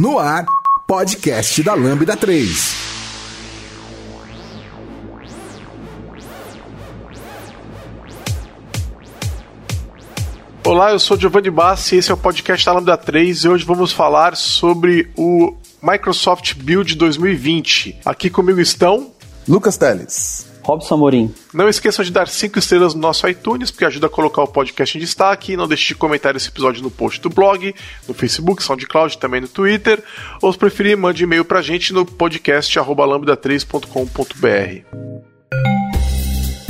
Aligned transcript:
No 0.00 0.18
ar, 0.18 0.46
podcast 0.86 1.62
da 1.62 1.74
Lambda 1.74 2.16
3. 2.16 2.74
Olá, 10.64 10.92
eu 10.92 10.98
sou 10.98 11.20
Giovanni 11.20 11.50
Bassi, 11.50 11.96
esse 11.96 12.10
é 12.10 12.14
o 12.14 12.16
podcast 12.16 12.64
da 12.64 12.72
Lambda 12.72 12.96
3 12.96 13.44
e 13.44 13.48
hoje 13.50 13.66
vamos 13.66 13.92
falar 13.92 14.38
sobre 14.38 15.10
o 15.18 15.54
Microsoft 15.82 16.54
Build 16.54 16.94
2020. 16.94 18.00
Aqui 18.02 18.30
comigo 18.30 18.58
estão 18.58 19.12
Lucas 19.46 19.76
Teles. 19.76 20.49
Robson 20.62 20.94
Amorim. 20.94 21.34
Não 21.52 21.68
esqueçam 21.68 22.04
de 22.04 22.10
dar 22.10 22.28
5 22.28 22.58
estrelas 22.58 22.94
no 22.94 23.00
nosso 23.00 23.28
iTunes, 23.28 23.70
porque 23.70 23.84
ajuda 23.84 24.06
a 24.06 24.10
colocar 24.10 24.42
o 24.42 24.48
podcast 24.48 24.96
em 24.96 25.00
destaque. 25.00 25.56
Não 25.56 25.68
deixe 25.68 25.88
de 25.88 25.94
comentar 25.94 26.36
esse 26.36 26.48
episódio 26.48 26.82
no 26.82 26.90
post 26.90 27.20
do 27.20 27.30
blog, 27.30 27.74
no 28.06 28.14
Facebook, 28.14 28.62
SoundCloud, 28.62 29.18
também 29.18 29.40
no 29.40 29.48
Twitter. 29.48 30.02
Ou 30.42 30.52
se 30.52 30.58
preferir, 30.58 30.96
mande 30.96 31.24
e-mail 31.24 31.44
pra 31.44 31.62
gente 31.62 31.92
no 31.92 32.04
podcast 32.04 32.78
lambda3.com.br. 32.78 35.29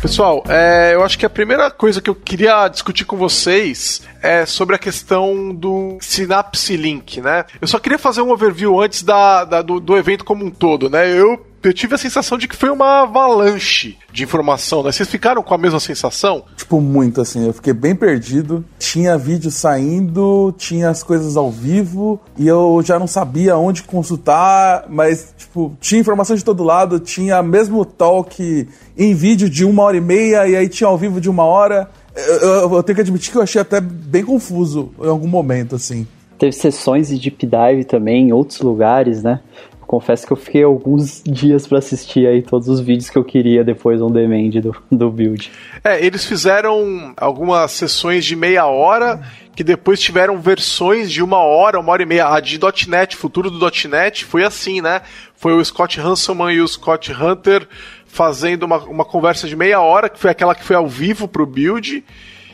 Pessoal, 0.00 0.44
é, 0.48 0.94
eu 0.94 1.02
acho 1.02 1.18
que 1.18 1.26
a 1.26 1.30
primeira 1.30 1.72
coisa 1.72 2.00
que 2.00 2.08
eu 2.08 2.14
queria 2.14 2.68
discutir 2.68 3.04
com 3.04 3.16
vocês 3.16 4.00
é 4.22 4.46
sobre 4.46 4.76
a 4.76 4.78
questão 4.78 5.52
do 5.52 5.98
Synapse 6.00 6.76
Link, 6.76 7.20
né? 7.20 7.44
Eu 7.60 7.66
só 7.66 7.80
queria 7.80 7.98
fazer 7.98 8.22
um 8.22 8.30
overview 8.30 8.80
antes 8.80 9.02
da, 9.02 9.44
da 9.44 9.60
do, 9.60 9.80
do 9.80 9.96
evento 9.96 10.24
como 10.24 10.44
um 10.44 10.50
todo, 10.50 10.88
né? 10.88 11.10
Eu 11.10 11.44
eu 11.62 11.72
tive 11.72 11.94
a 11.94 11.98
sensação 11.98 12.38
de 12.38 12.46
que 12.46 12.56
foi 12.56 12.70
uma 12.70 13.02
avalanche 13.02 13.96
de 14.12 14.22
informação, 14.22 14.82
né? 14.82 14.92
Vocês 14.92 15.08
ficaram 15.08 15.42
com 15.42 15.54
a 15.54 15.58
mesma 15.58 15.80
sensação? 15.80 16.44
Tipo, 16.56 16.80
muito 16.80 17.20
assim. 17.20 17.46
Eu 17.46 17.52
fiquei 17.52 17.72
bem 17.72 17.94
perdido. 17.94 18.64
Tinha 18.78 19.18
vídeo 19.18 19.50
saindo, 19.50 20.54
tinha 20.56 20.88
as 20.88 21.02
coisas 21.02 21.36
ao 21.36 21.50
vivo 21.50 22.20
e 22.36 22.46
eu 22.46 22.80
já 22.84 22.98
não 22.98 23.06
sabia 23.06 23.56
onde 23.56 23.82
consultar, 23.82 24.86
mas, 24.88 25.34
tipo, 25.36 25.76
tinha 25.80 26.00
informação 26.00 26.36
de 26.36 26.44
todo 26.44 26.62
lado, 26.62 27.00
tinha 27.00 27.42
mesmo 27.42 27.84
talk 27.84 28.68
em 28.96 29.14
vídeo 29.14 29.50
de 29.50 29.64
uma 29.64 29.82
hora 29.82 29.96
e 29.96 30.00
meia 30.00 30.46
e 30.46 30.56
aí 30.56 30.68
tinha 30.68 30.88
ao 30.88 30.96
vivo 30.96 31.20
de 31.20 31.28
uma 31.28 31.44
hora. 31.44 31.90
Eu, 32.14 32.34
eu, 32.34 32.74
eu 32.74 32.82
tenho 32.82 32.96
que 32.96 33.02
admitir 33.02 33.30
que 33.30 33.38
eu 33.38 33.42
achei 33.42 33.60
até 33.60 33.80
bem 33.80 34.24
confuso 34.24 34.90
em 35.00 35.08
algum 35.08 35.28
momento, 35.28 35.76
assim. 35.76 36.06
Teve 36.38 36.52
sessões 36.52 37.08
de 37.08 37.18
deep 37.18 37.46
dive 37.46 37.84
também 37.84 38.28
em 38.28 38.32
outros 38.32 38.60
lugares, 38.60 39.24
né? 39.24 39.40
Confesso 39.88 40.26
que 40.26 40.32
eu 40.32 40.36
fiquei 40.36 40.62
alguns 40.62 41.22
dias 41.24 41.66
para 41.66 41.78
assistir 41.78 42.26
aí 42.26 42.42
todos 42.42 42.68
os 42.68 42.78
vídeos 42.78 43.08
que 43.08 43.16
eu 43.16 43.24
queria 43.24 43.64
depois 43.64 44.02
on 44.02 44.10
demand 44.10 44.50
do, 44.60 44.76
do 44.92 45.10
build. 45.10 45.50
É, 45.82 46.04
eles 46.04 46.26
fizeram 46.26 47.14
algumas 47.16 47.72
sessões 47.72 48.26
de 48.26 48.36
meia 48.36 48.66
hora 48.66 49.18
que 49.56 49.64
depois 49.64 49.98
tiveram 49.98 50.38
versões 50.38 51.10
de 51.10 51.22
uma 51.22 51.38
hora, 51.38 51.80
uma 51.80 51.90
hora 51.90 52.02
e 52.02 52.06
meia. 52.06 52.28
A 52.28 52.38
de 52.38 52.60
.NET, 52.86 53.16
futuro 53.16 53.50
do 53.50 53.58
.NET, 53.88 54.26
foi 54.26 54.44
assim, 54.44 54.82
né? 54.82 55.00
Foi 55.34 55.54
o 55.54 55.64
Scott 55.64 55.98
Hanselman 55.98 56.54
e 56.54 56.60
o 56.60 56.68
Scott 56.68 57.10
Hunter 57.10 57.66
fazendo 58.06 58.64
uma, 58.64 58.76
uma 58.84 59.04
conversa 59.06 59.48
de 59.48 59.56
meia 59.56 59.80
hora, 59.80 60.10
que 60.10 60.18
foi 60.18 60.30
aquela 60.30 60.54
que 60.54 60.64
foi 60.64 60.76
ao 60.76 60.86
vivo 60.86 61.26
pro 61.26 61.46
build 61.46 62.04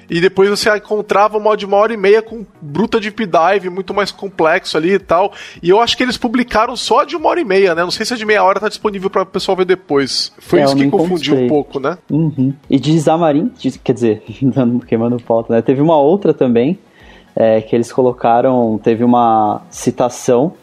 e 0.08 0.20
depois 0.20 0.48
você 0.48 0.74
encontrava 0.77 1.38
uma 1.38 1.56
de 1.56 1.64
uma 1.66 1.77
hora 1.77 1.92
e 1.92 1.97
meia 1.97 2.22
com 2.22 2.44
bruta 2.60 3.00
deep 3.00 3.27
dive, 3.27 3.70
muito 3.70 3.94
mais 3.94 4.11
complexo 4.11 4.77
ali 4.77 4.94
e 4.94 4.98
tal. 4.98 5.33
E 5.62 5.70
eu 5.70 5.80
acho 5.80 5.96
que 5.96 6.02
eles 6.02 6.16
publicaram 6.16 6.77
só 6.77 7.05
de 7.05 7.16
uma 7.16 7.28
hora 7.28 7.41
e 7.41 7.44
meia, 7.44 7.74
né? 7.74 7.83
Não 7.83 7.91
sei 7.91 8.05
se 8.05 8.14
a 8.14 8.16
de 8.16 8.24
meia 8.24 8.42
hora 8.42 8.61
tá 8.61 8.69
disponível 8.69 9.11
para 9.11 9.23
o 9.23 9.27
pessoal 9.27 9.56
ver 9.56 9.64
depois. 9.64 10.33
Foi 10.39 10.61
é, 10.61 10.64
isso 10.64 10.77
que 10.77 10.89
confundiu 10.89 11.36
um 11.36 11.48
pouco, 11.48 11.78
né? 11.80 11.98
Uhum. 12.11 12.52
E 12.68 12.78
de 12.78 13.01
Xamarin, 13.01 13.51
quer 13.83 13.92
dizer, 13.92 14.23
queimando 14.86 15.23
pauta, 15.23 15.55
né? 15.55 15.62
Teve 15.62 15.80
uma 15.80 15.98
outra 15.98 16.34
também, 16.34 16.78
é, 17.34 17.61
que 17.61 17.74
eles 17.74 17.92
colocaram, 17.92 18.78
teve 18.83 19.02
uma 19.02 19.62
citação 19.70 20.55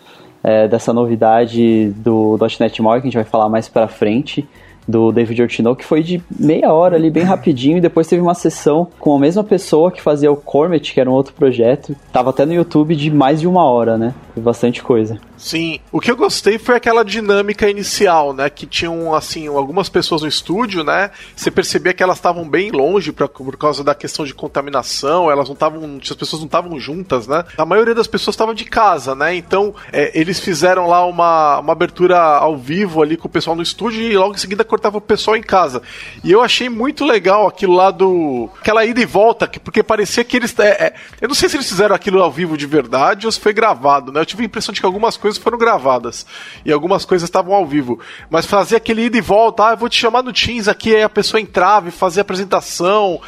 é, 0.44 0.68
dessa 0.68 0.94
novidade 0.94 1.90
do 1.98 2.38
.NET 2.60 2.82
que 2.82 2.88
a 2.88 3.00
gente 3.00 3.16
vai 3.16 3.24
falar 3.24 3.50
mais 3.50 3.68
pra 3.68 3.88
frente, 3.88 4.48
do 4.88 5.12
David 5.12 5.42
Ortino, 5.42 5.76
que 5.76 5.86
foi 5.86 6.04
de 6.04 6.22
meia 6.38 6.74
hora 6.74 6.96
ali, 6.96 7.10
bem 7.10 7.24
rapidinho, 7.24 7.78
e 7.78 7.82
depois 7.82 8.08
teve 8.08 8.22
uma 8.22 8.34
sessão 8.34 8.88
com 9.00 9.16
a 9.16 9.20
mesma 9.20 9.44
pessoa 9.44 9.92
que 9.92 10.02
fazia 10.02 10.32
o 10.32 10.36
Cormet, 10.36 10.94
que 10.94 11.00
era 11.00 11.10
um 11.10 11.14
outro 11.14 11.34
projeto. 11.34 11.96
Tava 12.12 12.32
até 12.32 12.46
no 12.46 12.54
YouTube 12.54 12.96
de 12.96 13.10
mais 13.12 13.40
de 13.40 13.48
uma 13.48 13.64
hora, 13.64 13.98
né? 13.98 14.14
Bastante 14.36 14.82
coisa. 14.82 15.20
Sim. 15.38 15.80
O 15.92 16.00
que 16.00 16.10
eu 16.10 16.16
gostei 16.16 16.58
foi 16.58 16.76
aquela 16.76 17.04
dinâmica 17.04 17.70
inicial, 17.70 18.34
né? 18.34 18.50
Que 18.50 18.66
tinham, 18.66 19.14
assim, 19.14 19.48
algumas 19.48 19.90
pessoas 19.90 20.22
no 20.22 20.28
estúdio, 20.28 20.84
né? 20.84 21.12
Você 21.36 21.52
percebia 21.52 21.94
que 21.94 22.02
elas 22.02 22.18
estavam 22.18 22.48
bem 22.48 22.72
longe 22.72 23.12
pra, 23.12 23.28
por 23.28 23.58
causa 23.58 23.84
da 23.84 23.94
questão 23.96 24.26
de 24.26 24.34
contaminação, 24.34 25.30
elas 25.30 25.48
não 25.48 25.54
estavam. 25.54 26.00
As 26.02 26.16
pessoas 26.16 26.42
não 26.42 26.46
estavam 26.46 26.80
juntas, 26.80 27.28
né? 27.28 27.44
A 27.58 27.66
maioria 27.66 27.96
das 27.96 28.08
pessoas 28.08 28.36
estavam 28.36 28.54
de 28.54 28.66
casa, 28.66 29.16
né? 29.16 29.36
Então, 29.36 29.74
é, 29.92 30.18
eles 30.20 30.40
fizeram 30.40 30.88
lá 30.88 31.06
uma, 31.06 31.60
uma 31.60 31.74
abertura 31.74 32.18
ao 32.20 32.58
vivo 32.58 33.02
ali 33.02 33.18
com 33.18 33.28
o 33.28 33.32
pessoal 33.32 33.56
no 33.56 33.62
estúdio 33.62 34.02
e 34.02 34.16
logo 34.16 34.36
em 34.36 34.38
seguida 34.38 34.64
cortava 34.64 34.98
o 34.98 35.02
pessoal 35.02 35.36
em 35.36 35.44
casa. 35.44 35.82
E 36.24 36.32
eu 36.32 36.42
achei 36.42 36.70
muito 36.70 37.04
legal 37.04 37.48
aquilo 37.48 37.74
lá 37.74 37.92
do. 37.92 38.50
aquela 38.60 38.86
ida 38.86 39.02
e 39.02 39.06
volta, 39.06 39.50
porque 39.64 39.84
parecia 39.84 40.24
que 40.24 40.38
eles. 40.38 40.58
É, 40.60 40.70
é, 40.70 40.94
eu 41.20 41.28
não 41.28 41.36
sei 41.36 41.50
se 41.50 41.58
eles 41.58 41.68
fizeram 41.68 41.96
aquilo 41.96 42.22
ao 42.22 42.32
vivo 42.32 42.58
de 42.58 42.66
verdade 42.66 43.26
ou 43.26 43.32
se 43.32 43.40
foi 43.40 43.54
gravado, 43.54 44.12
né? 44.12 44.21
Eu 44.22 44.26
tive 44.26 44.44
a 44.44 44.46
impressão 44.46 44.74
de 44.74 44.80
que 44.80 44.86
algumas 44.86 45.18
coisas 45.18 45.42
foram 45.42 45.58
gravadas 45.58 46.26
e 46.66 46.72
algumas 46.72 47.06
coisas 47.06 47.28
estavam 47.28 47.54
ao 47.54 47.66
vivo. 47.66 48.00
Mas 48.30 48.46
fazer 48.46 48.76
aquele 48.76 49.06
ida 49.06 49.18
e 49.18 49.22
volta, 49.22 49.68
ah, 49.68 49.72
eu 49.72 49.78
vou 49.78 49.90
te 49.90 50.00
chamar 50.00 50.24
no 50.24 50.34
Teams 50.34 50.68
aqui, 50.68 50.96
aí 50.96 51.04
a 51.04 51.10
pessoa 51.10 51.42
entrava 51.42 51.90
e 51.90 51.92
fazia 51.92 52.22
apresentação. 52.22 53.20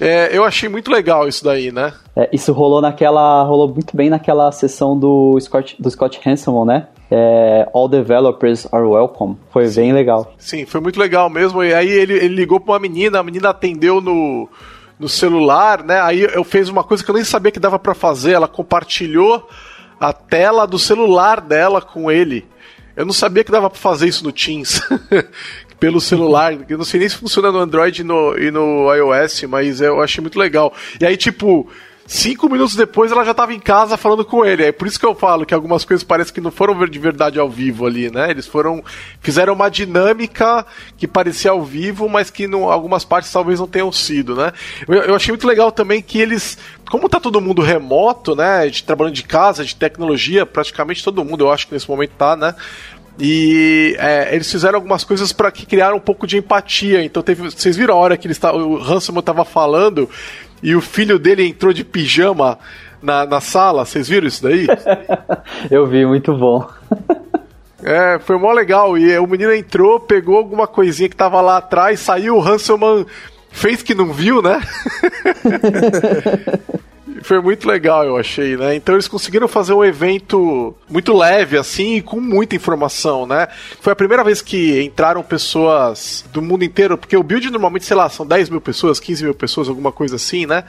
É, 0.00 0.36
eu 0.36 0.44
achei 0.44 0.68
muito 0.68 0.90
legal 0.90 1.28
isso 1.28 1.44
daí, 1.44 1.70
né? 1.70 1.92
É, 2.16 2.28
isso 2.32 2.52
rolou 2.52 2.80
naquela. 2.80 3.42
rolou 3.44 3.68
muito 3.68 3.96
bem 3.96 4.10
naquela 4.10 4.50
sessão 4.50 4.98
do 4.98 5.38
Scott, 5.40 5.76
do 5.78 5.90
Scott 5.90 6.20
Hanselman, 6.26 6.64
né? 6.66 6.88
É, 7.10 7.68
All 7.72 7.88
developers 7.88 8.66
are 8.72 8.84
welcome. 8.84 9.36
Foi 9.50 9.68
Sim. 9.68 9.82
bem 9.82 9.92
legal. 9.92 10.32
Sim, 10.36 10.66
foi 10.66 10.80
muito 10.80 10.98
legal 10.98 11.30
mesmo. 11.30 11.62
E 11.62 11.72
aí 11.72 11.88
ele, 11.88 12.14
ele 12.14 12.34
ligou 12.34 12.58
pra 12.58 12.72
uma 12.72 12.78
menina, 12.80 13.20
a 13.20 13.22
menina 13.22 13.50
atendeu 13.50 14.00
no, 14.00 14.48
no 14.98 15.08
celular, 15.08 15.84
né? 15.84 16.00
Aí 16.00 16.22
eu 16.22 16.42
fiz 16.42 16.68
uma 16.68 16.82
coisa 16.82 17.04
que 17.04 17.10
eu 17.10 17.14
nem 17.14 17.24
sabia 17.24 17.52
que 17.52 17.60
dava 17.60 17.78
para 17.78 17.94
fazer. 17.94 18.32
Ela 18.32 18.48
compartilhou 18.48 19.48
a 20.00 20.12
tela 20.12 20.66
do 20.66 20.78
celular 20.78 21.40
dela 21.40 21.80
com 21.80 22.10
ele. 22.10 22.46
Eu 22.96 23.04
não 23.04 23.12
sabia 23.12 23.42
que 23.42 23.50
dava 23.50 23.68
para 23.68 23.78
fazer 23.78 24.06
isso 24.06 24.22
no 24.22 24.32
Teams. 24.32 24.80
pelo 25.84 26.00
celular. 26.00 26.56
Eu 26.68 26.78
não 26.78 26.84
sei 26.84 27.00
nem 27.00 27.08
se 27.08 27.16
funciona 27.16 27.52
no 27.52 27.58
Android 27.58 28.00
e 28.00 28.04
no, 28.04 28.38
e 28.38 28.50
no 28.50 28.92
iOS, 28.94 29.42
mas 29.42 29.82
eu 29.82 30.00
achei 30.00 30.22
muito 30.22 30.38
legal. 30.38 30.72
E 30.98 31.04
aí, 31.04 31.14
tipo, 31.14 31.68
Cinco 32.06 32.50
minutos 32.50 32.76
depois 32.76 33.10
ela 33.10 33.24
já 33.24 33.30
estava 33.30 33.54
em 33.54 33.58
casa 33.58 33.96
falando 33.96 34.24
com 34.26 34.44
ele. 34.44 34.64
É 34.64 34.72
por 34.72 34.86
isso 34.86 35.00
que 35.00 35.06
eu 35.06 35.14
falo 35.14 35.46
que 35.46 35.54
algumas 35.54 35.86
coisas 35.86 36.04
parecem 36.04 36.34
que 36.34 36.40
não 36.40 36.50
foram 36.50 36.74
de 36.86 36.98
verdade 36.98 37.38
ao 37.38 37.48
vivo 37.48 37.86
ali, 37.86 38.10
né? 38.10 38.30
Eles 38.30 38.46
foram. 38.46 38.84
fizeram 39.20 39.54
uma 39.54 39.70
dinâmica 39.70 40.66
que 40.98 41.08
parecia 41.08 41.50
ao 41.50 41.62
vivo, 41.62 42.06
mas 42.06 42.28
que 42.28 42.44
em 42.44 42.52
algumas 42.52 43.06
partes 43.06 43.32
talvez 43.32 43.58
não 43.58 43.66
tenham 43.66 43.90
sido, 43.90 44.36
né? 44.36 44.52
Eu, 44.86 44.96
eu, 44.96 45.14
achei 45.14 45.32
muito 45.32 45.46
legal 45.46 45.72
também 45.72 46.02
que 46.02 46.20
eles. 46.20 46.58
Como 46.90 47.08
tá 47.08 47.18
todo 47.18 47.40
mundo 47.40 47.62
remoto, 47.62 48.36
né? 48.36 48.68
De, 48.68 48.84
trabalhando 48.84 49.14
de 49.14 49.24
casa, 49.24 49.64
de 49.64 49.74
tecnologia, 49.74 50.44
praticamente 50.44 51.02
todo 51.02 51.24
mundo, 51.24 51.44
eu 51.44 51.52
acho 51.52 51.66
que 51.66 51.72
nesse 51.72 51.88
momento 51.88 52.12
tá, 52.18 52.36
né? 52.36 52.54
E 53.18 53.94
é, 53.98 54.34
eles 54.34 54.50
fizeram 54.50 54.76
algumas 54.76 55.04
coisas 55.04 55.32
para 55.32 55.50
que 55.50 55.64
criaram 55.64 55.96
um 55.96 56.00
pouco 56.00 56.26
de 56.26 56.36
empatia. 56.36 57.04
Então 57.04 57.22
teve, 57.22 57.44
vocês 57.44 57.76
viram 57.76 57.94
a 57.94 57.98
hora 57.98 58.16
que 58.16 58.26
eles 58.26 58.40
o 58.42 58.76
Hanselman 58.76 59.20
estava 59.20 59.44
falando 59.44 60.10
e 60.62 60.74
o 60.74 60.80
filho 60.80 61.18
dele 61.18 61.46
entrou 61.46 61.72
de 61.72 61.84
pijama 61.84 62.58
na, 63.02 63.26
na 63.26 63.40
sala. 63.40 63.84
Vocês 63.84 64.08
viram 64.08 64.26
isso 64.26 64.42
daí? 64.42 64.66
Eu 65.70 65.86
vi, 65.86 66.06
muito 66.06 66.36
bom. 66.36 66.68
É, 67.86 68.18
foi 68.18 68.38
mó 68.38 68.50
legal. 68.50 68.96
E 68.96 69.18
o 69.18 69.26
menino 69.26 69.52
entrou, 69.52 70.00
pegou 70.00 70.38
alguma 70.38 70.66
coisinha 70.66 71.06
que 71.06 71.14
tava 71.14 71.42
lá 71.42 71.58
atrás, 71.58 72.00
saiu, 72.00 72.38
o 72.38 72.42
Hanselman 72.42 73.04
fez 73.50 73.82
que 73.82 73.94
não 73.94 74.10
viu, 74.10 74.40
né? 74.40 74.58
foi 77.24 77.40
muito 77.40 77.66
legal, 77.66 78.04
eu 78.04 78.18
achei, 78.18 78.54
né? 78.54 78.76
Então 78.76 78.94
eles 78.94 79.08
conseguiram 79.08 79.48
fazer 79.48 79.72
um 79.72 79.82
evento 79.82 80.74
muito 80.88 81.16
leve, 81.16 81.56
assim, 81.56 82.02
com 82.02 82.20
muita 82.20 82.54
informação, 82.54 83.26
né? 83.26 83.48
Foi 83.80 83.94
a 83.94 83.96
primeira 83.96 84.22
vez 84.22 84.42
que 84.42 84.82
entraram 84.82 85.22
pessoas 85.22 86.22
do 86.30 86.42
mundo 86.42 86.64
inteiro, 86.64 86.98
porque 86.98 87.16
o 87.16 87.22
build 87.22 87.50
normalmente, 87.50 87.86
sei 87.86 87.96
lá, 87.96 88.10
são 88.10 88.26
10 88.26 88.50
mil 88.50 88.60
pessoas, 88.60 89.00
15 89.00 89.24
mil 89.24 89.34
pessoas, 89.34 89.70
alguma 89.70 89.90
coisa 89.90 90.16
assim, 90.16 90.44
né? 90.44 90.64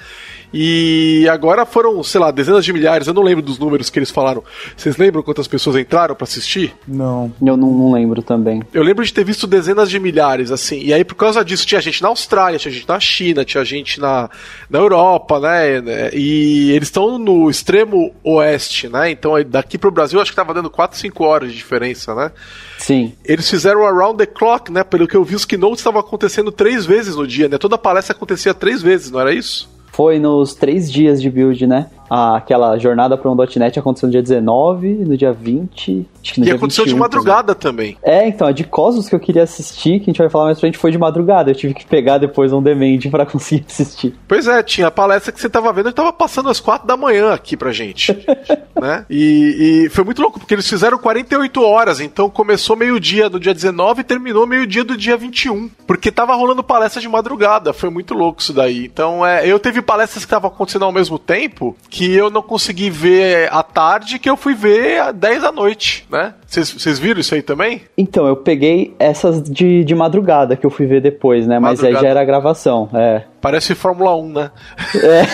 E 0.54 1.28
agora 1.30 1.66
foram, 1.66 2.02
sei 2.04 2.20
lá, 2.20 2.32
dezenas 2.32 2.64
de 2.64 2.72
milhares, 2.72 3.08
eu 3.08 3.14
não 3.14 3.24
lembro 3.24 3.42
dos 3.42 3.60
números 3.60 3.90
que 3.90 4.00
eles 4.00 4.12
falaram. 4.12 4.44
Vocês 4.76 4.98
lembram 4.98 5.22
quantas 5.22 5.48
pessoas 5.48 5.76
entraram 5.76 6.16
para 6.16 6.24
assistir? 6.24 6.74
Não. 6.88 7.34
Eu 7.42 7.58
não, 7.58 7.72
não, 7.72 7.92
lembro 7.92 8.22
também. 8.22 8.62
Eu 8.74 8.84
lembro 8.84 9.04
de 9.04 9.14
ter 9.14 9.24
visto 9.24 9.48
dezenas 9.48 9.90
de 9.90 10.00
milhares, 10.00 10.52
assim. 10.52 10.80
E 10.82 10.94
aí, 10.94 11.04
por 11.04 11.16
causa 11.16 11.44
disso, 11.44 11.66
tinha 11.66 11.82
gente 11.82 12.02
na 12.02 12.10
Austrália, 12.10 12.60
tinha 12.60 12.72
gente 12.72 12.88
na 12.88 13.00
China, 13.00 13.46
tinha 13.46 13.64
gente 13.66 14.00
na, 14.00 14.30
na 14.70 14.80
Europa, 14.80 15.40
né? 15.40 16.12
E 16.14 16.72
eles 16.72 16.88
estão 16.88 17.18
no 17.18 17.50
extremo 17.50 18.14
oeste, 18.24 18.88
né? 18.88 19.12
Então, 19.12 19.34
daqui 19.48 19.78
pro 19.78 19.92
Brasil, 19.92 20.20
acho 20.22 20.32
que 20.32 20.36
tava 20.36 20.54
dando 20.54 20.70
4, 20.70 20.98
5 20.98 21.24
horas 21.24 21.52
de 21.52 21.58
diferença, 21.58 22.16
né? 22.16 22.32
Sim. 22.78 23.14
Eles 23.24 23.50
fizeram 23.50 23.86
around 23.86 24.18
the 24.18 24.26
clock, 24.26 24.72
né? 24.72 24.84
Pelo 24.84 25.08
que 25.08 25.16
eu 25.16 25.24
vi, 25.24 25.36
os 25.36 25.46
keynotes 25.46 25.80
estavam 25.80 26.00
acontecendo 26.00 26.52
três 26.52 26.86
vezes 26.86 27.16
no 27.16 27.28
dia, 27.28 27.48
né? 27.48 27.58
Toda 27.58 27.78
palestra 27.78 28.16
acontecia 28.16 28.54
três 28.54 28.82
vezes, 28.82 29.12
não 29.12 29.20
era 29.20 29.34
isso? 29.34 29.75
Foi 29.96 30.20
nos 30.20 30.54
três 30.54 30.92
dias 30.92 31.22
de 31.22 31.30
build, 31.30 31.66
né? 31.66 31.88
Ah, 32.10 32.36
aquela 32.36 32.78
jornada 32.78 33.18
para 33.18 33.32
um 33.32 33.36
.NET 33.36 33.80
aconteceu 33.80 34.08
no 34.08 34.12
dia 34.12 34.22
19, 34.22 34.90
no 35.06 35.18
dia 35.18 35.32
20, 35.32 36.06
acho 36.22 36.34
que 36.34 36.40
no 36.40 36.46
e 36.46 36.48
dia 36.48 36.56
aconteceu 36.56 36.84
21, 36.84 36.94
de 36.94 37.00
madrugada 37.00 37.56
também. 37.56 37.98
É, 38.04 38.28
então, 38.28 38.46
a 38.46 38.52
de 38.52 38.64
Cosmos 38.64 39.10
que 39.10 39.16
eu 39.16 39.20
queria 39.20 39.44
assistir, 39.44 40.00
que 40.00 40.04
a 40.04 40.12
gente 40.12 40.18
vai 40.18 40.30
falar 40.30 40.46
mais 40.46 40.58
pra 40.58 40.68
frente, 40.68 40.78
foi 40.78 40.92
de 40.92 40.98
madrugada. 40.98 41.50
Eu 41.50 41.56
tive 41.56 41.74
que 41.74 41.86
pegar 41.86 42.18
depois 42.18 42.52
um 42.54 42.62
demand 42.62 43.00
para 43.10 43.26
conseguir 43.26 43.66
assistir. 43.68 44.14
Pois 44.28 44.48
é, 44.48 44.62
tinha 44.62 44.88
a 44.88 44.92
palestra 44.92 45.32
que 45.32 45.40
você 45.40 45.50
tava 45.50 45.72
vendo, 45.74 45.92
tava 45.94 46.12
passando 46.12 46.50
às 46.50 46.60
4 46.60 46.86
da 46.86 46.98
manhã 46.98 47.34
aqui 47.34 47.56
pra 47.58 47.72
gente. 47.72 48.12
né? 48.80 49.06
E, 49.10 49.86
e, 49.86 49.90
foi 49.90 50.04
muito 50.04 50.22
louco, 50.22 50.40
porque 50.40 50.54
eles 50.54 50.70
fizeram 50.70 50.98
48 50.98 51.62
horas, 51.64 52.00
então 52.00 52.30
começou 52.30 52.76
meio-dia 52.76 53.30
do 53.30 53.40
dia 53.40 53.54
19 53.54 54.02
e 54.02 54.04
terminou 54.04 54.46
meio-dia 54.46 54.84
do 54.84 54.98
dia 54.98 55.16
21. 55.16 55.70
Porque 55.88 56.12
tava 56.12 56.36
rolando 56.36 56.64
palestra 56.64 57.02
de 57.02 57.08
madrugada, 57.08 57.74
foi 57.74 57.90
muito 57.90 58.14
louco 58.14 58.42
isso 58.42 58.54
daí. 58.54 58.86
Então, 58.86 59.26
é, 59.26 59.48
eu 59.48 59.58
teve 59.58 59.82
palestras 59.86 60.24
que 60.24 60.28
estavam 60.28 60.50
acontecendo 60.50 60.86
ao 60.86 60.92
mesmo 60.92 61.18
tempo, 61.20 61.76
que 61.90 62.14
eu 62.14 62.30
não 62.30 62.42
consegui 62.42 62.90
ver 62.90 63.52
à 63.52 63.64
tarde, 63.64 64.20
que 64.20 64.30
eu 64.30 64.36
fui 64.36 64.54
ver 64.54 65.00
às 65.00 65.14
10 65.16 65.42
da 65.42 65.52
noite, 65.52 66.06
né? 66.10 66.34
Vocês 66.48 66.98
viram 67.00 67.20
isso 67.20 67.36
aí 67.36 67.42
também? 67.42 67.82
Então, 67.98 68.28
eu 68.28 68.36
peguei 68.36 68.96
essas 68.98 69.44
de, 69.44 69.84
de 69.84 69.96
madrugada 69.96 70.56
que 70.56 70.66
eu 70.66 70.70
fui 70.70 70.86
ver 70.86 71.02
depois, 71.02 71.46
né? 71.46 71.60
Mas 71.60 71.80
madrugada. 71.80 71.98
aí 71.98 72.04
já 72.04 72.10
era 72.10 72.26
gravação, 72.26 72.90
é. 72.94 73.24
Parece 73.42 73.76
Fórmula 73.76 74.16
1, 74.16 74.30
né? 74.30 74.52
É. 74.96 75.26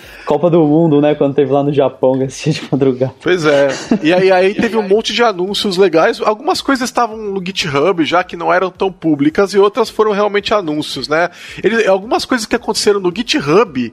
Copa 0.24 0.50
do 0.50 0.64
Mundo, 0.64 1.00
né? 1.00 1.14
Quando 1.14 1.34
teve 1.34 1.52
lá 1.52 1.62
no 1.62 1.72
Japão, 1.72 2.16
que 2.18 2.24
assistia 2.24 2.52
de 2.52 2.62
madrugada. 2.70 3.14
Pois 3.22 3.44
é. 3.44 3.68
E 4.02 4.12
aí, 4.12 4.30
aí 4.30 4.54
teve 4.54 4.76
um 4.76 4.86
monte 4.86 5.12
de 5.12 5.22
anúncios 5.22 5.76
legais. 5.76 6.20
Algumas 6.20 6.60
coisas 6.60 6.88
estavam 6.88 7.16
no 7.16 7.44
GitHub 7.44 8.04
já 8.04 8.24
que 8.24 8.36
não 8.36 8.52
eram 8.52 8.70
tão 8.70 8.90
públicas 8.90 9.52
e 9.54 9.58
outras 9.58 9.90
foram 9.90 10.12
realmente 10.12 10.52
anúncios, 10.54 11.08
né? 11.08 11.30
Ele, 11.62 11.86
algumas 11.86 12.24
coisas 12.24 12.46
que 12.46 12.56
aconteceram 12.56 13.00
no 13.00 13.12
GitHub 13.14 13.92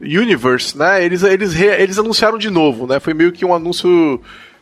Universe, 0.00 0.76
né? 0.76 1.04
Eles, 1.04 1.22
eles, 1.22 1.58
eles 1.60 1.98
anunciaram 1.98 2.38
de 2.38 2.50
novo, 2.50 2.86
né? 2.86 2.98
Foi 3.00 3.14
meio 3.14 3.32
que 3.32 3.44
um 3.44 3.54
anúncio 3.54 4.20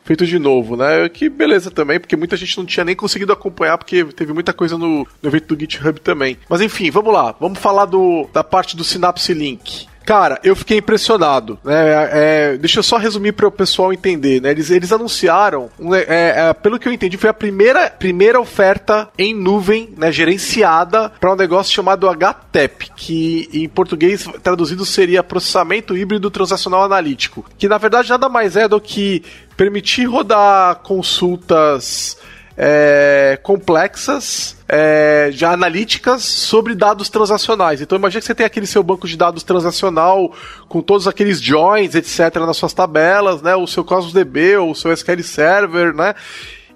feito 0.09 0.27
de 0.27 0.39
novo, 0.39 0.75
né? 0.75 1.07
Que 1.09 1.29
beleza 1.29 1.71
também, 1.71 2.01
porque 2.01 2.17
muita 2.17 2.35
gente 2.35 2.57
não 2.57 2.65
tinha 2.65 2.83
nem 2.83 2.97
conseguido 2.97 3.31
acompanhar, 3.31 3.77
porque 3.77 4.05
teve 4.07 4.33
muita 4.33 4.55
coisa 4.55 4.79
no, 4.79 5.07
no 5.23 5.29
evento 5.29 5.55
do 5.55 5.61
GitHub 5.61 6.01
também. 6.01 6.39
Mas 6.49 6.63
enfim, 6.63 6.91
vamos 6.91 7.13
lá. 7.13 7.35
Vamos 7.39 7.59
falar 7.59 7.85
do, 7.85 8.27
da 8.33 8.43
parte 8.43 8.75
do 8.75 8.83
Synapse 8.83 9.35
Link. 9.35 9.87
Cara, 10.09 10.41
eu 10.43 10.57
fiquei 10.57 10.79
impressionado. 10.79 11.59
Né? 11.63 11.75
É, 11.75 12.11
é, 12.55 12.57
deixa 12.57 12.79
eu 12.79 12.83
só 12.83 12.97
resumir 12.97 13.33
para 13.33 13.47
o 13.47 13.53
pessoal 13.53 13.93
entender. 13.93 14.41
Né? 14.41 14.53
Eles, 14.53 14.71
eles 14.71 14.91
anunciaram, 14.91 15.69
é, 15.93 16.49
é, 16.49 16.55
pelo 16.55 16.79
que 16.79 16.89
eu 16.89 16.93
entendi, 16.95 17.19
foi 17.19 17.29
a 17.29 17.35
primeira, 17.35 17.91
primeira 17.91 18.41
oferta 18.41 19.11
em 19.19 19.35
nuvem, 19.35 19.93
né, 19.99 20.11
gerenciada, 20.11 21.13
para 21.21 21.31
um 21.31 21.37
negócio 21.37 21.75
chamado 21.75 22.09
HTEP, 22.09 22.91
que 22.97 23.51
em 23.53 23.69
português 23.69 24.27
traduzido 24.43 24.87
seria 24.87 25.23
Processamento 25.23 25.95
Híbrido 25.95 26.31
Transacional 26.31 26.85
Analítico, 26.85 27.45
que 27.59 27.69
na 27.69 27.77
verdade 27.77 28.09
nada 28.09 28.31
mais 28.31 28.57
é 28.57 28.67
do 28.67 28.81
que 28.81 29.23
permitir 29.59 30.07
rodar 30.07 30.77
consultas 30.77 32.17
é, 32.61 33.39
complexas, 33.41 34.57
é, 34.69 35.31
já 35.33 35.53
analíticas 35.53 36.25
sobre 36.25 36.75
dados 36.75 37.09
transacionais. 37.09 37.81
Então 37.81 37.97
imagine 37.97 38.21
que 38.21 38.27
você 38.27 38.35
tem 38.35 38.45
aquele 38.45 38.67
seu 38.67 38.83
banco 38.83 39.07
de 39.07 39.17
dados 39.17 39.45
transacional 39.45 40.33
com 40.69 40.83
todos 40.83 41.07
aqueles 41.07 41.41
joins, 41.41 41.95
etc, 41.95 42.35
nas 42.41 42.57
suas 42.57 42.73
tabelas, 42.73 43.41
né? 43.41 43.55
O 43.55 43.69
seu 43.69 43.85
Cosmos 43.85 44.13
DB 44.13 44.57
ou 44.57 44.73
o 44.73 44.75
seu 44.75 44.93
SQL 44.93 45.23
Server, 45.23 45.95
né? 45.95 46.17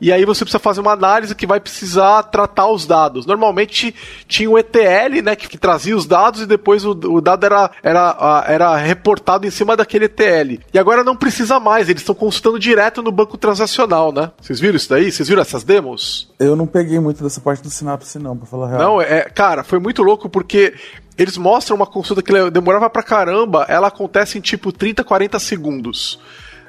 E 0.03 0.11
aí 0.11 0.25
você 0.25 0.45
precisa 0.45 0.59
fazer 0.59 0.81
uma 0.81 0.91
análise 0.91 1.33
que 1.33 1.47
vai 1.47 1.61
precisar 1.61 2.25
tratar 2.25 2.67
os 2.67 2.85
dados. 2.85 3.25
Normalmente 3.25 3.95
tinha 4.27 4.51
um 4.51 4.59
ETL, 4.59 5.23
né, 5.23 5.37
que, 5.37 5.49
que 5.49 5.57
trazia 5.57 5.97
os 5.97 6.07
dados 6.07 6.41
e 6.41 6.47
depois 6.47 6.85
o, 6.85 6.91
o, 6.91 7.21
dado 7.21 7.47
era, 7.47 7.71
era, 7.85 8.45
era 8.49 8.77
reportado 8.77 9.47
em 9.47 9.51
cima 9.51 9.77
daquele 9.77 10.07
ETL. 10.07 10.59
E 10.75 10.79
agora 10.79 11.05
não 11.05 11.15
precisa 11.15 11.61
mais, 11.61 11.89
eles 11.89 12.03
estão 12.03 12.17
consultando 12.17 12.59
direto 12.59 13.01
no 13.01 13.13
banco 13.13 13.39
transacional, 13.39 14.11
né? 14.11 14.33
Vocês 14.41 14.59
viram 14.59 14.75
isso 14.75 14.91
daí? 14.91 15.13
Vocês 15.13 15.29
viram 15.29 15.41
essas 15.41 15.63
demos? 15.63 16.29
Eu 16.37 16.57
não 16.57 16.67
peguei 16.67 16.99
muito 16.99 17.23
dessa 17.23 17.41
parte 17.41 17.63
do 17.63 17.71
Synapse 17.71 18.19
não, 18.19 18.37
pra 18.37 18.47
falar 18.47 18.67
a 18.67 18.71
real. 18.71 18.81
Não, 18.83 19.01
é, 19.01 19.21
cara, 19.23 19.63
foi 19.63 19.79
muito 19.79 20.03
louco 20.03 20.29
porque 20.29 20.75
eles 21.17 21.37
mostram 21.37 21.77
uma 21.77 21.87
consulta 21.87 22.23
que 22.23 22.51
demorava 22.51 22.91
pra 22.91 23.05
caramba, 23.05 23.67
ela 23.69 23.87
acontece 23.87 24.37
em 24.37 24.41
tipo 24.41 24.73
30, 24.73 25.05
40 25.05 25.39
segundos. 25.39 26.19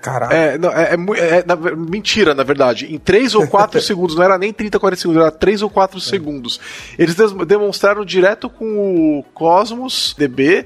Caralho. 0.03 0.33
É, 0.33 0.57
não, 0.57 0.69
é, 0.69 0.83
é, 0.83 1.39
é 1.39 1.43
na, 1.47 1.55
mentira, 1.55 2.35
na 2.35 2.43
verdade. 2.43 2.93
Em 2.93 2.99
3 2.99 3.35
ou 3.35 3.47
4 3.47 3.79
segundos, 3.81 4.17
não 4.17 4.23
era 4.23 4.37
nem 4.37 4.51
30, 4.51 4.77
40 4.77 5.01
segundos, 5.01 5.21
era 5.21 5.31
3 5.31 5.61
ou 5.61 5.69
4 5.69 5.97
é. 5.97 6.01
segundos. 6.01 6.59
Eles 6.99 7.15
demonstraram 7.47 8.03
direto 8.03 8.49
com 8.49 9.19
o 9.19 9.23
Cosmos 9.33 10.13
DB 10.17 10.65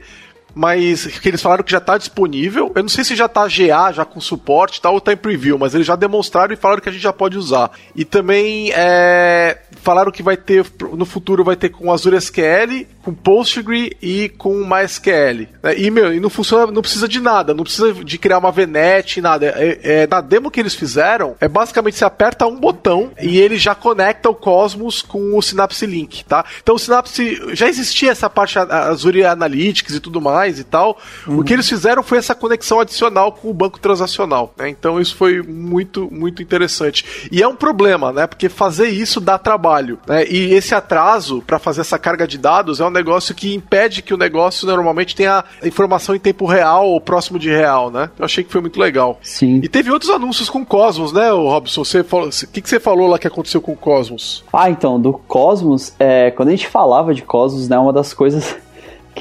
mas 0.57 1.05
que 1.05 1.29
eles 1.29 1.41
falaram 1.41 1.63
que 1.63 1.71
já 1.71 1.77
está 1.77 1.99
disponível. 1.99 2.71
Eu 2.73 2.81
não 2.81 2.89
sei 2.89 3.03
se 3.03 3.15
já 3.15 3.27
está 3.27 3.47
GA, 3.47 3.91
já 3.91 4.03
com 4.03 4.19
suporte 4.19 4.81
tal, 4.81 4.93
ou 4.93 4.97
está 4.97 5.13
em 5.13 5.17
preview, 5.17 5.55
mas 5.55 5.75
eles 5.75 5.85
já 5.85 5.95
demonstraram 5.95 6.51
e 6.51 6.57
falaram 6.57 6.81
que 6.81 6.89
a 6.89 6.91
gente 6.91 7.01
já 7.01 7.13
pode 7.13 7.37
usar. 7.37 7.69
E 7.95 8.03
também 8.03 8.71
é, 8.73 9.59
falaram 9.83 10.11
que 10.11 10.23
vai 10.23 10.35
ter, 10.35 10.65
no 10.93 11.05
futuro 11.05 11.43
vai 11.43 11.55
ter 11.55 11.69
com 11.69 11.91
Azure 11.93 12.17
SQL, 12.17 12.87
com 13.03 13.13
Postgre 13.13 13.95
e 14.01 14.29
com 14.29 14.65
MySQL. 14.65 15.47
Né? 15.61 15.77
E, 15.77 15.91
meu, 15.91 16.11
e 16.11 16.19
não 16.19 16.29
funciona, 16.29 16.71
não 16.71 16.81
precisa 16.81 17.07
de 17.07 17.19
nada, 17.19 17.53
não 17.53 17.63
precisa 17.63 17.93
de 17.93 18.17
criar 18.17 18.39
uma 18.39 18.51
VNet, 18.51 19.21
nada. 19.21 19.45
É, 19.45 19.79
é, 19.83 20.07
na 20.07 20.21
demo 20.21 20.49
que 20.49 20.59
eles 20.59 20.73
fizeram, 20.73 21.35
é 21.39 21.47
basicamente 21.47 21.97
você 21.97 22.05
aperta 22.05 22.47
um 22.47 22.59
botão 22.59 23.11
e 23.21 23.37
ele 23.37 23.57
já 23.57 23.75
conecta 23.75 24.27
o 24.27 24.35
Cosmos 24.35 25.03
com 25.03 25.37
o 25.37 25.41
Synapse 25.41 25.85
Link, 25.85 26.25
tá? 26.25 26.43
Então 26.61 26.75
o 26.75 26.79
Synapse, 26.79 27.55
já 27.55 27.69
existia 27.69 28.11
essa 28.11 28.29
parte 28.29 28.57
Azure 28.57 29.23
Analytics 29.23 29.95
e 29.95 29.99
tudo 29.99 30.19
mais 30.19 30.46
e 30.59 30.63
tal. 30.63 30.97
Uhum. 31.27 31.39
O 31.39 31.43
que 31.43 31.53
eles 31.53 31.67
fizeram 31.67 32.01
foi 32.03 32.17
essa 32.17 32.35
conexão 32.35 32.79
adicional 32.79 33.31
com 33.31 33.49
o 33.49 33.53
banco 33.53 33.79
transacional, 33.79 34.53
né? 34.57 34.69
Então 34.69 34.99
isso 34.99 35.15
foi 35.15 35.41
muito, 35.41 36.09
muito 36.11 36.41
interessante. 36.41 37.29
E 37.31 37.41
é 37.41 37.47
um 37.47 37.55
problema, 37.55 38.11
né? 38.11 38.27
Porque 38.27 38.49
fazer 38.49 38.87
isso 38.87 39.19
dá 39.19 39.37
trabalho, 39.37 39.99
né? 40.07 40.25
E 40.27 40.53
esse 40.53 40.73
atraso 40.73 41.43
para 41.45 41.59
fazer 41.59 41.81
essa 41.81 41.99
carga 41.99 42.27
de 42.27 42.37
dados 42.37 42.79
é 42.79 42.85
um 42.85 42.89
negócio 42.89 43.35
que 43.35 43.53
impede 43.53 44.01
que 44.01 44.13
o 44.13 44.17
negócio 44.17 44.67
normalmente 44.67 45.15
tenha 45.15 45.43
informação 45.63 46.15
em 46.15 46.19
tempo 46.19 46.45
real 46.45 46.87
ou 46.87 47.01
próximo 47.01 47.37
de 47.37 47.49
real, 47.49 47.91
né? 47.91 48.09
Eu 48.17 48.25
achei 48.25 48.43
que 48.43 48.51
foi 48.51 48.61
muito 48.61 48.79
legal. 48.79 49.19
Sim. 49.21 49.59
E 49.63 49.67
teve 49.67 49.91
outros 49.91 50.11
anúncios 50.11 50.49
com 50.49 50.61
o 50.61 50.65
Cosmos, 50.65 51.11
né, 51.11 51.29
Robson? 51.31 51.83
Você 51.83 52.03
falou, 52.03 52.27
o 52.27 52.47
que, 52.47 52.61
que 52.61 52.69
você 52.69 52.79
falou 52.79 53.07
lá 53.07 53.19
que 53.19 53.27
aconteceu 53.27 53.61
com 53.61 53.73
o 53.73 53.77
Cosmos? 53.77 54.43
Ah, 54.51 54.69
então, 54.69 54.99
do 54.99 55.13
Cosmos, 55.13 55.93
é, 55.99 56.31
quando 56.31 56.49
a 56.49 56.51
gente 56.51 56.67
falava 56.67 57.13
de 57.13 57.21
Cosmos, 57.21 57.67
né, 57.67 57.77
uma 57.77 57.93
das 57.93 58.13
coisas 58.13 58.55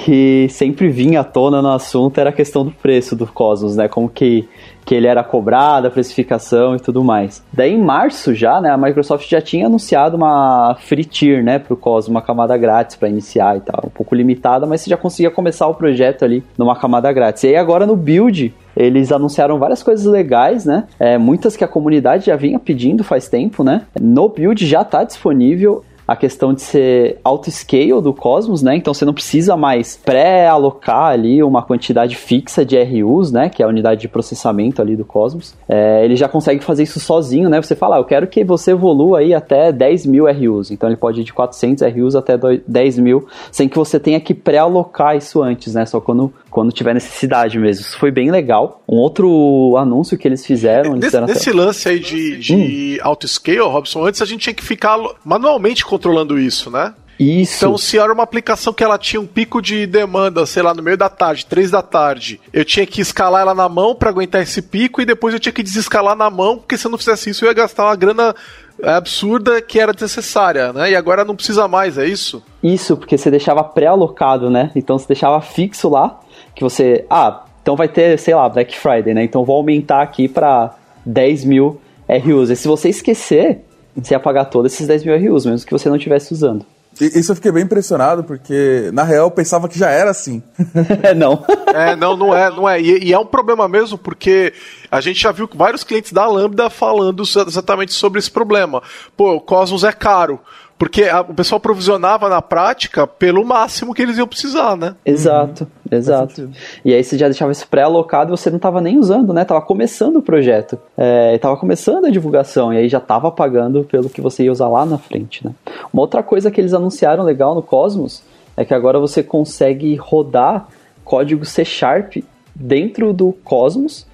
que 0.04 0.46
sempre 0.50 0.90
vinha 0.90 1.20
à 1.20 1.24
tona 1.24 1.62
no 1.62 1.70
assunto 1.70 2.18
era 2.18 2.28
a 2.28 2.32
questão 2.32 2.64
do 2.64 2.70
preço 2.70 3.16
do 3.16 3.26
Cosmos, 3.26 3.76
né? 3.76 3.88
Como 3.88 4.10
que, 4.10 4.46
que 4.84 4.94
ele 4.94 5.06
era 5.06 5.24
cobrado, 5.24 5.86
a 5.86 5.90
precificação 5.90 6.76
e 6.76 6.78
tudo 6.78 7.02
mais. 7.02 7.42
Daí 7.50 7.72
em 7.72 7.82
março 7.82 8.34
já, 8.34 8.60
né, 8.60 8.70
a 8.70 8.76
Microsoft 8.76 9.28
já 9.28 9.40
tinha 9.40 9.66
anunciado 9.66 10.14
uma 10.14 10.76
free 10.80 11.04
tier, 11.04 11.42
né, 11.42 11.58
pro 11.58 11.76
Cosmos, 11.76 12.08
uma 12.08 12.20
camada 12.20 12.54
grátis 12.58 12.94
para 12.94 13.08
iniciar 13.08 13.56
e 13.56 13.60
tal, 13.60 13.84
um 13.86 13.90
pouco 13.90 14.14
limitada, 14.14 14.66
mas 14.66 14.82
você 14.82 14.90
já 14.90 14.98
conseguia 14.98 15.30
começar 15.30 15.66
o 15.66 15.74
projeto 15.74 16.24
ali 16.24 16.44
numa 16.58 16.76
camada 16.76 17.10
grátis. 17.10 17.44
E 17.44 17.48
aí 17.48 17.56
agora 17.56 17.86
no 17.86 17.96
build, 17.96 18.54
eles 18.76 19.10
anunciaram 19.10 19.58
várias 19.58 19.82
coisas 19.82 20.04
legais, 20.04 20.66
né? 20.66 20.84
É, 21.00 21.16
muitas 21.16 21.56
que 21.56 21.64
a 21.64 21.68
comunidade 21.68 22.26
já 22.26 22.36
vinha 22.36 22.58
pedindo 22.58 23.02
faz 23.02 23.28
tempo, 23.28 23.64
né? 23.64 23.86
No 23.98 24.28
build 24.28 24.66
já 24.66 24.82
está 24.82 25.02
disponível 25.04 25.82
a 26.06 26.14
questão 26.14 26.54
de 26.54 26.62
ser 26.62 27.18
auto-scale 27.24 28.00
do 28.00 28.12
Cosmos, 28.12 28.62
né? 28.62 28.76
Então 28.76 28.94
você 28.94 29.04
não 29.04 29.12
precisa 29.12 29.56
mais 29.56 29.96
pré-alocar 29.96 31.06
ali 31.06 31.42
uma 31.42 31.62
quantidade 31.62 32.16
fixa 32.16 32.64
de 32.64 32.80
RUs, 32.82 33.32
né? 33.32 33.48
Que 33.48 33.62
é 33.62 33.66
a 33.66 33.68
unidade 33.68 34.00
de 34.00 34.08
processamento 34.08 34.80
ali 34.80 34.94
do 34.94 35.04
Cosmos. 35.04 35.54
É, 35.68 36.04
ele 36.04 36.16
já 36.16 36.28
consegue 36.28 36.62
fazer 36.62 36.84
isso 36.84 37.00
sozinho, 37.00 37.48
né? 37.48 37.60
Você 37.60 37.74
fala, 37.74 37.96
ah, 37.96 37.98
eu 37.98 38.04
quero 38.04 38.26
que 38.26 38.44
você 38.44 38.70
evolua 38.70 39.18
aí 39.18 39.34
até 39.34 39.72
10 39.72 40.06
mil 40.06 40.26
RUs. 40.26 40.70
Então 40.70 40.88
ele 40.88 40.96
pode 40.96 41.20
ir 41.20 41.24
de 41.24 41.32
400 41.32 41.82
RUs 41.92 42.14
até 42.14 42.36
10 42.66 42.98
mil, 42.98 43.26
sem 43.50 43.68
que 43.68 43.76
você 43.76 43.98
tenha 43.98 44.20
que 44.20 44.34
pré-alocar 44.34 45.16
isso 45.16 45.42
antes, 45.42 45.74
né? 45.74 45.84
Só 45.86 46.00
quando, 46.00 46.32
quando 46.56 46.72
tiver 46.72 46.94
necessidade 46.94 47.58
mesmo. 47.58 47.82
Isso 47.82 47.98
foi 47.98 48.10
bem 48.10 48.30
legal. 48.30 48.82
Um 48.88 48.96
outro 48.96 49.76
anúncio 49.76 50.16
que 50.16 50.26
eles 50.26 50.46
fizeram... 50.46 50.92
Eles 50.92 51.12
nesse, 51.12 51.20
nesse 51.20 51.50
até... 51.50 51.58
lance 51.58 51.86
aí 51.86 51.98
de, 51.98 52.38
de 52.38 52.98
hum. 52.98 53.06
auto-scale, 53.06 53.58
Robson, 53.58 54.06
antes 54.06 54.22
a 54.22 54.24
gente 54.24 54.40
tinha 54.40 54.54
que 54.54 54.64
ficar 54.64 54.98
manualmente 55.22 55.84
controlando 55.84 56.38
isso, 56.38 56.70
né? 56.70 56.94
Isso. 57.20 57.56
Então, 57.56 57.76
se 57.76 57.98
era 57.98 58.10
uma 58.10 58.22
aplicação 58.22 58.72
que 58.72 58.82
ela 58.82 58.96
tinha 58.96 59.20
um 59.20 59.26
pico 59.26 59.60
de 59.60 59.86
demanda, 59.86 60.46
sei 60.46 60.62
lá, 60.62 60.72
no 60.72 60.82
meio 60.82 60.96
da 60.96 61.10
tarde, 61.10 61.44
três 61.44 61.70
da 61.70 61.82
tarde, 61.82 62.40
eu 62.54 62.64
tinha 62.64 62.86
que 62.86 63.02
escalar 63.02 63.42
ela 63.42 63.54
na 63.54 63.68
mão 63.68 63.94
para 63.94 64.08
aguentar 64.08 64.40
esse 64.40 64.62
pico 64.62 65.02
e 65.02 65.04
depois 65.04 65.34
eu 65.34 65.40
tinha 65.40 65.52
que 65.52 65.62
desescalar 65.62 66.16
na 66.16 66.30
mão, 66.30 66.56
porque 66.56 66.78
se 66.78 66.86
eu 66.86 66.90
não 66.90 66.96
fizesse 66.96 67.28
isso 67.28 67.44
eu 67.44 67.48
ia 67.48 67.54
gastar 67.54 67.84
uma 67.84 67.96
grana 67.96 68.34
absurda 68.82 69.60
que 69.62 69.78
era 69.78 69.92
desnecessária, 69.92 70.72
né? 70.72 70.90
E 70.90 70.96
agora 70.96 71.24
não 71.24 71.36
precisa 71.36 71.66
mais, 71.66 71.96
é 71.96 72.06
isso? 72.06 72.42
Isso, 72.62 72.96
porque 72.96 73.16
você 73.16 73.30
deixava 73.30 73.64
pré-alocado, 73.64 74.50
né? 74.50 74.70
Então 74.74 74.98
você 74.98 75.06
deixava 75.06 75.40
fixo 75.40 75.88
lá, 75.88 76.20
que 76.56 76.64
você. 76.64 77.04
Ah, 77.08 77.44
então 77.62 77.76
vai 77.76 77.86
ter, 77.86 78.18
sei 78.18 78.34
lá, 78.34 78.48
Black 78.48 78.76
Friday, 78.76 79.14
né? 79.14 79.22
Então 79.22 79.44
vou 79.44 79.56
aumentar 79.56 80.02
aqui 80.02 80.26
para 80.26 80.74
10 81.04 81.44
mil 81.44 81.80
RUs. 82.08 82.50
E 82.50 82.56
se 82.56 82.66
você 82.66 82.88
esquecer, 82.88 83.60
você 83.94 84.14
ia 84.14 84.20
pagar 84.20 84.46
todos 84.46 84.72
esses 84.72 84.86
10 84.86 85.04
mil 85.04 85.32
RUs, 85.32 85.44
mesmo 85.46 85.66
que 85.66 85.72
você 85.72 85.88
não 85.88 85.96
estivesse 85.96 86.32
usando. 86.32 86.64
Isso 86.98 87.30
eu 87.30 87.36
fiquei 87.36 87.52
bem 87.52 87.64
impressionado, 87.64 88.24
porque 88.24 88.88
na 88.90 89.02
real 89.02 89.26
eu 89.26 89.30
pensava 89.30 89.68
que 89.68 89.78
já 89.78 89.90
era 89.90 90.10
assim. 90.10 90.42
não. 91.14 91.44
É, 91.74 91.94
não, 91.94 92.16
não 92.16 92.34
é, 92.34 92.50
não 92.50 92.66
é. 92.66 92.80
E, 92.80 93.08
e, 93.08 93.12
é 93.12 93.18
um 93.18 93.26
problema 93.26 93.68
mesmo, 93.68 93.98
porque 93.98 94.54
a 94.90 94.98
gente 95.02 95.20
já 95.20 95.30
viu 95.30 95.46
vários 95.54 95.84
clientes 95.84 96.10
da 96.10 96.26
Lambda 96.26 96.70
falando 96.70 97.22
exatamente 97.22 97.92
sobre 97.92 98.18
esse 98.18 98.30
problema. 98.30 98.82
Pô, 99.14 99.34
o 99.34 99.40
Cosmos 99.40 99.84
é 99.84 99.92
caro. 99.92 100.40
Porque 100.78 101.04
a, 101.04 101.22
o 101.22 101.34
pessoal 101.34 101.58
provisionava 101.58 102.28
na 102.28 102.42
prática 102.42 103.06
pelo 103.06 103.44
máximo 103.44 103.94
que 103.94 104.02
eles 104.02 104.18
iam 104.18 104.26
precisar, 104.26 104.76
né? 104.76 104.94
Exato, 105.04 105.64
uhum. 105.64 105.98
exato. 105.98 106.50
E 106.84 106.92
aí 106.92 107.02
você 107.02 107.16
já 107.16 107.28
deixava 107.28 107.50
isso 107.52 107.66
pré-alocado 107.66 108.30
e 108.30 108.36
você 108.36 108.50
não 108.50 108.58
estava 108.58 108.80
nem 108.80 108.98
usando, 108.98 109.32
né? 109.32 109.44
Tava 109.44 109.62
começando 109.62 110.16
o 110.16 110.22
projeto. 110.22 110.78
É, 110.96 111.38
tava 111.38 111.56
começando 111.56 112.04
a 112.04 112.10
divulgação 112.10 112.74
e 112.74 112.76
aí 112.76 112.88
já 112.88 113.00
tava 113.00 113.30
pagando 113.30 113.84
pelo 113.84 114.10
que 114.10 114.20
você 114.20 114.44
ia 114.44 114.52
usar 114.52 114.68
lá 114.68 114.84
na 114.84 114.98
frente, 114.98 115.46
né? 115.46 115.52
Uma 115.92 116.02
outra 116.02 116.22
coisa 116.22 116.50
que 116.50 116.60
eles 116.60 116.74
anunciaram 116.74 117.24
legal 117.24 117.54
no 117.54 117.62
Cosmos 117.62 118.22
é 118.54 118.64
que 118.64 118.74
agora 118.74 118.98
você 118.98 119.22
consegue 119.22 119.94
rodar 119.96 120.68
código 121.04 121.44
C 121.44 121.64
Sharp 121.64 122.16
dentro 122.54 123.12
do 123.12 123.32
Cosmos 123.44 124.06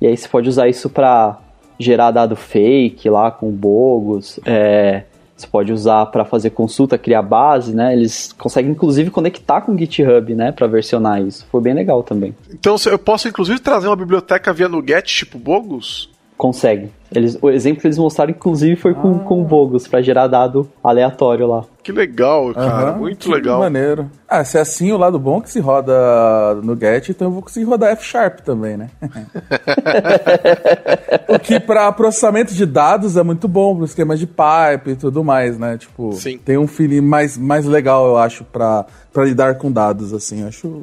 e 0.00 0.06
aí 0.06 0.16
você 0.16 0.28
pode 0.28 0.48
usar 0.48 0.68
isso 0.68 0.88
para 0.88 1.38
gerar 1.78 2.10
dado 2.10 2.34
fake 2.34 3.08
lá 3.08 3.30
com 3.30 3.50
bogos, 3.50 4.40
é, 4.44 5.04
você 5.42 5.46
pode 5.46 5.72
usar 5.72 6.06
para 6.06 6.24
fazer 6.24 6.50
consulta, 6.50 6.98
criar 6.98 7.22
base, 7.22 7.74
né? 7.74 7.92
Eles 7.92 8.32
conseguem 8.32 8.70
inclusive 8.70 9.10
conectar 9.10 9.60
com 9.60 9.72
o 9.72 9.78
GitHub, 9.78 10.34
né, 10.34 10.52
para 10.52 10.66
versionar 10.66 11.22
isso. 11.22 11.46
Foi 11.50 11.60
bem 11.60 11.74
legal 11.74 12.02
também. 12.02 12.34
Então 12.52 12.76
eu 12.86 12.98
posso 12.98 13.28
inclusive 13.28 13.58
trazer 13.58 13.86
uma 13.86 13.96
biblioteca 13.96 14.52
via 14.52 14.68
NuGet 14.68 15.14
tipo 15.14 15.38
Bogus? 15.38 16.10
Consegue. 16.38 16.92
Eles, 17.12 17.36
o 17.42 17.50
exemplo 17.50 17.80
que 17.80 17.88
eles 17.88 17.98
mostraram, 17.98 18.30
inclusive, 18.30 18.76
foi 18.76 18.94
com, 18.94 19.16
ah. 19.16 19.20
com 19.20 19.42
Bogus, 19.42 19.88
para 19.88 20.00
gerar 20.00 20.28
dado 20.28 20.70
aleatório 20.84 21.48
lá. 21.48 21.64
Que 21.82 21.90
legal, 21.90 22.54
cara. 22.54 22.92
Uhum, 22.92 22.98
muito 22.98 23.28
legal. 23.28 23.58
maneiro. 23.58 24.08
Ah, 24.28 24.44
se 24.44 24.56
é 24.56 24.60
assim, 24.60 24.92
o 24.92 24.96
lado 24.96 25.18
bom 25.18 25.38
é 25.38 25.40
que 25.40 25.50
se 25.50 25.58
roda 25.58 26.54
no 26.62 26.78
Get, 26.78 27.08
então 27.08 27.26
eu 27.26 27.32
vou 27.32 27.42
conseguir 27.42 27.64
rodar 27.64 27.90
F 27.92 28.04
Sharp 28.04 28.40
também, 28.40 28.76
né? 28.76 28.88
o 31.28 31.40
que 31.40 31.58
para 31.58 31.90
processamento 31.90 32.54
de 32.54 32.64
dados 32.64 33.16
é 33.16 33.22
muito 33.24 33.48
bom, 33.48 33.74
para 33.74 33.86
esquemas 33.86 34.20
de 34.20 34.26
pipe 34.26 34.90
e 34.90 34.96
tudo 34.96 35.24
mais, 35.24 35.58
né? 35.58 35.76
Tipo, 35.76 36.12
Sim. 36.12 36.38
tem 36.38 36.56
um 36.56 36.68
feeling 36.68 37.00
mais, 37.00 37.36
mais 37.36 37.66
legal, 37.66 38.06
eu 38.06 38.16
acho, 38.16 38.44
para 38.44 38.86
lidar 39.16 39.56
com 39.56 39.72
dados, 39.72 40.12
assim. 40.12 40.42
Eu 40.42 40.48
acho 40.48 40.82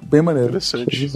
bem 0.00 0.22
maneiro. 0.22 0.50
Interessante. 0.50 1.10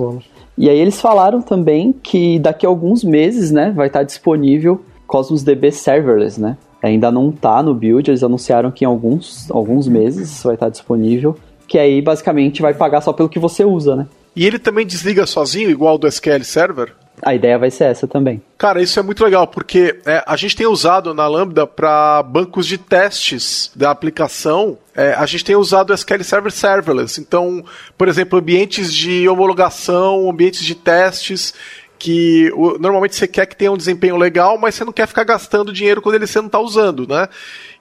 E 0.56 0.70
aí 0.70 0.78
eles 0.78 1.00
falaram 1.00 1.42
também 1.42 1.92
que 1.92 2.38
daqui 2.38 2.64
a 2.64 2.68
alguns 2.68 3.04
meses, 3.04 3.50
né, 3.50 3.72
vai 3.74 3.88
estar 3.88 4.02
disponível 4.02 4.82
Cosmos 5.06 5.42
DB 5.42 5.70
Serverless, 5.70 6.40
né? 6.40 6.56
Ainda 6.82 7.10
não 7.10 7.30
está 7.30 7.62
no 7.62 7.74
build, 7.74 8.10
eles 8.10 8.22
anunciaram 8.22 8.70
que 8.70 8.84
em 8.84 8.88
alguns, 8.88 9.50
alguns 9.50 9.88
meses 9.88 10.42
vai 10.42 10.54
estar 10.54 10.68
disponível, 10.68 11.36
que 11.66 11.78
aí 11.78 12.00
basicamente 12.02 12.62
vai 12.62 12.74
pagar 12.74 13.00
só 13.00 13.12
pelo 13.12 13.28
que 13.28 13.38
você 13.38 13.64
usa, 13.64 13.96
né? 13.96 14.06
E 14.34 14.44
ele 14.46 14.58
também 14.58 14.86
desliga 14.86 15.26
sozinho, 15.26 15.70
igual 15.70 15.96
do 15.96 16.06
SQL 16.06 16.44
Server? 16.44 16.92
A 17.22 17.34
ideia 17.34 17.58
vai 17.58 17.70
ser 17.70 17.84
essa 17.84 18.06
também. 18.06 18.42
Cara, 18.58 18.80
isso 18.80 18.98
é 18.98 19.02
muito 19.02 19.22
legal, 19.24 19.46
porque 19.46 20.00
é, 20.06 20.22
a 20.26 20.36
gente 20.36 20.56
tem 20.56 20.66
usado 20.66 21.12
na 21.14 21.26
Lambda 21.26 21.66
para 21.66 22.22
bancos 22.22 22.66
de 22.66 22.78
testes 22.78 23.70
da 23.74 23.90
aplicação. 23.90 24.78
É, 24.94 25.12
a 25.12 25.26
gente 25.26 25.44
tem 25.44 25.56
usado 25.56 25.92
SQL 25.92 26.22
Server 26.22 26.52
Serverless. 26.52 27.20
Então, 27.20 27.64
por 27.96 28.08
exemplo, 28.08 28.38
ambientes 28.38 28.92
de 28.92 29.28
homologação, 29.28 30.30
ambientes 30.30 30.64
de 30.64 30.74
testes 30.74 31.54
que 31.98 32.50
o, 32.54 32.78
normalmente 32.78 33.16
você 33.16 33.26
quer 33.26 33.46
que 33.46 33.56
tenha 33.56 33.72
um 33.72 33.76
desempenho 33.76 34.16
legal, 34.16 34.58
mas 34.58 34.74
você 34.74 34.84
não 34.84 34.92
quer 34.92 35.06
ficar 35.06 35.24
gastando 35.24 35.72
dinheiro 35.72 36.02
quando 36.02 36.14
ele 36.14 36.26
você 36.26 36.38
não 36.38 36.46
está 36.46 36.60
usando, 36.60 37.06
né? 37.06 37.28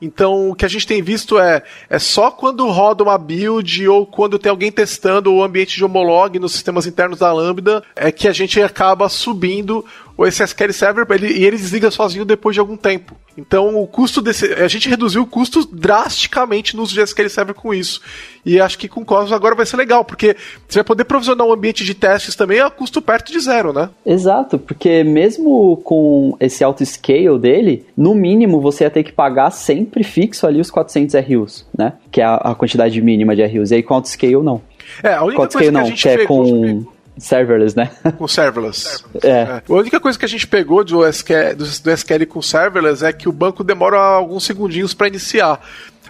Então, 0.01 0.49
o 0.49 0.55
que 0.55 0.65
a 0.65 0.67
gente 0.67 0.85
tem 0.85 1.01
visto 1.01 1.39
é, 1.39 1.63
é 1.89 1.99
só 1.99 2.29
quando 2.29 2.67
roda 2.69 3.03
uma 3.03 3.17
build 3.17 3.87
ou 3.87 4.05
quando 4.05 4.37
tem 4.37 4.49
alguém 4.49 4.71
testando 4.71 5.33
o 5.33 5.43
ambiente 5.43 5.75
de 5.75 5.83
homolog 5.83 6.37
nos 6.37 6.51
sistemas 6.51 6.85
internos 6.85 7.19
da 7.19 7.31
Lambda, 7.31 7.83
é 7.95 8.11
que 8.11 8.27
a 8.27 8.33
gente 8.33 8.61
acaba 8.61 9.07
subindo 9.09 9.85
o 10.17 10.25
SQL 10.25 10.71
Server 10.71 11.05
ele, 11.09 11.33
e 11.33 11.45
ele 11.45 11.57
desliga 11.57 11.91
sozinho 11.91 12.25
depois 12.25 12.53
de 12.53 12.59
algum 12.59 12.77
tempo. 12.77 13.15
Então 13.37 13.75
o 13.81 13.85
custo 13.85 14.21
desse. 14.21 14.45
A 14.53 14.67
gente 14.67 14.89
reduziu 14.89 15.23
o 15.23 15.27
custo 15.27 15.67
drasticamente 15.69 16.75
no 16.75 16.83
uso 16.83 16.93
de 16.93 17.01
SQL 17.01 17.29
Server 17.29 17.53
com 17.53 17.73
isso. 17.73 18.01
E 18.45 18.59
acho 18.59 18.77
que 18.77 18.87
com 18.87 19.03
Cosmos 19.03 19.33
agora 19.33 19.55
vai 19.55 19.65
ser 19.65 19.75
legal, 19.75 20.05
porque 20.05 20.37
você 20.67 20.79
vai 20.79 20.83
poder 20.85 21.03
provisionar 21.03 21.45
um 21.45 21.51
ambiente 21.51 21.83
de 21.83 21.93
testes 21.93 22.35
também 22.35 22.59
a 22.59 22.69
custo 22.69 23.01
perto 23.01 23.31
de 23.31 23.39
zero, 23.39 23.73
né? 23.73 23.89
Exato, 24.05 24.57
porque 24.57 25.03
mesmo 25.03 25.77
com 25.83 26.37
esse 26.39 26.63
auto 26.63 26.85
scale 26.85 27.37
dele, 27.39 27.85
no 27.97 28.15
mínimo 28.15 28.61
você 28.61 28.85
ia 28.85 28.89
ter 28.89 29.03
que 29.03 29.11
pagar 29.11 29.51
sempre 29.51 30.03
fixo 30.03 30.47
ali 30.47 30.61
os 30.61 30.71
400 30.71 31.15
RUs, 31.15 31.65
né? 31.77 31.93
Que 32.11 32.21
é 32.21 32.25
a, 32.25 32.35
a 32.35 32.55
quantidade 32.55 33.01
mínima 33.01 33.35
de 33.35 33.45
RUs. 33.45 33.71
E 33.71 33.75
aí 33.75 33.83
com 33.83 33.95
auto 33.95 34.07
scale 34.07 34.37
não. 34.37 34.61
É, 35.03 35.13
a 35.13 35.23
única 35.23 35.47
coisa 35.47 35.71
que 35.71 35.77
a 35.77 35.83
gente 35.83 36.03
que 36.03 36.09
é 36.09 36.25
com 36.25 36.85
serverless, 37.17 37.75
né? 37.75 37.91
Com 38.17 38.27
serverless. 38.27 39.03
É. 39.23 39.29
é. 39.29 39.63
A 39.67 39.73
única 39.73 39.99
coisa 39.99 40.17
que 40.17 40.25
a 40.25 40.29
gente 40.29 40.47
pegou 40.47 40.83
do 40.83 41.05
SQL, 41.07 41.55
do, 41.55 41.65
do 41.65 41.91
SQL 41.91 42.25
com 42.27 42.41
serverless 42.41 43.03
é 43.03 43.13
que 43.13 43.29
o 43.29 43.31
banco 43.31 43.63
demora 43.63 43.97
alguns 43.99 44.43
segundinhos 44.43 44.93
para 44.93 45.07
iniciar. 45.07 45.61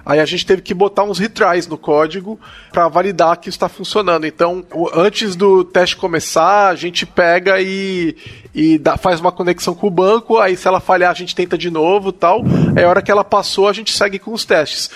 Aí 0.06 0.20
a 0.20 0.26
gente 0.26 0.46
teve 0.46 0.62
que 0.62 0.74
botar 0.74 1.04
uns 1.04 1.18
retries 1.18 1.68
no 1.68 1.80
código 1.80 2.40
para 2.72 2.88
validar 2.88 3.38
que 3.38 3.50
está 3.50 3.68
funcionando. 3.68 4.28
Então, 4.28 4.64
antes 4.94 5.36
do 5.36 5.64
teste 5.64 5.98
começar, 5.98 6.70
a 6.70 6.76
gente 6.76 7.08
pega 7.08 7.60
e, 7.60 8.16
e 8.54 8.78
dá, 8.78 8.98
faz 8.98 9.20
uma 9.20 9.32
conexão 9.32 9.74
com 9.74 9.88
o 9.88 9.92
banco. 9.92 10.38
Aí, 10.38 10.56
se 10.56 10.68
ela 10.68 10.80
falhar, 10.80 11.10
a 11.10 11.16
gente 11.16 11.34
tenta 11.34 11.58
de 11.58 11.72
novo 11.72 12.12
tal. 12.12 12.44
Aí, 12.78 12.84
a 12.84 12.90
hora 12.90 13.02
que 13.02 13.10
ela 13.10 13.24
passou, 13.24 13.68
a 13.68 13.74
gente 13.74 13.92
segue 13.92 14.20
com 14.20 14.32
os 14.32 14.46
testes. 14.46 14.92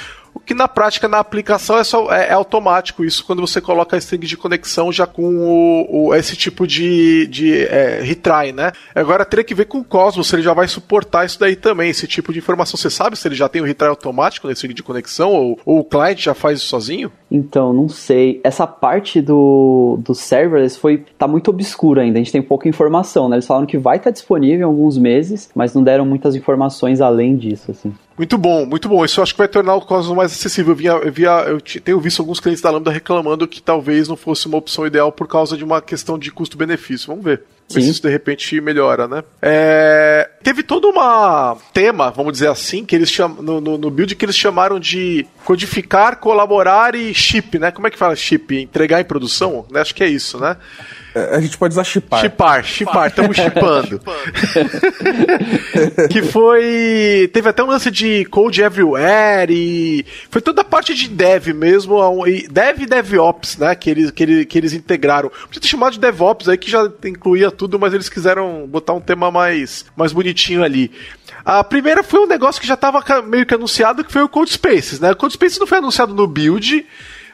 Que 0.50 0.56
na 0.56 0.68
prática, 0.68 1.08
na 1.08 1.20
aplicação, 1.20 1.78
é, 1.78 1.84
só, 1.84 2.12
é, 2.12 2.30
é 2.30 2.34
automático 2.34 3.06
isso 3.06 3.24
quando 3.24 3.40
você 3.40 3.62
coloca 3.62 3.96
a 3.96 4.00
string 4.00 4.26
de 4.26 4.36
conexão 4.36 4.92
já 4.92 5.06
com 5.06 5.22
o, 5.38 6.08
o 6.08 6.16
esse 6.16 6.36
tipo 6.36 6.66
de, 6.66 7.28
de 7.28 7.66
é, 7.66 8.02
retry, 8.02 8.52
né? 8.52 8.72
Agora 8.96 9.24
teria 9.24 9.44
que 9.44 9.54
ver 9.54 9.66
com 9.66 9.78
o 9.78 9.84
Cosmos 9.84 10.28
se 10.28 10.36
ele 10.36 10.42
já 10.42 10.52
vai 10.52 10.68
suportar 10.68 11.24
isso 11.24 11.40
daí 11.40 11.56
também, 11.56 11.92
esse 11.92 12.08
tipo 12.08 12.34
de 12.34 12.40
informação. 12.40 12.78
Você 12.78 12.90
sabe 12.90 13.16
se 13.16 13.28
ele 13.28 13.36
já 13.36 13.48
tem 13.48 13.62
o 13.62 13.66
retry 13.66 13.90
automático 13.90 14.48
nesse 14.48 14.62
string 14.62 14.74
de 14.74 14.82
conexão 14.82 15.32
ou, 15.34 15.60
ou 15.64 15.80
o 15.82 15.84
client 15.84 16.18
já 16.20 16.34
faz 16.34 16.58
isso 16.58 16.68
sozinho? 16.70 17.12
Então, 17.30 17.72
não 17.72 17.88
sei. 17.88 18.42
Essa 18.44 18.66
parte 18.66 19.22
do, 19.22 20.00
do 20.02 20.16
serverless 20.16 20.80
foi, 20.80 21.06
tá 21.16 21.28
muito 21.28 21.50
obscura 21.50 22.02
ainda. 22.02 22.18
A 22.18 22.24
gente 22.24 22.32
tem 22.32 22.42
pouca 22.42 22.68
informação, 22.68 23.30
né? 23.30 23.36
Eles 23.36 23.46
falaram 23.46 23.68
que 23.68 23.78
vai 23.78 23.98
estar 23.98 24.10
tá 24.10 24.14
disponível 24.14 24.62
em 24.62 24.64
alguns 24.64 24.98
meses, 24.98 25.52
mas 25.54 25.76
não 25.76 25.84
deram 25.84 26.08
muitas 26.08 26.34
informações 26.34 27.02
além 27.02 27.38
disso, 27.38 27.70
assim. 27.70 27.94
Muito 28.20 28.38
bom, 28.38 28.66
muito 28.66 28.90
bom. 28.90 29.06
Isso 29.06 29.22
eu 29.22 29.24
acho 29.24 29.34
que 29.34 29.38
vai 29.38 29.48
tornar 29.48 29.76
o 29.76 29.82
Cosmos 29.82 30.14
mais 30.14 30.34
acessível. 30.34 30.74
Eu, 30.74 30.76
via, 30.76 30.92
eu, 30.92 31.10
via, 31.10 31.32
eu 31.48 31.62
tenho 31.62 32.02
visto 32.02 32.20
alguns 32.20 32.42
clientes 32.42 32.62
da 32.62 32.70
Lambda 32.70 32.92
reclamando 32.92 33.48
que 33.48 33.62
talvez 33.62 34.10
não 34.10 34.18
fosse 34.18 34.46
uma 34.46 34.58
opção 34.58 34.86
ideal 34.86 35.10
por 35.10 35.26
causa 35.26 35.56
de 35.56 35.64
uma 35.64 35.82
questão 35.82 36.20
de 36.20 36.30
custo-benefício. 36.30 37.08
Vamos 37.08 37.24
ver. 37.24 37.42
Ver 37.72 37.82
se 37.82 37.90
isso 37.90 38.02
de 38.02 38.10
repente 38.10 38.60
melhora, 38.60 39.08
né? 39.08 39.24
É, 39.42 40.30
teve 40.44 40.64
todo 40.64 40.90
uma 40.90 41.56
tema, 41.72 42.12
vamos 42.12 42.34
dizer 42.34 42.50
assim, 42.50 42.84
que 42.84 42.94
eles 42.94 43.10
chamam 43.10 43.42
no, 43.42 43.62
no, 43.62 43.78
no, 43.78 43.90
build 43.90 44.14
que 44.16 44.26
eles 44.26 44.36
chamaram 44.36 44.80
de 44.80 45.26
codificar, 45.46 46.18
colaborar 46.18 46.96
e 46.96 47.14
chip, 47.14 47.58
né? 47.58 47.72
Como 47.72 47.88
é 47.88 47.90
que 47.90 47.98
fala 47.98 48.18
chip? 48.18 48.54
Entregar 48.54 49.00
em 49.00 49.06
produção? 49.06 49.66
Né? 49.72 49.80
Acho 49.80 49.96
que 49.96 50.04
é 50.04 50.10
isso, 50.10 50.38
né? 50.40 50.58
A 51.32 51.40
gente 51.42 51.58
pode 51.58 51.74
usar 51.74 51.84
chipar. 51.84 52.22
Chipar, 52.22 52.64
chipar, 52.64 53.08
estamos 53.08 53.36
chipando. 53.36 54.02
que 56.10 56.22
foi. 56.24 57.30
Teve 57.34 57.50
até 57.50 57.64
um 57.64 57.68
lance 57.68 57.92
de 57.92 58.26
Code 58.26 58.62
Everywhere 58.62 59.52
e. 59.52 60.06
Foi 60.30 60.42
toda 60.42 60.62
a 60.62 60.66
parte 60.66 60.94
de 60.94 61.08
dev 61.08 61.48
mesmo. 61.48 62.28
E 62.28 62.48
dev 62.48 62.82
e 62.82 62.86
DevOps, 62.86 63.58
né? 63.58 63.76
Que 63.76 63.90
eles, 63.90 64.12
que, 64.12 64.24
eles, 64.24 64.46
que 64.46 64.58
eles 64.58 64.74
integraram. 64.74 65.30
Podia 65.30 65.62
ter 65.62 65.68
chamado 65.68 65.94
de 65.94 66.00
DevOps 66.00 66.50
aí 66.50 66.58
que 66.58 66.70
já 66.70 66.90
incluía 67.06 67.52
tudo, 67.52 67.80
mas 67.80 67.94
eles 67.94 68.10
quiseram 68.10 68.66
botar 68.68 68.94
um 68.94 69.02
tema 69.02 69.32
mais, 69.32 69.86
mais 69.96 70.14
bonitinho 70.14 70.64
ali. 70.64 70.92
A 71.46 71.64
primeira 71.64 72.04
foi 72.04 72.20
um 72.20 72.28
negócio 72.28 72.62
que 72.62 72.68
já 72.68 72.74
estava 72.74 73.04
meio 73.22 73.46
que 73.46 73.54
anunciado, 73.54 74.04
que 74.04 74.12
foi 74.12 74.22
o 74.22 74.30
Code 74.30 74.52
Spaces, 74.52 75.00
né? 75.00 75.12
O 75.12 75.16
Code 75.16 75.34
Spaces 75.34 75.60
não 75.60 75.68
foi 75.68 75.78
anunciado 75.78 76.14
no 76.14 76.28
build, 76.28 76.86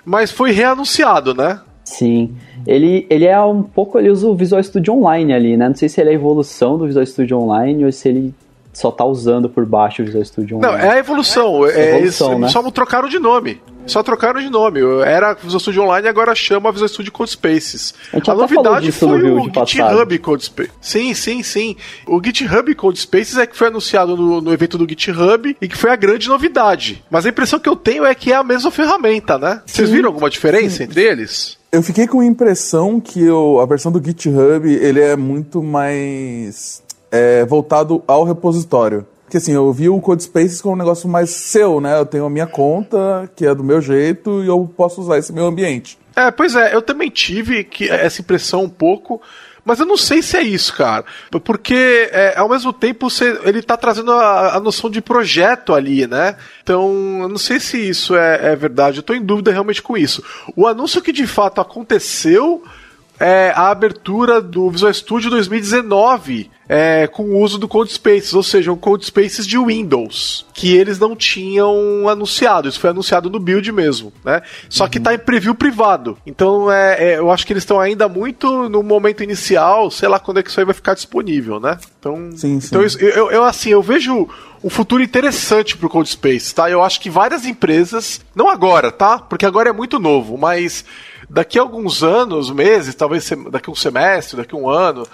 mas 0.06 0.32
foi 0.32 0.52
reanunciado, 0.52 1.34
né? 1.34 1.60
Sim. 1.86 2.36
Ele, 2.66 3.06
ele 3.10 3.26
é 3.26 3.40
um 3.40 3.62
pouco, 3.62 3.98
ele 4.00 4.10
usa 4.10 4.28
o 4.28 4.36
Visual 4.36 4.62
Studio 4.62 4.96
Online 4.96 5.34
ali, 5.34 5.56
né? 5.56 5.70
Não 5.70 5.76
sei 5.76 5.88
se 5.88 6.02
ele 6.02 6.10
é 6.10 6.14
a 6.14 6.16
evolução 6.16 6.78
do 6.78 6.88
Visual 6.88 7.06
Studio 7.06 7.40
Online 7.40 7.86
ou 7.86 7.92
se 7.92 8.10
ele 8.10 8.34
só 8.74 8.92
tá 8.92 9.06
usando 9.06 9.48
por 9.48 9.66
baixo 9.66 10.02
o 10.02 10.06
Visual 10.06 10.26
Studio 10.26 10.58
Online. 10.58 10.78
Não, 10.78 10.84
é 10.84 10.90
a 10.90 10.98
evolução. 10.98 11.66
É, 11.68 11.70
é 11.70 11.96
evolução, 11.96 12.32
eles 12.32 12.42
né? 12.42 12.48
só 12.50 12.72
trocaram 12.72 13.08
de 13.08 13.20
nome. 13.20 13.62
Só 13.88 14.02
trocaram 14.04 14.42
de 14.42 14.50
nome. 14.50 14.80
Era 15.06 15.34
Visual 15.34 15.60
Studio 15.60 15.84
Online 15.84 16.08
e 16.08 16.10
agora 16.10 16.34
chama 16.36 16.72
Visual 16.72 16.90
Studio 16.90 17.12
Code 17.12 17.32
Spaces. 17.32 17.94
A, 18.14 18.32
a 18.32 18.36
novidade 18.36 18.92
foi 18.92 19.32
o 19.32 19.44
GitHub 19.66 20.20
Code 20.20 20.46
Spaces. 20.46 20.74
Sim, 20.82 21.14
sim, 21.14 21.44
sim. 21.44 21.76
O 22.08 22.22
GitHub 22.24 22.74
Code 22.76 23.00
Spaces 23.00 23.38
é 23.38 23.46
que 23.46 23.56
foi 23.56 23.68
anunciado 23.68 24.16
no, 24.16 24.42
no, 24.42 24.54
evento 24.54 24.78
do 24.78 24.88
GitHub 24.88 25.56
e 25.62 25.68
que 25.68 25.78
foi 25.78 25.92
a 25.92 25.96
grande 25.96 26.28
novidade. 26.28 27.04
Mas 27.10 27.26
a 27.26 27.30
impressão 27.30 27.60
que 27.60 27.70
eu 27.70 27.76
tenho 27.76 28.06
é 28.06 28.16
que 28.16 28.32
é 28.32 28.36
a 28.36 28.44
mesma 28.44 28.72
ferramenta, 28.72 29.38
né? 29.38 29.62
Vocês 29.66 29.90
viram 29.90 30.10
alguma 30.10 30.30
diferença 30.30 30.78
sim. 30.78 30.84
entre 30.84 31.02
eles? 31.02 31.58
Eu 31.72 31.84
fiquei 31.84 32.08
com 32.08 32.22
a 32.22 32.26
impressão 32.26 33.00
que 33.00 33.22
eu, 33.22 33.60
a 33.60 33.66
versão 33.66 33.92
do 33.92 34.04
GitHub 34.04 34.72
ele 34.72 35.02
é 35.02 35.16
muito 35.16 35.62
mais 35.62 36.82
é, 37.12 37.46
voltado 37.46 38.04
ao 38.08 38.24
repositório. 38.24 39.06
Porque 39.36 39.44
assim, 39.44 39.54
eu 39.54 39.70
vi 39.74 39.90
o 39.90 40.00
CodeSpaces 40.00 40.62
como 40.62 40.76
um 40.76 40.78
negócio 40.78 41.10
mais 41.10 41.30
seu, 41.30 41.82
né? 41.82 42.00
Eu 42.00 42.06
tenho 42.06 42.24
a 42.26 42.30
minha 42.30 42.48
conta, 42.48 43.30
que 43.36 43.46
é 43.46 43.54
do 43.54 43.66
meu 43.66 43.82
jeito, 43.82 44.42
e 44.42 44.48
eu 44.48 44.72
posso 44.78 45.02
usar 45.02 45.18
esse 45.18 45.34
meu 45.34 45.46
ambiente. 45.46 46.00
É, 46.16 46.32
pois 46.32 46.56
é, 46.56 46.74
eu 46.74 46.82
também 46.82 47.10
tive 47.10 47.66
que, 47.66 47.90
essa 47.90 48.22
impressão 48.22 48.64
um 48.64 48.70
pouco, 48.70 49.22
mas 49.66 49.78
eu 49.82 49.86
não 49.86 49.98
sei 49.98 50.22
se 50.22 50.38
é 50.38 50.42
isso, 50.42 50.74
cara. 50.74 51.04
Porque, 51.44 52.10
é, 52.14 52.38
ao 52.38 52.48
mesmo 52.48 52.72
tempo, 52.72 53.10
você, 53.10 53.38
ele 53.44 53.62
tá 53.62 53.76
trazendo 53.76 54.14
a, 54.14 54.56
a, 54.56 54.60
noção 54.62 54.90
de 54.90 55.02
projeto 55.02 55.74
ali, 55.74 56.08
né? 56.08 56.38
Então, 56.64 57.20
eu 57.24 57.28
não 57.28 57.38
sei 57.38 57.60
se 57.60 57.78
isso 57.78 58.16
é, 58.16 58.54
é 58.54 58.56
verdade. 58.56 59.00
Eu 59.00 59.04
tô 59.04 59.14
em 59.14 59.22
dúvida 59.22 59.52
realmente 59.52 59.82
com 59.82 59.98
isso. 59.98 60.24
O 60.56 60.66
anúncio 60.66 61.02
que 61.02 61.12
de 61.12 61.28
fato 61.28 61.60
aconteceu 61.60 62.64
é 63.20 63.52
a 63.54 63.70
abertura 63.70 64.40
do 64.40 64.70
Visual 64.70 64.94
Studio 64.94 65.30
2019 65.30 66.55
é, 66.68 67.08
com 67.08 67.24
o 67.24 67.40
uso 67.40 67.58
do 67.58 67.68
Code 67.68 67.92
Spaces, 67.94 68.34
ou 68.34 68.44
seja, 68.44 68.72
um 68.72 68.78
Code 68.78 69.06
Spaces 69.06 69.46
de 69.46 69.58
Windows, 69.58 70.46
que 70.54 70.76
eles 70.76 70.98
não 70.98 71.16
tinham 71.16 72.10
anunciado. 72.10 72.68
Isso 72.68 72.80
foi 72.80 72.90
anunciado 72.90 73.30
no 73.30 73.40
build 73.40 73.72
mesmo, 73.72 74.12
né? 74.24 74.42
Só 74.70 74.86
uhum. 74.86 74.90
que 74.90 74.98
está 74.98 75.14
em 75.14 75.20
preview 75.20 75.54
privado. 75.54 76.18
Então, 76.26 76.72
é, 76.72 77.12
é, 77.12 77.18
eu 77.18 77.32
acho 77.32 77.46
que 77.46 77.54
eles 77.54 77.64
estão 77.64 77.80
ainda 77.80 78.10
muito 78.10 78.68
no 78.70 78.82
momento 78.82 79.24
inicial, 79.24 79.92
sei 79.92 80.10
lá 80.10 80.20
quando 80.20 80.40
é 80.40 80.44
que 80.44 80.50
isso 80.50 80.60
aí 80.60 80.66
vai 80.66 80.74
ficar 80.74 80.96
disponível, 80.96 81.60
né? 81.60 81.78
Então, 82.00 82.30
sim, 82.36 82.60
sim. 82.60 82.68
então 82.68 82.84
isso, 82.84 82.98
eu, 83.00 83.32
eu, 83.32 83.44
assim, 83.44 83.70
eu 83.70 83.82
vejo 83.82 84.28
um 84.64 84.70
futuro 84.70 85.04
interessante 85.04 85.78
pro 85.78 85.90
Code 85.90 86.10
Space, 86.10 86.54
tá? 86.54 86.70
Eu 86.70 86.84
acho 86.84 87.00
que 87.00 87.10
várias 87.10 87.46
empresas, 87.46 88.20
não 88.36 88.50
agora, 88.50 88.92
tá? 88.92 89.20
Porque 89.20 89.46
agora 89.46 89.70
é 89.70 89.74
muito 89.74 90.00
novo, 90.00 90.38
mas 90.38 90.84
daqui 91.30 91.58
a 91.58 91.62
alguns 91.62 92.04
anos, 92.04 92.50
meses, 92.52 92.96
talvez 92.96 93.30
daqui 93.52 93.70
a 93.70 93.74
um 93.74 93.76
semestre, 93.76 94.38
daqui 94.38 94.56
a 94.56 94.58
um 94.58 94.70
ano, 94.70 95.08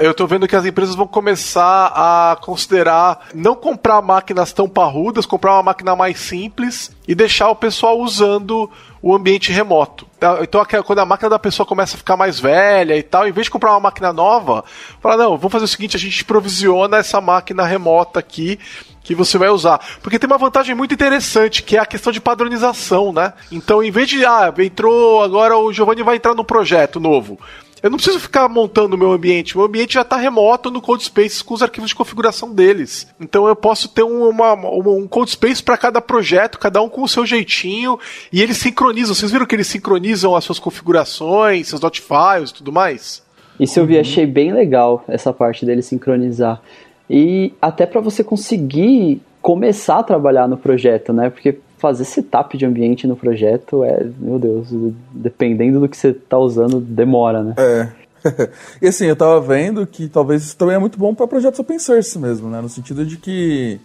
eu 0.00 0.10
estou 0.10 0.26
vendo 0.26 0.46
que 0.46 0.56
as 0.56 0.64
empresas 0.64 0.94
vão 0.94 1.06
começar 1.06 1.92
a 1.94 2.36
considerar 2.40 3.28
não 3.34 3.54
comprar 3.54 4.02
máquinas 4.02 4.52
tão 4.52 4.68
parrudas, 4.68 5.26
comprar 5.26 5.54
uma 5.54 5.62
máquina 5.64 5.96
mais 5.96 6.18
simples 6.18 6.90
e 7.06 7.14
deixar 7.14 7.48
o 7.50 7.56
pessoal 7.56 7.98
usando 8.00 8.70
o 9.00 9.14
ambiente 9.14 9.52
remoto. 9.52 10.06
Então, 10.42 10.64
quando 10.84 10.98
a 10.98 11.06
máquina 11.06 11.30
da 11.30 11.38
pessoa 11.38 11.66
começa 11.66 11.94
a 11.94 11.98
ficar 11.98 12.16
mais 12.16 12.40
velha 12.40 12.96
e 12.96 13.02
tal, 13.02 13.26
em 13.26 13.32
vez 13.32 13.46
de 13.46 13.50
comprar 13.50 13.70
uma 13.70 13.80
máquina 13.80 14.12
nova, 14.12 14.64
fala: 15.00 15.16
não, 15.16 15.36
vamos 15.36 15.52
fazer 15.52 15.64
o 15.64 15.68
seguinte, 15.68 15.96
a 15.96 16.00
gente 16.00 16.24
provisiona 16.24 16.98
essa 16.98 17.20
máquina 17.20 17.64
remota 17.64 18.18
aqui 18.18 18.58
que 19.02 19.14
você 19.14 19.38
vai 19.38 19.48
usar. 19.48 19.80
Porque 20.02 20.18
tem 20.18 20.28
uma 20.28 20.38
vantagem 20.38 20.74
muito 20.74 20.94
interessante, 20.94 21.62
que 21.62 21.76
é 21.76 21.80
a 21.80 21.86
questão 21.86 22.12
de 22.12 22.20
padronização, 22.20 23.12
né? 23.12 23.32
Então, 23.50 23.82
em 23.82 23.90
vez 23.90 24.08
de, 24.08 24.24
ah, 24.24 24.52
entrou, 24.58 25.22
agora 25.22 25.56
o 25.56 25.72
Giovanni 25.72 26.02
vai 26.02 26.16
entrar 26.16 26.34
num 26.34 26.44
projeto 26.44 27.00
novo. 27.00 27.38
Eu 27.82 27.90
não 27.90 27.96
preciso 27.96 28.18
ficar 28.18 28.48
montando 28.48 28.96
o 28.96 28.98
meu 28.98 29.12
ambiente. 29.12 29.54
O 29.54 29.58
meu 29.58 29.66
ambiente 29.66 29.94
já 29.94 30.02
está 30.02 30.16
remoto 30.16 30.70
no 30.70 30.80
CodeSpace 30.80 31.44
com 31.44 31.54
os 31.54 31.62
arquivos 31.62 31.90
de 31.90 31.94
configuração 31.94 32.52
deles. 32.52 33.06
Então 33.20 33.46
eu 33.46 33.54
posso 33.54 33.88
ter 33.88 34.02
uma, 34.02 34.52
uma, 34.52 34.90
um 34.90 35.06
CodeSpace 35.06 35.62
para 35.62 35.76
cada 35.76 36.00
projeto, 36.00 36.58
cada 36.58 36.82
um 36.82 36.88
com 36.88 37.02
o 37.02 37.08
seu 37.08 37.24
jeitinho, 37.24 37.98
e 38.32 38.42
eles 38.42 38.58
sincronizam. 38.58 39.14
Vocês 39.14 39.30
viram 39.30 39.46
que 39.46 39.54
eles 39.54 39.68
sincronizam 39.68 40.34
as 40.34 40.44
suas 40.44 40.58
configurações, 40.58 41.68
seus 41.68 41.80
files 41.80 42.50
e 42.50 42.54
tudo 42.54 42.72
mais? 42.72 43.22
Isso 43.60 43.78
eu 43.80 43.86
vi, 43.86 43.98
achei 43.98 44.24
bem 44.24 44.52
legal 44.52 45.04
essa 45.08 45.32
parte 45.32 45.66
dele 45.66 45.82
sincronizar. 45.82 46.60
E 47.08 47.52
até 47.60 47.86
para 47.86 48.00
você 48.00 48.22
conseguir 48.22 49.22
começar 49.40 50.00
a 50.00 50.02
trabalhar 50.02 50.46
no 50.46 50.56
projeto, 50.56 51.12
né? 51.12 51.30
Porque 51.30 51.58
fazer 51.78 52.04
setup 52.04 52.58
de 52.58 52.66
ambiente 52.66 53.06
no 53.06 53.16
projeto 53.16 53.84
é, 53.84 54.04
meu 54.18 54.38
Deus, 54.38 54.68
dependendo 55.12 55.80
do 55.80 55.88
que 55.88 55.96
você 55.96 56.08
está 56.08 56.36
usando, 56.36 56.80
demora, 56.80 57.42
né? 57.42 57.54
É. 57.56 57.88
e 58.82 58.88
assim, 58.88 59.06
eu 59.06 59.16
tava 59.16 59.40
vendo 59.40 59.86
que 59.86 60.08
talvez 60.08 60.42
isso 60.42 60.56
também 60.56 60.74
é 60.74 60.78
muito 60.78 60.98
bom 60.98 61.14
para 61.14 61.26
projetos 61.26 61.60
open 61.60 61.78
source 61.78 62.18
mesmo, 62.18 62.50
né? 62.50 62.60
No 62.60 62.68
sentido 62.68 63.06
de 63.06 63.16
que, 63.16 63.80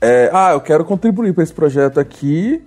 é, 0.00 0.30
ah, 0.32 0.52
eu 0.52 0.60
quero 0.60 0.84
contribuir 0.84 1.32
para 1.32 1.42
esse 1.42 1.54
projeto 1.54 1.98
aqui, 1.98 2.62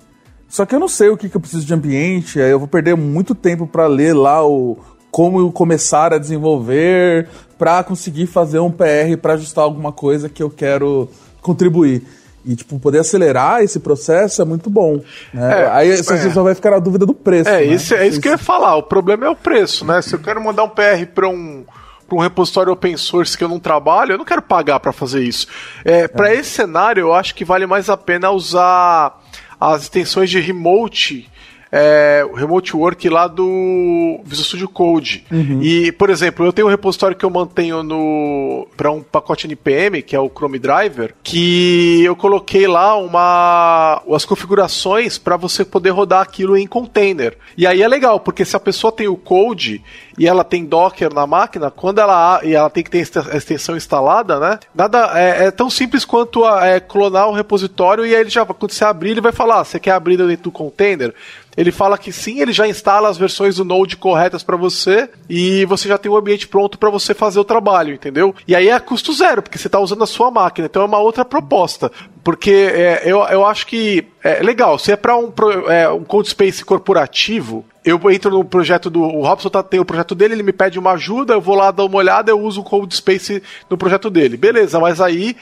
só 0.49 0.65
que 0.65 0.73
eu 0.73 0.79
não 0.79 0.87
sei 0.87 1.09
o 1.09 1.17
que, 1.17 1.29
que 1.29 1.37
eu 1.37 1.41
preciso 1.41 1.65
de 1.65 1.73
ambiente, 1.73 2.41
aí 2.41 2.51
eu 2.51 2.59
vou 2.59 2.67
perder 2.67 2.95
muito 2.95 3.35
tempo 3.35 3.67
para 3.67 3.87
ler 3.87 4.13
lá 4.13 4.45
o 4.45 4.77
como 5.15 5.49
começar 5.49 6.13
a 6.13 6.17
desenvolver, 6.17 7.29
para 7.57 7.81
conseguir 7.85 8.27
fazer 8.27 8.59
um 8.59 8.69
PR 8.69 9.15
para 9.21 9.35
ajustar 9.35 9.63
alguma 9.63 9.93
coisa 9.93 10.27
que 10.27 10.43
eu 10.43 10.49
quero 10.49 11.09
contribuir. 11.41 12.03
E, 12.43 12.53
tipo, 12.53 12.77
poder 12.77 12.99
acelerar 12.99 13.63
esse 13.63 13.79
processo 13.79 14.41
é 14.41 14.45
muito 14.45 14.69
bom. 14.69 14.99
Né? 15.33 15.61
É, 15.61 15.69
Aí 15.71 15.95
você 15.95 16.15
é. 16.15 16.29
só 16.31 16.43
vai 16.43 16.53
ficar 16.53 16.71
na 16.71 16.79
dúvida 16.79 17.05
do 17.05 17.13
preço. 17.13 17.49
É, 17.49 17.59
né? 17.59 17.63
isso, 17.63 17.95
é 17.95 18.05
isso 18.05 18.19
que 18.19 18.27
eu 18.27 18.33
ia 18.33 18.37
falar. 18.37 18.75
O 18.75 18.83
problema 18.83 19.25
é 19.25 19.29
o 19.29 19.37
preço, 19.37 19.85
né? 19.85 20.01
Se 20.01 20.13
eu 20.13 20.19
quero 20.19 20.43
mandar 20.43 20.65
um 20.65 20.69
PR 20.69 21.05
para 21.13 21.29
um 21.29 21.63
para 22.05 22.17
um 22.17 22.19
repositório 22.19 22.73
open 22.73 22.97
source 22.97 23.37
que 23.37 23.43
eu 23.43 23.47
não 23.47 23.57
trabalho, 23.57 24.11
eu 24.11 24.17
não 24.17 24.25
quero 24.25 24.41
pagar 24.41 24.81
para 24.81 24.91
fazer 24.91 25.23
isso. 25.23 25.47
É, 25.85 26.09
para 26.09 26.29
é. 26.29 26.35
esse 26.35 26.49
cenário, 26.49 26.99
eu 26.99 27.13
acho 27.13 27.33
que 27.33 27.45
vale 27.45 27.65
mais 27.65 27.89
a 27.89 27.95
pena 27.95 28.31
usar 28.31 29.17
as 29.57 29.83
extensões 29.83 30.29
de 30.29 30.41
remote 30.41 31.31
é, 31.77 32.23
o 32.23 32.33
remote 32.33 32.73
work 32.73 33.09
lá 33.09 33.27
do 33.27 34.21
Visual 34.23 34.45
Studio 34.45 34.69
Code. 34.69 35.25
Uhum. 35.29 35.61
E, 35.61 35.91
por 35.91 36.09
exemplo, 36.09 36.45
eu 36.45 36.53
tenho 36.53 36.67
um 36.69 36.71
repositório 36.71 37.17
que 37.17 37.25
eu 37.25 37.29
mantenho 37.29 37.83
no 37.83 38.65
para 38.77 38.89
um 38.89 39.03
pacote 39.03 39.45
NPM, 39.45 40.01
que 40.01 40.15
é 40.15 40.19
o 40.19 40.29
Chrome 40.29 40.57
Driver, 40.57 41.13
que 41.21 42.01
eu 42.01 42.15
coloquei 42.15 42.65
lá 42.65 42.95
uma 42.95 44.01
as 44.09 44.23
configurações 44.23 45.17
para 45.17 45.35
você 45.35 45.65
poder 45.65 45.89
rodar 45.89 46.21
aquilo 46.21 46.55
em 46.55 46.65
container. 46.65 47.37
E 47.57 47.67
aí 47.67 47.81
é 47.81 47.87
legal, 47.89 48.21
porque 48.21 48.45
se 48.45 48.55
a 48.55 48.59
pessoa 48.59 48.89
tem 48.89 49.09
o 49.09 49.17
code 49.17 49.83
e 50.17 50.25
ela 50.25 50.45
tem 50.45 50.63
Docker 50.63 51.13
na 51.13 51.27
máquina, 51.27 51.69
quando 51.69 51.99
ela 51.99 52.39
e 52.41 52.55
ela 52.55 52.69
tem 52.69 52.85
que 52.85 52.89
ter 52.89 53.05
a 53.29 53.35
extensão 53.35 53.75
instalada, 53.75 54.39
né? 54.39 54.59
Nada 54.73 55.11
é, 55.13 55.47
é 55.47 55.51
tão 55.51 55.69
simples 55.69 56.05
quanto 56.05 56.45
a, 56.45 56.65
é, 56.65 56.79
clonar 56.79 57.27
o 57.27 57.33
repositório 57.33 58.05
e 58.05 58.15
aí 58.15 58.21
ele 58.21 58.29
já 58.29 58.45
quando 58.45 58.71
você 58.71 58.85
abrir 58.85 59.11
ele 59.11 59.19
vai 59.19 59.33
falar, 59.33 59.59
ah, 59.59 59.65
você 59.65 59.77
quer 59.77 59.91
abrir 59.91 60.15
dentro 60.15 60.43
do 60.43 60.51
container? 60.51 61.13
Ele 61.57 61.71
fala 61.71 61.97
que 61.97 62.11
sim, 62.11 62.41
ele 62.41 62.51
já 62.51 62.67
instala 62.67 63.09
as 63.09 63.17
versões 63.17 63.55
do 63.55 63.65
Node 63.65 63.97
corretas 63.97 64.43
para 64.43 64.57
você 64.57 65.09
e 65.29 65.65
você 65.65 65.87
já 65.87 65.97
tem 65.97 66.11
o 66.11 66.17
ambiente 66.17 66.47
pronto 66.47 66.77
para 66.77 66.89
você 66.89 67.13
fazer 67.13 67.39
o 67.39 67.45
trabalho, 67.45 67.93
entendeu? 67.93 68.35
E 68.47 68.55
aí 68.55 68.69
é 68.69 68.79
custo 68.79 69.13
zero, 69.13 69.41
porque 69.41 69.57
você 69.57 69.67
está 69.67 69.79
usando 69.79 70.03
a 70.03 70.07
sua 70.07 70.29
máquina. 70.29 70.67
Então 70.67 70.81
é 70.81 70.85
uma 70.85 70.99
outra 70.99 71.23
proposta. 71.23 71.91
Porque 72.23 72.51
é, 72.51 73.03
eu, 73.05 73.19
eu 73.25 73.45
acho 73.45 73.67
que 73.67 74.07
é 74.23 74.41
legal, 74.41 74.79
se 74.79 74.91
é 74.91 74.95
para 74.95 75.15
um, 75.15 75.31
é, 75.67 75.87
um 75.89 76.03
code 76.03 76.29
space 76.29 76.65
corporativo, 76.65 77.63
eu 77.85 77.99
entro 78.09 78.31
no 78.31 78.43
projeto 78.43 78.89
do. 78.89 79.01
O 79.01 79.21
Robson 79.21 79.47
tá, 79.47 79.61
tem 79.61 79.79
o 79.79 79.85
projeto 79.85 80.15
dele, 80.15 80.33
ele 80.33 80.43
me 80.43 80.51
pede 80.51 80.79
uma 80.79 80.93
ajuda, 80.93 81.35
eu 81.35 81.41
vou 81.41 81.55
lá 81.55 81.69
dar 81.69 81.85
uma 81.85 81.97
olhada, 81.97 82.31
eu 82.31 82.41
uso 82.41 82.61
o 82.61 82.63
code 82.63 82.95
space 82.95 83.43
no 83.69 83.77
projeto 83.77 84.09
dele. 84.09 84.37
Beleza, 84.37 84.79
mas 84.79 84.99
aí 84.99 85.37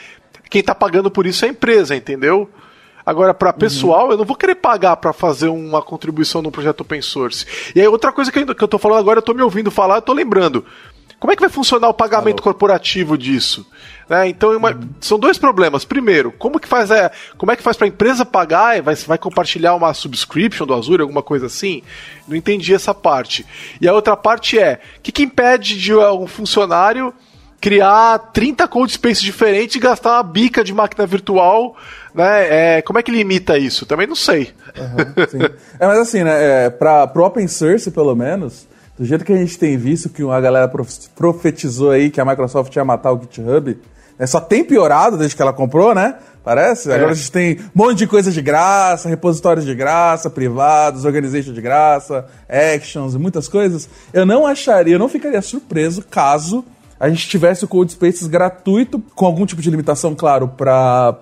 quem 0.49 0.61
tá 0.61 0.75
pagando 0.75 1.09
por 1.09 1.25
isso 1.25 1.45
é 1.45 1.47
a 1.47 1.51
empresa, 1.51 1.95
entendeu? 1.95 2.49
Agora, 3.05 3.33
para 3.33 3.51
pessoal, 3.51 4.05
uhum. 4.05 4.11
eu 4.11 4.17
não 4.17 4.25
vou 4.25 4.35
querer 4.35 4.55
pagar 4.55 4.95
para 4.97 5.11
fazer 5.11 5.49
uma 5.49 5.81
contribuição 5.81 6.41
num 6.41 6.51
projeto 6.51 6.81
open 6.81 7.01
source. 7.01 7.45
E 7.75 7.81
aí, 7.81 7.87
outra 7.87 8.11
coisa 8.11 8.31
que 8.31 8.39
eu, 8.39 8.55
que 8.55 8.63
eu 8.63 8.67
tô 8.67 8.77
falando 8.77 8.99
agora, 8.99 9.19
eu 9.19 9.23
tô 9.23 9.33
me 9.33 9.41
ouvindo 9.41 9.69
falar, 9.69 9.95
eu 9.95 10.01
tô 10.01 10.13
lembrando. 10.13 10.65
Como 11.19 11.31
é 11.31 11.37
que 11.37 11.41
vai 11.41 11.49
funcionar 11.49 11.87
o 11.87 11.93
pagamento 11.93 12.39
Alô. 12.39 12.43
corporativo 12.43 13.17
disso? 13.17 13.65
Né? 14.09 14.27
Então, 14.27 14.55
uma, 14.57 14.71
uhum. 14.71 14.89
são 14.99 15.17
dois 15.17 15.37
problemas. 15.37 15.85
Primeiro, 15.85 16.33
como 16.33 16.59
que 16.59 16.67
faz 16.67 16.91
é, 16.91 17.09
como 17.37 17.49
é 17.51 17.55
que 17.55 17.63
faz 17.63 17.77
para 17.77 17.87
a 17.87 17.89
empresa 17.89 18.25
pagar? 18.25 18.81
Vai, 18.81 18.95
vai 18.95 19.17
compartilhar 19.17 19.73
uma 19.75 19.93
subscription 19.93 20.65
do 20.65 20.73
Azure, 20.73 21.01
alguma 21.01 21.23
coisa 21.23 21.45
assim? 21.45 21.81
Não 22.27 22.35
entendi 22.35 22.73
essa 22.73 22.93
parte. 22.93 23.45
E 23.79 23.87
a 23.87 23.93
outra 23.93 24.17
parte 24.17 24.59
é, 24.59 24.81
o 24.97 25.01
que, 25.01 25.13
que 25.13 25.23
impede 25.23 25.79
de 25.79 25.95
um 25.95 26.27
funcionário 26.27 27.13
criar 27.63 28.19
30 28.33 28.67
code 28.67 28.91
spaces 28.91 29.21
diferentes 29.21 29.77
e 29.77 29.79
gastar 29.79 30.17
uma 30.17 30.23
bica 30.23 30.65
de 30.65 30.73
máquina 30.73 31.07
virtual, 31.07 31.77
né? 32.13 32.79
É, 32.79 32.81
como 32.81 32.99
é 32.99 33.01
que 33.01 33.09
limita 33.09 33.57
isso? 33.57 33.85
Também 33.85 34.05
não 34.05 34.17
sei. 34.17 34.51
Uhum, 34.77 35.45
é, 35.79 35.87
mas 35.87 35.97
assim, 35.99 36.25
né? 36.25 36.65
É, 36.65 36.69
para 36.69 37.09
o 37.15 37.21
open 37.21 37.47
source, 37.47 37.89
pelo 37.89 38.13
menos, 38.17 38.67
do 38.99 39.05
jeito 39.05 39.23
que 39.23 39.31
a 39.31 39.37
gente 39.37 39.57
tem 39.57 39.77
visto 39.77 40.09
que 40.09 40.21
a 40.29 40.41
galera 40.41 40.69
profetizou 41.15 41.91
aí 41.91 42.11
que 42.11 42.19
a 42.19 42.25
Microsoft 42.25 42.75
ia 42.75 42.83
matar 42.83 43.13
o 43.13 43.21
GitHub, 43.21 43.79
é, 44.19 44.27
só 44.27 44.41
tem 44.41 44.65
piorado 44.65 45.17
desde 45.17 45.33
que 45.33 45.41
ela 45.41 45.53
comprou, 45.53 45.95
né? 45.95 46.15
Parece? 46.43 46.91
É. 46.91 46.95
Agora 46.95 47.11
a 47.11 47.15
gente 47.15 47.31
tem 47.31 47.59
um 47.59 47.69
monte 47.73 47.99
de 47.99 48.07
coisa 48.07 48.29
de 48.29 48.41
graça, 48.41 49.07
repositórios 49.07 49.65
de 49.65 49.73
graça, 49.73 50.29
privados, 50.29 51.05
organization 51.05 51.53
de 51.53 51.61
graça, 51.61 52.25
actions 52.49 53.13
e 53.13 53.17
muitas 53.17 53.47
coisas. 53.47 53.87
Eu 54.11 54.25
não 54.25 54.45
acharia, 54.45 54.95
eu 54.95 54.99
não 54.99 55.07
ficaria 55.07 55.41
surpreso 55.41 56.03
caso 56.03 56.65
a 56.99 57.09
gente 57.09 57.27
tivesse 57.27 57.65
o 57.65 57.67
Code 57.67 57.91
Spaces 57.91 58.27
gratuito, 58.27 58.99
com 59.13 59.25
algum 59.25 59.45
tipo 59.45 59.61
de 59.61 59.69
limitação, 59.69 60.15
claro, 60.15 60.47
para 60.47 61.13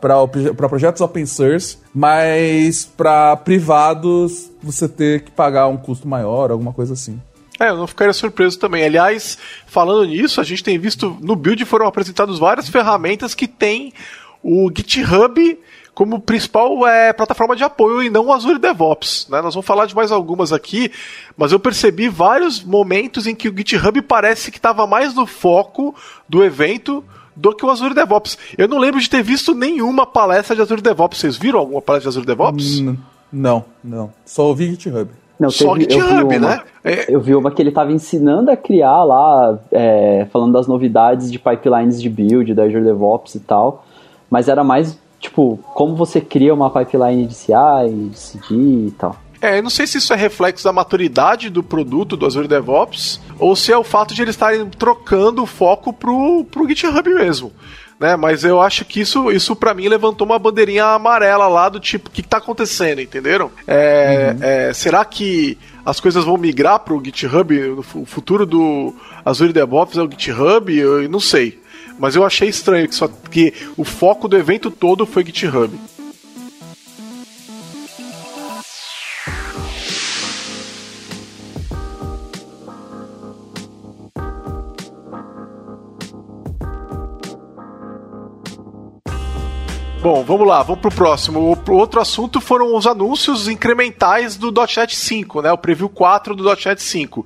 projetos 0.69 1.01
open 1.01 1.25
source, 1.25 1.77
mas 1.93 2.85
para 2.85 3.35
privados 3.37 4.51
você 4.61 4.87
ter 4.87 5.23
que 5.23 5.31
pagar 5.31 5.67
um 5.67 5.77
custo 5.77 6.07
maior, 6.07 6.51
alguma 6.51 6.73
coisa 6.73 6.93
assim. 6.93 7.19
É, 7.59 7.69
eu 7.69 7.77
não 7.77 7.85
ficaria 7.85 8.13
surpreso 8.13 8.57
também. 8.57 8.83
Aliás, 8.83 9.37
falando 9.67 10.07
nisso, 10.07 10.41
a 10.41 10.43
gente 10.43 10.63
tem 10.63 10.79
visto 10.79 11.15
no 11.21 11.35
build 11.35 11.63
foram 11.65 11.85
apresentadas 11.85 12.39
várias 12.39 12.67
ferramentas 12.67 13.35
que 13.35 13.47
tem 13.47 13.93
o 14.41 14.71
GitHub 14.75 15.59
como 15.93 16.19
principal 16.19 16.87
é, 16.87 17.11
plataforma 17.13 17.55
de 17.55 17.63
apoio 17.63 18.01
e 18.01 18.09
não 18.09 18.27
o 18.27 18.33
Azure 18.33 18.59
DevOps. 18.59 19.27
Né? 19.29 19.41
Nós 19.41 19.53
vamos 19.53 19.65
falar 19.65 19.85
de 19.85 19.95
mais 19.95 20.11
algumas 20.11 20.53
aqui, 20.53 20.91
mas 21.37 21.51
eu 21.51 21.59
percebi 21.59 22.07
vários 22.07 22.63
momentos 22.63 23.27
em 23.27 23.35
que 23.35 23.49
o 23.49 23.55
GitHub 23.55 24.01
parece 24.03 24.51
que 24.51 24.57
estava 24.57 24.87
mais 24.87 25.13
no 25.13 25.25
foco 25.25 25.93
do 26.27 26.43
evento 26.43 27.03
do 27.35 27.53
que 27.55 27.65
o 27.65 27.69
Azure 27.69 27.93
DevOps. 27.93 28.37
Eu 28.57 28.67
não 28.67 28.77
lembro 28.77 28.99
de 28.99 29.09
ter 29.09 29.21
visto 29.21 29.53
nenhuma 29.53 30.05
palestra 30.05 30.55
de 30.55 30.61
Azure 30.61 30.81
DevOps. 30.81 31.19
Vocês 31.19 31.37
viram 31.37 31.59
alguma 31.59 31.81
palestra 31.81 32.09
de 32.11 32.17
Azure 32.17 32.25
DevOps? 32.25 32.79
Hum, 32.79 32.97
não, 33.31 33.65
não. 33.83 34.11
Só 34.25 34.47
ouvi 34.47 34.67
GitHub. 34.67 35.09
Não, 35.41 35.49
Só 35.49 35.73
teve, 35.73 35.91
GitHub, 35.91 36.21
eu 36.21 36.27
vi 36.27 36.37
uma, 36.37 36.49
né? 36.49 36.61
É. 36.83 37.15
Eu 37.15 37.19
vi 37.19 37.33
uma 37.33 37.49
que 37.49 37.59
ele 37.59 37.69
estava 37.69 37.91
ensinando 37.91 38.51
a 38.51 38.55
criar 38.55 39.03
lá, 39.03 39.57
é, 39.71 40.27
falando 40.31 40.53
das 40.53 40.67
novidades 40.67 41.31
de 41.31 41.39
pipelines 41.39 41.99
de 41.99 42.07
build, 42.07 42.53
da 42.53 42.63
Azure 42.63 42.83
DevOps 42.83 43.33
e 43.33 43.39
tal, 43.39 43.83
mas 44.29 44.47
era 44.47 44.63
mais, 44.63 44.99
tipo, 45.21 45.57
como 45.75 45.95
você 45.95 46.19
cria 46.19 46.53
uma 46.53 46.69
pipeline 46.69 47.27
de 47.27 47.35
CI, 47.35 48.09
de 48.09 48.17
CD 48.17 48.87
e 48.87 48.91
tal. 48.97 49.15
É, 49.41 49.57
eu 49.57 49.63
não 49.63 49.69
sei 49.69 49.87
se 49.87 49.97
isso 49.97 50.13
é 50.13 50.15
reflexo 50.15 50.63
da 50.63 50.73
maturidade 50.73 51.49
do 51.49 51.63
produto 51.63 52.17
do 52.17 52.25
Azure 52.25 52.47
DevOps 52.47 53.19
ou 53.39 53.55
se 53.55 53.71
é 53.71 53.77
o 53.77 53.83
fato 53.83 54.13
de 54.13 54.21
eles 54.21 54.35
estarem 54.35 54.69
trocando 54.69 55.41
o 55.41 55.47
foco 55.47 55.91
pro, 55.91 56.45
pro 56.45 56.67
GitHub 56.67 57.09
mesmo. 57.09 57.51
Né, 57.99 58.15
mas 58.15 58.43
eu 58.43 58.59
acho 58.59 58.83
que 58.83 58.99
isso, 58.99 59.31
isso 59.31 59.55
para 59.55 59.75
mim 59.75 59.87
levantou 59.87 60.25
uma 60.25 60.39
bandeirinha 60.39 60.85
amarela 60.85 61.47
lá 61.47 61.69
do 61.69 61.79
tipo, 61.79 62.09
o 62.09 62.11
que, 62.11 62.23
que 62.23 62.27
tá 62.27 62.37
acontecendo, 62.37 62.99
entenderam? 62.99 63.51
É, 63.67 64.35
é, 64.41 64.73
será 64.73 65.05
que 65.05 65.55
as 65.85 65.99
coisas 65.99 66.23
vão 66.23 66.35
migrar 66.35 66.79
pro 66.79 66.99
GitHub? 67.03 67.55
O 67.93 68.05
futuro 68.07 68.43
do 68.43 68.95
Azure 69.23 69.53
DevOps 69.53 69.99
é 69.99 70.01
o 70.01 70.09
GitHub? 70.09 70.75
Eu 70.75 71.07
não 71.09 71.19
sei. 71.19 71.60
Mas 72.01 72.15
eu 72.15 72.25
achei 72.25 72.49
estranho 72.49 72.87
que, 72.89 72.95
só, 72.95 73.07
que 73.07 73.53
o 73.77 73.83
foco 73.83 74.27
do 74.27 74.35
evento 74.35 74.71
todo 74.71 75.05
foi 75.05 75.23
GitHub. 75.23 75.79
Bom, 90.01 90.23
vamos 90.23 90.47
lá, 90.47 90.63
vamos 90.63 90.81
pro 90.81 90.89
próximo. 90.89 91.39
O 91.39 91.73
outro 91.73 92.01
assunto 92.01 92.41
foram 92.41 92.75
os 92.75 92.87
anúncios 92.87 93.47
incrementais 93.47 94.35
do 94.35 94.51
.NET 94.51 94.95
5, 94.95 95.43
né? 95.43 95.51
O 95.51 95.57
preview 95.59 95.87
4 95.87 96.35
do 96.35 96.43
.NET 96.43 96.81
5. 96.81 97.23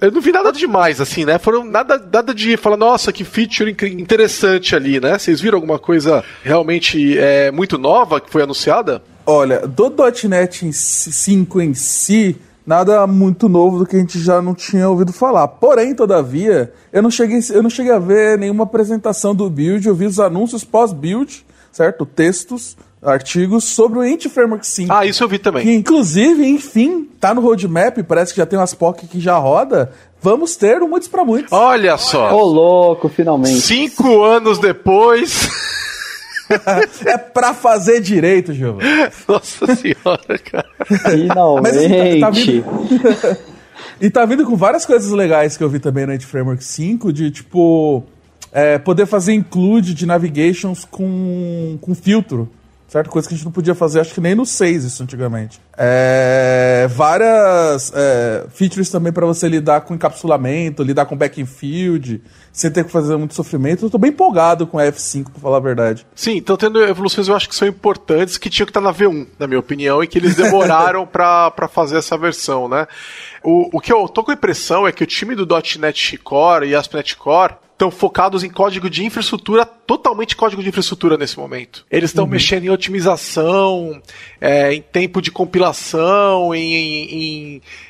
Eu 0.00 0.10
não 0.10 0.22
vi 0.22 0.32
nada 0.32 0.50
demais, 0.50 1.02
assim, 1.02 1.26
né? 1.26 1.38
Foram 1.38 1.64
nada, 1.64 1.98
nada 1.98 2.32
de 2.32 2.56
falar, 2.56 2.78
nossa, 2.78 3.12
que 3.12 3.24
feature 3.24 3.76
interessante 4.00 4.74
ali, 4.74 4.98
né? 4.98 5.18
Vocês 5.18 5.38
viram 5.38 5.58
alguma 5.58 5.78
coisa 5.78 6.24
realmente 6.42 7.18
é, 7.18 7.50
muito 7.50 7.76
nova 7.76 8.18
que 8.18 8.30
foi 8.30 8.42
anunciada? 8.42 9.02
Olha, 9.26 9.66
do 9.68 9.92
.NET 10.26 10.72
5 10.72 11.60
em 11.60 11.74
si, 11.74 12.36
nada 12.66 13.06
muito 13.06 13.48
novo 13.48 13.78
do 13.78 13.86
que 13.86 13.96
a 13.96 13.98
gente 13.98 14.18
já 14.18 14.40
não 14.40 14.54
tinha 14.54 14.88
ouvido 14.88 15.12
falar. 15.12 15.46
Porém, 15.48 15.94
todavia, 15.94 16.72
eu 16.92 17.02
não 17.02 17.10
cheguei, 17.10 17.40
eu 17.50 17.62
não 17.62 17.70
cheguei 17.70 17.92
a 17.92 17.98
ver 17.98 18.38
nenhuma 18.38 18.64
apresentação 18.64 19.34
do 19.34 19.48
build, 19.50 19.86
eu 19.86 19.94
vi 19.94 20.06
os 20.06 20.18
anúncios 20.18 20.64
pós-build, 20.64 21.44
certo? 21.70 22.06
Textos, 22.06 22.76
artigos 23.02 23.64
sobre 23.64 23.98
o 23.98 24.04
Int 24.04 24.28
Framework 24.28 24.66
5. 24.66 24.92
Ah, 24.92 25.04
isso 25.04 25.22
eu 25.22 25.28
vi 25.28 25.38
também. 25.38 25.64
Que, 25.64 25.74
inclusive, 25.74 26.46
enfim, 26.46 27.08
tá 27.20 27.34
no 27.34 27.40
roadmap, 27.40 27.98
parece 28.08 28.32
que 28.32 28.38
já 28.38 28.46
tem 28.46 28.58
umas 28.58 28.74
POC 28.74 29.06
que 29.06 29.20
já 29.20 29.36
roda. 29.36 29.92
Vamos 30.20 30.56
ter 30.56 30.82
um 30.82 30.88
Muitos 30.88 31.08
para 31.08 31.24
Muitos. 31.24 31.52
Olha 31.52 31.98
só. 31.98 32.34
Ô, 32.34 32.44
louco, 32.44 33.10
finalmente. 33.10 33.60
Cinco 33.60 34.22
anos 34.22 34.58
depois. 34.58 35.48
é 37.06 37.18
pra 37.18 37.54
fazer 37.54 38.00
direito, 38.00 38.52
Giovanni. 38.52 38.88
Nossa 39.28 39.74
senhora, 39.74 40.38
cara. 40.38 40.68
Finalmente. 40.84 42.20
Mas, 42.20 42.20
tá, 42.20 42.26
tá 42.26 42.30
vindo... 42.30 43.38
e 44.00 44.10
tá 44.10 44.24
vindo 44.24 44.44
com 44.44 44.56
várias 44.56 44.84
coisas 44.84 45.10
legais 45.10 45.56
que 45.56 45.64
eu 45.64 45.68
vi 45.68 45.78
também 45.78 46.06
no 46.06 46.14
Int 46.14 46.24
Framework 46.24 46.62
5, 46.62 47.12
de 47.12 47.30
tipo. 47.30 48.04
É, 48.52 48.78
poder 48.78 49.06
fazer 49.06 49.32
include 49.32 49.94
de 49.94 50.06
navigations 50.06 50.84
com, 50.84 51.76
com 51.80 51.92
filtro 51.92 52.48
certo? 52.94 53.10
Coisa 53.10 53.26
que 53.26 53.34
a 53.34 53.36
gente 53.36 53.44
não 53.44 53.50
podia 53.50 53.74
fazer, 53.74 53.98
acho 53.98 54.14
que 54.14 54.20
nem 54.20 54.36
no 54.36 54.46
6 54.46 54.84
isso 54.84 55.02
antigamente. 55.02 55.60
É, 55.76 56.86
várias 56.94 57.92
é, 57.92 58.44
features 58.50 58.88
também 58.88 59.12
para 59.12 59.26
você 59.26 59.48
lidar 59.48 59.80
com 59.80 59.96
encapsulamento, 59.96 60.80
lidar 60.80 61.04
com 61.06 61.16
back 61.16 61.44
field, 61.44 62.22
sem 62.52 62.70
ter 62.70 62.84
que 62.84 62.92
fazer 62.92 63.16
muito 63.16 63.34
sofrimento. 63.34 63.84
Eu 63.84 63.90
tô 63.90 63.98
bem 63.98 64.12
empolgado 64.12 64.64
com 64.64 64.78
a 64.78 64.84
F5, 64.84 65.24
pra 65.24 65.40
falar 65.40 65.56
a 65.56 65.60
verdade. 65.60 66.06
Sim, 66.14 66.36
estão 66.36 66.56
tendo 66.56 66.80
evoluções 66.84 67.26
eu 67.26 67.34
acho 67.34 67.48
que 67.48 67.56
são 67.56 67.66
importantes, 67.66 68.38
que 68.38 68.48
tinham 68.48 68.66
que 68.66 68.70
estar 68.70 68.80
na 68.80 68.94
V1, 68.94 69.26
na 69.40 69.48
minha 69.48 69.58
opinião, 69.58 70.00
e 70.00 70.06
que 70.06 70.16
eles 70.16 70.36
demoraram 70.36 71.04
para 71.10 71.68
fazer 71.68 71.96
essa 71.96 72.16
versão, 72.16 72.68
né? 72.68 72.86
O, 73.42 73.76
o 73.76 73.80
que 73.80 73.92
eu 73.92 74.08
tô 74.08 74.22
com 74.22 74.30
a 74.30 74.34
impressão 74.34 74.86
é 74.86 74.92
que 74.92 75.02
o 75.02 75.06
time 75.06 75.34
do 75.34 75.48
.NET 75.80 76.16
Core 76.18 76.68
e 76.68 76.76
ASP.NET 76.76 77.16
Core 77.16 77.54
estão 77.74 77.90
focados 77.90 78.44
em 78.44 78.48
código 78.48 78.88
de 78.88 79.04
infraestrutura, 79.04 79.66
totalmente 79.66 80.36
código 80.36 80.62
de 80.62 80.68
infraestrutura 80.68 81.16
nesse 81.18 81.36
momento. 81.36 81.84
Eles 81.90 82.10
estão 82.10 82.24
uhum. 82.24 82.30
mexendo 82.30 82.64
em 82.64 82.70
otimização, 82.70 84.00
é, 84.40 84.72
em 84.72 84.80
tempo 84.80 85.20
de 85.20 85.32
compilação, 85.32 86.54
em, 86.54 86.74
em, 86.74 87.12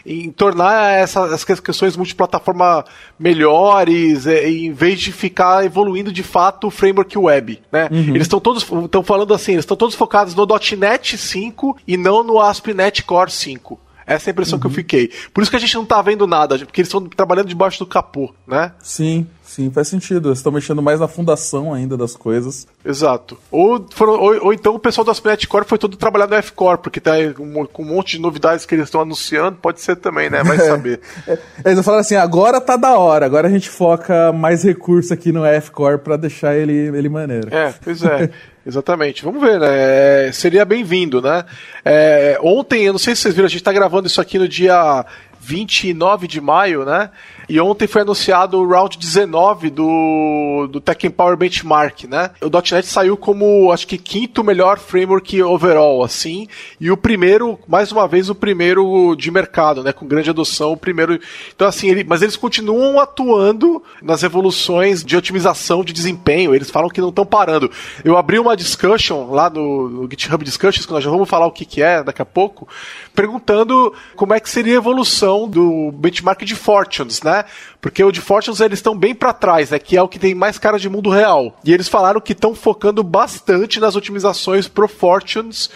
em, 0.07 0.25
em 0.25 0.31
tornar 0.31 0.95
essas 0.95 1.45
questões 1.45 1.97
multiplataforma 1.97 2.85
melhores, 3.19 4.27
é, 4.27 4.49
em 4.49 4.73
vez 4.73 5.01
de 5.01 5.13
ficar 5.13 5.65
evoluindo 5.65 6.11
de 6.11 6.23
fato 6.23 6.69
o 6.69 6.71
framework 6.71 7.17
web. 7.19 7.61
Né? 7.71 7.89
Uhum. 7.93 8.15
Eles 8.15 8.23
estão 8.23 8.41
todos 8.41 8.63
estão 8.63 9.05
falando 9.05 9.35
assim, 9.35 9.53
eles 9.53 9.65
estão 9.65 9.77
todos 9.77 9.95
focados 9.95 10.35
no 10.35 10.47
.NET 10.79 11.19
5 11.19 11.77
e 11.87 11.97
não 11.99 12.25
no 12.25 12.41
ASP.NET 12.41 13.03
Core 13.03 13.31
5. 13.31 13.79
Essa 14.07 14.29
é 14.29 14.31
a 14.31 14.33
impressão 14.33 14.57
uhum. 14.57 14.61
que 14.61 14.67
eu 14.67 14.71
uhum. 14.71 14.75
fiquei. 14.75 15.11
Por 15.33 15.43
isso 15.43 15.51
que 15.51 15.57
a 15.57 15.61
gente 15.61 15.75
não 15.75 15.85
tá 15.85 16.01
vendo 16.03 16.27
nada, 16.27 16.59
porque 16.59 16.81
eles 16.81 16.89
estão 16.89 17.07
trabalhando 17.07 17.49
debaixo 17.49 17.79
do 17.79 17.87
capô, 17.87 18.33
né? 18.47 18.73
Sim, 18.81 19.27
sim, 19.55 19.71
faz 19.71 19.89
sentido. 19.89 20.29
Eles 20.29 20.39
estão 20.39 20.53
mexendo 20.53 20.83
mais 20.83 21.01
na 21.01 21.07
fundação 21.07 21.73
ainda 21.73 21.97
das 21.97 22.17
coisas. 22.17 22.67
Exato. 22.85 23.39
Ou, 23.51 23.87
foram, 23.95 24.15
ou, 24.15 24.47
ou 24.47 24.53
então 24.53 24.75
o 24.75 24.79
pessoal 24.79 25.05
do 25.05 25.11
Aspect 25.11 25.47
Core 25.47 25.65
foi 25.65 25.79
todo 25.79 25.97
trabalhar 25.97 26.27
no 26.27 26.35
F-Core, 26.35 26.79
porque 26.79 27.01
tá 27.01 27.13
um, 27.39 27.65
com 27.67 27.83
um 27.83 27.87
monte 27.87 28.17
de 28.17 28.21
novidades 28.21 28.67
que 28.67 28.75
eles 28.75 28.87
estão 28.87 29.01
anunciando, 29.01 29.59
pode 29.61 29.81
ser 29.81 29.97
também, 29.97 30.29
né? 30.29 30.43
Vai 30.43 30.59
saber. 30.67 31.01
É, 31.27 31.39
eles 31.67 31.85
falaram 31.85 32.01
assim, 32.01 32.17
agora 32.17 32.61
tá 32.61 32.77
da 32.77 32.99
hora, 32.99 33.25
agora 33.25 33.49
a 33.49 33.51
gente 33.51 33.69
foca 33.69 34.33
mais 34.33 34.65
recurso 34.65 35.15
aqui 35.15 35.31
no 35.31 35.45
F-Core 35.45 35.99
pra 35.99 36.17
deixar 36.17 36.57
ele, 36.57 36.73
ele 36.73 37.09
maneiro. 37.09 37.49
É, 37.55 37.73
pois 37.83 38.03
é. 38.03 38.31
Exatamente. 38.67 39.23
Vamos 39.23 39.43
ver, 39.43 39.61
né? 39.61 40.29
É, 40.29 40.33
seria 40.33 40.65
bem-vindo, 40.65 41.21
né? 41.21 41.45
É, 41.85 42.39
ontem, 42.43 42.85
eu 42.85 42.93
não 42.93 42.99
sei 42.99 43.15
se 43.15 43.21
vocês 43.21 43.35
viram, 43.35 43.45
a 43.47 43.51
gente 43.51 43.61
está 43.61 43.73
gravando 43.73 44.07
isso 44.07 44.23
aqui 44.23 44.39
no 44.39 44.49
dia 44.49 45.05
29 45.39 46.27
de 46.27 46.41
maio, 46.41 46.85
né? 46.85 47.11
E 47.49 47.61
ontem 47.61 47.87
foi 47.87 48.03
anunciado 48.03 48.59
o 48.59 48.67
round 48.67 48.99
19 48.99 49.71
do, 49.71 50.69
do 50.71 50.81
Tech 50.81 51.09
Power 51.11 51.37
Benchmark, 51.37 52.05
né? 52.05 52.31
O 52.41 52.49
.NET 52.49 52.87
saiu 52.87 53.17
como, 53.17 53.71
acho 53.73 53.87
que, 53.87 53.99
quinto 53.99 54.43
melhor 54.43 54.79
framework 54.79 55.43
overall, 55.43 56.03
assim, 56.03 56.49
e 56.81 56.91
o 56.91 56.97
primeiro, 56.97 57.59
mais 57.69 57.93
uma 57.93 58.09
vez, 58.09 58.31
o 58.31 58.35
primeiro 58.35 59.15
de 59.17 59.31
mercado, 59.31 59.83
né? 59.83 59.93
Com 59.93 60.07
grande 60.07 60.31
adoção, 60.31 60.73
o 60.73 60.77
primeiro... 60.77 61.19
Então, 61.55 61.67
assim, 61.67 61.89
ele, 61.89 62.05
mas 62.05 62.23
eles 62.23 62.37
continuam 62.37 63.01
atuando 63.01 63.83
nas 64.03 64.23
evoluções 64.23 65.05
de 65.05 65.17
otimização 65.17 65.85
de 65.85 65.93
desempenho, 65.93 66.55
eles 66.55 66.71
falam 66.71 66.89
que 66.89 67.01
não 67.01 67.09
estão 67.11 67.27
parando. 67.27 67.71
Eu 68.05 68.17
abri 68.17 68.39
uma 68.39 68.57
discussion 68.57 69.31
lá 69.31 69.51
no, 69.51 69.89
no 69.89 70.11
GitHub 70.11 70.45
Discussions, 70.45 70.87
que 70.87 70.93
nós 70.93 71.03
já 71.03 71.11
vamos 71.11 71.29
falar 71.29 71.47
o 71.47 71.53
que, 71.53 71.65
que 71.65 71.83
é 71.83 72.03
daqui 72.03 72.23
a 72.23 72.27
pouco, 72.27 72.69
perguntando 73.15 73.93
como 74.15 74.35
é 74.35 74.41
que 74.41 74.49
seria 74.49 74.75
a 74.75 74.77
evolução 74.77 75.49
do 75.49 75.91
benchmark 75.93 76.43
de 76.45 76.55
Fortunes, 76.55 77.23
né? 77.23 77.34
Né? 77.35 77.45
Porque 77.81 78.03
o 78.03 78.13
de 78.13 78.21
Fortunes 78.21 78.61
eles 78.61 78.79
estão 78.79 78.97
bem 78.97 79.15
para 79.15 79.33
trás, 79.33 79.71
né? 79.71 79.79
Que 79.79 79.97
é 79.97 80.03
o 80.03 80.09
que 80.09 80.19
tem 80.19 80.35
mais 80.35 80.59
cara 80.59 80.79
de 80.79 80.89
mundo 80.89 81.11
real. 81.11 81.57
E 81.65 81.73
eles 81.73 81.89
falaram 81.89 82.21
que 82.21 82.33
estão 82.33 82.55
focando 82.55 83.03
bastante 83.03 83.81
nas 83.81 83.97
otimizações 83.97 84.69
pro 84.69 84.89
Fortunes 84.89 85.71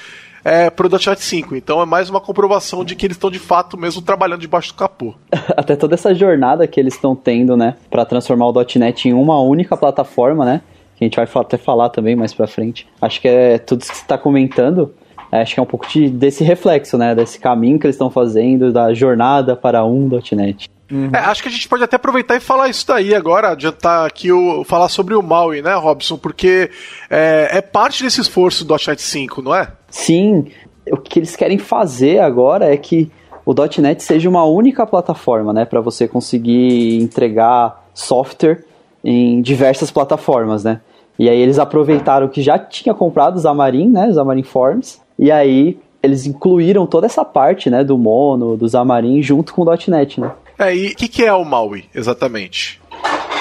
é, 0.44 0.71
pro 0.71 0.88
.NET 0.88 1.21
5. 1.21 1.57
Então 1.57 1.81
é 1.81 1.85
mais 1.85 2.09
uma 2.09 2.21
comprovação 2.21 2.85
de 2.85 2.94
que 2.94 3.07
eles 3.07 3.16
estão 3.16 3.31
de 3.31 3.38
fato 3.38 3.77
mesmo 3.77 4.03
trabalhando 4.03 4.40
debaixo 4.40 4.73
do 4.73 4.77
capô. 4.77 5.14
Até 5.57 5.77
toda 5.77 5.94
essa 5.94 6.14
jornada 6.14 6.66
que 6.66 6.79
eles 6.79 6.94
estão 6.94 7.14
tendo, 7.14 7.57
né, 7.57 7.77
para 7.90 8.05
transformar 8.05 8.47
o 8.47 8.55
.NET 8.77 9.09
em 9.09 9.12
uma 9.12 9.40
única 9.40 9.77
plataforma, 9.77 10.44
né? 10.44 10.62
Que 10.97 11.05
a 11.05 11.07
gente 11.07 11.16
vai 11.16 11.29
até 11.33 11.57
falar 11.57 11.90
também 11.90 12.16
mais 12.16 12.35
para 12.35 12.49
frente. 12.49 12.88
Acho 13.01 13.21
que 13.21 13.29
é 13.29 13.57
tudo 13.57 13.83
isso 13.83 13.90
que 13.90 13.99
você 13.99 14.03
está 14.03 14.18
comentando. 14.18 14.92
É, 15.31 15.42
acho 15.42 15.55
que 15.55 15.61
é 15.61 15.62
um 15.62 15.66
pouco 15.66 15.87
de, 15.87 16.09
desse 16.09 16.42
reflexo, 16.42 16.99
né? 16.99 17.14
Desse 17.14 17.38
caminho 17.38 17.79
que 17.79 17.87
eles 17.87 17.94
estão 17.94 18.11
fazendo, 18.11 18.73
da 18.73 18.92
jornada 18.92 19.55
para 19.55 19.85
um 19.85 20.09
.NET. 20.33 20.68
Uhum. 20.90 21.11
É, 21.12 21.18
acho 21.18 21.42
que 21.42 21.48
a 21.48 21.53
gente 21.53 21.68
pode 21.68 21.83
até 21.83 21.96
aproveitar 21.96 22.37
e 22.37 22.40
falar 22.40 22.68
isso 22.68 22.87
daí 22.87 23.14
agora, 23.14 23.51
adiantar 23.51 24.07
aqui 24.07 24.33
o 24.33 24.64
falar 24.64 24.88
sobre 24.88 25.14
o 25.14 25.22
Maui, 25.22 25.61
né, 25.61 25.74
Robson? 25.74 26.16
Porque 26.16 26.70
é, 27.11 27.48
é 27.53 27.61
parte 27.61 28.03
desse 28.03 28.20
esforço 28.20 28.64
do 28.64 28.74
.NET 28.74 29.01
5, 29.01 29.42
não 29.42 29.55
é? 29.55 29.68
Sim. 29.90 30.46
O 30.90 30.96
que 30.96 31.18
eles 31.18 31.37
querem 31.37 31.59
fazer 31.59 32.20
agora 32.20 32.72
é 32.72 32.77
que 32.77 33.11
o 33.44 33.55
.NET 33.81 34.03
seja 34.03 34.29
uma 34.29 34.44
única 34.44 34.87
plataforma, 34.87 35.53
né, 35.53 35.64
para 35.64 35.81
você 35.81 36.09
conseguir 36.09 37.03
entregar 37.03 37.87
software 37.94 38.64
em 39.05 39.40
diversas 39.42 39.90
plataformas, 39.90 40.64
né? 40.64 40.81
E 41.18 41.29
aí 41.29 41.38
eles 41.40 41.59
aproveitaram 41.59 42.29
que 42.29 42.40
já 42.42 42.59
tinha 42.59 42.94
comprado 42.94 43.37
o 43.37 43.40
Xamarin, 43.40 43.88
né, 43.88 44.12
Xamarin 44.12 44.42
Forms, 44.42 45.01
e 45.18 45.31
aí 45.33 45.79
eles 46.03 46.27
incluíram 46.27 46.87
toda 46.87 47.07
essa 47.07 47.24
parte, 47.24 47.68
né, 47.68 47.83
do 47.83 47.98
Mono, 47.98 48.57
do 48.57 48.68
Xamarin 48.68 49.20
junto 49.22 49.53
com 49.53 49.62
o 49.62 49.77
.NET, 49.88 50.20
né? 50.20 50.31
É, 50.59 50.75
e 50.75 50.88
o 50.88 50.97
que, 50.97 51.09
que 51.09 51.25
é 51.25 51.33
o 51.33 51.44
MAUI, 51.44 51.85
exatamente? 51.94 52.81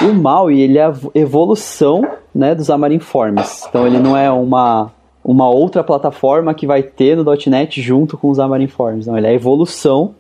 O 0.01 0.13
MAUI, 0.13 0.61
ele 0.61 0.77
é 0.77 0.85
a 0.85 0.93
evolução, 1.15 2.07
né, 2.33 2.53
do 2.53 2.63
Xamarin 2.63 2.99
Forms. 2.99 3.65
Então 3.67 3.87
ele 3.87 3.99
não 3.99 4.15
é 4.15 4.29
uma 4.31 4.91
uma 5.27 5.49
outra 5.49 5.83
plataforma 5.83 6.53
que 6.53 6.65
vai 6.65 6.81
ter 6.81 7.17
no 7.17 7.25
.NET 7.47 7.81
junto 7.81 8.17
com 8.17 8.29
os 8.29 8.37
Xamarin 8.37 8.67
Forms. 8.67 9.07
Não, 9.07 9.17
ele 9.17 9.27
é 9.27 9.31
a 9.31 9.33
evolução 9.33 10.15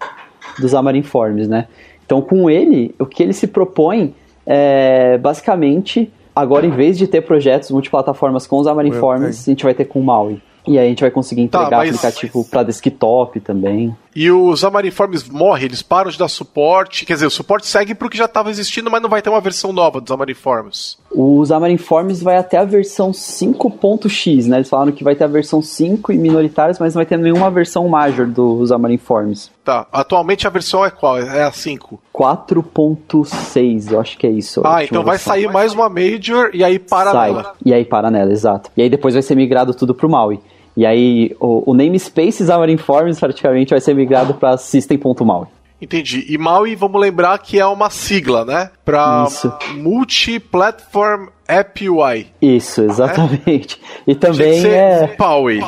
dos 0.59 0.71
Xamarin 0.71 1.01
Forms, 1.01 1.47
né? 1.47 1.67
Então, 2.05 2.21
com 2.21 2.49
ele, 2.49 2.93
o 2.99 3.05
que 3.05 3.23
ele 3.23 3.31
se 3.31 3.47
propõe 3.47 4.13
é, 4.45 5.17
basicamente, 5.17 6.11
agora 6.35 6.65
em 6.65 6.71
vez 6.71 6.97
de 6.97 7.07
ter 7.07 7.21
projetos 7.21 7.71
multiplataformas 7.71 8.45
com 8.45 8.57
os 8.57 8.67
Xamarin 8.67 8.91
Forms, 8.91 9.43
a 9.47 9.51
gente 9.51 9.63
vai 9.63 9.73
ter 9.73 9.85
com 9.85 10.01
o 10.01 10.03
Maui. 10.03 10.41
E 10.67 10.77
aí 10.77 10.87
a 10.87 10.89
gente 10.89 11.01
vai 11.01 11.11
conseguir 11.11 11.47
tá, 11.47 11.59
entregar 11.59 11.77
tá, 11.79 11.85
mas... 11.85 11.89
aplicativo 11.89 12.43
para 12.43 12.63
desktop 12.63 13.39
também. 13.39 13.95
E 14.19 14.31
os 14.31 14.61
Xamarin.Forms 14.61 15.29
morrem, 15.29 15.65
eles 15.65 15.83
param 15.83 16.09
de 16.09 16.17
dar 16.17 16.27
suporte. 16.27 17.05
Quer 17.05 17.13
dizer, 17.13 17.27
o 17.27 17.29
suporte 17.29 17.67
segue 17.67 17.93
para 17.93 18.07
o 18.07 18.09
que 18.09 18.17
já 18.17 18.25
estava 18.25 18.49
existindo, 18.49 18.89
mas 18.89 18.99
não 18.99 19.11
vai 19.11 19.21
ter 19.21 19.29
uma 19.29 19.39
versão 19.39 19.71
nova 19.71 20.01
dos 20.01 20.09
Xamarin.Forms. 20.09 20.97
O 21.11 21.45
Xamarin.Forms 21.45 22.23
vai 22.23 22.35
até 22.35 22.57
a 22.57 22.65
versão 22.65 23.11
5.x, 23.11 24.47
né? 24.47 24.57
Eles 24.57 24.69
falaram 24.69 24.91
que 24.91 25.03
vai 25.03 25.15
ter 25.15 25.23
a 25.23 25.27
versão 25.27 25.61
5 25.61 26.11
e 26.11 26.17
minoritários, 26.17 26.79
mas 26.79 26.95
não 26.95 26.99
vai 26.99 27.05
ter 27.05 27.15
nenhuma 27.19 27.51
versão 27.51 27.87
major 27.87 28.25
do 28.25 28.65
Xamarin.Forms. 28.65 29.51
Tá. 29.63 29.85
Atualmente 29.91 30.47
a 30.47 30.49
versão 30.49 30.83
é 30.83 30.89
qual? 30.89 31.19
É 31.19 31.43
a 31.43 31.51
5? 31.51 31.99
4.6, 32.11 33.91
eu 33.91 33.99
acho 33.99 34.17
que 34.17 34.25
é 34.25 34.31
isso. 34.31 34.63
Ah, 34.65 34.83
então 34.83 35.03
vai 35.03 35.17
versão. 35.17 35.33
sair 35.33 35.47
mais 35.51 35.75
uma 35.75 35.89
major 35.89 36.49
e 36.55 36.63
aí 36.63 36.79
para 36.79 37.11
Sai. 37.11 37.31
nela. 37.31 37.53
E 37.63 37.71
aí 37.71 37.85
para 37.85 38.09
nela, 38.09 38.31
exato. 38.31 38.71
E 38.75 38.81
aí 38.81 38.89
depois 38.89 39.13
vai 39.13 39.21
ser 39.21 39.35
migrado 39.35 39.75
tudo 39.75 39.93
pro 39.93 40.09
Maui. 40.09 40.39
E 40.77 40.85
aí 40.85 41.35
o, 41.39 41.71
o 41.71 41.73
namespace 41.73 42.45
Xamarin 42.45 42.77
Forms 42.77 43.19
praticamente 43.19 43.71
vai 43.71 43.81
ser 43.81 43.95
migrado 43.95 44.35
para 44.35 44.55
system.maui. 44.57 45.47
Entendi. 45.79 46.25
E 46.27 46.37
MAUI, 46.37 46.75
vamos 46.75 46.99
lembrar 46.99 47.37
que 47.37 47.59
é 47.59 47.65
uma 47.65 47.89
sigla, 47.89 48.43
né? 48.43 48.71
Para 48.83 49.27
Multi-Platform 49.75 51.27
App 51.47 51.87
UI. 51.87 52.27
Isso, 52.41 52.81
exatamente. 52.81 53.79
É? 54.07 54.11
E 54.11 54.15
também 54.15 54.65
é. 54.65 55.05
PAUI. 55.07 55.59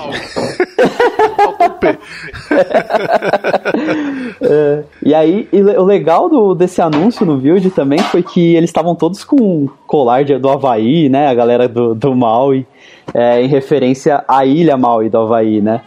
é, 4.41 4.83
e 5.03 5.13
aí, 5.13 5.47
e 5.53 5.61
o 5.61 5.85
legal 5.85 6.27
do, 6.27 6.55
desse 6.55 6.81
anúncio 6.81 7.23
no 7.25 7.37
Build 7.37 7.69
também 7.71 7.99
foi 7.99 8.23
que 8.23 8.55
eles 8.55 8.69
estavam 8.69 8.95
todos 8.95 9.23
com 9.23 9.69
colar 9.85 10.23
de, 10.23 10.37
do 10.39 10.49
Havaí, 10.49 11.07
né? 11.07 11.27
A 11.27 11.33
galera 11.33 11.67
do, 11.67 11.93
do 11.93 12.15
Maui, 12.15 12.65
é, 13.13 13.41
em 13.41 13.47
referência 13.47 14.23
à 14.27 14.45
ilha 14.45 14.77
Maui 14.77 15.09
do 15.09 15.17
Havaí, 15.17 15.61
né? 15.61 15.81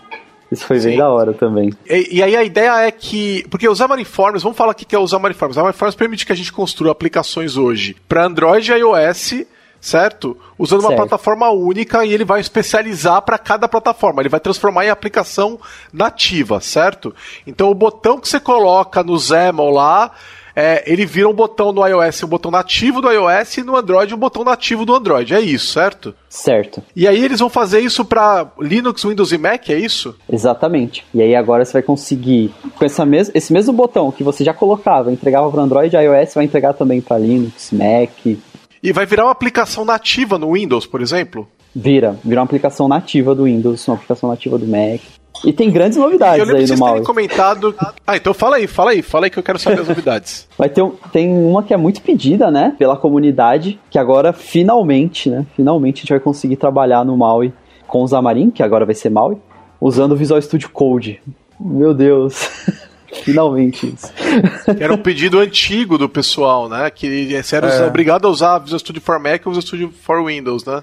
Isso 0.51 0.67
foi 0.67 0.79
Sim. 0.81 0.89
bem 0.91 0.99
da 0.99 1.09
hora 1.09 1.33
também. 1.33 1.73
E, 1.89 2.19
e, 2.19 2.23
aí 2.23 2.37
a 2.37 2.45
ideia 2.45 2.87
é 2.87 2.91
que. 2.91 3.43
Porque 3.49 3.67
os 3.67 3.79
Xamariforms, 3.79 4.43
vamos 4.43 4.59
falar 4.59 4.73
o 4.73 4.75
que 4.75 4.95
é 4.95 4.99
os 4.99 5.11
Xamariforms. 5.11 5.53
Os 5.53 5.57
Xamariforms 5.57 5.95
permite 5.95 6.27
que 6.27 6.33
a 6.33 6.37
gente 6.37 6.53
construa 6.53 6.93
aplicações 6.93 7.57
hoje 7.57 7.97
para 8.07 8.27
Android 8.27 8.71
e 8.71 8.75
iOS 8.75 9.47
certo? 9.83 10.37
Usando 10.57 10.83
certo. 10.83 10.93
uma 10.93 10.97
plataforma 10.97 11.51
única 11.51 12.07
e 12.07 12.15
ele 12.15 12.25
vai 12.25 12.41
especializar 12.41 13.21
para 13.23 13.37
cada 13.37 13.67
plataforma. 13.67 14.23
Ele 14.23 14.29
vai 14.29 14.39
transformar 14.39 14.87
em 14.87 14.91
aplicação 14.91 15.59
nativa, 15.93 16.61
certo? 16.61 17.13
Então 17.45 17.69
o 17.69 17.75
botão 17.75 18.21
que 18.21 18.29
você 18.29 18.39
coloca 18.39 19.03
no 19.03 19.19
XAML 19.19 19.71
lá 19.71 20.13
é, 20.55 20.83
ele 20.91 21.07
vira 21.07 21.29
um 21.29 21.33
botão 21.33 21.73
no 21.73 21.87
iOS, 21.87 22.23
um 22.23 22.29
botão 22.29 22.51
nativo 22.51 23.01
do 23.01 23.11
iOS 23.11 23.59
e 23.59 23.63
no 23.63 23.77
Android 23.77 24.15
um 24.15 24.19
botão 24.19 24.45
nativo 24.45 24.85
do 24.85 24.95
Android. 24.95 25.35
É 25.35 25.41
isso, 25.41 25.73
certo? 25.73 26.15
Certo. 26.29 26.83
E 26.95 27.07
aí 27.07 27.23
eles 27.23 27.41
vão 27.41 27.49
fazer 27.49 27.81
isso 27.81 28.05
para 28.05 28.51
Linux, 28.61 29.05
Windows 29.05 29.33
e 29.33 29.39
Mac, 29.39 29.69
é 29.71 29.79
isso? 29.79 30.15
Exatamente. 30.31 31.05
E 31.15 31.23
aí 31.23 31.35
agora 31.35 31.65
você 31.65 31.73
vai 31.75 31.83
conseguir, 31.83 32.53
com 32.77 32.85
essa 32.85 33.05
mes 33.05 33.31
esse 33.35 33.53
mesmo 33.53 33.73
botão 33.73 34.11
que 34.11 34.25
você 34.25 34.45
já 34.45 34.53
colocava, 34.53 35.13
entregava 35.13 35.51
para 35.51 35.63
Android 35.63 35.95
e 35.95 35.99
iOS, 35.99 36.35
vai 36.35 36.45
entregar 36.45 36.75
também 36.75 37.01
para 37.01 37.19
Linux, 37.19 37.71
Mac. 37.73 38.39
E 38.83 38.93
vai 38.93 39.07
virar 39.07 39.25
uma 39.25 39.33
aplicação 39.33 39.85
nativa 39.85 40.39
no 40.39 40.53
Windows, 40.55 40.87
por 40.87 41.01
exemplo? 41.01 41.49
Vira, 41.75 42.19
vira 42.23 42.41
uma 42.41 42.45
aplicação 42.45 42.89
nativa 42.89 43.35
do 43.35 43.45
Windows, 43.45 43.87
uma 43.89 43.95
aplicação 43.95 44.29
nativa 44.29 44.59
do 44.59 44.67
Mac. 44.67 45.01
E 45.45 45.53
tem 45.53 45.71
grandes 45.71 45.99
novidades 45.99 46.49
aí 46.49 46.67
no 46.67 46.79
Maui. 46.79 47.03
comentado. 47.03 47.75
Ah, 48.07 48.17
então 48.17 48.33
fala 48.33 48.57
aí, 48.57 48.67
fala 48.67 48.91
aí, 48.93 49.03
fala 49.03 49.27
aí 49.27 49.31
que 49.31 49.39
eu 49.39 49.43
quero 49.43 49.59
saber 49.59 49.81
as 49.81 49.89
novidades. 49.89 50.47
Vai 50.57 50.69
ter 50.69 50.83
um, 50.83 50.91
tem 51.13 51.29
uma 51.29 51.63
que 51.63 51.75
é 51.75 51.77
muito 51.77 52.01
pedida, 52.01 52.51
né, 52.51 52.75
pela 52.79 52.97
comunidade, 52.97 53.79
que 53.91 53.99
agora 53.99 54.33
finalmente, 54.33 55.29
né, 55.29 55.45
finalmente 55.57 55.99
a 55.99 56.01
gente 56.03 56.11
vai 56.11 56.21
conseguir 56.21 56.57
trabalhar 56.57 57.05
no 57.05 57.17
Maui 57.17 57.53
com 57.87 58.03
o 58.03 58.09
Xamarin, 58.09 58.51
que 58.51 58.63
agora 58.63 58.87
vai 58.87 58.95
ser 58.95 59.11
Maui, 59.11 59.37
usando 59.81 60.13
o 60.13 60.17
Visual 60.17 60.41
Studio 60.41 60.71
Code. 60.71 61.21
Meu 61.59 61.93
Deus. 61.93 62.49
Finalmente 63.25 63.93
isso. 63.95 64.11
Era 64.81 64.93
um 64.93 64.97
pedido 64.97 65.39
antigo 65.39 65.99
do 65.99 66.09
pessoal, 66.09 66.69
né? 66.69 66.91
Que 66.91 67.35
era 67.53 67.69
é. 67.69 67.87
obrigado 67.87 68.27
a 68.27 68.31
usar 68.31 68.59
Visual 68.59 68.79
Studio 68.79 69.03
for 69.03 69.19
Mac 69.19 69.43
e 69.43 69.45
Visual 69.45 69.61
Studio 69.61 69.93
for 70.03 70.25
Windows, 70.25 70.65
né? 70.65 70.83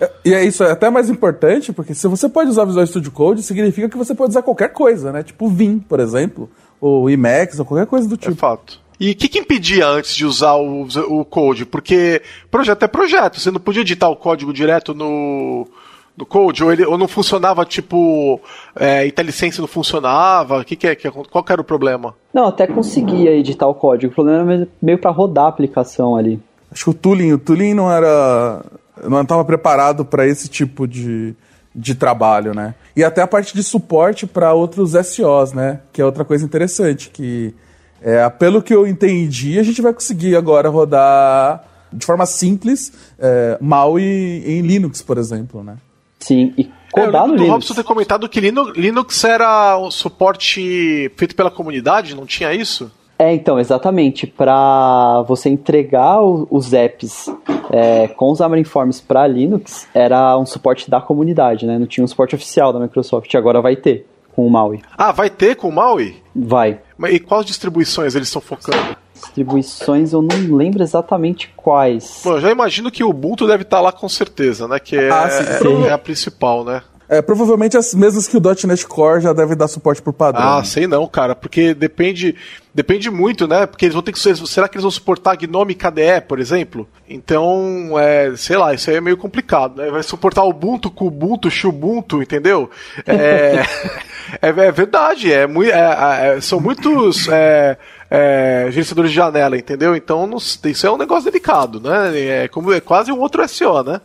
É, 0.00 0.10
e 0.24 0.34
é 0.34 0.44
isso, 0.44 0.64
é 0.64 0.70
até 0.70 0.88
mais 0.88 1.10
importante, 1.10 1.72
porque 1.72 1.94
se 1.94 2.08
você 2.08 2.28
pode 2.28 2.50
usar 2.50 2.64
Visual 2.64 2.86
Studio 2.86 3.12
Code, 3.12 3.42
significa 3.42 3.88
que 3.88 3.96
você 3.96 4.14
pode 4.14 4.30
usar 4.30 4.42
qualquer 4.42 4.72
coisa, 4.72 5.12
né? 5.12 5.22
Tipo 5.22 5.48
Vim, 5.48 5.78
por 5.78 6.00
exemplo, 6.00 6.48
ou 6.80 7.10
Emacs, 7.10 7.58
ou 7.58 7.66
qualquer 7.66 7.86
coisa 7.86 8.08
do 8.08 8.16
tipo. 8.16 8.32
É 8.32 8.34
fato. 8.34 8.80
E 8.98 9.12
o 9.12 9.14
que, 9.14 9.28
que, 9.28 9.38
impedia 9.38 9.86
antes 9.86 10.14
de 10.14 10.26
usar 10.26 10.56
o, 10.56 10.86
o 11.08 11.24
Code? 11.24 11.64
Porque 11.64 12.20
projeto 12.50 12.82
é 12.82 12.88
projeto, 12.88 13.40
você 13.40 13.50
não 13.50 13.60
podia 13.60 13.80
editar 13.80 14.10
o 14.10 14.16
código 14.16 14.52
direto 14.52 14.94
no, 14.94 15.66
no 16.14 16.26
Code, 16.26 16.62
ou, 16.62 16.70
ele, 16.70 16.84
ou 16.84 16.98
não 16.98 17.08
funcionava, 17.08 17.64
tipo, 17.64 18.38
é, 18.76 19.06
IntelliSense 19.06 19.58
não 19.58 19.66
funcionava, 19.66 20.62
que 20.64 20.76
que 20.76 20.86
é, 20.86 20.94
que, 20.94 21.10
qual 21.10 21.42
que 21.42 21.50
era 21.50 21.62
o 21.62 21.64
problema? 21.64 22.14
Não, 22.32 22.46
até 22.46 22.66
conseguia 22.66 23.32
editar 23.32 23.66
o 23.66 23.74
código, 23.74 24.12
o 24.12 24.14
problema 24.14 24.52
era 24.52 24.68
meio 24.82 24.98
para 24.98 25.10
rodar 25.10 25.46
a 25.46 25.48
aplicação 25.48 26.14
ali. 26.14 26.38
Acho 26.70 26.84
que 26.84 26.90
o 26.90 26.94
tooling, 26.94 27.32
o 27.32 27.38
tooling 27.38 27.72
não 27.72 27.90
era 27.90 28.62
não 29.08 29.22
estava 29.22 29.44
preparado 29.44 30.04
para 30.04 30.26
esse 30.26 30.48
tipo 30.48 30.86
de, 30.86 31.34
de 31.74 31.94
trabalho, 31.94 32.54
né? 32.54 32.74
E 32.94 33.04
até 33.04 33.22
a 33.22 33.26
parte 33.26 33.54
de 33.54 33.62
suporte 33.62 34.26
para 34.26 34.52
outros 34.52 34.92
SOs, 34.92 35.52
né? 35.52 35.80
Que 35.92 36.02
é 36.02 36.04
outra 36.04 36.24
coisa 36.24 36.44
interessante, 36.44 37.10
que 37.10 37.54
é, 38.02 38.28
pelo 38.30 38.62
que 38.62 38.74
eu 38.74 38.86
entendi, 38.86 39.58
a 39.58 39.62
gente 39.62 39.82
vai 39.82 39.92
conseguir 39.92 40.36
agora 40.36 40.68
rodar 40.68 41.64
de 41.92 42.06
forma 42.06 42.24
simples 42.24 42.92
é, 43.18 43.58
MAUI 43.60 44.44
em 44.46 44.60
Linux, 44.62 45.02
por 45.02 45.18
exemplo, 45.18 45.62
né? 45.62 45.76
Sim, 46.18 46.52
e 46.56 46.70
codar 46.92 47.24
é, 47.24 47.26
no 47.26 47.34
Linux. 47.34 47.48
O 47.48 47.52
Robson 47.52 47.74
ter 47.74 47.84
comentado 47.84 48.28
que 48.28 48.40
Linux 48.40 49.24
era 49.24 49.78
um 49.78 49.90
suporte 49.90 51.10
feito 51.16 51.34
pela 51.34 51.50
comunidade, 51.50 52.14
não 52.14 52.26
tinha 52.26 52.52
isso? 52.52 52.90
É, 53.20 53.34
então, 53.34 53.60
exatamente. 53.60 54.26
Para 54.26 55.20
você 55.28 55.50
entregar 55.50 56.22
o, 56.22 56.48
os 56.50 56.72
apps 56.72 57.26
é, 57.70 58.08
com 58.08 58.30
os 58.30 58.38
Xamarin.Forms 58.38 58.98
para 59.02 59.26
Linux, 59.26 59.86
era 59.92 60.38
um 60.38 60.46
suporte 60.46 60.90
da 60.90 61.02
comunidade, 61.02 61.66
né? 61.66 61.78
Não 61.78 61.86
tinha 61.86 62.02
um 62.02 62.08
suporte 62.08 62.34
oficial 62.34 62.72
da 62.72 62.80
Microsoft. 62.80 63.34
Agora 63.34 63.60
vai 63.60 63.76
ter 63.76 64.06
com 64.34 64.46
o 64.46 64.50
Maui. 64.50 64.80
Ah, 64.96 65.12
vai 65.12 65.28
ter 65.28 65.54
com 65.54 65.68
o 65.68 65.72
Maui? 65.72 66.16
Vai. 66.34 66.80
Mas 66.96 67.12
e 67.12 67.20
quais 67.20 67.44
distribuições 67.44 68.14
eles 68.14 68.28
estão 68.28 68.40
focando? 68.40 68.96
Distribuições 69.12 70.14
eu 70.14 70.22
não 70.22 70.56
lembro 70.56 70.82
exatamente 70.82 71.52
quais. 71.54 72.22
Bom, 72.24 72.32
eu 72.32 72.40
já 72.40 72.50
imagino 72.50 72.90
que 72.90 73.04
o 73.04 73.10
Ubuntu 73.10 73.46
deve 73.46 73.64
estar 73.64 73.76
tá 73.76 73.82
lá 73.82 73.92
com 73.92 74.08
certeza, 74.08 74.66
né? 74.66 74.78
Que 74.78 74.96
é, 74.96 75.10
ah, 75.10 75.28
é, 75.28 75.88
é 75.88 75.92
a 75.92 75.98
principal, 75.98 76.64
né? 76.64 76.82
É, 77.10 77.20
provavelmente 77.20 77.76
as 77.76 77.92
mesmas 77.92 78.28
que 78.28 78.36
o 78.36 78.40
.NET 78.40 78.86
Core 78.86 79.20
já 79.20 79.32
devem 79.32 79.56
dar 79.56 79.66
suporte 79.66 80.00
por 80.00 80.12
padrão. 80.12 80.58
Ah, 80.58 80.62
sei 80.62 80.86
não, 80.86 81.08
cara, 81.08 81.34
porque 81.34 81.74
depende 81.74 82.36
depende 82.72 83.10
muito, 83.10 83.48
né? 83.48 83.66
Porque 83.66 83.84
eles 83.84 83.94
vão 83.94 84.02
ter 84.02 84.12
que 84.12 84.18
será 84.46 84.68
que 84.68 84.76
eles 84.76 84.84
vão 84.84 84.92
suportar 84.92 85.36
GNOME 85.36 85.74
KDE, 85.74 86.20
por 86.28 86.38
exemplo? 86.38 86.88
Então, 87.08 87.98
é, 87.98 88.32
sei 88.36 88.56
lá, 88.56 88.72
isso 88.72 88.88
aí 88.90 88.96
é 88.96 89.00
meio 89.00 89.16
complicado, 89.16 89.82
né? 89.82 89.90
Vai 89.90 90.04
suportar 90.04 90.44
Ubuntu, 90.44 90.88
Kubuntu, 90.88 91.50
Xubuntu, 91.50 92.22
entendeu? 92.22 92.70
É, 93.04 93.64
é, 94.40 94.48
é, 94.48 94.70
verdade, 94.70 95.32
é, 95.32 95.46
é, 95.46 96.36
é, 96.36 96.40
são 96.40 96.60
muitos 96.60 97.26
é, 97.28 97.76
é, 98.08 98.68
gerenciadores 98.70 99.10
de 99.10 99.16
janela, 99.16 99.58
entendeu? 99.58 99.96
Então, 99.96 100.28
não, 100.28 100.38
isso 100.38 100.86
é 100.86 100.90
um 100.92 100.96
negócio 100.96 101.24
delicado, 101.24 101.80
né? 101.80 102.44
É, 102.44 102.48
como, 102.48 102.72
é 102.72 102.80
quase 102.80 103.10
um 103.10 103.18
outro 103.18 103.46
SEO, 103.48 103.82
né? 103.82 104.00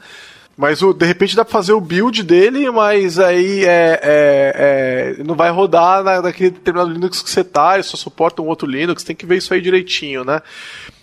Mas 0.58 0.82
o, 0.82 0.94
de 0.94 1.06
repente 1.06 1.36
dá 1.36 1.44
pra 1.44 1.52
fazer 1.52 1.74
o 1.74 1.82
build 1.82 2.24
dele, 2.24 2.70
mas 2.72 3.20
aí 3.20 3.66
é, 3.66 4.00
é, 4.02 5.16
é 5.20 5.24
não 5.24 5.36
vai 5.36 5.52
rodar 5.52 6.02
na, 6.02 6.22
naquele 6.22 6.52
determinado 6.52 6.92
Linux 6.92 7.22
que 7.22 7.30
você 7.30 7.44
tá, 7.44 7.74
ele 7.74 7.84
só 7.84 7.98
suporta 7.98 8.42
um 8.42 8.48
outro 8.48 8.68
Linux, 8.68 9.04
tem 9.04 9.16
que 9.16 9.26
ver 9.26 9.38
isso 9.38 9.54
aí 9.54 9.60
direitinho, 9.60 10.24
né? 10.24 10.42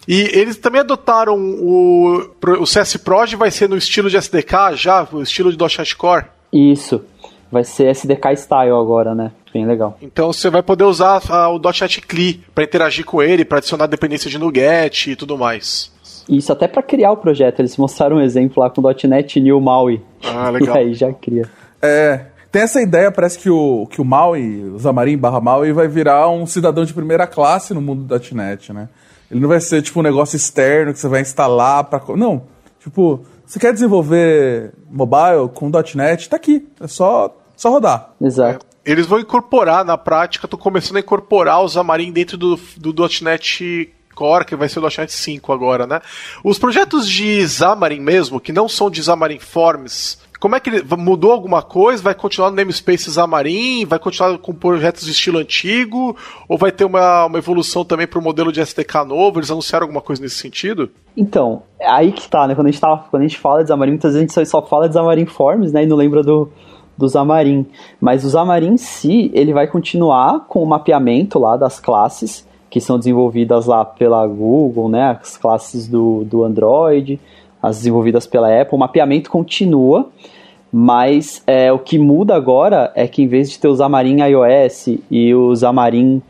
E 0.08 0.20
eles 0.32 0.56
também 0.56 0.80
adotaram 0.80 1.36
o, 1.36 2.30
o 2.60 2.66
CS 2.66 2.96
Proj, 2.96 3.34
vai 3.36 3.50
ser 3.50 3.68
no 3.68 3.76
estilo 3.76 4.08
de 4.08 4.16
SDK 4.16 4.74
já, 4.74 5.06
o 5.12 5.22
estilo 5.22 5.52
de 5.52 5.58
.NET 5.58 5.96
Core? 5.96 6.24
Isso, 6.52 7.04
vai 7.50 7.62
ser 7.62 7.88
SDK 7.94 8.34
Style 8.36 8.72
agora, 8.72 9.14
né? 9.14 9.32
Bem 9.52 9.66
legal. 9.66 9.98
Então 10.00 10.32
você 10.32 10.48
vai 10.48 10.62
poder 10.62 10.84
usar 10.84 11.20
a, 11.28 11.50
o 11.50 11.58
.NET 11.58 12.00
CLI 12.00 12.42
para 12.54 12.64
interagir 12.64 13.04
com 13.04 13.22
ele, 13.22 13.44
para 13.44 13.58
adicionar 13.58 13.86
dependência 13.86 14.30
de 14.30 14.38
NuGet 14.38 15.10
e 15.10 15.16
tudo 15.16 15.36
mais. 15.36 15.92
Isso 16.28 16.52
até 16.52 16.68
para 16.68 16.82
criar 16.82 17.12
o 17.12 17.16
projeto, 17.16 17.60
eles 17.60 17.76
mostraram 17.76 18.16
um 18.16 18.20
exemplo 18.20 18.62
lá 18.62 18.70
com 18.70 18.80
o 18.80 19.08
.NET 19.08 19.40
New 19.40 19.60
Maui. 19.60 20.02
Ah, 20.24 20.50
legal. 20.50 20.76
E 20.76 20.78
aí 20.78 20.94
já 20.94 21.12
cria. 21.12 21.48
É, 21.80 22.26
tem 22.52 22.62
essa 22.62 22.80
ideia, 22.80 23.10
parece 23.10 23.38
que 23.38 23.48
o, 23.48 23.86
que 23.90 24.00
o 24.00 24.04
Maui, 24.04 24.72
o 24.74 24.78
Xamarin 24.78 25.16
barra 25.16 25.40
Maui, 25.40 25.72
vai 25.72 25.88
virar 25.88 26.28
um 26.28 26.46
cidadão 26.46 26.84
de 26.84 26.92
primeira 26.92 27.26
classe 27.26 27.72
no 27.72 27.80
mundo 27.80 28.04
do 28.04 28.34
.NET, 28.34 28.72
né? 28.72 28.88
Ele 29.30 29.40
não 29.40 29.48
vai 29.48 29.58
ser 29.58 29.80
tipo 29.80 30.00
um 30.00 30.02
negócio 30.02 30.36
externo 30.36 30.92
que 30.92 30.98
você 30.98 31.08
vai 31.08 31.22
instalar 31.22 31.84
para 31.84 32.00
Não, 32.14 32.42
tipo, 32.78 33.24
você 33.46 33.58
quer 33.58 33.72
desenvolver 33.72 34.72
mobile 34.90 35.48
com 35.54 35.70
.NET, 35.94 36.28
tá 36.28 36.36
aqui, 36.36 36.68
é 36.78 36.86
só, 36.86 37.34
só 37.56 37.70
rodar. 37.70 38.12
Exato. 38.20 38.66
É, 38.84 38.92
eles 38.92 39.06
vão 39.06 39.18
incorporar, 39.18 39.84
na 39.84 39.96
prática, 39.96 40.46
tô 40.46 40.58
começando 40.58 40.98
a 40.98 41.00
incorporar 41.00 41.62
o 41.62 41.68
Xamarin 41.68 42.12
dentro 42.12 42.36
do, 42.36 42.60
do 42.76 43.08
.NET 43.22 43.90
Core, 44.22 44.44
que 44.44 44.54
vai 44.54 44.68
ser 44.68 44.78
o 44.78 44.82
.NET 44.82 45.12
5 45.12 45.52
agora, 45.52 45.84
né? 45.84 46.00
Os 46.44 46.56
projetos 46.56 47.08
de 47.10 47.44
Xamarin 47.48 47.98
mesmo, 47.98 48.38
que 48.38 48.52
não 48.52 48.68
são 48.68 48.88
de 48.88 49.02
Xamarin 49.02 49.40
Forms, 49.40 50.16
como 50.38 50.54
é 50.54 50.60
que 50.60 50.70
ele 50.70 50.84
mudou 50.96 51.32
alguma 51.32 51.60
coisa? 51.60 52.00
Vai 52.00 52.14
continuar 52.14 52.50
no 52.50 52.56
namespace 52.56 53.10
Xamarin? 53.10 53.84
Vai 53.84 53.98
continuar 53.98 54.38
com 54.38 54.52
projetos 54.52 55.06
de 55.06 55.10
estilo 55.10 55.38
antigo? 55.38 56.16
Ou 56.48 56.56
vai 56.56 56.70
ter 56.70 56.84
uma, 56.84 57.26
uma 57.26 57.38
evolução 57.38 57.84
também 57.84 58.06
para 58.06 58.20
o 58.20 58.22
modelo 58.22 58.52
de 58.52 58.60
SDK 58.60 59.04
novo? 59.06 59.40
Eles 59.40 59.50
anunciaram 59.50 59.84
alguma 59.84 60.00
coisa 60.00 60.22
nesse 60.22 60.36
sentido? 60.36 60.88
Então, 61.16 61.62
é 61.80 61.88
aí 61.88 62.12
que 62.12 62.28
tá, 62.28 62.46
né? 62.46 62.54
Quando 62.54 62.68
a 62.68 62.70
gente, 62.70 62.80
quando 62.80 63.22
a 63.22 63.26
gente 63.26 63.38
fala 63.38 63.64
de 63.64 63.68
Xamarin, 63.70 63.90
muitas 63.90 64.14
vezes 64.14 64.36
a 64.36 64.40
gente 64.40 64.50
só 64.50 64.62
fala 64.62 64.88
de 64.88 64.94
Xamarin 64.94 65.26
Forms, 65.26 65.72
né? 65.72 65.82
E 65.82 65.86
não 65.86 65.96
lembra 65.96 66.22
do, 66.22 66.48
do 66.96 67.08
Xamarin. 67.08 67.66
Mas 68.00 68.24
o 68.24 68.30
Xamarin 68.30 68.74
em 68.74 68.76
si, 68.76 69.32
ele 69.34 69.52
vai 69.52 69.66
continuar 69.66 70.46
com 70.46 70.62
o 70.62 70.66
mapeamento 70.66 71.40
lá 71.40 71.56
das 71.56 71.80
classes 71.80 72.46
que 72.72 72.80
são 72.80 72.98
desenvolvidas 72.98 73.66
lá 73.66 73.84
pela 73.84 74.26
Google, 74.26 74.88
né, 74.88 75.18
as 75.20 75.36
classes 75.36 75.86
do, 75.86 76.24
do 76.24 76.42
Android, 76.42 77.20
as 77.62 77.76
desenvolvidas 77.76 78.26
pela 78.26 78.48
Apple, 78.48 78.74
o 78.74 78.78
mapeamento 78.78 79.30
continua, 79.30 80.08
mas 80.72 81.42
é, 81.46 81.70
o 81.70 81.78
que 81.78 81.98
muda 81.98 82.34
agora 82.34 82.90
é 82.96 83.06
que 83.06 83.22
em 83.22 83.28
vez 83.28 83.50
de 83.50 83.58
ter 83.58 83.68
o 83.68 83.76
Xamarin 83.76 84.22
iOS 84.22 84.88
e 85.10 85.34
o 85.34 85.54
Xamarin 85.54 86.22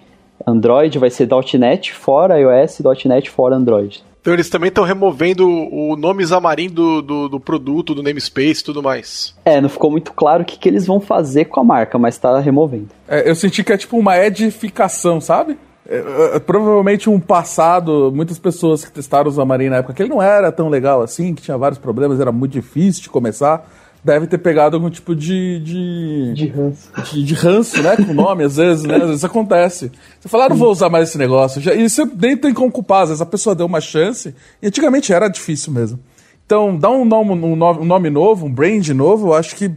Android, 0.44 0.98
vai 0.98 1.11
ser 1.11 1.28
.NET 1.57 1.92
for 1.92 2.33
iOS 2.33 2.81
e 2.81 3.09
.NET 3.09 3.31
for 3.31 3.52
Android. 3.52 4.02
Então 4.20 4.33
eles 4.33 4.50
também 4.50 4.68
estão 4.68 4.83
removendo 4.83 5.48
o 5.48 5.96
nome 5.96 6.26
Xamarin 6.26 6.70
do, 6.70 7.00
do, 7.02 7.28
do, 7.28 7.38
produto, 7.38 7.94
do 7.94 8.02
namespace 8.02 8.62
e 8.62 8.64
tudo 8.64 8.83
mais. 8.83 9.33
É, 9.44 9.61
não 9.61 9.68
ficou 9.68 9.92
muito 9.92 10.12
claro 10.12 10.42
o 10.42 10.44
que, 10.44 10.59
que 10.59 10.68
eles 10.68 10.87
vão 10.87 10.98
fazer 10.98 11.44
com 11.44 11.61
a 11.61 11.64
marca, 11.64 11.96
mas 12.00 12.16
está 12.16 12.37
removendo. 12.40 12.88
É, 13.07 13.31
eu 13.31 13.37
senti 13.37 13.62
que 13.62 13.72
é 13.72 13.76
tipo 13.76 13.96
uma 13.96 14.18
edificação, 14.18 15.20
sabe? 15.20 15.57
É, 15.88 16.37
é, 16.37 16.38
provavelmente 16.38 17.11
um 17.11 17.18
passado, 17.18 18.12
muitas 18.14 18.38
pessoas 18.38 18.85
que 18.85 18.92
testaram 18.92 19.31
o 19.31 19.35
Xamarin 19.35 19.68
na 19.68 19.77
época, 19.79 19.95
que 19.95 20.03
ele 20.03 20.11
não 20.11 20.23
era 20.23 20.53
tão 20.53 20.68
legal 20.68 21.03
assim, 21.03 21.35
que 21.35 21.42
tinha 21.42 21.59
vários 21.59 21.79
problemas, 21.79 22.21
era 22.21 22.31
muito 22.31 22.53
difícil 22.53 23.03
de 23.03 23.11
começar, 23.11 23.68
deve 24.05 24.27
ter 24.27 24.38
pegado 24.38 24.77
algum 24.77 24.90
tipo 24.90 25.14
de. 25.14 25.59
De, 25.61 26.35
de 26.35 26.47
ranço. 26.47 26.90
De, 27.11 27.25
de, 27.25 27.35
ranço, 27.35 27.83
né? 27.83 27.97
Com 27.97 28.12
o 28.12 28.14
nome, 28.14 28.45
às 28.45 28.57
vezes, 28.57 28.85
né? 28.85 28.97
Às 28.97 29.09
vezes 29.09 29.25
acontece. 29.25 29.90
Você 30.21 30.29
fala, 30.29 30.47
ah, 30.47 30.49
não 30.51 30.57
vou 30.57 30.71
usar 30.71 30.88
mais 30.88 31.09
esse 31.09 31.18
negócio. 31.18 31.61
Já, 31.61 31.75
e 31.75 31.88
você 31.88 32.05
nem 32.05 32.37
tem 32.37 32.55
como 32.55 32.71
culpar, 32.71 33.03
às 33.03 33.09
vezes 33.09 33.23
a 33.23 33.27
pessoa 33.27 33.55
deu 33.55 33.66
uma 33.66 33.81
chance, 33.81 34.35
e 34.61 34.66
antigamente 34.68 35.12
era 35.12 35.29
difícil 35.29 35.73
mesmo. 35.73 35.99
Então, 36.47 36.77
dar 36.77 36.90
um 36.90 37.05
nome, 37.05 37.31
um 37.33 37.57
nome, 37.57 37.81
um 37.81 37.85
nome 37.85 38.11
novo, 38.11 38.47
um 38.47 38.53
brand 38.53 38.87
novo, 38.88 39.29
eu 39.29 39.35
acho 39.35 39.57
que 39.57 39.71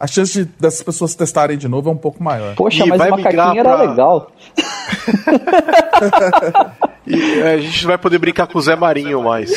a 0.00 0.06
chance 0.06 0.32
de, 0.32 0.44
dessas 0.58 0.82
pessoas 0.82 1.14
testarem 1.14 1.58
de 1.58 1.68
novo 1.68 1.90
é 1.90 1.92
um 1.92 1.96
pouco 1.96 2.24
maior. 2.24 2.54
Poxa, 2.54 2.86
e 2.86 2.88
mas 2.88 3.02
o 3.02 3.10
macaquinho 3.10 3.60
era 3.60 3.76
legal. 3.76 4.32
e 7.06 7.42
a 7.42 7.58
gente 7.58 7.84
vai 7.84 7.98
poder 7.98 8.18
brincar 8.18 8.46
com 8.46 8.58
o 8.58 8.62
Zé 8.62 8.74
Marinho 8.74 9.22
mais. 9.22 9.50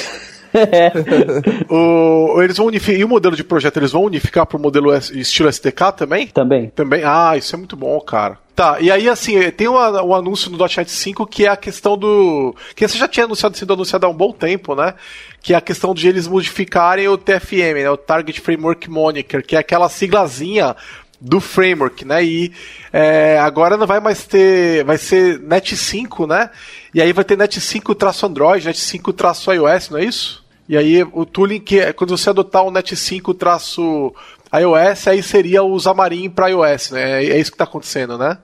É. 0.53 0.91
o, 1.73 2.41
eles 2.41 2.57
vão 2.57 2.67
unificar. 2.67 2.99
E 2.99 3.05
o 3.05 3.07
modelo 3.07 3.37
de 3.37 3.43
projeto, 3.43 3.77
eles 3.77 3.93
vão 3.93 4.03
unificar 4.03 4.45
para 4.45 4.57
o 4.57 4.61
modelo 4.61 4.93
estilo 4.93 5.47
SDK 5.47 5.93
também? 5.95 6.27
Também. 6.27 6.69
Também. 6.75 7.03
Ah, 7.05 7.37
isso 7.37 7.55
é 7.55 7.57
muito 7.57 7.77
bom, 7.77 7.97
cara. 8.01 8.37
Tá, 8.55 8.79
e 8.79 8.91
aí 8.91 9.09
assim, 9.09 9.49
tem 9.51 9.67
um, 9.67 9.73
um 9.73 10.13
anúncio 10.13 10.51
no 10.51 10.59
.NET 10.59 10.91
5 10.91 11.25
que 11.25 11.45
é 11.45 11.49
a 11.49 11.57
questão 11.57 11.97
do. 11.97 12.55
que 12.75 12.87
você 12.87 12.99
já 12.99 13.07
tinha 13.07 13.25
anunciado, 13.25 13.57
sido 13.57 13.73
anunciado 13.73 14.05
há 14.05 14.09
um 14.09 14.13
bom 14.13 14.31
tempo, 14.31 14.75
né? 14.75 14.93
Que 15.41 15.53
é 15.53 15.57
a 15.57 15.61
questão 15.61 15.91
de 15.91 16.07
eles 16.07 16.27
modificarem 16.27 17.07
o 17.07 17.17
TFM, 17.17 17.81
né? 17.81 17.89
O 17.89 17.97
Target 17.97 18.39
Framework 18.39 18.87
Moniker, 18.91 19.43
que 19.43 19.55
é 19.55 19.59
aquela 19.59 19.89
siglazinha 19.89 20.75
do 21.19 21.39
framework, 21.39 22.05
né? 22.05 22.23
E 22.23 22.51
é, 22.91 23.39
agora 23.39 23.75
não 23.75 23.87
vai 23.87 23.99
mais 23.99 24.27
ter. 24.27 24.83
Vai 24.83 24.99
ser 24.99 25.39
Net 25.39 25.75
5, 25.75 26.27
né? 26.27 26.51
E 26.93 27.01
aí 27.01 27.11
vai 27.11 27.23
ter 27.23 27.35
Net 27.35 27.59
5 27.59 27.95
traço 27.95 28.23
Android, 28.25 28.67
Net 28.67 28.79
5 28.79 29.13
traço 29.13 29.51
iOS, 29.51 29.89
não 29.89 29.97
é 29.97 30.05
isso? 30.05 30.43
E 30.67 30.77
aí 30.77 31.03
o 31.11 31.25
tooling 31.25 31.59
que 31.59 31.79
é 31.79 31.91
quando 31.91 32.15
você 32.15 32.29
adotar 32.29 32.63
o 32.63 32.71
Net 32.71 32.95
5 32.95 33.33
traço 33.33 34.13
iOS, 34.59 35.07
aí 35.07 35.23
seria 35.23 35.63
o 35.63 35.79
Xamarin 35.79 36.29
para 36.29 36.49
iOS, 36.49 36.91
né? 36.91 37.23
É 37.23 37.39
isso 37.39 37.51
que 37.51 37.55
está 37.55 37.63
acontecendo, 37.63 38.17
né? 38.17 38.37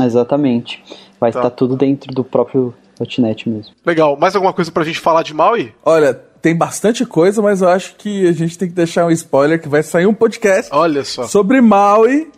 Exatamente. 0.00 0.82
Vai 1.20 1.32
tá. 1.32 1.40
estar 1.40 1.50
tudo 1.50 1.76
dentro 1.76 2.12
do 2.12 2.24
próprio 2.24 2.74
.NET 3.18 3.48
mesmo. 3.48 3.74
Legal. 3.84 4.16
Mais 4.16 4.34
alguma 4.34 4.52
coisa 4.52 4.70
pra 4.70 4.84
gente 4.84 5.00
falar 5.00 5.22
de 5.22 5.34
Maui? 5.34 5.72
Olha, 5.84 6.14
tem 6.14 6.56
bastante 6.56 7.04
coisa, 7.04 7.42
mas 7.42 7.62
eu 7.62 7.68
acho 7.68 7.94
que 7.96 8.26
a 8.26 8.32
gente 8.32 8.56
tem 8.56 8.68
que 8.68 8.74
deixar 8.74 9.06
um 9.06 9.10
spoiler 9.10 9.60
que 9.60 9.68
vai 9.68 9.82
sair 9.82 10.06
um 10.06 10.14
podcast 10.14 10.70
Olha 10.72 11.04
só. 11.04 11.24
sobre 11.24 11.60
Maui 11.60 12.30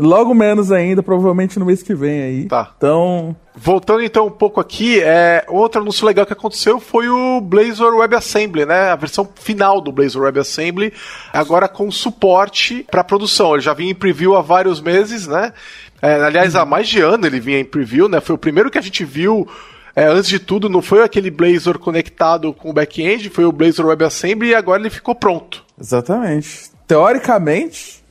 Logo 0.00 0.34
menos 0.34 0.72
ainda, 0.72 1.02
provavelmente 1.02 1.58
no 1.58 1.66
mês 1.66 1.82
que 1.82 1.94
vem 1.94 2.22
aí. 2.22 2.44
Tá. 2.46 2.72
Então. 2.76 3.36
Voltando 3.54 4.02
então 4.02 4.26
um 4.26 4.30
pouco 4.30 4.58
aqui, 4.58 5.00
é, 5.02 5.44
outro 5.48 5.82
anúncio 5.82 6.06
legal 6.06 6.24
que 6.24 6.32
aconteceu 6.32 6.80
foi 6.80 7.08
o 7.10 7.40
Blazor 7.42 7.94
WebAssembly, 7.96 8.64
né? 8.64 8.90
A 8.90 8.96
versão 8.96 9.28
final 9.34 9.80
do 9.80 9.92
Blazor 9.92 10.22
WebAssembly, 10.22 10.92
agora 11.32 11.68
com 11.68 11.90
suporte 11.90 12.86
para 12.90 13.04
produção. 13.04 13.52
Ele 13.52 13.60
já 13.60 13.74
vinha 13.74 13.90
em 13.90 13.94
preview 13.94 14.34
há 14.34 14.40
vários 14.40 14.80
meses, 14.80 15.26
né? 15.26 15.52
É, 16.00 16.14
aliás, 16.14 16.56
há 16.56 16.64
mais 16.64 16.88
de 16.88 17.00
ano 17.00 17.26
ele 17.26 17.38
vinha 17.38 17.60
em 17.60 17.64
preview, 17.64 18.08
né? 18.08 18.20
Foi 18.20 18.34
o 18.34 18.38
primeiro 18.38 18.70
que 18.70 18.78
a 18.78 18.82
gente 18.82 19.04
viu. 19.04 19.46
É, 19.94 20.06
antes 20.06 20.30
de 20.30 20.38
tudo, 20.38 20.68
não 20.68 20.80
foi 20.80 21.02
aquele 21.02 21.30
Blazor 21.30 21.78
conectado 21.78 22.54
com 22.54 22.70
o 22.70 22.72
back-end, 22.72 23.28
foi 23.28 23.44
o 23.44 23.52
Blazor 23.52 23.86
WebAssembly 23.86 24.50
e 24.50 24.54
agora 24.54 24.80
ele 24.80 24.88
ficou 24.88 25.14
pronto. 25.14 25.62
Exatamente. 25.78 26.69
Teoricamente, 26.90 28.02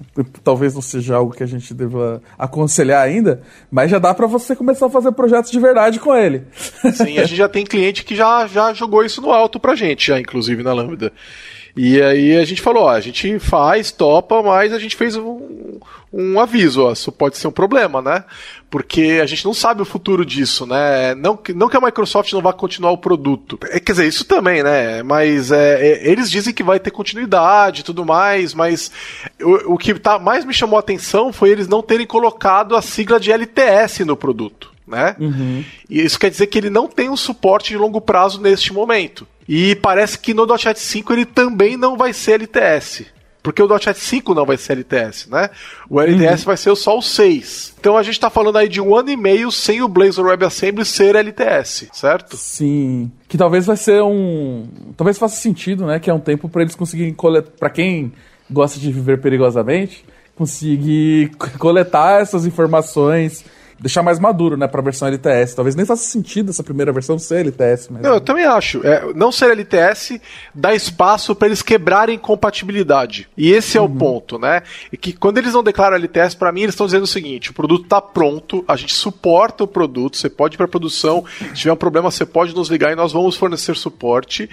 talvez 0.41 0.73
não 0.73 0.81
seja 0.81 1.17
algo 1.17 1.33
que 1.35 1.43
a 1.43 1.45
gente 1.45 1.73
deva 1.73 2.21
aconselhar 2.37 3.01
ainda, 3.01 3.41
mas 3.69 3.91
já 3.91 3.99
dá 3.99 4.13
para 4.13 4.25
você 4.25 4.55
começar 4.55 4.85
a 4.85 4.89
fazer 4.89 5.11
projetos 5.11 5.51
de 5.51 5.59
verdade 5.59 5.99
com 5.99 6.15
ele. 6.15 6.43
Sim, 6.93 7.17
a 7.19 7.25
gente 7.25 7.35
já 7.35 7.49
tem 7.49 7.65
cliente 7.65 8.05
que 8.05 8.15
já, 8.15 8.47
já 8.47 8.73
jogou 8.73 9.03
isso 9.03 9.21
no 9.21 9.31
alto 9.31 9.59
pra 9.59 9.75
gente, 9.75 10.07
já, 10.07 10.17
inclusive 10.17 10.63
na 10.63 10.71
Lambda. 10.71 11.11
E 11.75 12.01
aí 12.01 12.37
a 12.37 12.45
gente 12.45 12.61
falou, 12.61 12.83
ó, 12.83 12.89
a 12.89 12.99
gente 12.99 13.39
faz, 13.39 13.91
topa, 13.91 14.41
mas 14.41 14.73
a 14.73 14.79
gente 14.79 14.95
fez 14.95 15.15
um, 15.15 15.79
um 16.11 16.39
aviso, 16.39 16.83
ó, 16.83 16.91
isso 16.91 17.11
pode 17.11 17.37
ser 17.37 17.47
um 17.47 17.51
problema, 17.51 18.01
né? 18.01 18.23
Porque 18.69 19.19
a 19.21 19.25
gente 19.25 19.45
não 19.45 19.53
sabe 19.53 19.81
o 19.81 19.85
futuro 19.85 20.25
disso, 20.25 20.65
né? 20.65 21.13
Não, 21.15 21.39
não 21.55 21.69
que 21.69 21.77
a 21.77 21.81
Microsoft 21.81 22.33
não 22.33 22.41
vá 22.41 22.51
continuar 22.51 22.91
o 22.91 22.97
produto. 22.97 23.59
É, 23.69 23.79
quer 23.79 23.93
dizer, 23.93 24.07
isso 24.07 24.25
também, 24.25 24.63
né? 24.63 25.03
Mas 25.03 25.51
é, 25.51 25.87
é, 25.87 26.09
eles 26.11 26.29
dizem 26.29 26.53
que 26.53 26.63
vai 26.63 26.79
ter 26.79 26.91
continuidade 26.91 27.81
e 27.81 27.83
tudo 27.83 28.05
mais, 28.05 28.53
mas 28.53 28.91
o, 29.41 29.73
o 29.73 29.77
que 29.77 29.93
tá, 29.93 30.17
mais 30.17 30.45
me 30.45 30.53
chamou 30.53 30.77
a 30.77 30.81
atenção 30.81 31.31
foi 31.31 31.49
eles 31.49 31.67
não 31.67 31.81
terem 31.81 32.05
colocado 32.05 32.75
a 32.75 32.81
sigla 32.81 33.19
de 33.19 33.31
LTS 33.31 33.99
no 33.99 34.17
produto. 34.17 34.71
Né? 34.87 35.15
Uhum. 35.19 35.63
E 35.87 36.01
isso 36.01 36.19
quer 36.19 36.31
dizer 36.31 36.47
que 36.47 36.57
ele 36.57 36.71
não 36.71 36.87
tem 36.87 37.11
um 37.11 37.17
suporte 37.17 37.69
de 37.69 37.77
longo 37.77 38.01
prazo 38.01 38.41
neste 38.41 38.73
momento. 38.73 39.27
E 39.51 39.73
parece 39.73 40.19
que 40.19 40.31
no 40.31 40.45
.NET 40.45 40.79
5 40.79 41.11
ele 41.11 41.25
também 41.25 41.75
não 41.75 41.97
vai 41.97 42.13
ser 42.13 42.33
LTS. 42.33 43.07
Porque 43.41 43.63
o 43.63 43.67
.NET 43.67 43.95
5 43.95 44.35
não 44.35 44.45
vai 44.45 44.57
ser 44.57 44.73
LTS, 44.73 45.27
né? 45.27 45.49
O 45.89 45.99
LTS 45.99 46.43
uhum. 46.43 46.45
vai 46.45 46.55
ser 46.57 46.75
só 46.75 46.95
o 46.95 47.01
6. 47.01 47.73
Então 47.79 47.97
a 47.97 48.03
gente 48.03 48.13
está 48.13 48.29
falando 48.29 48.59
aí 48.59 48.69
de 48.69 48.79
um 48.79 48.95
ano 48.95 49.09
e 49.09 49.17
meio 49.17 49.51
sem 49.51 49.81
o 49.81 49.87
Blazor 49.87 50.27
WebAssembly 50.27 50.85
ser 50.85 51.15
LTS, 51.15 51.87
certo? 51.91 52.37
Sim. 52.37 53.11
Que 53.27 53.39
talvez 53.39 53.65
vai 53.65 53.75
ser 53.75 54.03
um... 54.03 54.67
Talvez 54.95 55.17
faça 55.17 55.37
sentido, 55.37 55.87
né? 55.87 55.99
Que 55.99 56.11
é 56.11 56.13
um 56.13 56.19
tempo 56.19 56.47
para 56.47 56.61
eles 56.61 56.75
conseguirem 56.75 57.13
coletar... 57.13 57.49
Para 57.57 57.71
quem 57.71 58.13
gosta 58.51 58.79
de 58.79 58.91
viver 58.91 59.19
perigosamente, 59.19 60.05
conseguir 60.35 61.31
coletar 61.57 62.21
essas 62.21 62.45
informações 62.45 63.43
deixar 63.79 64.03
mais 64.03 64.19
maduro, 64.19 64.57
né, 64.57 64.67
pra 64.67 64.81
versão 64.81 65.07
LTS. 65.07 65.55
Talvez 65.55 65.75
nem 65.75 65.85
faça 65.85 66.03
sentido 66.03 66.49
essa 66.49 66.63
primeira 66.63 66.91
versão 66.91 67.17
ser 67.17 67.39
LTS. 67.39 67.89
Mas... 67.91 68.01
Não, 68.01 68.15
eu 68.15 68.21
também 68.21 68.45
acho. 68.45 68.85
É, 68.85 69.13
não 69.13 69.31
ser 69.31 69.51
LTS 69.51 70.19
dá 70.53 70.73
espaço 70.73 71.35
para 71.35 71.47
eles 71.47 71.61
quebrarem 71.61 72.17
compatibilidade. 72.17 73.27
E 73.37 73.51
esse 73.51 73.77
é 73.77 73.81
uhum. 73.81 73.87
o 73.87 73.95
ponto, 73.95 74.37
né? 74.37 74.63
E 74.91 74.97
que 74.97 75.13
quando 75.13 75.37
eles 75.37 75.53
não 75.53 75.63
declaram 75.63 75.95
LTS, 75.95 76.35
para 76.35 76.51
mim, 76.51 76.61
eles 76.61 76.73
estão 76.73 76.85
dizendo 76.85 77.03
o 77.03 77.07
seguinte: 77.07 77.51
o 77.51 77.53
produto 77.53 77.87
tá 77.87 78.01
pronto, 78.01 78.63
a 78.67 78.75
gente 78.75 78.93
suporta 78.93 79.63
o 79.63 79.67
produto, 79.67 80.17
você 80.17 80.29
pode 80.29 80.55
ir 80.55 80.57
pra 80.57 80.67
produção, 80.67 81.23
se 81.39 81.53
tiver 81.53 81.73
um 81.73 81.77
problema, 81.77 82.11
você 82.11 82.25
pode 82.25 82.55
nos 82.55 82.69
ligar 82.69 82.91
e 82.91 82.95
nós 82.95 83.13
vamos 83.13 83.35
fornecer 83.35 83.75
suporte 83.75 84.49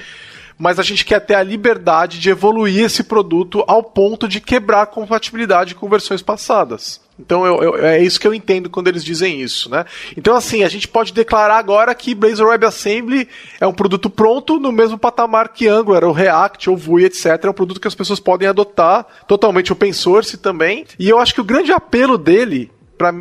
mas 0.59 0.79
a 0.79 0.83
gente 0.83 1.05
quer 1.05 1.21
ter 1.21 1.35
a 1.35 1.43
liberdade 1.43 2.19
de 2.19 2.31
evoluir 2.31 2.85
esse 2.85 3.05
produto 3.05 3.63
ao 3.67 3.83
ponto 3.83 4.27
de 4.27 4.41
quebrar 4.41 4.87
compatibilidade 4.87 5.75
com 5.75 5.87
versões 5.87 6.23
passadas. 6.23 7.01
Então 7.19 7.47
eu, 7.47 7.63
eu, 7.63 7.77
é 7.85 8.03
isso 8.03 8.21
que 8.21 8.27
eu 8.27 8.35
entendo 8.35 8.69
quando 8.69 8.89
eles 8.89 9.03
dizem 9.03 9.41
isso, 9.41 9.71
né? 9.71 9.85
Então 10.17 10.37
assim, 10.37 10.63
a 10.65 10.69
gente 10.69 10.87
pode 10.87 11.13
declarar 11.13 11.57
agora 11.57 11.95
que 11.95 12.15
Blazor 12.15 12.49
WebAssembly 12.49 13.29
é 13.59 13.67
um 13.67 13.73
produto 13.73 14.11
pronto 14.11 14.59
no 14.59 14.71
mesmo 14.71 14.99
patamar 14.99 15.49
que 15.49 15.67
Angular, 15.67 16.05
ou 16.05 16.13
React, 16.13 16.69
ou 16.69 16.77
Vue, 16.77 17.05
etc. 17.05 17.27
É 17.43 17.51
um 17.51 17.55
produto 17.55 17.81
que 17.81 17.89
as 17.89 17.95
pessoas 17.95 18.21
podem 18.21 18.49
adotar, 18.49 19.07
totalmente 19.27 19.73
open 19.73 19.93
source 19.93 20.37
também. 20.37 20.85
E 20.99 21.09
eu 21.09 21.19
acho 21.19 21.35
que 21.35 21.41
o 21.41 21.45
grande 21.45 21.73
apelo 21.73 22.19
dele, 22.19 22.71
para 22.99 23.13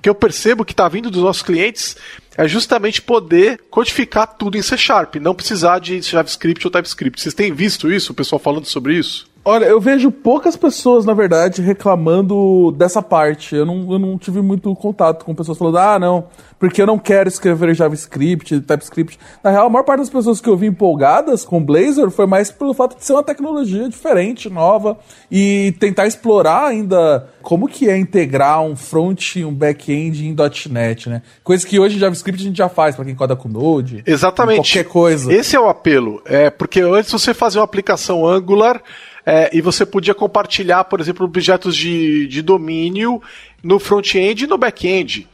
que 0.00 0.08
eu 0.08 0.14
percebo 0.14 0.64
que 0.64 0.72
está 0.72 0.88
vindo 0.88 1.10
dos 1.10 1.22
nossos 1.22 1.42
clientes, 1.42 1.96
é 2.36 2.48
justamente 2.48 3.02
poder 3.02 3.60
codificar 3.70 4.26
tudo 4.26 4.56
em 4.56 4.62
C 4.62 4.76
Sharp, 4.76 5.16
não 5.16 5.34
precisar 5.34 5.78
de 5.78 6.00
JavaScript 6.00 6.66
ou 6.66 6.70
TypeScript. 6.70 7.20
Vocês 7.20 7.34
têm 7.34 7.52
visto 7.52 7.92
isso, 7.92 8.12
o 8.12 8.14
pessoal 8.14 8.38
falando 8.38 8.66
sobre 8.66 8.94
isso? 8.94 9.29
Olha, 9.50 9.64
eu 9.64 9.80
vejo 9.80 10.12
poucas 10.12 10.56
pessoas, 10.56 11.04
na 11.04 11.12
verdade, 11.12 11.60
reclamando 11.60 12.70
dessa 12.70 13.02
parte. 13.02 13.56
Eu 13.56 13.66
não, 13.66 13.92
eu 13.92 13.98
não 13.98 14.16
tive 14.16 14.40
muito 14.40 14.72
contato 14.76 15.24
com 15.24 15.34
pessoas 15.34 15.58
falando, 15.58 15.76
ah, 15.76 15.98
não, 15.98 16.26
porque 16.56 16.80
eu 16.80 16.86
não 16.86 16.96
quero 16.96 17.28
escrever 17.28 17.74
JavaScript, 17.74 18.60
TypeScript. 18.60 19.18
Na 19.42 19.50
real, 19.50 19.66
a 19.66 19.68
maior 19.68 19.82
parte 19.82 20.02
das 20.02 20.08
pessoas 20.08 20.40
que 20.40 20.48
eu 20.48 20.56
vi 20.56 20.68
empolgadas 20.68 21.44
com 21.44 21.60
Blazor 21.64 22.12
foi 22.12 22.26
mais 22.26 22.52
pelo 22.52 22.72
fato 22.72 22.96
de 22.96 23.04
ser 23.04 23.12
uma 23.12 23.24
tecnologia 23.24 23.88
diferente, 23.88 24.48
nova, 24.48 24.96
e 25.28 25.74
tentar 25.80 26.06
explorar 26.06 26.66
ainda 26.66 27.28
como 27.42 27.66
que 27.66 27.90
é 27.90 27.98
integrar 27.98 28.62
um 28.62 28.76
front 28.76 29.34
e 29.34 29.44
um 29.44 29.52
back-end 29.52 30.28
em 30.28 30.36
.NET, 30.70 31.08
né? 31.08 31.22
Coisa 31.42 31.66
que 31.66 31.80
hoje 31.80 31.96
em 31.96 31.98
JavaScript 31.98 32.40
a 32.40 32.46
gente 32.46 32.58
já 32.58 32.68
faz 32.68 32.94
para 32.94 33.04
quem 33.04 33.16
coda 33.16 33.34
com 33.34 33.48
Node. 33.48 34.04
Exatamente. 34.06 34.58
Qualquer 34.58 34.84
coisa. 34.84 35.32
Esse 35.32 35.56
é 35.56 35.60
o 35.60 35.68
apelo. 35.68 36.22
É 36.24 36.50
porque 36.50 36.80
antes 36.82 37.10
você 37.10 37.34
fazia 37.34 37.60
uma 37.60 37.64
aplicação 37.64 38.24
Angular 38.24 38.80
é, 39.24 39.50
e 39.52 39.60
você 39.60 39.84
podia 39.84 40.14
compartilhar, 40.14 40.84
por 40.84 41.00
exemplo, 41.00 41.24
objetos 41.24 41.76
de, 41.76 42.26
de 42.26 42.42
domínio 42.42 43.22
no 43.62 43.78
front-end 43.78 44.44
e 44.44 44.46
no 44.46 44.58
back-end. 44.58 45.28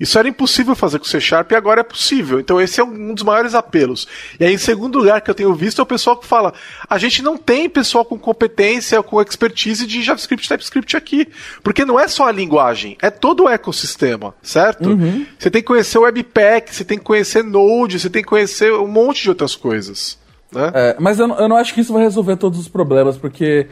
Isso 0.00 0.18
era 0.18 0.26
impossível 0.26 0.74
fazer 0.74 0.98
com 0.98 1.04
C 1.04 1.20
Sharp 1.20 1.52
e 1.52 1.54
agora 1.54 1.82
é 1.82 1.84
possível. 1.84 2.40
Então 2.40 2.58
esse 2.58 2.80
é 2.80 2.84
um 2.84 3.12
dos 3.12 3.22
maiores 3.22 3.54
apelos. 3.54 4.08
E 4.40 4.44
aí, 4.46 4.54
em 4.54 4.58
segundo 4.58 4.98
lugar 4.98 5.20
que 5.20 5.30
eu 5.30 5.34
tenho 5.34 5.54
visto 5.54 5.78
é 5.78 5.82
o 5.82 5.86
pessoal 5.86 6.16
que 6.16 6.26
fala: 6.26 6.54
a 6.88 6.96
gente 6.96 7.22
não 7.22 7.36
tem 7.36 7.68
pessoal 7.68 8.02
com 8.02 8.18
competência, 8.18 9.02
com 9.02 9.20
expertise 9.20 9.86
de 9.86 10.02
JavaScript 10.02 10.46
e 10.46 10.48
TypeScript 10.48 10.96
aqui. 10.96 11.28
Porque 11.62 11.84
não 11.84 12.00
é 12.00 12.08
só 12.08 12.26
a 12.26 12.32
linguagem, 12.32 12.96
é 13.02 13.10
todo 13.10 13.44
o 13.44 13.48
ecossistema, 13.48 14.34
certo? 14.42 14.88
Uhum. 14.88 15.26
Você 15.38 15.50
tem 15.50 15.60
que 15.60 15.68
conhecer 15.68 15.98
o 15.98 16.02
Webpack, 16.02 16.74
você 16.74 16.84
tem 16.84 16.96
que 16.96 17.04
conhecer 17.04 17.44
Node, 17.44 18.00
você 18.00 18.08
tem 18.08 18.22
que 18.22 18.28
conhecer 18.28 18.72
um 18.72 18.88
monte 18.88 19.24
de 19.24 19.28
outras 19.28 19.54
coisas. 19.54 20.18
Né? 20.52 20.70
É, 20.74 20.96
mas 20.98 21.18
eu, 21.18 21.28
eu 21.28 21.48
não 21.48 21.56
acho 21.56 21.74
que 21.74 21.80
isso 21.80 21.92
vai 21.92 22.02
resolver 22.02 22.36
todos 22.36 22.58
os 22.58 22.68
problemas, 22.68 23.16
porque 23.16 23.68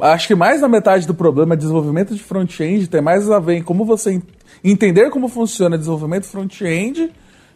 acho 0.00 0.28
que 0.28 0.34
mais 0.34 0.60
da 0.60 0.68
metade 0.68 1.06
do 1.06 1.14
problema 1.14 1.54
é 1.54 1.56
desenvolvimento 1.56 2.14
de 2.14 2.22
front-end, 2.22 2.88
tem 2.88 3.00
mais 3.00 3.30
a 3.30 3.38
ver 3.38 3.56
em 3.56 3.62
como 3.62 3.84
você 3.84 4.20
entender 4.62 5.10
como 5.10 5.28
funciona 5.28 5.76
desenvolvimento 5.76 6.26
front-end 6.26 7.10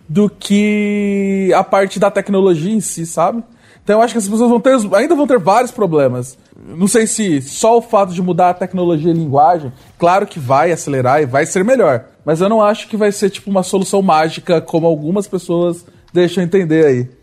do 0.09 0.29
que 0.29 1.53
a 1.55 1.63
parte 1.63 2.01
da 2.01 2.11
tecnologia 2.11 2.73
em 2.73 2.81
si, 2.81 3.07
sabe? 3.07 3.43
Então 3.83 3.99
eu 3.99 4.03
acho 4.03 4.13
que 4.13 4.19
as 4.19 4.29
pessoas 4.29 4.51
vão 4.51 4.61
ter, 4.61 4.77
ainda 4.95 5.15
vão 5.15 5.27
ter 5.27 5.39
vários 5.39 5.71
problemas. 5.71 6.37
Não 6.57 6.87
sei 6.87 7.07
se 7.07 7.41
só 7.41 7.79
o 7.79 7.83
fato 7.83 8.13
de 8.13 8.21
mudar 8.21 8.51
a 8.51 8.55
tecnologia 8.55 9.09
e 9.09 9.15
a 9.15 9.17
linguagem, 9.17 9.73
claro 9.99 10.27
que 10.27 10.39
vai 10.39 10.73
acelerar 10.73 11.23
e 11.23 11.27
vai 11.27 11.47
ser 11.47 11.65
melhor. 11.65 12.05
Mas 12.25 12.41
eu 12.41 12.49
não 12.49 12.61
acho 12.61 12.89
que 12.89 12.97
vai 12.97 13.11
ser 13.13 13.31
tipo 13.31 13.49
uma 13.51 13.63
solução 13.63 14.03
mágica 14.03 14.61
como 14.61 14.87
algumas 14.87 15.27
pessoas 15.27 15.87
deixam 16.13 16.43
entender 16.43 16.85
aí. 16.85 17.20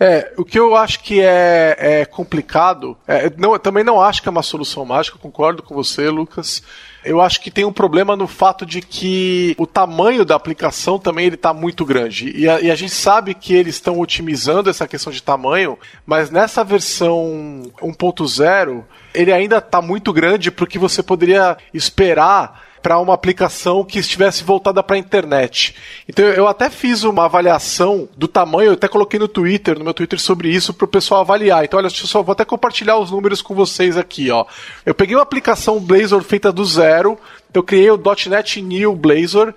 É, 0.00 0.32
o 0.36 0.44
que 0.44 0.58
eu 0.58 0.76
acho 0.76 1.00
que 1.00 1.20
é, 1.20 1.76
é 1.78 2.04
complicado, 2.04 2.96
é, 3.06 3.30
não, 3.36 3.52
eu 3.52 3.58
também 3.58 3.82
não 3.82 4.00
acho 4.00 4.22
que 4.22 4.28
é 4.28 4.30
uma 4.30 4.42
solução 4.42 4.84
mágica, 4.84 5.18
concordo 5.18 5.60
com 5.60 5.74
você, 5.74 6.08
Lucas. 6.08 6.62
Eu 7.04 7.20
acho 7.20 7.40
que 7.40 7.50
tem 7.50 7.64
um 7.64 7.72
problema 7.72 8.14
no 8.14 8.28
fato 8.28 8.64
de 8.64 8.80
que 8.80 9.56
o 9.58 9.66
tamanho 9.66 10.24
da 10.24 10.36
aplicação 10.36 10.98
também 10.98 11.26
ele 11.26 11.34
está 11.34 11.52
muito 11.52 11.84
grande. 11.84 12.30
E 12.36 12.48
a, 12.48 12.60
e 12.60 12.70
a, 12.70 12.74
gente 12.76 12.92
sabe 12.92 13.34
que 13.34 13.54
eles 13.54 13.76
estão 13.76 13.98
otimizando 13.98 14.70
essa 14.70 14.86
questão 14.86 15.12
de 15.12 15.22
tamanho, 15.22 15.78
mas 16.06 16.30
nessa 16.30 16.62
versão 16.62 17.62
1.0 17.80 18.84
ele 19.14 19.32
ainda 19.32 19.58
está 19.58 19.80
muito 19.80 20.12
grande 20.12 20.50
porque 20.50 20.78
você 20.78 21.02
poderia 21.02 21.56
esperar 21.72 22.67
para 22.82 22.98
uma 22.98 23.14
aplicação 23.14 23.84
que 23.84 23.98
estivesse 23.98 24.44
voltada 24.44 24.82
para 24.82 24.96
a 24.96 24.98
internet. 24.98 25.74
Então 26.08 26.24
eu 26.24 26.46
até 26.46 26.70
fiz 26.70 27.04
uma 27.04 27.24
avaliação 27.24 28.08
do 28.16 28.28
tamanho, 28.28 28.70
eu 28.70 28.74
até 28.74 28.88
coloquei 28.88 29.18
no 29.18 29.28
Twitter, 29.28 29.78
no 29.78 29.84
meu 29.84 29.94
Twitter 29.94 30.20
sobre 30.20 30.48
isso 30.48 30.72
para 30.72 30.84
o 30.84 30.88
pessoal 30.88 31.20
avaliar. 31.20 31.64
Então 31.64 31.78
olha, 31.78 31.90
só 31.90 32.22
vou 32.22 32.32
até 32.32 32.44
compartilhar 32.44 32.98
os 32.98 33.10
números 33.10 33.42
com 33.42 33.54
vocês 33.54 33.96
aqui, 33.96 34.30
ó. 34.30 34.44
Eu 34.84 34.94
peguei 34.94 35.16
uma 35.16 35.22
aplicação 35.22 35.80
Blazor 35.80 36.22
feita 36.22 36.52
do 36.52 36.64
zero, 36.64 37.18
eu 37.52 37.62
criei 37.62 37.90
o 37.90 38.00
.NET 38.28 38.60
New 38.62 38.94
Blazor 38.94 39.54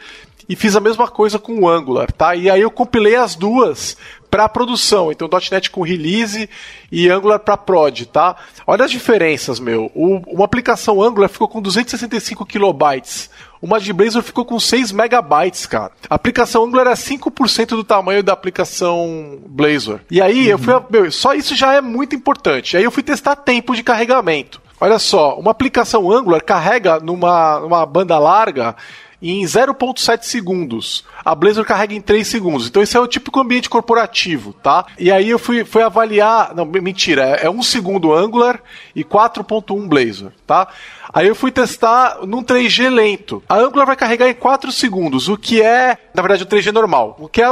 e 0.47 0.55
fiz 0.55 0.76
a 0.76 0.82
mesma 0.82 1.07
coisa 1.07 1.39
com 1.39 1.61
o 1.61 1.69
Angular, 1.69 2.11
tá? 2.11 2.36
E 2.36 2.49
aí 2.49 2.61
eu 2.61 2.72
compilei 2.72 3.15
as 3.15 3.36
duas 3.36 3.97
para 4.32 4.47
produção. 4.47 5.11
Então 5.11 5.29
.NET 5.51 5.69
com 5.69 5.82
release 5.82 6.49
e 6.89 7.09
Angular 7.09 7.39
para 7.39 7.57
prod, 7.57 8.05
tá? 8.05 8.38
Olha 8.65 8.86
as 8.86 8.91
diferenças, 8.91 9.59
meu. 9.59 9.91
O, 9.93 10.21
uma 10.34 10.45
aplicação 10.45 11.03
Angular 11.03 11.29
ficou 11.29 11.49
com 11.49 11.61
265 11.61 12.45
kilobytes. 12.45 13.29
Uma 13.61 13.79
de 13.79 13.93
Blazor 13.93 14.23
ficou 14.23 14.43
com 14.43 14.59
6 14.59 14.91
megabytes, 14.91 15.67
cara. 15.67 15.91
A 16.09 16.15
aplicação 16.15 16.63
Angular 16.63 16.88
é 16.88 16.93
5% 16.93 17.67
do 17.67 17.84
tamanho 17.84 18.23
da 18.23 18.34
aplicação 18.34 19.38
Blazor. 19.45 19.99
E 20.09 20.21
aí 20.21 20.45
uhum. 20.45 20.51
eu 20.51 20.57
fui, 20.57 20.73
meu, 20.89 21.11
só 21.11 21.34
isso 21.34 21.55
já 21.55 21.73
é 21.73 21.82
muito 21.82 22.15
importante. 22.15 22.77
Aí 22.77 22.84
eu 22.84 22.89
fui 22.89 23.03
testar 23.03 23.36
tempo 23.36 23.75
de 23.75 23.84
carregamento. 23.84 24.61
Olha 24.79 24.97
só, 24.97 25.38
uma 25.38 25.51
aplicação 25.51 26.11
Angular 26.11 26.43
carrega 26.43 26.99
numa, 26.99 27.59
numa 27.59 27.86
banda 27.86 28.17
larga 28.17 28.75
em 29.22 29.43
0.7 29.43 30.24
segundos. 30.24 31.05
A 31.24 31.36
Blazor 31.36 31.65
carrega 31.65 31.93
em 31.93 32.01
3 32.01 32.28
segundos. 32.28 32.67
Então 32.67 32.82
esse 32.82 32.97
é 32.97 32.99
o 32.99 33.07
típico 33.07 33.39
ambiente 33.39 33.69
corporativo, 33.69 34.53
tá? 34.53 34.86
E 34.97 35.11
aí 35.11 35.30
eu 35.30 35.38
fui, 35.38 35.63
fui 35.63 35.84
avaliar, 35.84 36.55
não, 36.55 36.65
mentira, 36.65 37.24
é 37.24 37.49
1 37.49 37.61
segundo 37.63 38.13
Angular 38.13 38.61
e 38.95 39.03
4.1 39.03 39.88
Blazor, 39.88 40.32
tá? 40.47 40.67
Aí 41.14 41.28
eu 41.28 41.36
fui 41.36 41.51
testar 41.51 42.20
num 42.26 42.43
3G 42.43 42.89
lento. 42.89 43.43
A 43.47 43.57
Angular 43.57 43.86
vai 43.86 43.95
carregar 43.95 44.30
em 44.30 44.34
4 44.34 44.72
segundos, 44.72 45.28
o 45.28 45.38
que 45.38 45.62
é, 45.62 45.97
na 46.14 46.22
verdade, 46.22 46.43
o 46.43 46.47
3G 46.47 46.72
normal, 46.72 47.18
o 47.20 47.28
que 47.28 47.41
é 47.41 47.47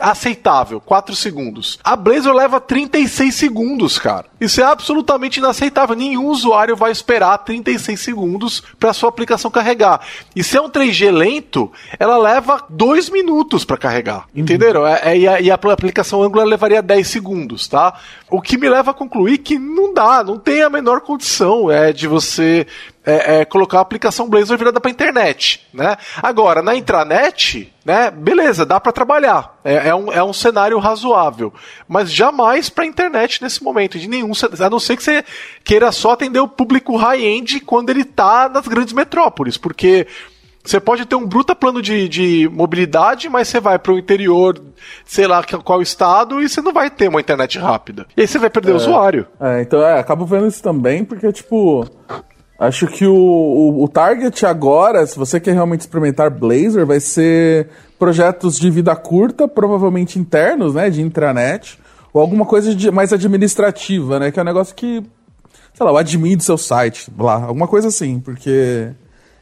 aceitável, 0.00 0.80
4 0.80 1.14
segundos. 1.14 1.78
A 1.84 1.96
Blazor 1.96 2.34
leva 2.34 2.60
36 2.60 3.34
segundos, 3.34 3.98
cara. 3.98 4.26
Isso 4.40 4.60
é 4.60 4.64
absolutamente 4.64 5.38
inaceitável. 5.38 5.94
Nenhum 5.94 6.26
usuário 6.26 6.76
vai 6.76 6.90
esperar 6.90 7.38
36 7.38 8.00
segundos 8.00 8.62
para 8.78 8.92
sua 8.92 9.08
aplicação 9.08 9.50
carregar. 9.50 10.00
E 10.34 10.42
se 10.42 10.56
é 10.56 10.60
um 10.60 10.70
3G 10.70 11.10
lento, 11.10 11.70
ela 11.98 12.16
leva 12.16 12.64
2 12.68 13.10
minutos 13.10 13.64
para 13.64 13.76
carregar. 13.76 14.26
Uhum. 14.34 14.42
Entenderam? 14.42 14.86
É, 14.86 15.00
é, 15.04 15.18
e, 15.18 15.28
a, 15.28 15.40
e, 15.40 15.50
a, 15.50 15.54
aplicação 15.54 16.22
Angular 16.22 16.46
levaria 16.46 16.82
10 16.82 17.06
segundos, 17.06 17.68
tá? 17.68 17.94
O 18.30 18.40
que 18.40 18.56
me 18.56 18.68
leva 18.68 18.90
a 18.90 18.94
concluir 18.94 19.38
que 19.38 19.58
não 19.58 19.92
dá, 19.92 20.24
não 20.24 20.38
tem 20.38 20.62
a 20.62 20.70
menor 20.70 21.00
condição 21.02 21.70
é, 21.70 21.92
de 21.92 22.06
você 22.06 22.66
é, 23.04 23.40
é, 23.40 23.44
colocar 23.44 23.78
a 23.78 23.82
aplicação 23.82 24.28
Blazor 24.28 24.56
virada 24.56 24.80
para 24.80 24.90
internet, 24.90 25.66
né? 25.74 25.96
Agora, 26.22 26.62
na 26.62 26.74
intranet, 26.74 27.72
né? 27.84 28.10
Beleza, 28.10 28.64
dá 28.64 28.78
para 28.78 28.92
trabalhar. 28.92 29.58
É, 29.64 29.88
é, 29.88 29.94
um, 29.94 30.12
é 30.12 30.22
um 30.22 30.32
cenário 30.32 30.78
razoável. 30.78 31.52
Mas 31.88 32.12
jamais 32.12 32.68
para 32.68 32.86
internet 32.86 33.42
nesse 33.42 33.62
momento, 33.62 33.98
de 33.98 34.08
nenhum. 34.08 34.32
A 34.60 34.70
não 34.70 34.78
ser 34.78 34.96
que 34.96 35.02
você 35.02 35.24
queira 35.64 35.90
só 35.90 36.12
atender 36.12 36.40
o 36.40 36.48
público 36.48 36.96
high-end 36.96 37.60
quando 37.60 37.90
ele 37.90 38.04
tá 38.04 38.48
nas 38.48 38.68
grandes 38.68 38.92
metrópoles, 38.92 39.56
porque 39.56 40.06
você 40.64 40.78
pode 40.78 41.04
ter 41.06 41.16
um 41.16 41.26
bruta 41.26 41.56
plano 41.56 41.82
de, 41.82 42.08
de 42.08 42.48
mobilidade, 42.52 43.28
mas 43.28 43.48
você 43.48 43.58
vai 43.58 43.80
para 43.80 43.92
o 43.92 43.98
interior, 43.98 44.62
sei 45.04 45.26
lá 45.26 45.42
qual 45.42 45.82
estado, 45.82 46.40
e 46.40 46.48
você 46.48 46.60
não 46.62 46.72
vai 46.72 46.88
ter 46.88 47.08
uma 47.08 47.20
internet 47.20 47.58
rápida. 47.58 48.06
E 48.16 48.20
aí 48.20 48.28
você 48.28 48.38
vai 48.38 48.48
perder 48.48 48.70
é, 48.70 48.74
o 48.74 48.76
usuário. 48.76 49.26
É, 49.40 49.60
então 49.60 49.82
é, 49.82 49.98
acabo 49.98 50.24
vendo 50.24 50.46
isso 50.46 50.62
também, 50.62 51.04
porque, 51.04 51.32
tipo, 51.32 51.84
Acho 52.62 52.86
que 52.86 53.04
o, 53.04 53.12
o, 53.12 53.82
o, 53.82 53.88
target 53.88 54.46
agora, 54.46 55.04
se 55.04 55.18
você 55.18 55.40
quer 55.40 55.52
realmente 55.52 55.80
experimentar 55.80 56.30
Blazor, 56.30 56.86
vai 56.86 57.00
ser 57.00 57.70
projetos 57.98 58.56
de 58.56 58.70
vida 58.70 58.94
curta, 58.94 59.48
provavelmente 59.48 60.16
internos, 60.16 60.72
né, 60.72 60.88
de 60.88 61.02
intranet, 61.02 61.76
ou 62.12 62.20
alguma 62.20 62.46
coisa 62.46 62.72
de, 62.72 62.88
mais 62.92 63.12
administrativa, 63.12 64.20
né, 64.20 64.30
que 64.30 64.38
é 64.38 64.42
um 64.42 64.46
negócio 64.46 64.76
que, 64.76 65.02
sei 65.74 65.84
lá, 65.84 65.90
o 65.90 65.96
admin 65.96 66.36
do 66.36 66.44
seu 66.44 66.56
site, 66.56 67.10
lá, 67.18 67.46
alguma 67.46 67.66
coisa 67.66 67.88
assim, 67.88 68.20
porque 68.20 68.90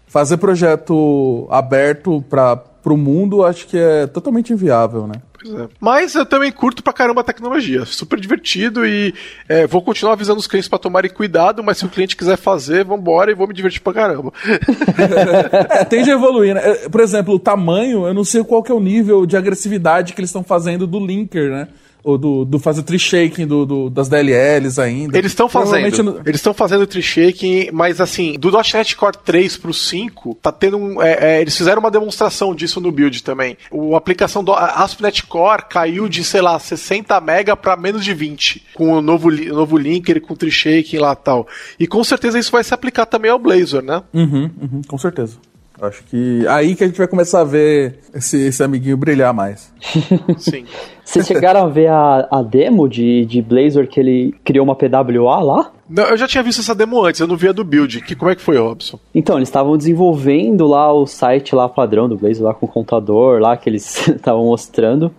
fazer 0.06 0.38
projeto 0.38 1.46
aberto 1.50 2.24
para 2.26 2.56
pro 2.56 2.96
mundo, 2.96 3.44
acho 3.44 3.66
que 3.66 3.76
é 3.76 4.06
totalmente 4.06 4.54
inviável, 4.54 5.06
né? 5.06 5.20
É. 5.46 5.68
Mas 5.80 6.14
eu 6.14 6.26
também 6.26 6.52
curto 6.52 6.82
pra 6.82 6.92
caramba 6.92 7.22
a 7.22 7.24
tecnologia. 7.24 7.84
Super 7.84 8.20
divertido 8.20 8.86
e 8.86 9.14
é, 9.48 9.66
vou 9.66 9.82
continuar 9.82 10.12
avisando 10.12 10.38
os 10.38 10.46
clientes 10.46 10.68
para 10.68 10.78
tomarem 10.78 11.10
cuidado, 11.10 11.62
mas 11.62 11.78
se 11.78 11.86
o 11.86 11.88
cliente 11.88 12.16
quiser 12.16 12.36
fazer, 12.36 12.84
vambora 12.84 13.30
e 13.30 13.34
vou 13.34 13.48
me 13.48 13.54
divertir 13.54 13.80
pra 13.80 13.92
caramba. 13.92 14.32
é, 15.70 15.84
tende 15.84 16.10
a 16.10 16.14
evoluir, 16.14 16.54
né? 16.54 16.60
Por 16.90 17.00
exemplo, 17.00 17.34
o 17.34 17.38
tamanho, 17.38 18.06
eu 18.06 18.14
não 18.14 18.24
sei 18.24 18.44
qual 18.44 18.62
que 18.62 18.72
é 18.72 18.74
o 18.74 18.80
nível 18.80 19.24
de 19.24 19.36
agressividade 19.36 20.12
que 20.12 20.20
eles 20.20 20.30
estão 20.30 20.44
fazendo 20.44 20.86
do 20.86 21.04
linker, 21.04 21.50
né? 21.50 21.68
Ou 22.02 22.18
do, 22.18 22.44
do 22.44 22.58
fazer 22.58 22.82
tree 22.82 22.98
shaking 22.98 23.46
do, 23.46 23.66
do, 23.66 23.90
das 23.90 24.08
DLLs 24.08 24.78
ainda. 24.78 25.16
Eles 25.16 25.32
estão 25.32 25.48
fazendo. 25.48 26.20
Eles 26.24 26.40
estão 26.40 26.54
fazendo 26.54 26.86
tree 26.86 27.02
shaking, 27.02 27.70
mas 27.72 28.00
assim, 28.00 28.38
do 28.38 28.50
.NET 28.50 28.96
Core 28.96 29.16
3 29.24 29.56
pro 29.56 29.72
5, 29.72 30.38
tá 30.40 30.52
tendo 30.52 30.76
um. 30.76 31.02
É, 31.02 31.36
é, 31.36 31.40
eles 31.40 31.56
fizeram 31.56 31.80
uma 31.80 31.90
demonstração 31.90 32.54
disso 32.54 32.80
no 32.80 32.90
build 32.90 33.22
também. 33.22 33.56
O, 33.70 33.94
a 33.94 33.98
aplicação 33.98 34.42
do 34.42 34.52
ASP.NET 34.52 35.26
Core 35.26 35.64
caiu 35.68 36.08
de, 36.08 36.24
sei 36.24 36.40
lá, 36.40 36.58
60 36.58 37.20
mega 37.20 37.56
para 37.56 37.76
menos 37.76 38.04
de 38.04 38.14
20, 38.14 38.66
com 38.74 38.92
o 38.92 39.02
novo, 39.02 39.30
novo 39.30 39.76
linker, 39.76 40.20
com 40.20 40.34
tree 40.34 40.50
shaking 40.50 40.98
lá 40.98 41.12
e 41.12 41.24
tal. 41.24 41.46
E 41.78 41.86
com 41.86 42.02
certeza 42.02 42.38
isso 42.38 42.52
vai 42.52 42.64
se 42.64 42.74
aplicar 42.74 43.06
também 43.06 43.30
ao 43.30 43.38
Blazor, 43.38 43.82
né? 43.82 44.02
Uhum, 44.12 44.50
uhum, 44.60 44.82
com 44.86 44.98
certeza. 44.98 45.38
Acho 45.80 46.04
que 46.04 46.46
aí 46.46 46.74
que 46.74 46.84
a 46.84 46.86
gente 46.86 46.98
vai 46.98 47.08
começar 47.08 47.40
a 47.40 47.44
ver 47.44 48.00
esse, 48.14 48.36
esse 48.38 48.62
amiguinho 48.62 48.96
brilhar 48.96 49.32
mais. 49.32 49.72
Sim. 50.36 50.64
Vocês 51.02 51.26
chegaram 51.26 51.64
a 51.64 51.68
ver 51.68 51.88
a, 51.88 52.28
a 52.30 52.42
demo 52.42 52.88
de, 52.88 53.24
de 53.24 53.40
Blazor 53.40 53.86
que 53.86 53.98
ele 53.98 54.34
criou 54.44 54.64
uma 54.64 54.76
PWA 54.76 55.40
lá? 55.40 55.72
Não, 55.88 56.04
eu 56.04 56.16
já 56.16 56.28
tinha 56.28 56.42
visto 56.42 56.60
essa 56.60 56.74
demo 56.74 57.02
antes, 57.04 57.20
eu 57.20 57.26
não 57.26 57.36
vi 57.36 57.48
a 57.48 57.52
do 57.52 57.64
build. 57.64 58.02
Que, 58.02 58.14
como 58.14 58.30
é 58.30 58.36
que 58.36 58.42
foi, 58.42 58.58
Robson? 58.58 58.98
Então, 59.14 59.36
eles 59.36 59.48
estavam 59.48 59.76
desenvolvendo 59.76 60.66
lá 60.66 60.92
o 60.92 61.06
site 61.06 61.54
lá 61.54 61.68
padrão 61.68 62.08
do 62.08 62.16
Blazor, 62.16 62.46
lá 62.46 62.54
com 62.54 62.66
o 62.66 62.68
contador 62.68 63.40
lá 63.40 63.56
que 63.56 63.68
eles 63.68 64.06
estavam 64.06 64.44
mostrando. 64.44 65.10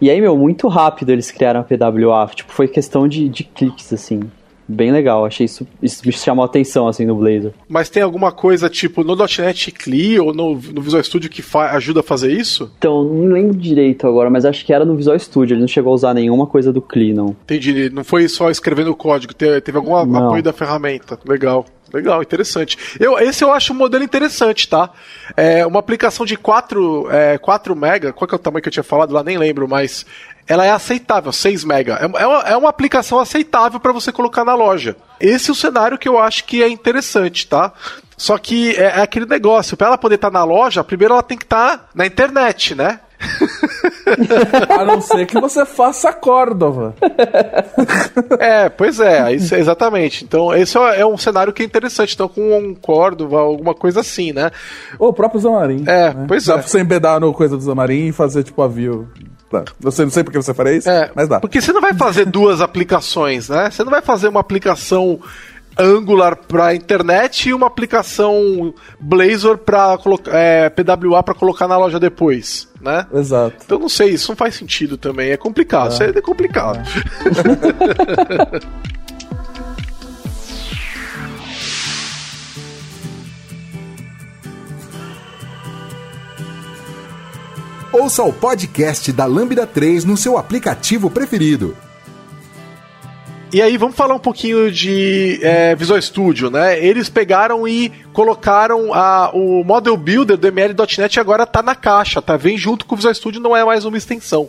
E 0.00 0.08
aí, 0.08 0.20
meu, 0.20 0.36
muito 0.36 0.68
rápido 0.68 1.10
eles 1.10 1.30
criaram 1.30 1.60
a 1.60 1.64
PWA. 1.64 2.30
Tipo, 2.34 2.52
foi 2.52 2.68
questão 2.68 3.08
de, 3.08 3.28
de 3.28 3.44
cliques, 3.44 3.92
assim 3.92 4.20
bem 4.66 4.90
legal. 4.92 5.24
Achei 5.24 5.46
isso, 5.46 5.66
isso 5.82 6.02
me 6.06 6.12
chamou 6.12 6.42
a 6.42 6.46
atenção, 6.46 6.88
assim, 6.88 7.04
no 7.04 7.16
Blazor. 7.16 7.52
Mas 7.68 7.88
tem 7.88 8.02
alguma 8.02 8.32
coisa, 8.32 8.68
tipo, 8.68 9.04
no 9.04 9.16
.NET 9.16 9.72
CLI 9.72 10.20
ou 10.20 10.34
no, 10.34 10.54
no 10.54 10.82
Visual 10.82 11.02
Studio 11.02 11.30
que 11.30 11.42
ajuda 11.70 12.00
a 12.00 12.02
fazer 12.02 12.32
isso? 12.32 12.70
Então, 12.78 13.04
não 13.04 13.32
lembro 13.32 13.56
direito 13.56 14.06
agora, 14.06 14.30
mas 14.30 14.44
acho 14.44 14.64
que 14.64 14.72
era 14.72 14.84
no 14.84 14.96
Visual 14.96 15.18
Studio. 15.18 15.54
Ele 15.54 15.60
não 15.60 15.68
chegou 15.68 15.92
a 15.92 15.94
usar 15.94 16.14
nenhuma 16.14 16.46
coisa 16.46 16.72
do 16.72 16.82
CLI, 16.82 17.14
não. 17.14 17.36
Entendi. 17.44 17.90
Não 17.90 18.04
foi 18.04 18.28
só 18.28 18.50
escrevendo 18.50 18.90
o 18.90 18.96
código, 18.96 19.34
teve, 19.34 19.60
teve 19.60 19.78
algum 19.78 20.04
não. 20.06 20.26
apoio 20.26 20.42
da 20.42 20.52
ferramenta. 20.52 21.18
Legal. 21.26 21.64
Legal, 21.94 22.20
interessante. 22.20 22.76
Eu, 22.98 23.16
esse 23.20 23.44
eu 23.44 23.52
acho 23.52 23.72
um 23.72 23.76
modelo 23.76 24.02
interessante, 24.02 24.68
tá? 24.68 24.90
É 25.36 25.64
uma 25.64 25.78
aplicação 25.78 26.26
de 26.26 26.36
4, 26.36 27.08
é, 27.08 27.38
4 27.38 27.76
mega, 27.76 28.12
qual 28.12 28.26
que 28.26 28.34
é 28.34 28.36
o 28.36 28.38
tamanho 28.38 28.60
que 28.60 28.68
eu 28.68 28.72
tinha 28.72 28.82
falado 28.82 29.12
lá, 29.12 29.22
nem 29.22 29.38
lembro, 29.38 29.68
mas 29.68 30.04
ela 30.44 30.66
é 30.66 30.72
aceitável, 30.72 31.30
6 31.30 31.62
mega. 31.62 31.94
É, 31.94 32.22
é, 32.22 32.26
uma, 32.26 32.40
é 32.40 32.56
uma 32.56 32.68
aplicação 32.68 33.20
aceitável 33.20 33.78
para 33.78 33.92
você 33.92 34.10
colocar 34.10 34.44
na 34.44 34.56
loja. 34.56 34.96
Esse 35.20 35.50
é 35.50 35.52
o 35.52 35.56
cenário 35.56 35.96
que 35.96 36.08
eu 36.08 36.18
acho 36.18 36.42
que 36.44 36.64
é 36.64 36.68
interessante, 36.68 37.46
tá? 37.46 37.72
Só 38.16 38.36
que 38.38 38.74
é, 38.74 38.86
é 38.86 39.00
aquele 39.00 39.26
negócio, 39.26 39.76
para 39.76 39.86
ela 39.86 39.98
poder 39.98 40.16
estar 40.16 40.32
tá 40.32 40.38
na 40.38 40.44
loja, 40.44 40.82
primeiro 40.82 41.14
ela 41.14 41.22
tem 41.22 41.38
que 41.38 41.44
estar 41.44 41.78
tá 41.78 41.84
na 41.94 42.04
internet, 42.04 42.74
né? 42.74 42.98
A 44.68 44.84
não 44.84 45.00
ser 45.00 45.26
que 45.26 45.40
você 45.40 45.64
faça 45.64 46.12
Córdova. 46.12 46.94
É, 48.38 48.68
pois 48.68 49.00
é, 49.00 49.32
isso, 49.32 49.54
exatamente. 49.54 50.24
Então, 50.24 50.54
esse 50.54 50.76
é, 50.78 51.00
é 51.00 51.06
um 51.06 51.16
cenário 51.16 51.52
que 51.52 51.62
é 51.62 51.66
interessante. 51.66 52.14
Então, 52.14 52.28
com 52.28 52.56
um 52.56 52.74
Córdova, 52.74 53.40
alguma 53.40 53.74
coisa 53.74 54.00
assim, 54.00 54.32
né? 54.32 54.50
Ou 54.98 55.08
o 55.08 55.12
próprio 55.12 55.40
Zamarim. 55.40 55.84
É, 55.86 56.12
né? 56.12 56.24
pois 56.26 56.44
Dá 56.44 56.54
é. 56.54 56.56
Dá 56.56 56.62
pra 56.62 56.70
você 56.70 56.80
embedar 56.80 57.20
no 57.20 57.32
coisa 57.32 57.56
do 57.56 57.62
Zamarim 57.62 58.08
e 58.08 58.12
fazer 58.12 58.42
tipo 58.42 58.62
avião. 58.62 59.06
Tá. 59.50 59.64
Eu 59.82 59.90
sei, 59.90 60.04
não 60.04 60.12
sei 60.12 60.24
porque 60.24 60.40
você 60.40 60.52
faria 60.52 60.74
isso, 60.74 60.88
é, 60.88 61.10
mas 61.14 61.28
dá. 61.28 61.40
Porque 61.40 61.60
você 61.60 61.72
não 61.72 61.80
vai 61.80 61.94
fazer 61.94 62.26
duas 62.26 62.60
aplicações, 62.60 63.48
né? 63.48 63.70
Você 63.70 63.84
não 63.84 63.90
vai 63.90 64.02
fazer 64.02 64.28
uma 64.28 64.40
aplicação 64.40 65.20
Angular 65.78 66.36
para 66.36 66.74
internet 66.74 67.48
e 67.48 67.54
uma 67.54 67.66
aplicação 67.66 68.72
Blazor 69.00 69.58
para 69.58 69.98
é, 70.28 70.70
PWA 70.70 71.22
para 71.22 71.34
colocar 71.34 71.66
na 71.66 71.76
loja 71.76 71.98
depois, 71.98 72.68
né? 72.84 73.06
Exato. 73.12 73.56
Então 73.64 73.78
não 73.78 73.88
sei, 73.88 74.10
isso 74.10 74.30
não 74.30 74.36
faz 74.36 74.54
sentido 74.54 74.96
também. 74.96 75.30
É 75.30 75.36
complicado, 75.36 75.90
é. 75.90 75.94
isso 75.94 76.02
é 76.02 76.20
complicado. 76.20 76.78
É. 76.78 78.84
Ouça 87.94 88.24
o 88.24 88.32
podcast 88.32 89.12
da 89.12 89.24
Lambda 89.24 89.68
3 89.68 90.04
no 90.04 90.16
seu 90.16 90.36
aplicativo 90.36 91.08
preferido. 91.08 91.76
E 93.54 93.62
aí, 93.62 93.76
vamos 93.76 93.94
falar 93.94 94.16
um 94.16 94.18
pouquinho 94.18 94.68
de 94.68 95.38
é, 95.40 95.76
Visual 95.76 96.02
Studio, 96.02 96.50
né? 96.50 96.84
Eles 96.84 97.08
pegaram 97.08 97.68
e 97.68 97.88
colocaram 98.12 98.92
a, 98.92 99.30
o 99.32 99.62
Model 99.62 99.96
Builder 99.96 100.36
do 100.36 100.48
ML.NET 100.48 101.20
agora 101.20 101.46
tá 101.46 101.62
na 101.62 101.76
caixa, 101.76 102.20
tá? 102.20 102.36
Vem 102.36 102.58
junto 102.58 102.84
com 102.84 102.96
o 102.96 102.96
Visual 102.96 103.14
Studio, 103.14 103.40
não 103.40 103.56
é 103.56 103.64
mais 103.64 103.84
uma 103.84 103.96
extensão. 103.96 104.48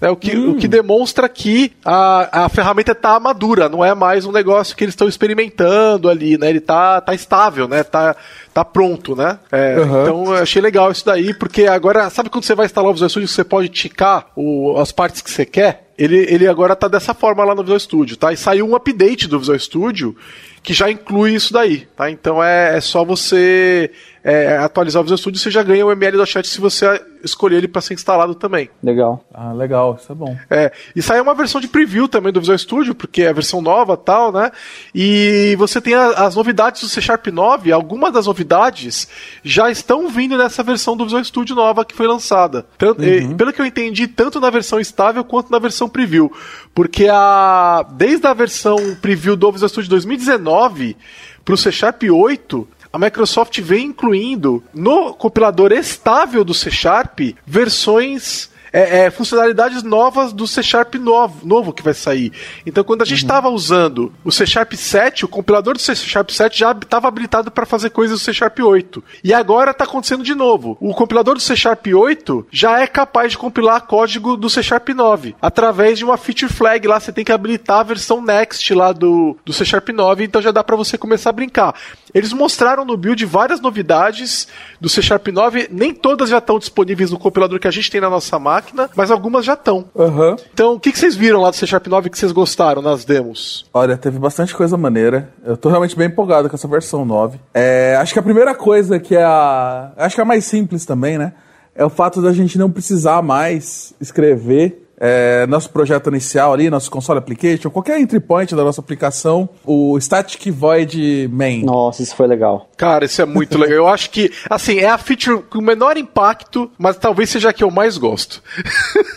É, 0.00 0.08
o, 0.08 0.16
que, 0.16 0.34
hum. 0.34 0.52
o 0.52 0.56
que 0.56 0.66
demonstra 0.66 1.28
que 1.28 1.70
a, 1.84 2.44
a 2.44 2.48
ferramenta 2.48 2.92
está 2.92 3.20
madura, 3.20 3.68
não 3.68 3.84
é 3.84 3.94
mais 3.94 4.24
um 4.24 4.32
negócio 4.32 4.74
que 4.74 4.84
eles 4.84 4.94
estão 4.94 5.06
experimentando 5.06 6.08
ali, 6.08 6.38
né? 6.38 6.48
Ele 6.48 6.60
tá, 6.60 6.98
tá 7.02 7.12
estável, 7.12 7.68
né? 7.68 7.82
Tá, 7.82 8.16
tá 8.54 8.64
pronto, 8.64 9.14
né? 9.14 9.38
É, 9.52 9.78
uhum. 9.78 10.02
Então 10.02 10.24
eu 10.34 10.42
achei 10.42 10.62
legal 10.62 10.90
isso 10.90 11.04
daí, 11.04 11.34
porque 11.34 11.66
agora, 11.66 12.08
sabe 12.08 12.30
quando 12.30 12.44
você 12.44 12.54
vai 12.54 12.64
instalar 12.64 12.88
o 12.90 12.94
Visual 12.94 13.10
Studio, 13.10 13.28
você 13.28 13.44
pode 13.44 13.68
ticar 13.68 14.28
o, 14.34 14.78
as 14.78 14.92
partes 14.92 15.20
que 15.20 15.30
você 15.30 15.44
quer? 15.44 15.85
Ele, 15.98 16.26
ele 16.28 16.46
agora 16.46 16.76
tá 16.76 16.88
dessa 16.88 17.14
forma 17.14 17.42
lá 17.44 17.54
no 17.54 17.62
Visual 17.62 17.80
Studio, 17.80 18.16
tá? 18.16 18.32
E 18.32 18.36
saiu 18.36 18.68
um 18.68 18.76
update 18.76 19.26
do 19.26 19.38
Visual 19.38 19.58
Studio 19.58 20.16
que 20.62 20.74
já 20.74 20.90
inclui 20.90 21.34
isso 21.34 21.52
daí, 21.52 21.86
tá? 21.96 22.10
Então 22.10 22.42
é, 22.42 22.76
é 22.76 22.80
só 22.80 23.04
você 23.04 23.90
é, 24.26 24.56
atualizar 24.56 25.00
o 25.00 25.04
Visual 25.04 25.18
Studio, 25.18 25.38
você 25.38 25.52
já 25.52 25.62
ganha 25.62 25.86
o 25.86 25.92
ML 25.92 26.16
do 26.16 26.26
chat 26.26 26.48
se 26.48 26.60
você 26.60 27.00
escolher 27.22 27.58
ele 27.58 27.68
para 27.68 27.80
ser 27.80 27.94
instalado 27.94 28.34
também. 28.34 28.68
Legal. 28.82 29.24
Ah, 29.32 29.52
legal, 29.52 29.96
isso 30.00 30.10
é 30.10 30.14
bom. 30.16 30.36
É, 30.50 30.72
e 30.96 31.00
saiu 31.00 31.22
uma 31.22 31.34
versão 31.34 31.60
de 31.60 31.68
preview 31.68 32.08
também 32.08 32.32
do 32.32 32.40
Visual 32.40 32.58
Studio, 32.58 32.92
porque 32.92 33.22
é 33.22 33.28
a 33.28 33.32
versão 33.32 33.62
nova 33.62 33.96
tal, 33.96 34.32
né? 34.32 34.50
E 34.92 35.54
você 35.56 35.80
tem 35.80 35.94
a, 35.94 36.08
as 36.26 36.34
novidades 36.34 36.80
do 36.80 36.88
C 36.88 37.00
Sharp 37.00 37.28
9, 37.28 37.70
algumas 37.70 38.12
das 38.12 38.26
novidades 38.26 39.06
já 39.44 39.70
estão 39.70 40.08
vindo 40.08 40.36
nessa 40.36 40.60
versão 40.64 40.96
do 40.96 41.04
Visual 41.04 41.22
Studio 41.22 41.54
nova 41.54 41.84
que 41.84 41.94
foi 41.94 42.08
lançada. 42.08 42.66
Tanto, 42.76 43.02
uhum. 43.02 43.30
e, 43.30 43.34
pelo 43.36 43.52
que 43.52 43.60
eu 43.60 43.66
entendi, 43.66 44.08
tanto 44.08 44.40
na 44.40 44.50
versão 44.50 44.80
estável 44.80 45.22
quanto 45.22 45.52
na 45.52 45.60
versão 45.60 45.88
preview. 45.88 46.32
Porque 46.74 47.06
a, 47.08 47.86
desde 47.92 48.26
a 48.26 48.34
versão 48.34 48.76
preview 49.00 49.36
do 49.36 49.52
Visual 49.52 49.68
Studio 49.68 49.90
2019 49.90 50.96
para 51.44 51.54
o 51.54 51.56
C 51.56 51.70
Sharp 51.70 52.02
8, 52.02 52.68
a 52.96 52.98
Microsoft 52.98 53.60
vem 53.60 53.88
incluindo 53.88 54.64
no 54.72 55.12
compilador 55.12 55.70
estável 55.70 56.42
do 56.42 56.54
C 56.54 56.70
Sharp 56.70 57.20
versões 57.44 58.48
é, 58.76 59.06
é, 59.06 59.10
funcionalidades 59.10 59.82
novas 59.82 60.34
do 60.34 60.46
C 60.46 60.62
Sharp 60.62 60.96
novo, 60.96 61.46
novo 61.46 61.72
que 61.72 61.82
vai 61.82 61.94
sair. 61.94 62.30
Então, 62.66 62.84
quando 62.84 63.00
a 63.00 63.06
gente 63.06 63.22
estava 63.22 63.48
uhum. 63.48 63.54
usando 63.54 64.12
o 64.22 64.30
C 64.30 64.44
Sharp 64.44 64.74
7, 64.74 65.24
o 65.24 65.28
compilador 65.28 65.72
do 65.72 65.80
C 65.80 65.94
Sharp 65.94 66.28
7 66.28 66.58
já 66.58 66.72
estava 66.72 67.08
habilitado 67.08 67.50
para 67.50 67.64
fazer 67.64 67.88
coisas 67.88 68.20
do 68.20 68.22
C 68.22 68.34
Sharp 68.34 68.58
8. 68.58 69.02
E 69.24 69.32
agora 69.32 69.70
está 69.70 69.84
acontecendo 69.84 70.22
de 70.22 70.34
novo. 70.34 70.76
O 70.78 70.92
compilador 70.92 71.34
do 71.34 71.40
C 71.40 71.56
Sharp 71.56 71.86
8 71.86 72.48
já 72.50 72.78
é 72.78 72.86
capaz 72.86 73.32
de 73.32 73.38
compilar 73.38 73.80
código 73.86 74.36
do 74.36 74.50
C 74.50 74.62
Sharp 74.62 74.90
9 74.90 75.34
através 75.40 75.96
de 75.96 76.04
uma 76.04 76.18
feature 76.18 76.52
flag 76.52 76.86
lá. 76.86 77.00
Você 77.00 77.12
tem 77.12 77.24
que 77.24 77.32
habilitar 77.32 77.80
a 77.80 77.84
versão 77.84 78.20
Next 78.20 78.74
lá 78.74 78.92
do, 78.92 79.38
do 79.42 79.54
C 79.54 79.64
Sharp 79.64 79.88
9, 79.88 80.24
então 80.24 80.42
já 80.42 80.50
dá 80.50 80.62
para 80.62 80.76
você 80.76 80.98
começar 80.98 81.30
a 81.30 81.32
brincar. 81.32 81.74
Eles 82.12 82.32
mostraram 82.32 82.84
no 82.84 82.96
build 82.96 83.24
várias 83.24 83.60
novidades 83.60 84.48
do 84.78 84.88
C 84.88 85.00
Sharp 85.00 85.28
9, 85.28 85.68
nem 85.70 85.94
todas 85.94 86.28
já 86.28 86.38
estão 86.38 86.58
disponíveis 86.58 87.10
no 87.10 87.18
compilador 87.18 87.58
que 87.58 87.68
a 87.68 87.70
gente 87.70 87.90
tem 87.90 88.00
na 88.00 88.10
nossa 88.10 88.38
máquina, 88.38 88.65
mas 88.94 89.10
algumas 89.10 89.44
já 89.44 89.54
estão. 89.54 89.84
Uhum. 89.94 90.36
Então, 90.52 90.74
o 90.74 90.80
que, 90.80 90.92
que 90.92 90.98
vocês 90.98 91.14
viram 91.14 91.40
lá 91.40 91.50
do 91.50 91.56
C 91.56 91.66
Sharp 91.66 91.86
9 91.86 92.10
que 92.10 92.18
vocês 92.18 92.32
gostaram 92.32 92.82
nas 92.82 93.04
demos? 93.04 93.66
Olha, 93.72 93.96
teve 93.96 94.18
bastante 94.18 94.54
coisa 94.54 94.76
maneira. 94.76 95.30
Eu 95.44 95.56
tô 95.56 95.68
realmente 95.68 95.96
bem 95.96 96.08
empolgado 96.08 96.48
com 96.48 96.56
essa 96.56 96.68
versão 96.68 97.04
9. 97.04 97.38
É, 97.54 97.96
acho 98.00 98.12
que 98.12 98.18
a 98.18 98.22
primeira 98.22 98.54
coisa 98.54 98.98
que 98.98 99.14
é 99.16 99.24
a. 99.24 99.92
Acho 99.96 100.14
que 100.14 100.20
é 100.20 100.24
a 100.24 100.26
mais 100.26 100.44
simples 100.44 100.84
também, 100.84 101.18
né? 101.18 101.32
É 101.74 101.84
o 101.84 101.90
fato 101.90 102.22
da 102.22 102.32
gente 102.32 102.58
não 102.58 102.70
precisar 102.70 103.20
mais 103.22 103.92
escrever 104.00 104.85
é, 104.98 105.46
nosso 105.46 105.70
projeto 105.70 106.08
inicial 106.08 106.52
ali, 106.52 106.70
nosso 106.70 106.90
console 106.90 107.18
application, 107.18 107.70
qualquer 107.70 108.00
entry 108.00 108.20
point 108.20 108.54
da 108.54 108.64
nossa 108.64 108.80
aplicação, 108.80 109.48
o 109.64 109.98
static 110.00 110.50
void 110.50 111.28
main. 111.32 111.64
Nossa, 111.64 112.02
isso 112.02 112.16
foi 112.16 112.26
legal. 112.26 112.68
Cara, 112.76 113.04
isso 113.04 113.20
é 113.20 113.24
muito 113.24 113.56
legal. 113.58 113.76
Eu 113.76 113.88
acho 113.88 114.10
que, 114.10 114.32
assim, 114.48 114.78
é 114.78 114.88
a 114.88 114.98
feature 114.98 115.42
com 115.42 115.58
o 115.58 115.62
menor 115.62 115.96
impacto, 115.96 116.70
mas 116.78 116.96
talvez 116.96 117.30
seja 117.30 117.50
a 117.50 117.52
que 117.52 117.64
eu 117.64 117.70
mais 117.70 117.98
gosto. 117.98 118.42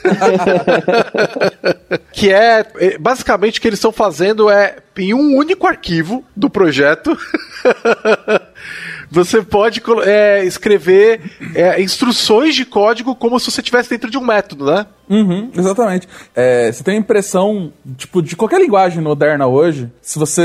que 2.12 2.32
é, 2.32 2.66
é, 2.78 2.98
basicamente, 2.98 3.60
o 3.60 3.62
que 3.62 3.68
eles 3.68 3.80
estão 3.80 3.92
fazendo 3.92 4.50
é, 4.50 4.78
em 4.98 5.14
um 5.14 5.36
único 5.36 5.66
arquivo 5.66 6.24
do 6.36 6.50
projeto, 6.50 7.18
você 9.12 9.42
pode 9.42 9.82
é, 10.06 10.44
escrever 10.46 11.22
é, 11.56 11.82
instruções 11.82 12.56
de 12.56 12.66
código 12.66 13.16
como 13.16 13.40
se 13.40 13.52
você 13.52 13.62
estivesse 13.62 13.90
dentro 13.90 14.10
de 14.10 14.18
um 14.18 14.26
método, 14.26 14.66
né? 14.66 14.86
Uhum, 15.10 15.50
exatamente. 15.56 16.08
É, 16.36 16.72
você 16.72 16.84
tem 16.84 16.96
a 16.96 17.00
impressão, 17.00 17.74
tipo, 17.98 18.22
de 18.22 18.36
qualquer 18.36 18.62
linguagem 18.62 19.02
moderna 19.02 19.48
hoje, 19.48 19.92
se 20.02 20.20
você 20.20 20.44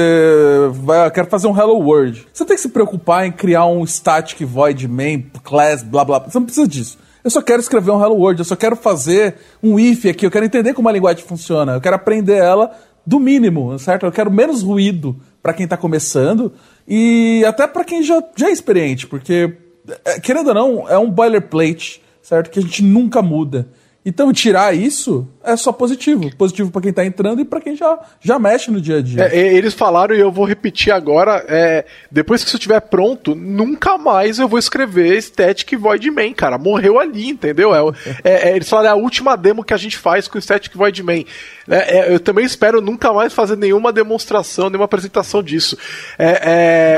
vai, 0.72 1.10
quer 1.10 1.28
fazer 1.28 1.46
um 1.46 1.56
Hello 1.56 1.78
World, 1.78 2.26
você 2.32 2.44
tem 2.44 2.56
que 2.56 2.62
se 2.62 2.70
preocupar 2.70 3.26
em 3.26 3.32
criar 3.32 3.66
um 3.66 3.86
static 3.86 4.42
void 4.44 4.88
main, 4.88 5.26
class, 5.42 5.82
blá 5.82 6.04
blá. 6.04 6.18
Você 6.20 6.38
não 6.38 6.46
precisa 6.46 6.66
disso. 6.66 6.98
Eu 7.22 7.30
só 7.30 7.42
quero 7.42 7.60
escrever 7.60 7.90
um 7.90 8.02
Hello 8.02 8.16
World, 8.16 8.40
eu 8.40 8.44
só 8.44 8.56
quero 8.56 8.76
fazer 8.76 9.36
um 9.62 9.78
if 9.78 10.06
aqui, 10.06 10.26
eu 10.26 10.30
quero 10.30 10.44
entender 10.44 10.74
como 10.74 10.88
a 10.88 10.92
linguagem 10.92 11.24
funciona, 11.24 11.72
eu 11.72 11.80
quero 11.80 11.96
aprender 11.96 12.36
ela 12.36 12.70
do 13.06 13.20
mínimo, 13.20 13.78
certo? 13.78 14.06
Eu 14.06 14.12
quero 14.12 14.30
menos 14.30 14.62
ruído 14.62 15.16
para 15.42 15.52
quem 15.52 15.64
está 15.64 15.76
começando 15.76 16.52
e 16.86 17.44
até 17.46 17.66
para 17.66 17.84
quem 17.84 18.02
já, 18.02 18.22
já 18.36 18.48
é 18.48 18.52
experiente, 18.52 19.06
porque, 19.06 19.56
é, 20.04 20.20
querendo 20.20 20.48
ou 20.48 20.54
não, 20.54 20.88
é 20.88 20.98
um 20.98 21.10
boilerplate, 21.10 22.02
certo? 22.22 22.50
Que 22.50 22.58
a 22.58 22.62
gente 22.62 22.82
nunca 22.82 23.22
muda. 23.22 23.68
Então, 24.04 24.32
tirar 24.32 24.74
isso 24.76 25.26
é 25.44 25.56
só 25.56 25.72
positivo. 25.72 26.34
Positivo 26.36 26.70
para 26.70 26.82
quem 26.82 26.92
tá 26.92 27.04
entrando 27.04 27.40
e 27.40 27.44
para 27.44 27.60
quem 27.60 27.76
já, 27.76 27.98
já 28.20 28.38
mexe 28.38 28.70
no 28.70 28.80
dia 28.80 28.98
a 28.98 29.02
dia. 29.02 29.24
É, 29.24 29.54
eles 29.54 29.74
falaram, 29.74 30.14
e 30.14 30.20
eu 30.20 30.32
vou 30.32 30.44
repetir 30.44 30.92
agora, 30.92 31.44
é, 31.46 31.84
depois 32.10 32.42
que 32.42 32.48
isso 32.48 32.56
estiver 32.56 32.80
pronto, 32.80 33.34
nunca 33.34 33.98
mais 33.98 34.38
eu 34.38 34.48
vou 34.48 34.58
escrever 34.58 35.20
Static 35.20 35.76
Void 35.76 36.10
Man, 36.10 36.32
cara. 36.32 36.58
Morreu 36.58 36.98
ali, 36.98 37.28
entendeu? 37.28 37.74
É, 37.74 37.80
é, 38.24 38.48
é, 38.50 38.56
eles 38.56 38.68
falaram, 38.68 38.88
é 38.88 38.92
a 38.92 39.02
última 39.02 39.36
demo 39.36 39.62
que 39.62 39.74
a 39.74 39.76
gente 39.76 39.98
faz 39.98 40.26
com 40.26 40.40
Static 40.40 40.74
Void 40.74 41.02
Man. 41.02 41.24
É, 41.68 42.12
eu 42.12 42.20
também 42.20 42.44
espero 42.44 42.80
nunca 42.80 43.12
mais 43.12 43.32
fazer 43.32 43.56
nenhuma 43.56 43.92
demonstração, 43.92 44.68
nenhuma 44.68 44.84
apresentação 44.84 45.42
disso. 45.42 45.76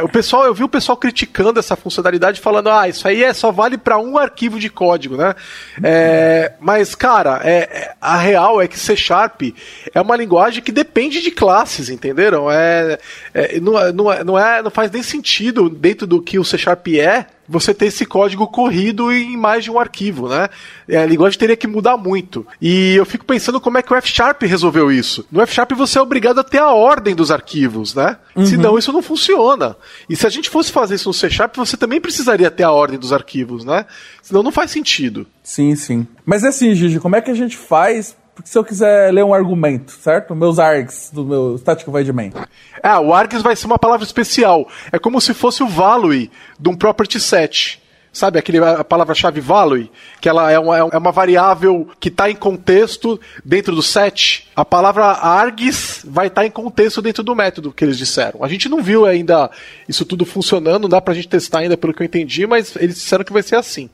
o 0.02 0.08
pessoal, 0.08 0.44
eu 0.44 0.54
vi 0.54 0.64
o 0.64 0.68
pessoal 0.68 0.96
criticando 0.96 1.58
essa 1.58 1.76
funcionalidade, 1.76 2.40
falando, 2.40 2.70
ah, 2.70 2.88
isso 2.88 3.06
aí 3.06 3.22
é, 3.22 3.32
só 3.32 3.50
vale 3.50 3.76
para 3.76 3.98
um 3.98 4.16
arquivo 4.16 4.58
de 4.58 4.70
código, 4.70 5.16
né? 5.16 5.34
mas 6.60 6.94
cara, 6.94 7.40
é, 7.44 7.94
a 8.00 8.16
real 8.16 8.35
é 8.36 8.68
que 8.68 8.78
C 8.78 8.96
Sharp 8.96 9.42
é 9.94 10.00
uma 10.00 10.16
linguagem 10.16 10.62
que 10.62 10.72
depende 10.72 11.20
de 11.20 11.30
classes, 11.30 11.88
entenderam? 11.88 12.50
É, 12.50 12.98
é, 13.34 13.60
não, 13.60 13.72
não, 13.92 14.24
não, 14.24 14.38
é, 14.38 14.62
não 14.62 14.70
faz 14.70 14.90
nem 14.90 15.02
sentido 15.02 15.68
dentro 15.68 16.06
do 16.06 16.22
que 16.22 16.38
o 16.38 16.44
C 16.44 16.56
Sharp 16.58 16.88
é 16.88 17.26
você 17.48 17.72
ter 17.72 17.86
esse 17.86 18.04
código 18.04 18.46
corrido 18.46 19.12
em 19.12 19.36
mais 19.36 19.64
de 19.64 19.70
um 19.70 19.78
arquivo, 19.78 20.28
né? 20.28 20.48
É, 20.88 20.98
a 20.98 21.06
linguagem 21.06 21.38
teria 21.38 21.56
que 21.56 21.66
mudar 21.66 21.96
muito. 21.96 22.46
E 22.60 22.94
eu 22.94 23.06
fico 23.06 23.24
pensando 23.24 23.60
como 23.60 23.78
é 23.78 23.82
que 23.82 23.92
o 23.92 23.96
F 23.96 24.08
Sharp 24.08 24.42
resolveu 24.42 24.90
isso. 24.90 25.26
No 25.30 25.40
F 25.42 25.54
Sharp 25.54 25.72
você 25.72 25.98
é 25.98 26.02
obrigado 26.02 26.40
a 26.40 26.44
ter 26.44 26.58
a 26.58 26.72
ordem 26.72 27.14
dos 27.14 27.30
arquivos, 27.30 27.94
né? 27.94 28.16
Uhum. 28.34 28.46
Senão 28.46 28.78
isso 28.78 28.92
não 28.92 29.02
funciona. 29.02 29.76
E 30.08 30.16
se 30.16 30.26
a 30.26 30.30
gente 30.30 30.50
fosse 30.50 30.72
fazer 30.72 30.96
isso 30.96 31.08
no 31.08 31.14
C 31.14 31.30
Sharp, 31.30 31.56
você 31.56 31.76
também 31.76 32.00
precisaria 32.00 32.50
ter 32.50 32.64
a 32.64 32.72
ordem 32.72 32.98
dos 32.98 33.12
arquivos, 33.12 33.64
né? 33.64 33.86
Senão 34.22 34.42
não 34.42 34.52
faz 34.52 34.70
sentido. 34.70 35.26
Sim, 35.42 35.74
sim. 35.76 36.06
Mas 36.24 36.42
é 36.42 36.48
assim, 36.48 36.74
Gigi, 36.74 36.98
como 36.98 37.16
é 37.16 37.20
que 37.20 37.30
a 37.30 37.34
gente 37.34 37.56
faz 37.56 38.16
porque 38.36 38.50
se 38.50 38.58
eu 38.58 38.62
quiser 38.62 39.10
ler 39.14 39.24
um 39.24 39.32
argumento, 39.32 39.92
certo? 39.92 40.36
Meus 40.36 40.58
args 40.58 41.10
do 41.10 41.24
meu 41.24 41.56
Static 41.56 41.86
Void 41.86 42.12
Main. 42.12 42.34
Ah, 42.82 43.00
o 43.00 43.14
args 43.14 43.40
vai 43.40 43.56
ser 43.56 43.64
uma 43.64 43.78
palavra 43.78 44.04
especial. 44.04 44.68
É 44.92 44.98
como 44.98 45.18
se 45.22 45.32
fosse 45.32 45.62
o 45.62 45.66
value 45.66 46.30
de 46.60 46.68
um 46.68 46.76
property 46.76 47.18
set. 47.18 47.82
Sabe 48.12 48.38
aquele, 48.38 48.58
a 48.58 48.84
palavra-chave 48.84 49.40
value? 49.40 49.88
Que 50.20 50.28
ela 50.28 50.50
é 50.50 50.58
uma, 50.58 50.76
é 50.76 50.98
uma 50.98 51.12
variável 51.12 51.88
que 51.98 52.08
está 52.08 52.30
em 52.30 52.36
contexto 52.36 53.18
dentro 53.42 53.74
do 53.74 53.82
set. 53.82 54.46
A 54.54 54.66
palavra 54.66 55.04
args 55.06 56.04
vai 56.04 56.26
estar 56.26 56.42
tá 56.42 56.46
em 56.46 56.50
contexto 56.50 57.00
dentro 57.00 57.22
do 57.22 57.34
método 57.34 57.72
que 57.72 57.86
eles 57.86 57.96
disseram. 57.96 58.44
A 58.44 58.48
gente 58.48 58.68
não 58.68 58.82
viu 58.82 59.06
ainda 59.06 59.50
isso 59.88 60.04
tudo 60.04 60.26
funcionando, 60.26 60.82
não 60.82 60.88
dá 60.90 61.00
pra 61.00 61.14
gente 61.14 61.28
testar 61.28 61.60
ainda 61.60 61.76
pelo 61.76 61.94
que 61.94 62.02
eu 62.02 62.06
entendi, 62.06 62.46
mas 62.46 62.76
eles 62.76 62.96
disseram 62.96 63.24
que 63.24 63.32
vai 63.32 63.42
ser 63.42 63.56
assim. 63.56 63.88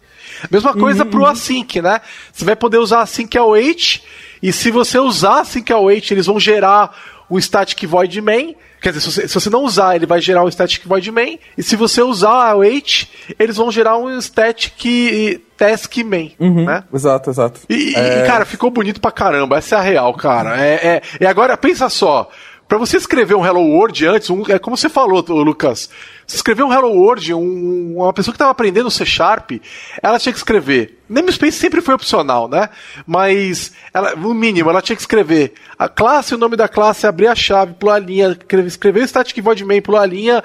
Mesma 0.51 0.73
coisa 0.73 1.05
uhum. 1.05 1.11
pro 1.11 1.27
async, 1.27 1.81
né? 1.81 2.01
Você 2.33 2.45
vai 2.45 2.57
poder 2.57 2.79
usar 2.79 3.03
async 3.03 3.37
await 3.37 4.03
e 4.43 4.53
se 4.53 4.71
você 4.71 4.99
usar 4.99 5.41
assim 5.41 5.63
que 5.63 5.73
é 5.73 5.77
o 5.77 5.85
wait, 5.85 6.11
eles 6.11 6.27
vão 6.27 6.41
gerar 6.41 6.95
o 7.31 7.41
static 7.41 7.87
void 7.87 8.21
main. 8.21 8.55
Quer 8.81 8.93
dizer, 8.93 9.01
se 9.01 9.13
você, 9.13 9.29
se 9.29 9.35
você, 9.35 9.49
não 9.49 9.63
usar, 9.63 9.95
ele 9.95 10.07
vai 10.07 10.21
gerar 10.21 10.45
um 10.45 10.51
static 10.51 10.85
void 10.85 11.11
main. 11.13 11.39
E 11.57 11.63
se 11.63 11.77
você 11.77 12.03
usar 12.03 12.51
a 12.51 12.57
wait, 12.57 13.09
eles 13.39 13.57
vão 13.57 13.71
gerar 13.71 13.97
um 13.97 14.21
static 14.21 15.41
task 15.57 15.97
main, 15.99 16.33
uhum, 16.41 16.65
né? 16.65 16.83
Exato, 16.93 17.31
exato. 17.31 17.61
E, 17.71 17.95
é... 17.95 18.25
e, 18.25 18.27
cara, 18.27 18.45
ficou 18.45 18.71
bonito 18.71 19.01
pra 19.01 19.13
caramba. 19.13 19.59
Essa 19.59 19.77
é 19.77 19.79
a 19.79 19.83
real, 19.83 20.13
cara. 20.15 20.61
É, 20.61 20.75
é, 20.75 21.03
e 21.21 21.27
agora, 21.27 21.57
pensa 21.57 21.89
só. 21.89 22.29
Pra 22.73 22.79
você 22.79 22.97
escrever 22.97 23.35
um 23.35 23.45
Hello 23.45 23.61
World 23.61 24.07
antes, 24.07 24.31
um, 24.31 24.45
é 24.49 24.59
como 24.59 24.79
você 24.79 24.89
falou, 24.89 25.23
Lucas. 25.29 25.91
Você 26.27 26.37
escrever 26.37 26.63
um 26.63 26.73
Hello 26.73 26.89
World, 26.89 27.35
um, 27.35 27.99
uma 27.99 28.15
pessoa 28.15 28.33
que 28.33 28.37
estava 28.37 28.51
aprendendo 28.51 28.91
C 28.91 29.05
Sharp, 29.05 29.61
ela 30.03 30.19
tinha 30.19 30.33
que 30.33 30.39
escrever. 30.39 30.99
Namespace 31.07 31.59
sempre 31.59 31.83
foi 31.83 31.93
opcional, 31.93 32.49
né? 32.49 32.71
Mas, 33.07 33.73
ela, 33.93 34.17
no 34.17 34.33
mínimo, 34.33 34.71
ela 34.71 34.81
tinha 34.81 34.97
que 34.97 35.03
escrever 35.03 35.53
a 35.79 35.87
classe, 35.87 36.35
o 36.35 36.39
nome 36.39 36.57
da 36.57 36.67
classe, 36.67 37.07
abrir 37.07 37.27
a 37.27 37.35
chave, 37.35 37.75
pular 37.75 37.97
a 37.97 37.99
linha, 37.99 38.39
escrever 38.65 39.07
static 39.07 39.39
void 39.43 39.67
main, 39.67 39.83
pular 39.83 40.05
a 40.05 40.07
linha, 40.07 40.43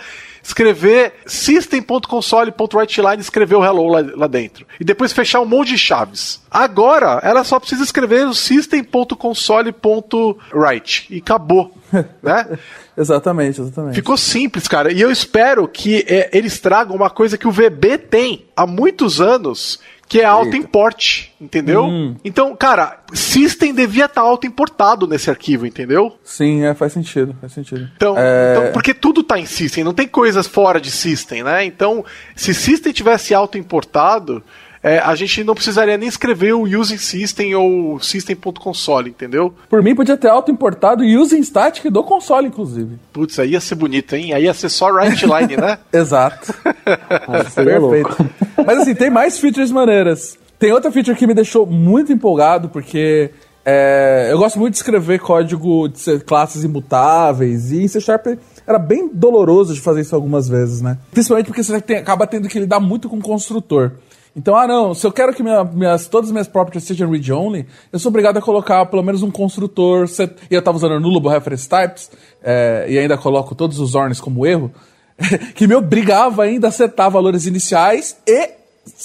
escrever 0.48 1.14
system.console.writeline 1.26 3.18
e 3.18 3.22
escrever 3.22 3.56
o 3.56 3.66
hello 3.66 3.90
lá, 3.90 4.06
lá, 4.16 4.28
dentro. 4.28 4.66
E 4.80 4.86
depois 4.86 5.12
fechar 5.12 5.42
um 5.42 5.46
monte 5.46 5.70
de 5.70 5.78
chaves. 5.78 6.40
Agora, 6.50 7.20
ela 7.22 7.44
só 7.44 7.60
precisa 7.60 7.84
escrever 7.84 8.26
o 8.26 8.34
system.console.write 8.34 11.08
e 11.10 11.18
acabou, 11.18 11.74
né? 12.24 12.58
exatamente, 12.98 13.60
exatamente. 13.60 13.96
Ficou 13.96 14.16
simples, 14.16 14.70
cara. 14.70 14.94
E 14.94 15.02
eu 15.02 15.12
espero 15.12 15.68
que 15.68 16.06
é, 16.08 16.30
eles 16.32 16.62
tragam 16.62 16.96
uma 16.96 17.10
coisa 17.10 17.38
que 17.38 17.48
o 17.48 17.52
VB 17.52 17.98
tem 17.98 18.46
há 18.56 18.66
muitos 18.66 19.20
anos, 19.20 19.82
que 20.08 20.22
é 20.22 20.26
auto-import, 20.26 21.30
entendeu? 21.40 21.84
Hum. 21.84 22.16
Então, 22.24 22.56
cara, 22.56 23.00
System 23.14 23.74
devia 23.74 24.06
estar 24.06 24.22
tá 24.22 24.28
auto-importado 24.28 25.06
nesse 25.06 25.30
arquivo, 25.30 25.66
entendeu? 25.66 26.18
Sim, 26.24 26.64
é, 26.64 26.74
faz 26.74 26.94
sentido, 26.94 27.36
faz 27.42 27.52
sentido. 27.52 27.90
Então, 27.96 28.16
é... 28.18 28.56
então, 28.58 28.72
porque 28.72 28.94
tudo 28.94 29.22
está 29.22 29.38
em 29.38 29.46
System, 29.46 29.84
não 29.84 29.94
tem 29.94 30.08
coisas 30.08 30.48
fora 30.48 30.80
de 30.80 30.90
System, 30.90 31.44
né? 31.44 31.66
Então, 31.66 32.06
se 32.36 32.54
System 32.54 32.94
tivesse 32.94 33.34
auto-importado, 33.34 34.42
é, 34.88 35.00
a 35.00 35.14
gente 35.16 35.44
não 35.44 35.54
precisaria 35.54 35.98
nem 35.98 36.08
escrever 36.08 36.54
o 36.54 36.64
using 36.64 36.98
system 36.98 37.54
ou 37.54 38.00
system.console, 38.00 39.10
entendeu? 39.10 39.54
Por 39.70 39.84
mim, 39.84 39.94
podia 39.94 40.16
ter 40.16 40.30
auto-importado 40.30 41.04
using 41.04 41.44
static 41.44 41.90
do 41.90 42.04
console, 42.04 42.48
inclusive. 42.48 42.98
Putz, 43.12 43.38
aí 43.38 43.52
ia 43.52 43.60
ser 43.60 43.76
bonito, 43.76 44.16
hein? 44.16 44.34
Aí 44.34 44.44
ia 44.44 44.54
ser 44.54 44.70
só 44.70 44.88
write 44.88 45.26
line, 45.28 45.58
né? 45.58 45.78
Exato. 45.92 46.54
Perfeito. 47.54 48.30
Mas 48.66 48.80
assim, 48.80 48.96
tem 48.96 49.10
mais 49.10 49.38
features 49.38 49.72
maneiras. 49.72 50.38
Tem 50.58 50.72
outra 50.72 50.90
feature 50.90 51.18
que 51.18 51.28
me 51.28 51.34
deixou 51.34 51.66
muito 51.66 52.14
empolgado, 52.14 52.70
porque 52.70 53.32
é, 53.66 54.30
eu 54.32 54.38
gosto 54.38 54.58
muito 54.58 54.72
de 54.72 54.78
escrever 54.78 55.20
código 55.20 55.90
de 55.90 56.20
classes 56.22 56.64
imutáveis, 56.64 57.74
e 57.74 57.84
em 57.84 57.88
C 57.90 58.00
Sharp 58.00 58.28
era 58.66 58.80
bem 58.80 59.10
doloroso 59.14 59.74
de 59.74 59.82
fazer 59.82 60.02
isso 60.02 60.16
algumas 60.16 60.48
vezes, 60.48 60.82
né? 60.82 60.98
Principalmente 61.12 61.48
porque 61.48 61.62
você 61.62 61.80
tem, 61.82 61.98
acaba 61.98 62.26
tendo 62.26 62.48
que 62.48 62.60
lidar 62.60 62.80
muito 62.80 63.10
com 63.10 63.18
o 63.18 63.22
construtor. 63.22 63.92
Então, 64.38 64.56
ah 64.56 64.68
não, 64.68 64.94
se 64.94 65.06
eu 65.06 65.12
quero 65.12 65.34
que 65.34 65.42
minha, 65.42 65.64
minhas, 65.64 66.08
todas 66.08 66.30
as 66.30 66.32
minhas 66.32 66.48
properties 66.48 66.84
sejam 66.84 67.10
read-only, 67.10 67.66
eu 67.92 67.98
sou 67.98 68.10
obrigado 68.10 68.38
a 68.38 68.42
colocar 68.42 68.86
pelo 68.86 69.02
menos 69.02 69.24
um 69.24 69.32
construtor, 69.32 70.08
set, 70.08 70.36
e 70.52 70.54
eu 70.54 70.60
estava 70.60 70.78
usando 70.78 71.00
nullable 71.00 71.32
reference 71.32 71.68
types, 71.68 72.12
é, 72.44 72.86
e 72.88 73.00
ainda 73.00 73.18
coloco 73.18 73.56
todos 73.56 73.80
os 73.80 73.96
orns 73.96 74.22
como 74.22 74.46
erro, 74.46 74.72
que 75.56 75.66
me 75.66 75.74
obrigava 75.74 76.44
ainda 76.44 76.68
a 76.68 76.72
setar 76.72 77.10
valores 77.10 77.48
iniciais 77.48 78.16
e 78.28 78.52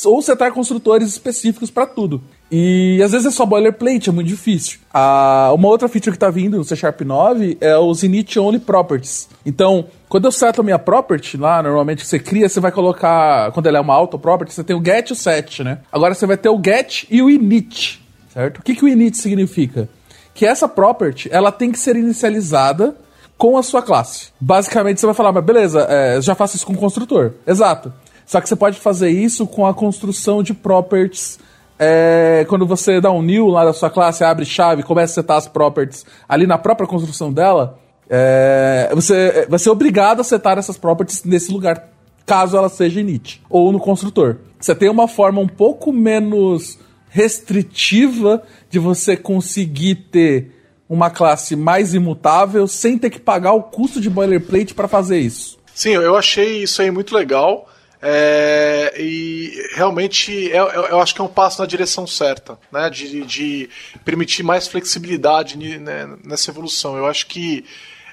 ou 0.05 0.21
setar 0.21 0.53
construtores 0.53 1.09
específicos 1.09 1.71
para 1.71 1.87
tudo. 1.87 2.23
E 2.55 3.03
às 3.03 3.13
vezes 3.13 3.27
é 3.27 3.31
só 3.31 3.47
boilerplate, 3.47 4.11
é 4.11 4.13
muito 4.13 4.29
difícil. 4.29 4.79
Ah, 4.93 5.51
uma 5.55 5.69
outra 5.69 5.89
feature 5.89 6.11
que 6.11 6.17
está 6.17 6.29
vindo 6.29 6.59
no 6.59 6.65
C 6.65 6.77
Sharp 6.77 7.01
9 7.01 7.57
é 7.59 7.79
os 7.79 8.03
init 8.03 8.39
only 8.39 8.59
properties. 8.59 9.27
Então, 9.47 9.87
quando 10.07 10.27
eu 10.27 10.33
seto 10.33 10.61
a 10.61 10.65
minha 10.65 10.79
property 10.79 11.39
lá, 11.39 11.63
normalmente 11.63 12.05
você 12.05 12.19
cria, 12.19 12.47
você 12.47 12.61
vai 12.61 12.71
colocar, 12.71 13.51
quando 13.53 13.69
ela 13.69 13.79
é 13.79 13.81
uma 13.81 13.95
auto 13.95 14.19
property, 14.19 14.53
você 14.53 14.63
tem 14.63 14.77
o 14.77 14.85
get 14.85 15.09
e 15.09 15.13
o 15.15 15.17
set, 15.17 15.65
né? 15.65 15.79
Agora 15.91 16.13
você 16.13 16.27
vai 16.27 16.37
ter 16.37 16.51
o 16.51 16.61
get 16.63 17.07
e 17.11 17.23
o 17.23 17.31
init, 17.31 18.03
certo? 18.35 18.59
O 18.59 18.63
que, 18.63 18.75
que 18.75 18.85
o 18.85 18.89
init 18.89 19.17
significa? 19.17 19.89
Que 20.35 20.45
essa 20.45 20.69
property, 20.69 21.31
ela 21.33 21.51
tem 21.51 21.73
que 21.73 21.79
ser 21.79 21.97
inicializada 21.97 22.95
com 23.39 23.57
a 23.57 23.63
sua 23.63 23.81
classe. 23.81 24.29
Basicamente, 24.39 25.01
você 25.01 25.07
vai 25.07 25.15
falar, 25.15 25.33
mas 25.33 25.43
beleza, 25.43 25.87
é, 25.89 26.21
já 26.21 26.35
faço 26.35 26.57
isso 26.57 26.67
com 26.67 26.75
o 26.75 26.79
construtor. 26.79 27.33
Exato. 27.47 27.91
Só 28.27 28.43
que 28.43 28.49
você 28.49 28.57
pode 28.57 28.79
fazer 28.79 29.09
isso 29.09 29.47
com 29.47 29.67
a 29.67 29.73
construção 29.73 30.43
de 30.43 30.53
properties 30.53 31.39
é, 31.85 32.47
quando 32.49 32.65
você 32.65 33.01
dá 33.01 33.11
um 33.11 33.21
new 33.21 33.49
lá 33.49 33.65
da 33.65 33.73
sua 33.73 33.91
classe, 33.91 34.23
abre 34.23 34.45
chave, 34.45 34.85
começa 34.85 35.15
a 35.19 35.23
setar 35.23 35.37
as 35.37 35.49
properties 35.49 36.07
ali 36.29 36.47
na 36.47 36.57
própria 36.57 36.87
construção 36.87 37.33
dela, 37.33 37.77
é, 38.09 38.89
você 38.95 39.47
vai 39.49 39.59
ser 39.59 39.71
obrigado 39.71 40.21
a 40.21 40.25
setar 40.25 40.59
essas 40.59 40.79
properties 40.79 41.25
nesse 41.25 41.51
lugar, 41.51 41.89
caso 42.25 42.57
ela 42.57 42.69
seja 42.69 43.01
init, 43.01 43.43
ou 43.51 43.73
no 43.73 43.81
construtor. 43.81 44.37
Você 44.61 44.77
tem 44.77 44.89
uma 44.89 45.09
forma 45.09 45.41
um 45.41 45.49
pouco 45.49 45.93
menos 45.93 46.79
restritiva 47.09 48.45
de 48.71 48.79
você 48.79 49.17
conseguir 49.17 49.97
ter 49.97 50.53
uma 50.89 51.11
classe 51.11 51.57
mais 51.57 51.95
imutável 51.95 52.69
sem 52.69 52.97
ter 52.97 53.11
que 53.11 53.19
pagar 53.19 53.55
o 53.55 53.63
custo 53.65 54.01
de 54.01 54.09
boilerplate 54.09 54.73
para 54.73 54.87
fazer 54.87 55.19
isso. 55.19 55.59
Sim, 55.75 55.95
eu 55.95 56.15
achei 56.15 56.63
isso 56.63 56.81
aí 56.81 56.93
muito 56.93 57.13
legal. 57.13 57.67
É, 58.05 58.95
e 58.99 59.53
realmente 59.75 60.33
eu, 60.33 60.67
eu, 60.71 60.83
eu, 60.87 61.01
acho 61.01 61.15
que 61.15 61.21
é 61.21 61.25
um 61.25 61.29
passo 61.29 61.61
na 61.61 61.67
direção 61.69 62.05
certa, 62.05 62.59
né? 62.73 62.91
De, 62.91 63.25
de 63.25 63.71
permitir 64.05 64.43
mais 64.43 64.67
flexibilidade 64.67 65.57
né, 65.57 66.09
nessa 66.25 66.51
evolução. 66.51 66.97
Eu 66.97 67.07
acho 67.07 67.29
que 67.29 67.65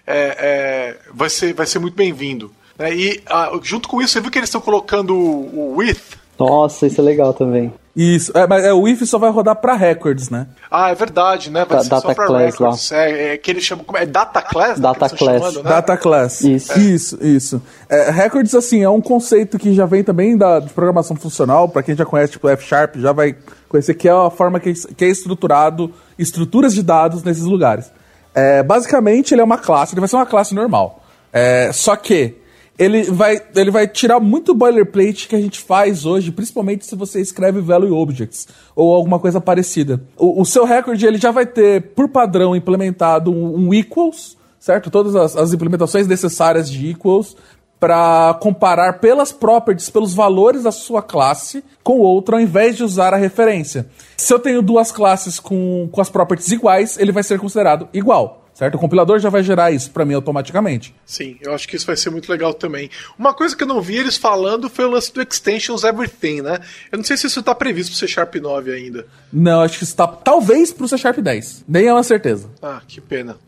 é, 0.06 0.36
é, 0.40 0.98
vai, 1.12 1.30
ser, 1.30 1.54
vai 1.54 1.66
ser 1.66 1.80
muito 1.80 1.96
bem-vindo. 1.96 2.52
Né? 2.78 2.94
E 2.94 3.24
ah, 3.26 3.52
junto 3.64 3.90
com 3.90 4.00
isso, 4.00 4.14
você 4.14 4.22
viu 4.22 4.30
que 4.30 4.38
eles 4.38 4.50
estão 4.50 4.62
colocando 4.62 5.16
o, 5.16 5.74
o 5.74 5.76
with? 5.78 5.98
Nossa, 6.38 6.86
isso 6.86 7.02
é 7.02 7.04
legal 7.04 7.34
também. 7.34 7.74
Isso, 8.02 8.32
é, 8.34 8.47
mas 8.47 8.64
é, 8.64 8.72
o 8.72 8.88
IF 8.88 9.06
só 9.06 9.18
vai 9.18 9.30
rodar 9.30 9.58
para 9.58 9.76
records, 9.76 10.30
né? 10.30 10.47
Ah, 10.72 10.89
é 10.89 10.95
verdade, 10.95 11.52
né? 11.52 11.66
Vai 11.66 11.80
da, 11.80 11.84
ser 11.84 11.89
data 11.89 12.08
só 12.08 12.14
pra 12.14 12.28
class 12.28 12.45
records. 12.45 12.91
Lá. 12.91 12.97
É, 12.97 13.34
é, 13.34 13.38
que 13.38 13.52
eles 13.52 13.62
chamam. 13.62 13.84
É 13.95 14.06
Data 14.06 14.41
Class? 14.41 14.80
Data 14.80 15.10
Class. 15.10 15.38
Chamando, 15.41 15.64
né? 15.64 15.70
Data 15.70 15.97
Class. 15.97 16.39
Isso. 16.39 16.72
É. 16.72 16.80
Isso, 16.80 17.20
isso. 17.22 17.62
É, 17.89 18.10
records, 18.10 18.56
assim, 18.56 18.82
é 18.82 18.89
um 18.89 19.02
conceito 19.02 19.60
que 19.60 19.74
já 19.74 19.86
vem 19.86 20.02
também 20.02 20.38
da 20.38 20.62
de 20.62 20.70
programação 20.70 21.18
funcional. 21.18 21.68
Para 21.68 21.84
quem 21.84 21.93
já 21.93 22.06
conhece, 22.06 22.32
tipo, 22.32 22.47
F 22.47 22.66
Sharp, 22.66 22.95
já 22.95 23.12
vai 23.12 23.36
conhecer 23.68 23.93
que 23.95 24.08
é 24.08 24.14
a 24.14 24.30
forma 24.30 24.62
que, 24.62 24.74
que 24.95 25.04
é 25.04 25.10
estruturado 25.10 25.93
estruturas 26.18 26.74
de 26.74 26.82
dados 26.82 27.22
nesses 27.22 27.43
lugares. 27.43 27.91
É, 28.34 28.64
basicamente, 28.64 29.34
ele 29.34 29.41
é 29.41 29.43
uma 29.43 29.58
classe, 29.58 29.93
ele 29.93 30.00
vai 30.00 30.08
ser 30.08 30.16
uma 30.16 30.26
classe 30.26 30.56
normal. 30.56 31.04
É, 31.34 31.70
só 31.74 31.97
que 31.97 32.38
ele 32.80 33.04
vai, 33.04 33.42
ele 33.54 33.70
vai 33.70 33.86
tirar 33.86 34.22
muito 34.22 34.56
boilerplate 34.56 35.28
que 35.28 35.36
a 35.36 35.42
gente 35.42 35.60
faz 35.60 36.06
hoje, 36.06 36.32
principalmente 36.32 36.86
se 36.86 36.96
você 36.96 37.20
escreve 37.20 37.60
value 37.60 37.92
objects 37.92 38.48
ou 38.74 38.96
alguma 38.96 39.20
coisa 39.20 39.42
parecida. 39.42 40.02
O, 40.18 40.42
o 40.42 40.46
seu 40.46 40.64
record 40.64 41.04
ele 41.04 41.18
já 41.18 41.30
vai 41.30 41.46
ter, 41.46 41.94
por 41.94 42.08
padrão, 42.08 42.56
implementado 42.56 43.32
um, 43.32 43.68
um 43.68 43.74
equals, 43.74 44.38
certo? 44.58 44.90
Todas 44.90 45.14
as, 45.14 45.36
as 45.36 45.52
implementações 45.52 46.08
necessárias 46.08 46.70
de 46.70 46.92
equals 46.92 47.36
para 47.78 48.38
comparar 48.42 49.00
pelas 49.00 49.34
properties, 49.34 49.90
pelos 49.90 50.14
valores 50.14 50.64
da 50.64 50.72
sua 50.72 51.02
classe 51.02 51.62
com 51.84 52.00
outra, 52.00 52.38
ao 52.38 52.42
invés 52.42 52.78
de 52.78 52.84
usar 52.84 53.14
a 53.14 53.18
referência. 53.18 53.88
Se 54.16 54.34
eu 54.34 54.40
tenho 54.40 54.62
duas 54.62 54.90
classes 54.90 55.38
com, 55.38 55.90
com 55.92 56.00
as 56.00 56.10
properties 56.10 56.52
iguais, 56.52 56.98
ele 56.98 57.12
vai 57.12 57.24
ser 57.24 57.40
considerado 57.40 57.90
igual 57.94 58.39
certo? 58.60 58.76
O 58.76 58.78
compilador 58.78 59.20
já 59.20 59.30
vai 59.30 59.41
gerar 59.41 59.72
isso 59.72 59.89
para 59.89 60.03
mim 60.03 60.14
automaticamente. 60.14 60.93
Sim, 61.05 61.38
eu 61.41 61.53
acho 61.53 61.66
que 61.66 61.78
isso 61.78 61.88
vai 61.88 61.95
ser 61.95 62.10
muito 62.10 62.30
legal 62.30 62.53
também. 62.53 62.89
Uma 63.18 63.34
coisa 63.34 63.55
que 63.55 63.64
eu 63.64 63.68
não 63.68 63.82
vi 63.82 63.95
eles 63.95 64.18
falando 64.18 64.70
foi 64.70 64.84
o 64.84 64.89
lance 64.89 65.14
do 65.14 65.22
Extensions 65.22 65.86
Everything, 65.86 66.41
né? 66.41 66.60
Eu 66.91 66.97
não 66.97 67.05
sei 67.05 67.16
se 67.16 67.26
isso 67.26 67.41
tá 67.41 67.55
previsto 67.55 67.91
pro 67.91 67.99
C 67.99 68.05
Sharp 68.05 68.36
9 68.36 68.74
ainda. 68.74 69.07
Não, 69.32 69.62
acho 69.62 69.78
que 69.78 69.86
isso 69.86 69.95
tá 69.95 70.05
talvez 70.05 70.74
pro 70.74 70.89
C 70.89 70.97
Sharp 70.97 71.20
10. 71.20 71.64
Nem 71.70 71.88
é 71.88 71.93
uma 71.93 72.03
certeza. 72.03 72.49
Ah, 72.62 72.82
que 72.86 72.99
pena. 72.99 73.38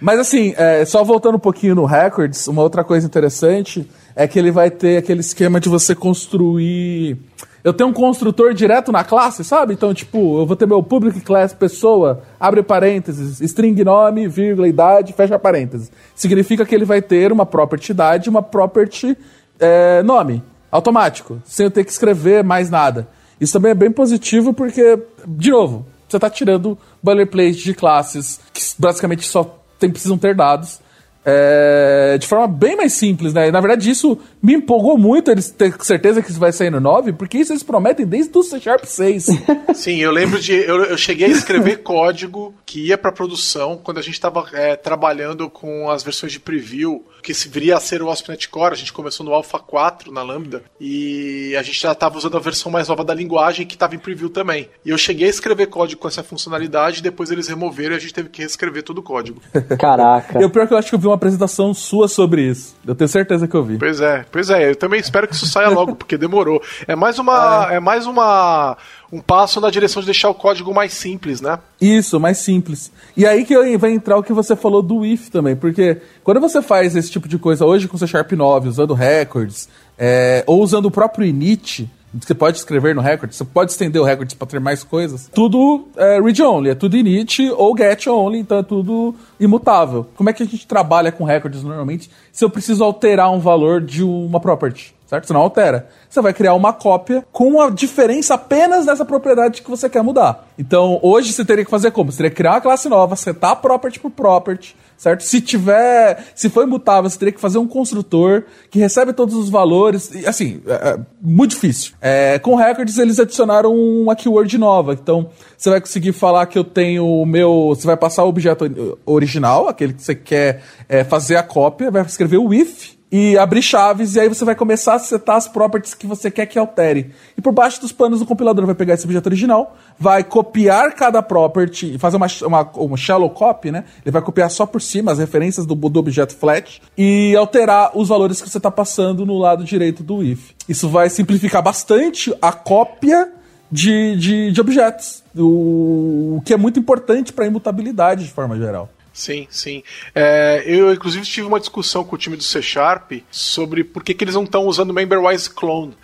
Mas 0.00 0.20
assim, 0.20 0.54
é, 0.56 0.84
só 0.84 1.02
voltando 1.02 1.34
um 1.34 1.40
pouquinho 1.40 1.74
no 1.74 1.84
Records, 1.84 2.46
uma 2.46 2.62
outra 2.62 2.84
coisa 2.84 3.04
interessante 3.04 3.84
é 4.14 4.28
que 4.28 4.38
ele 4.38 4.52
vai 4.52 4.70
ter 4.70 4.98
aquele 4.98 5.22
esquema 5.22 5.58
de 5.58 5.68
você 5.68 5.92
construir 5.92 7.18
eu 7.64 7.72
tenho 7.72 7.88
um 7.88 7.92
construtor 7.94 8.52
direto 8.52 8.92
na 8.92 9.02
classe, 9.02 9.42
sabe? 9.42 9.72
Então, 9.72 9.94
tipo, 9.94 10.38
eu 10.38 10.44
vou 10.44 10.54
ter 10.54 10.66
meu 10.66 10.82
public 10.82 11.22
class 11.22 11.54
pessoa, 11.54 12.22
abre 12.38 12.62
parênteses, 12.62 13.40
string 13.40 13.82
nome, 13.82 14.28
vírgula, 14.28 14.68
idade, 14.68 15.14
fecha 15.14 15.38
parênteses. 15.38 15.90
Significa 16.14 16.66
que 16.66 16.74
ele 16.74 16.84
vai 16.84 17.00
ter 17.00 17.32
uma 17.32 17.46
property 17.46 17.92
idade 17.92 18.28
uma 18.28 18.42
property 18.42 19.16
é, 19.58 20.02
nome, 20.02 20.42
automático, 20.70 21.40
sem 21.46 21.64
eu 21.64 21.70
ter 21.70 21.84
que 21.84 21.90
escrever 21.90 22.44
mais 22.44 22.68
nada. 22.68 23.08
Isso 23.40 23.54
também 23.54 23.70
é 23.70 23.74
bem 23.74 23.90
positivo 23.90 24.52
porque, 24.52 24.98
de 25.26 25.50
novo, 25.50 25.86
você 26.06 26.18
está 26.18 26.28
tirando 26.28 26.76
boilerplate 27.02 27.64
de 27.64 27.72
classes 27.72 28.40
que 28.52 28.60
basicamente 28.78 29.26
só 29.26 29.58
tem, 29.78 29.90
precisam 29.90 30.18
ter 30.18 30.34
dados 30.34 30.80
é, 31.24 32.18
de 32.18 32.26
forma 32.26 32.46
bem 32.46 32.76
mais 32.76 32.92
simples, 32.92 33.32
né? 33.32 33.48
E, 33.48 33.52
na 33.52 33.60
verdade, 33.60 33.90
isso 33.90 34.18
me 34.42 34.54
empolgou 34.54 34.98
muito 34.98 35.30
eles 35.30 35.50
ter 35.50 35.74
certeza 35.80 36.22
que 36.22 36.30
isso 36.30 36.38
vai 36.38 36.52
sair 36.52 36.70
no 36.70 36.80
9, 36.80 37.14
porque 37.14 37.38
isso 37.38 37.52
eles 37.52 37.62
prometem 37.62 38.06
desde 38.06 38.36
o 38.36 38.42
C 38.42 38.60
Sharp 38.60 38.84
6. 38.84 39.26
Sim, 39.74 39.96
eu 39.96 40.10
lembro 40.10 40.38
de. 40.40 40.52
Eu, 40.52 40.84
eu 40.84 40.98
cheguei 40.98 41.28
a 41.28 41.30
escrever 41.30 41.78
código 41.82 42.54
que 42.66 42.88
ia 42.88 42.98
para 42.98 43.10
produção 43.10 43.80
quando 43.82 43.98
a 43.98 44.02
gente 44.02 44.14
estava 44.14 44.44
é, 44.52 44.76
trabalhando 44.76 45.48
com 45.48 45.90
as 45.90 46.02
versões 46.02 46.32
de 46.32 46.40
preview, 46.40 47.04
que 47.22 47.32
se 47.32 47.48
viria 47.48 47.76
a 47.76 47.80
ser 47.80 48.02
o 48.02 48.10
ASP.NET 48.10 48.48
Core. 48.48 48.74
A 48.74 48.76
gente 48.76 48.92
começou 48.92 49.24
no 49.24 49.32
Alpha 49.32 49.58
4 49.58 50.12
na 50.12 50.22
Lambda 50.22 50.62
e 50.78 51.54
a 51.56 51.62
gente 51.62 51.80
já 51.80 51.92
estava 51.92 52.18
usando 52.18 52.36
a 52.36 52.40
versão 52.40 52.70
mais 52.70 52.88
nova 52.88 53.04
da 53.04 53.14
linguagem 53.14 53.66
que 53.66 53.74
estava 53.74 53.94
em 53.94 53.98
preview 53.98 54.28
também. 54.28 54.68
E 54.84 54.90
eu 54.90 54.98
cheguei 54.98 55.26
a 55.26 55.30
escrever 55.30 55.66
código 55.68 56.00
com 56.00 56.08
essa 56.08 56.22
funcionalidade, 56.22 57.02
depois 57.02 57.30
eles 57.30 57.48
removeram 57.48 57.94
e 57.94 57.96
a 57.96 58.00
gente 58.00 58.12
teve 58.12 58.28
que 58.28 58.40
reescrever 58.40 58.82
todo 58.82 58.98
o 58.98 59.02
código. 59.02 59.40
Caraca. 59.78 60.40
E 60.40 60.44
o 60.44 60.50
pior 60.50 60.64
é 60.64 60.66
que 60.66 60.74
eu 60.74 60.78
acho 60.78 60.88
que 60.90 60.94
eu 60.94 60.98
vi 60.98 61.06
uma 61.06 61.13
apresentação 61.14 61.72
sua 61.72 62.08
sobre 62.08 62.42
isso. 62.42 62.74
Eu 62.86 62.94
tenho 62.94 63.08
certeza 63.08 63.46
que 63.48 63.54
eu 63.54 63.62
vi. 63.62 63.78
Pois 63.78 64.00
é, 64.00 64.24
pois 64.30 64.50
é. 64.50 64.70
Eu 64.70 64.76
também 64.76 65.00
espero 65.00 65.26
que 65.26 65.34
isso 65.34 65.46
saia 65.46 65.68
logo, 65.68 65.94
porque 65.96 66.16
demorou. 66.16 66.62
É 66.86 66.94
mais 66.94 67.18
uma. 67.18 67.68
É, 67.70 67.76
é 67.76 67.80
mais 67.80 68.06
uma. 68.06 68.76
Um 69.12 69.20
passo 69.20 69.60
na 69.60 69.70
direção 69.70 70.00
de 70.00 70.06
deixar 70.06 70.28
o 70.28 70.34
código 70.34 70.74
mais 70.74 70.92
simples, 70.92 71.40
né? 71.40 71.58
Isso, 71.80 72.18
mais 72.18 72.38
simples. 72.38 72.90
E 73.16 73.24
aí 73.24 73.44
que 73.44 73.76
vai 73.76 73.92
entrar 73.92 74.16
o 74.16 74.22
que 74.22 74.32
você 74.32 74.56
falou 74.56 74.82
do 74.82 75.04
if 75.04 75.28
também, 75.28 75.54
porque 75.54 75.98
quando 76.24 76.40
você 76.40 76.60
faz 76.60 76.96
esse 76.96 77.10
tipo 77.10 77.28
de 77.28 77.38
coisa 77.38 77.64
hoje 77.64 77.86
com 77.86 77.96
C 77.96 78.06
Sharp 78.06 78.32
9, 78.32 78.68
usando 78.68 78.92
records, 78.92 79.68
é, 79.96 80.42
ou 80.46 80.60
usando 80.62 80.86
o 80.86 80.90
próprio 80.90 81.24
init, 81.26 81.88
você 82.20 82.34
pode 82.34 82.58
escrever 82.58 82.94
no 82.94 83.00
record, 83.00 83.32
você 83.32 83.44
pode 83.44 83.72
estender 83.72 84.00
o 84.00 84.04
record 84.04 84.32
para 84.34 84.46
ter 84.46 84.60
mais 84.60 84.84
coisas. 84.84 85.28
Tudo 85.34 85.88
é 85.96 86.20
read 86.20 86.42
only, 86.42 86.70
é 86.70 86.74
tudo 86.74 86.96
init 86.96 87.50
ou 87.50 87.76
get 87.76 88.06
only, 88.06 88.38
então 88.38 88.58
é 88.58 88.62
tudo 88.62 89.14
imutável. 89.38 90.06
Como 90.16 90.30
é 90.30 90.32
que 90.32 90.42
a 90.42 90.46
gente 90.46 90.66
trabalha 90.66 91.10
com 91.10 91.24
records 91.24 91.62
normalmente 91.62 92.10
se 92.32 92.44
eu 92.44 92.50
preciso 92.50 92.84
alterar 92.84 93.30
um 93.32 93.40
valor 93.40 93.80
de 93.80 94.02
uma 94.02 94.40
property? 94.40 94.94
Certo? 95.06 95.26
Você 95.26 95.32
não 95.34 95.42
altera. 95.42 95.88
Você 96.08 96.20
vai 96.20 96.32
criar 96.32 96.54
uma 96.54 96.72
cópia 96.72 97.24
com 97.30 97.60
a 97.60 97.68
diferença 97.68 98.34
apenas 98.34 98.86
dessa 98.86 99.04
propriedade 99.04 99.62
que 99.62 99.68
você 99.68 99.88
quer 99.88 100.02
mudar. 100.02 100.48
Então, 100.58 100.98
hoje 101.02 101.32
você 101.32 101.44
teria 101.44 101.64
que 101.64 101.70
fazer 101.70 101.90
como? 101.90 102.10
Você 102.10 102.16
teria 102.16 102.30
que 102.30 102.36
criar 102.36 102.52
uma 102.52 102.60
classe 102.60 102.88
nova, 102.88 103.14
setar 103.14 103.56
property 103.56 104.00
por 104.00 104.10
property, 104.10 104.74
certo? 104.96 105.22
Se 105.22 105.40
tiver, 105.40 106.24
se 106.34 106.48
for 106.48 106.64
imutável, 106.64 107.08
você 107.08 107.18
teria 107.18 107.32
que 107.32 107.40
fazer 107.40 107.58
um 107.58 107.66
construtor 107.66 108.44
que 108.70 108.78
recebe 108.78 109.12
todos 109.12 109.34
os 109.34 109.48
valores, 109.48 110.10
e, 110.14 110.26
assim, 110.26 110.60
é, 110.66 110.72
é, 110.72 110.98
muito 111.20 111.50
difícil. 111.50 111.94
É, 112.00 112.38
com 112.38 112.54
records 112.54 112.98
eles 112.98 113.18
adicionaram 113.18 113.74
uma 113.74 114.16
keyword 114.16 114.56
nova, 114.58 114.92
então 114.94 115.30
você 115.56 115.70
vai 115.70 115.80
conseguir 115.80 116.12
falar 116.12 116.46
que 116.46 116.58
eu 116.58 116.64
tenho 116.64 117.06
o 117.06 117.26
meu, 117.26 117.68
você 117.68 117.86
vai 117.86 117.96
passar 117.96 118.24
o 118.24 118.28
objeto 118.28 118.98
original, 119.04 119.68
aquele 119.68 119.92
que 119.92 120.02
você 120.02 120.14
quer 120.14 120.62
é, 120.88 121.04
fazer 121.04 121.36
a 121.36 121.42
cópia, 121.42 121.90
vai 121.90 122.02
escrever 122.02 122.38
o 122.38 122.52
if 122.52 122.94
e 123.16 123.38
abrir 123.38 123.62
chaves, 123.62 124.16
e 124.16 124.20
aí 124.20 124.28
você 124.28 124.44
vai 124.44 124.56
começar 124.56 124.94
a 124.94 124.98
setar 124.98 125.36
as 125.36 125.46
properties 125.46 125.94
que 125.94 126.04
você 126.04 126.32
quer 126.32 126.46
que 126.46 126.58
altere. 126.58 127.12
E 127.38 127.40
por 127.40 127.52
baixo 127.52 127.80
dos 127.80 127.92
panos, 127.92 128.20
o 128.20 128.26
compilador 128.26 128.66
vai 128.66 128.74
pegar 128.74 128.94
esse 128.94 129.04
objeto 129.04 129.28
original, 129.28 129.76
vai 129.96 130.24
copiar 130.24 130.92
cada 130.96 131.22
property, 131.22 131.96
fazer 131.96 132.16
uma, 132.16 132.26
uma, 132.42 132.62
uma 132.74 132.96
shallow 132.96 133.30
copy, 133.30 133.70
né? 133.70 133.84
Ele 134.04 134.10
vai 134.10 134.20
copiar 134.20 134.50
só 134.50 134.66
por 134.66 134.82
cima 134.82 135.12
as 135.12 135.20
referências 135.20 135.64
do, 135.64 135.76
do 135.76 136.00
objeto 136.00 136.34
flat 136.34 136.82
e 136.98 137.36
alterar 137.36 137.92
os 137.96 138.08
valores 138.08 138.42
que 138.42 138.50
você 138.50 138.58
está 138.58 138.68
passando 138.68 139.24
no 139.24 139.38
lado 139.38 139.62
direito 139.62 140.02
do 140.02 140.20
if. 140.20 140.50
Isso 140.68 140.88
vai 140.88 141.08
simplificar 141.08 141.62
bastante 141.62 142.34
a 142.42 142.50
cópia 142.50 143.30
de, 143.70 144.16
de, 144.16 144.50
de 144.50 144.60
objetos, 144.60 145.22
o, 145.36 146.38
o 146.38 146.42
que 146.44 146.52
é 146.52 146.56
muito 146.56 146.80
importante 146.80 147.32
para 147.32 147.44
a 147.44 147.46
imutabilidade 147.46 148.24
de 148.24 148.32
forma 148.32 148.58
geral. 148.58 148.88
Sim, 149.14 149.46
sim. 149.48 149.82
É, 150.12 150.64
eu, 150.66 150.92
inclusive, 150.92 151.24
tive 151.24 151.46
uma 151.46 151.60
discussão 151.60 152.02
com 152.02 152.16
o 152.16 152.18
time 152.18 152.36
do 152.36 152.42
C 152.42 152.60
Sharp 152.60 153.12
sobre 153.30 153.84
por 153.84 154.02
que, 154.02 154.12
que 154.12 154.24
eles 154.24 154.34
não 154.34 154.42
estão 154.42 154.66
usando 154.66 154.90
o 154.90 154.92
MemberWise 154.92 155.48
Clone 155.48 155.94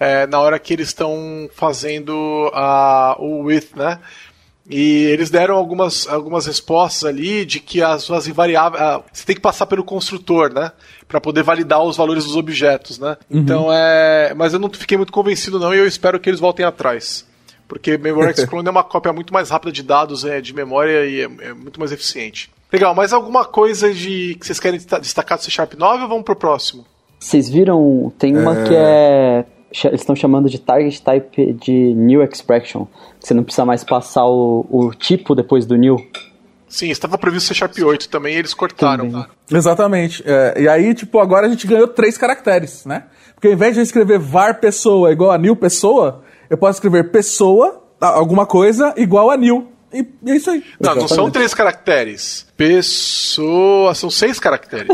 é, 0.00 0.26
na 0.26 0.40
hora 0.40 0.58
que 0.58 0.72
eles 0.72 0.88
estão 0.88 1.48
fazendo 1.54 2.50
a, 2.54 3.16
o 3.18 3.42
with, 3.42 3.68
né? 3.76 4.00
E 4.68 5.04
eles 5.04 5.28
deram 5.28 5.56
algumas, 5.56 6.08
algumas 6.08 6.46
respostas 6.46 7.04
ali 7.04 7.44
de 7.44 7.60
que 7.60 7.82
as 7.82 8.02
suas 8.02 8.26
invariáveis. 8.26 9.02
você 9.12 9.26
tem 9.26 9.36
que 9.36 9.42
passar 9.42 9.66
pelo 9.66 9.84
construtor, 9.84 10.52
né? 10.52 10.72
Para 11.06 11.20
poder 11.20 11.42
validar 11.42 11.82
os 11.82 11.98
valores 11.98 12.24
dos 12.24 12.34
objetos, 12.34 12.98
né? 12.98 13.18
Uhum. 13.28 13.40
Então 13.40 13.66
é. 13.70 14.32
Mas 14.34 14.54
eu 14.54 14.58
não 14.58 14.70
fiquei 14.70 14.96
muito 14.96 15.12
convencido, 15.12 15.60
não, 15.60 15.74
e 15.74 15.78
eu 15.78 15.86
espero 15.86 16.18
que 16.18 16.30
eles 16.30 16.40
voltem 16.40 16.64
atrás. 16.64 17.26
Porque 17.74 17.98
MemberWise 17.98 18.46
Clone 18.46 18.68
é 18.68 18.70
uma 18.70 18.84
cópia 18.84 19.12
muito 19.12 19.32
mais 19.34 19.50
rápida 19.50 19.72
de 19.72 19.82
dados 19.82 20.24
é, 20.24 20.40
de 20.40 20.54
memória 20.54 21.04
e 21.04 21.20
é, 21.20 21.24
é 21.24 21.52
muito 21.52 21.80
mais 21.80 21.90
eficiente. 21.90 22.48
Legal, 22.72 22.94
mas 22.94 23.12
alguma 23.12 23.44
coisa 23.44 23.92
de 23.92 24.36
que 24.36 24.46
vocês 24.46 24.60
querem 24.60 24.80
destacar 25.00 25.36
do 25.36 25.44
C 25.44 25.50
Sharp 25.50 25.74
9 25.74 26.04
ou 26.04 26.08
vamos 26.08 26.24
pro 26.24 26.36
próximo? 26.36 26.86
Vocês 27.18 27.48
viram, 27.48 28.12
tem 28.16 28.36
uma 28.36 28.56
é... 28.56 28.64
que 28.64 28.74
é. 28.74 29.44
Eles 29.88 30.02
estão 30.02 30.14
chamando 30.14 30.48
de 30.48 30.60
target 30.60 31.02
type 31.02 31.52
de 31.54 31.72
new 31.94 32.22
expression. 32.22 32.86
Que 33.20 33.26
você 33.26 33.34
não 33.34 33.42
precisa 33.42 33.64
mais 33.64 33.82
passar 33.82 34.24
o, 34.24 34.64
o 34.70 34.94
tipo 34.94 35.34
depois 35.34 35.66
do 35.66 35.74
new. 35.74 35.96
Sim, 36.68 36.90
estava 36.90 37.18
previsto 37.18 37.48
C 37.48 37.54
Sharp 37.54 37.76
8 37.76 38.08
também 38.08 38.36
e 38.36 38.38
eles 38.38 38.54
cortaram. 38.54 39.10
Também. 39.10 39.26
Exatamente. 39.50 40.22
É, 40.24 40.62
e 40.62 40.68
aí, 40.68 40.94
tipo, 40.94 41.18
agora 41.18 41.48
a 41.48 41.50
gente 41.50 41.66
ganhou 41.66 41.88
três 41.88 42.16
caracteres, 42.16 42.84
né? 42.84 43.04
Porque 43.34 43.48
ao 43.48 43.52
invés 43.52 43.74
de 43.74 43.80
eu 43.80 43.82
escrever 43.82 44.20
var 44.20 44.60
pessoa 44.60 45.10
igual 45.10 45.32
a 45.32 45.38
new 45.38 45.56
pessoa, 45.56 46.22
eu 46.54 46.58
posso 46.58 46.76
escrever 46.76 47.10
pessoa, 47.10 47.82
alguma 48.00 48.46
coisa, 48.46 48.94
igual 48.96 49.30
a 49.30 49.36
new. 49.36 49.72
E, 49.92 50.06
é 50.26 50.36
isso 50.36 50.50
aí. 50.50 50.64
Não, 50.80 50.94
não 50.94 51.08
são 51.08 51.30
três 51.30 51.52
caracteres. 51.52 52.46
Pessoa. 52.56 53.94
São 53.94 54.08
seis 54.10 54.38
caracteres. 54.38 54.88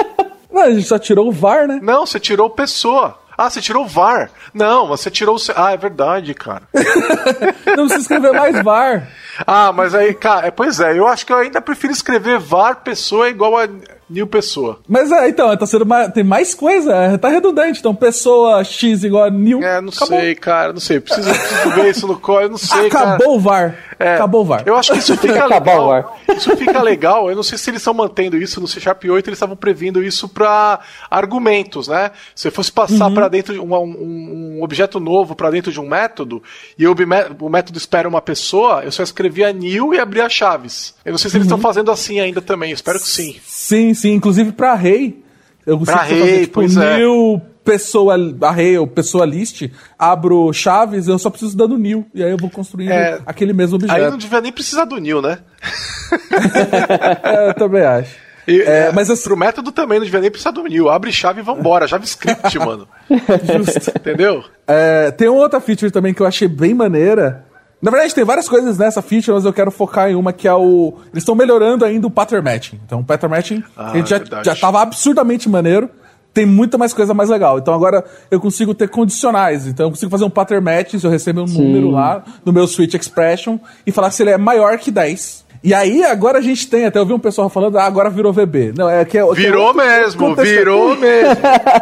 Não, 0.50 0.62
a 0.62 0.70
gente 0.70 0.86
só 0.86 0.98
tirou 0.98 1.28
o 1.28 1.32
VAR, 1.32 1.68
né? 1.68 1.78
Não, 1.80 2.04
você 2.04 2.18
tirou 2.18 2.50
pessoa. 2.50 3.18
Ah, 3.36 3.48
você 3.48 3.60
tirou 3.60 3.84
o 3.84 3.86
VAR. 3.86 4.30
Não, 4.52 4.88
você 4.88 5.10
tirou 5.10 5.36
o. 5.36 5.38
Ah, 5.54 5.72
é 5.72 5.76
verdade, 5.76 6.34
cara. 6.34 6.62
Não 7.76 7.86
precisa 7.86 8.00
escrever 8.00 8.32
mais 8.32 8.60
VAR. 8.64 9.08
Ah, 9.46 9.72
mas 9.72 9.94
aí, 9.94 10.14
cara, 10.14 10.48
é, 10.48 10.50
pois 10.50 10.80
é, 10.80 10.98
eu 10.98 11.06
acho 11.06 11.24
que 11.24 11.32
eu 11.32 11.38
ainda 11.38 11.60
prefiro 11.60 11.92
escrever 11.92 12.38
VAR 12.38 12.82
pessoa 12.82 13.28
igual 13.28 13.58
a 13.58 13.68
New 14.10 14.26
Pessoa. 14.26 14.80
Mas 14.88 15.12
é, 15.12 15.28
então, 15.28 15.54
tá 15.56 15.66
sendo 15.66 15.84
mais, 15.84 16.10
tem 16.12 16.24
mais 16.24 16.54
coisa, 16.54 16.94
é, 16.94 17.18
tá 17.18 17.28
redundante. 17.28 17.80
Então, 17.80 17.94
pessoa 17.94 18.64
X 18.64 19.04
igual 19.04 19.24
a 19.24 19.30
New. 19.30 19.62
É, 19.62 19.80
não 19.80 19.90
Acabou. 19.90 20.18
sei, 20.18 20.34
cara, 20.34 20.72
não 20.72 20.80
sei. 20.80 20.98
Preciso, 20.98 21.28
preciso 21.28 21.70
ver 21.74 21.90
isso 21.90 22.06
no 22.06 22.18
código, 22.18 22.52
não 22.52 22.58
sei, 22.58 22.86
Acabou 22.86 23.18
cara. 23.18 23.30
o 23.30 23.38
VAR. 23.38 23.78
É, 23.98 24.14
Acabou 24.14 24.42
o 24.42 24.44
VAR. 24.44 24.62
Eu 24.64 24.76
acho 24.76 24.92
que 24.92 24.98
isso 24.98 25.16
fica 25.18 25.44
legal. 25.46 26.16
Isso 26.34 26.56
fica 26.56 26.82
legal. 26.82 27.28
Eu 27.28 27.36
não 27.36 27.42
sei 27.42 27.58
se 27.58 27.68
eles 27.68 27.82
estão 27.82 27.92
mantendo 27.92 28.38
isso 28.38 28.60
no 28.60 28.68
C 28.68 28.80
Sharp 28.80 29.04
8, 29.04 29.28
eles 29.28 29.36
estavam 29.36 29.56
previndo 29.56 30.02
isso 30.02 30.28
para 30.28 30.80
argumentos, 31.10 31.88
né? 31.88 32.10
Se 32.34 32.50
fosse 32.50 32.72
passar 32.72 33.08
uhum. 33.08 33.14
para 33.14 33.28
dentro 33.28 33.52
de 33.52 33.60
um, 33.60 33.74
um, 33.74 34.56
um, 34.58 34.62
objeto 34.62 34.98
novo 34.98 35.34
para 35.34 35.50
dentro 35.50 35.70
de 35.70 35.80
um 35.80 35.88
método 35.88 36.42
e 36.78 36.86
o, 36.86 36.94
o, 37.40 37.48
método 37.48 37.76
espera 37.76 38.08
uma 38.08 38.22
pessoa, 38.22 38.82
eu 38.84 38.92
só 38.92 39.02
escrevia 39.28 39.52
new 39.52 39.94
e 39.94 39.98
abria 39.98 40.28
chaves. 40.28 40.94
Eu 41.04 41.12
não 41.12 41.18
sei 41.18 41.30
se 41.30 41.36
eles 41.36 41.46
estão 41.46 41.58
uhum. 41.58 41.62
fazendo 41.62 41.90
assim 41.90 42.18
ainda 42.18 42.40
também. 42.40 42.72
Espero 42.72 42.98
que 42.98 43.08
sim. 43.08 43.36
Sim, 43.44 43.94
sim. 43.94 44.12
Inclusive 44.12 44.52
para 44.52 44.74
rei. 44.74 45.22
Eu 45.66 45.78
pra 45.80 45.98
fazer, 45.98 46.22
rei, 46.22 46.40
tipo, 46.40 46.54
pois 46.54 46.74
new 46.74 47.42
é 47.44 47.58
pessoa 47.62 48.14
array 48.40 48.78
ou 48.78 48.86
pessoa 48.86 49.26
list, 49.26 49.70
abro 49.98 50.50
chaves, 50.54 51.06
eu 51.06 51.18
só 51.18 51.28
preciso 51.28 51.54
dando 51.54 51.76
new. 51.76 52.06
E 52.14 52.24
aí 52.24 52.30
eu 52.30 52.38
vou 52.38 52.48
construindo 52.48 52.90
é, 52.90 53.20
aquele 53.26 53.52
mesmo 53.52 53.76
objeto. 53.76 53.94
Aí 53.94 54.10
não 54.10 54.16
devia 54.16 54.40
nem 54.40 54.50
precisar 54.50 54.86
do 54.86 54.96
new, 54.96 55.20
né? 55.20 55.38
é, 57.22 57.50
eu 57.50 57.54
também 57.54 57.82
acho. 57.82 58.16
E, 58.46 58.62
é, 58.62 58.86
é, 58.86 58.92
mas 58.92 59.10
assim, 59.10 59.24
pro 59.24 59.36
método 59.36 59.70
também 59.70 59.98
não 59.98 60.06
devia 60.06 60.22
nem 60.22 60.30
precisar 60.30 60.52
do 60.52 60.64
new. 60.64 60.88
Abre 60.88 61.12
chave 61.12 61.40
e 61.40 61.44
vambora. 61.44 61.86
JavaScript, 61.86 62.56
mano. 62.58 62.88
Justo. 63.10 63.90
Entendeu? 63.94 64.42
É, 64.66 65.10
tem 65.10 65.28
uma 65.28 65.42
outra 65.42 65.60
feature 65.60 65.90
também 65.90 66.14
que 66.14 66.22
eu 66.22 66.26
achei 66.26 66.48
bem 66.48 66.72
maneira. 66.72 67.44
Na 67.80 67.90
verdade, 67.90 68.14
tem 68.14 68.24
várias 68.24 68.48
coisas 68.48 68.76
nessa 68.76 69.00
feature, 69.00 69.32
mas 69.32 69.44
eu 69.44 69.52
quero 69.52 69.70
focar 69.70 70.10
em 70.10 70.14
uma 70.14 70.32
que 70.32 70.48
é 70.48 70.54
o. 70.54 70.94
Eles 71.12 71.22
estão 71.22 71.34
melhorando 71.34 71.84
ainda 71.84 72.06
o 72.06 72.10
pattern 72.10 72.44
matching. 72.44 72.80
Então, 72.84 73.00
o 73.00 73.04
pattern 73.04 73.34
matching 73.34 73.62
ah, 73.76 73.92
a 73.92 73.96
gente 73.96 74.10
já, 74.10 74.20
já 74.42 74.54
tava 74.56 74.82
absurdamente 74.82 75.48
maneiro 75.48 75.88
tem 76.34 76.46
muita 76.46 76.78
mais 76.78 76.92
coisa 76.92 77.12
mais 77.12 77.30
legal. 77.30 77.58
Então 77.58 77.74
agora 77.74 78.04
eu 78.30 78.38
consigo 78.38 78.72
ter 78.72 78.88
condicionais. 78.88 79.66
Então 79.66 79.86
eu 79.86 79.90
consigo 79.90 80.10
fazer 80.10 80.24
um 80.24 80.30
pattern 80.30 80.64
match 80.64 80.94
se 80.94 81.04
eu 81.04 81.10
receber 81.10 81.40
um 81.40 81.48
Sim. 81.48 81.60
número 81.60 81.90
lá 81.90 82.22
no 82.44 82.52
meu 82.52 82.66
switch 82.68 82.94
expression 82.94 83.58
e 83.84 83.90
falar 83.90 84.12
se 84.12 84.22
ele 84.22 84.30
é 84.30 84.38
maior 84.38 84.78
que 84.78 84.92
10. 84.92 85.48
E 85.64 85.74
aí, 85.74 86.04
agora 86.04 86.38
a 86.38 86.40
gente 86.40 86.68
tem, 86.68 86.84
até 86.84 87.00
eu 87.00 87.06
vi 87.06 87.12
um 87.12 87.18
pessoal 87.18 87.48
falando, 87.48 87.76
ah, 87.78 87.84
agora 87.84 88.08
virou 88.08 88.32
VB. 88.32 88.74
Não, 88.76 88.88
é 88.88 89.04
que 89.04 89.18
é, 89.18 89.34
Virou 89.34 89.74
que 89.74 89.80
é 89.82 90.00
mesmo, 90.00 90.36
virou 90.36 90.96
mesmo. 90.96 91.36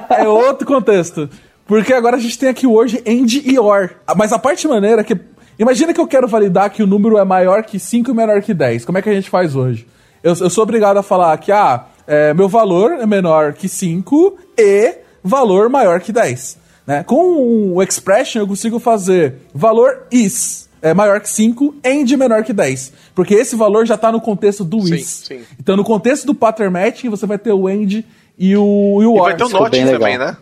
é 0.09 0.27
outro 0.27 0.67
contexto. 0.67 1.29
Porque 1.67 1.93
agora 1.93 2.17
a 2.17 2.19
gente 2.19 2.39
tem 2.39 2.49
aqui 2.49 2.67
o 2.67 2.73
word 2.73 3.03
end 3.05 3.43
e 3.45 3.59
or. 3.59 3.91
Mas 4.17 4.33
a 4.33 4.39
parte 4.39 4.67
maneira 4.67 5.03
é 5.03 5.05
que. 5.05 5.19
Imagina 5.59 5.95
que 5.95 6.01
eu 6.01 6.07
quero 6.07 6.29
validar 6.29 6.71
que 6.71 6.83
o 6.83 6.87
número 6.87 7.19
é 7.19 7.25
maior 7.25 7.63
que 7.63 7.79
5 7.79 8.11
e 8.11 8.15
menor 8.15 8.43
que 8.43 8.53
10. 8.53 8.85
Como 8.85 8.99
é 8.99 9.03
que 9.03 9.09
a 9.09 9.15
gente 9.15 9.31
faz 9.31 9.57
hoje? 9.57 9.87
Eu, 10.23 10.35
eu 10.35 10.51
sou 10.51 10.63
obrigado 10.63 10.99
a 10.99 11.03
falar 11.03 11.37
que, 11.39 11.51
ah, 11.51 11.87
é, 12.07 12.35
meu 12.35 12.49
valor 12.49 12.93
é 12.93 13.07
menor 13.07 13.53
que 13.53 13.69
5 13.69 14.39
e 14.59 14.95
valor 15.23 15.69
maior 15.69 16.01
que 16.01 16.13
10. 16.13 16.59
Né? 16.87 17.03
Com 17.05 17.75
o 17.75 17.83
expression 17.83 18.43
eu 18.43 18.47
consigo 18.47 18.79
fazer 18.79 19.37
valor 19.55 20.07
is 20.11 20.67
é 20.83 20.95
maior 20.95 21.21
que 21.21 21.29
5 21.29 21.75
and 21.85 22.17
menor 22.17 22.45
que 22.45 22.53
10. 22.53 22.93
Porque 23.15 23.35
esse 23.35 23.57
valor 23.57 23.87
já 23.87 23.95
está 23.95 24.13
no 24.13 24.21
contexto 24.21 24.63
do 24.63 24.81
sim, 24.83 24.95
is. 24.95 25.25
Sim. 25.27 25.41
Então 25.59 25.77
no 25.77 25.83
contexto 25.83 26.27
do 26.27 26.35
pattern 26.35 26.73
matching 26.73 27.09
você 27.09 27.27
vai 27.27 27.39
ter 27.39 27.53
o 27.53 27.69
end 27.69 28.05
e 28.39 28.57
o, 28.57 29.03
e 29.03 29.07
o 29.07 29.15
e 29.15 29.19
or. 29.19 29.23
vai 29.23 29.37
ter 29.37 29.45
o 29.45 29.49
not 29.49 29.71
também, 29.71 30.19
né? 30.19 30.37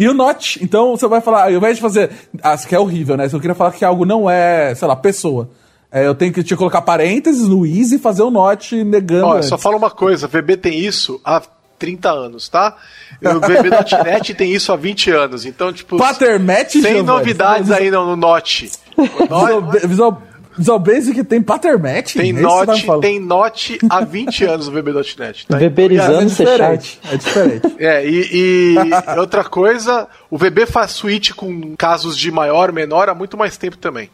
E 0.00 0.08
o 0.08 0.14
not. 0.14 0.58
Então 0.64 0.96
você 0.96 1.06
vai 1.06 1.20
falar, 1.20 1.44
ao 1.44 1.52
invés 1.52 1.76
de 1.76 1.82
fazer. 1.82 2.10
Ah, 2.42 2.54
isso 2.54 2.64
aqui 2.64 2.74
é 2.74 2.78
horrível, 2.78 3.18
né? 3.18 3.28
Se 3.28 3.36
eu 3.36 3.40
queria 3.40 3.54
falar 3.54 3.70
que 3.72 3.84
algo 3.84 4.06
não 4.06 4.30
é, 4.30 4.74
sei 4.74 4.88
lá, 4.88 4.96
pessoa. 4.96 5.50
É, 5.92 6.06
eu 6.06 6.14
tenho 6.14 6.32
que 6.32 6.42
te 6.42 6.56
colocar 6.56 6.80
parênteses 6.80 7.46
no 7.46 7.66
is 7.66 7.92
e 7.92 7.98
fazer 7.98 8.22
o 8.22 8.30
not 8.30 8.82
negando. 8.82 9.26
Ó, 9.26 9.42
só 9.42 9.58
fala 9.58 9.76
uma 9.76 9.90
coisa: 9.90 10.26
VB 10.26 10.56
tem 10.56 10.78
isso 10.78 11.20
há 11.22 11.42
30 11.78 12.10
anos, 12.10 12.48
tá? 12.48 12.76
O 13.22 13.40
VB.NET 13.40 14.32
tem 14.36 14.52
isso 14.52 14.72
há 14.72 14.76
20 14.76 15.10
anos. 15.10 15.44
Então, 15.44 15.70
tipo. 15.70 15.98
Patternet, 15.98 16.80
Tem 16.80 17.02
novidades 17.02 17.70
aí 17.70 17.90
no, 17.90 18.06
no 18.06 18.16
Note. 18.16 18.70
Visual, 18.96 19.70
Visual, 19.86 20.22
Visual 20.56 20.78
Basic 20.78 21.24
tem 21.24 21.40
Patternet? 21.40 22.18
Tem 22.18 22.32
Note, 22.32 22.86
tem 23.00 23.20
Note 23.20 23.78
há 23.88 24.04
20 24.04 24.44
anos 24.46 24.68
no 24.68 24.74
VB.NET. 24.74 25.46
Tá? 25.46 25.56
Weberizando 25.56 26.22
é 26.22 26.24
diferente. 26.24 27.00
É 27.10 27.16
diferente. 27.18 27.76
É, 27.78 28.06
e, 28.06 28.28
e 28.32 28.74
outra 29.18 29.44
coisa, 29.44 30.08
o 30.30 30.36
VB 30.36 30.66
faz 30.66 30.90
switch 30.92 31.32
com 31.32 31.74
casos 31.76 32.16
de 32.18 32.30
maior, 32.30 32.72
menor 32.72 33.08
há 33.08 33.14
muito 33.14 33.36
mais 33.36 33.56
tempo 33.56 33.76
também. 33.76 34.10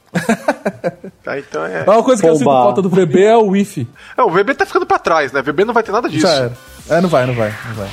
tá, 1.22 1.38
então 1.38 1.64
é... 1.64 1.82
Uma 1.82 2.02
coisa 2.02 2.22
que 2.22 2.28
Oba. 2.28 2.34
eu 2.34 2.38
sinto 2.38 2.50
falta 2.50 2.82
do 2.82 2.88
VB 2.90 3.22
é 3.24 3.36
o 3.36 3.48
Wi-Fi. 3.48 3.88
É, 4.16 4.22
o 4.22 4.30
VB 4.30 4.54
tá 4.54 4.66
ficando 4.66 4.86
pra 4.86 4.98
trás, 4.98 5.32
né? 5.32 5.40
O 5.40 5.42
VB 5.42 5.64
não 5.64 5.74
vai 5.74 5.82
ter 5.82 5.92
nada 5.92 6.08
disso. 6.08 6.26
Já 6.26 6.32
era. 6.32 6.52
É, 6.88 7.00
não 7.00 7.08
vai, 7.08 7.26
não 7.26 7.34
vai, 7.34 7.52
não 7.68 7.74
vai. 7.74 7.88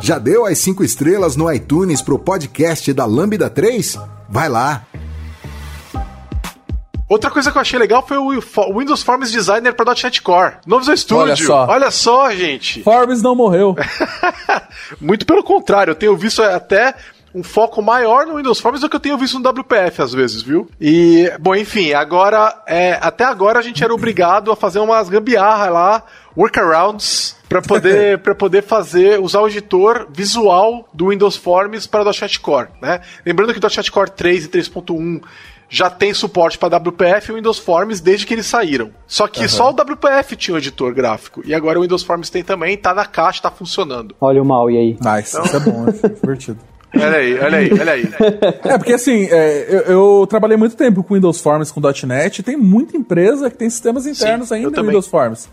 Já 0.00 0.18
deu 0.18 0.44
as 0.44 0.58
5 0.58 0.84
estrelas 0.84 1.36
no 1.36 1.50
iTunes 1.52 2.02
pro 2.02 2.18
podcast 2.18 2.92
da 2.92 3.06
Lambda 3.06 3.48
3? 3.48 3.98
Vai 4.28 4.48
lá! 4.48 4.84
Outra 7.14 7.30
coisa 7.30 7.52
que 7.52 7.56
eu 7.56 7.62
achei 7.62 7.78
legal 7.78 8.04
foi 8.04 8.18
o 8.18 8.40
Windows 8.76 9.04
Forms 9.04 9.30
Designer 9.30 9.72
para 9.72 9.94
.NET 9.94 10.20
Core. 10.20 10.54
No 10.66 10.80
Visual 10.80 10.96
Studio. 10.96 11.22
Olha 11.22 11.36
só. 11.36 11.66
Olha 11.68 11.90
só, 11.92 12.30
gente. 12.32 12.82
Forms 12.82 13.22
não 13.22 13.36
morreu. 13.36 13.76
Muito 15.00 15.24
pelo 15.24 15.44
contrário, 15.44 15.92
eu 15.92 15.94
tenho 15.94 16.16
visto 16.16 16.42
até 16.42 16.92
um 17.32 17.44
foco 17.44 17.80
maior 17.80 18.26
no 18.26 18.34
Windows 18.34 18.58
Forms 18.58 18.80
do 18.80 18.88
que 18.88 18.96
eu 18.96 19.00
tenho 19.00 19.16
visto 19.16 19.38
no 19.38 19.48
WPF 19.48 20.02
às 20.02 20.12
vezes, 20.12 20.42
viu? 20.42 20.68
E, 20.80 21.32
bom, 21.38 21.54
enfim, 21.54 21.92
agora, 21.92 22.62
é, 22.66 22.98
até 23.00 23.22
agora 23.22 23.60
a 23.60 23.62
gente 23.62 23.84
era 23.84 23.94
obrigado 23.94 24.50
a 24.50 24.56
fazer 24.56 24.80
umas 24.80 25.08
gambiarra 25.08 25.70
lá, 25.70 26.02
workarounds, 26.36 27.36
para 27.48 27.62
poder, 27.62 28.18
pra 28.22 28.34
poder 28.34 28.62
fazer, 28.62 29.20
usar 29.20 29.40
o 29.40 29.46
editor 29.46 30.08
visual 30.12 30.88
do 30.92 31.10
Windows 31.10 31.36
Forms 31.36 31.86
para 31.86 32.02
o 32.02 32.04
.NET 32.04 32.40
Core, 32.40 32.70
né? 32.82 33.00
Lembrando 33.24 33.52
que 33.52 33.60
o 33.60 33.62
.NET 33.62 33.92
Core 33.92 34.10
3 34.10 34.46
e 34.46 34.48
3.1 34.48 35.22
já 35.74 35.90
tem 35.90 36.14
suporte 36.14 36.56
para 36.56 36.76
WPF 36.78 37.32
e 37.32 37.34
Windows 37.34 37.58
Forms 37.58 38.00
desde 38.00 38.24
que 38.24 38.32
eles 38.32 38.46
saíram. 38.46 38.92
Só 39.08 39.26
que 39.26 39.40
uhum. 39.40 39.48
só 39.48 39.70
o 39.70 39.72
WPF 39.72 40.36
tinha 40.36 40.54
um 40.54 40.58
editor 40.58 40.94
gráfico. 40.94 41.42
E 41.44 41.52
agora 41.52 41.80
o 41.80 41.82
Windows 41.82 42.04
Forms 42.04 42.30
tem 42.30 42.44
também, 42.44 42.76
tá 42.76 42.94
na 42.94 43.04
caixa, 43.04 43.42
tá 43.42 43.50
funcionando. 43.50 44.14
Olha 44.20 44.40
o 44.40 44.44
mal, 44.44 44.70
e 44.70 44.78
aí? 44.78 44.90
Nice, 44.92 45.36
então... 45.36 45.44
isso 45.44 45.56
é 45.56 45.60
bom, 45.60 45.86
é 45.90 46.08
divertido. 46.08 46.58
Olha 46.94 47.16
aí, 47.16 47.40
olha 47.40 47.58
aí, 47.58 47.72
olha 47.72 47.92
aí. 47.92 48.08
É, 48.62 48.78
porque 48.78 48.92
assim, 48.92 49.26
é, 49.28 49.66
eu, 49.68 49.80
eu, 50.20 50.26
trabalhei 50.28 50.56
muito 50.56 50.76
tempo 50.76 51.02
com 51.02 51.14
Windows 51.14 51.40
Forms, 51.40 51.72
com 51.72 51.80
.NET, 52.06 52.40
tem 52.44 52.56
muita 52.56 52.96
empresa 52.96 53.50
que 53.50 53.56
tem 53.56 53.68
sistemas 53.68 54.06
internos 54.06 54.50
Sim, 54.50 54.54
ainda 54.54 54.80
no 54.80 54.86
Windows 54.86 55.08
Forms. 55.08 55.48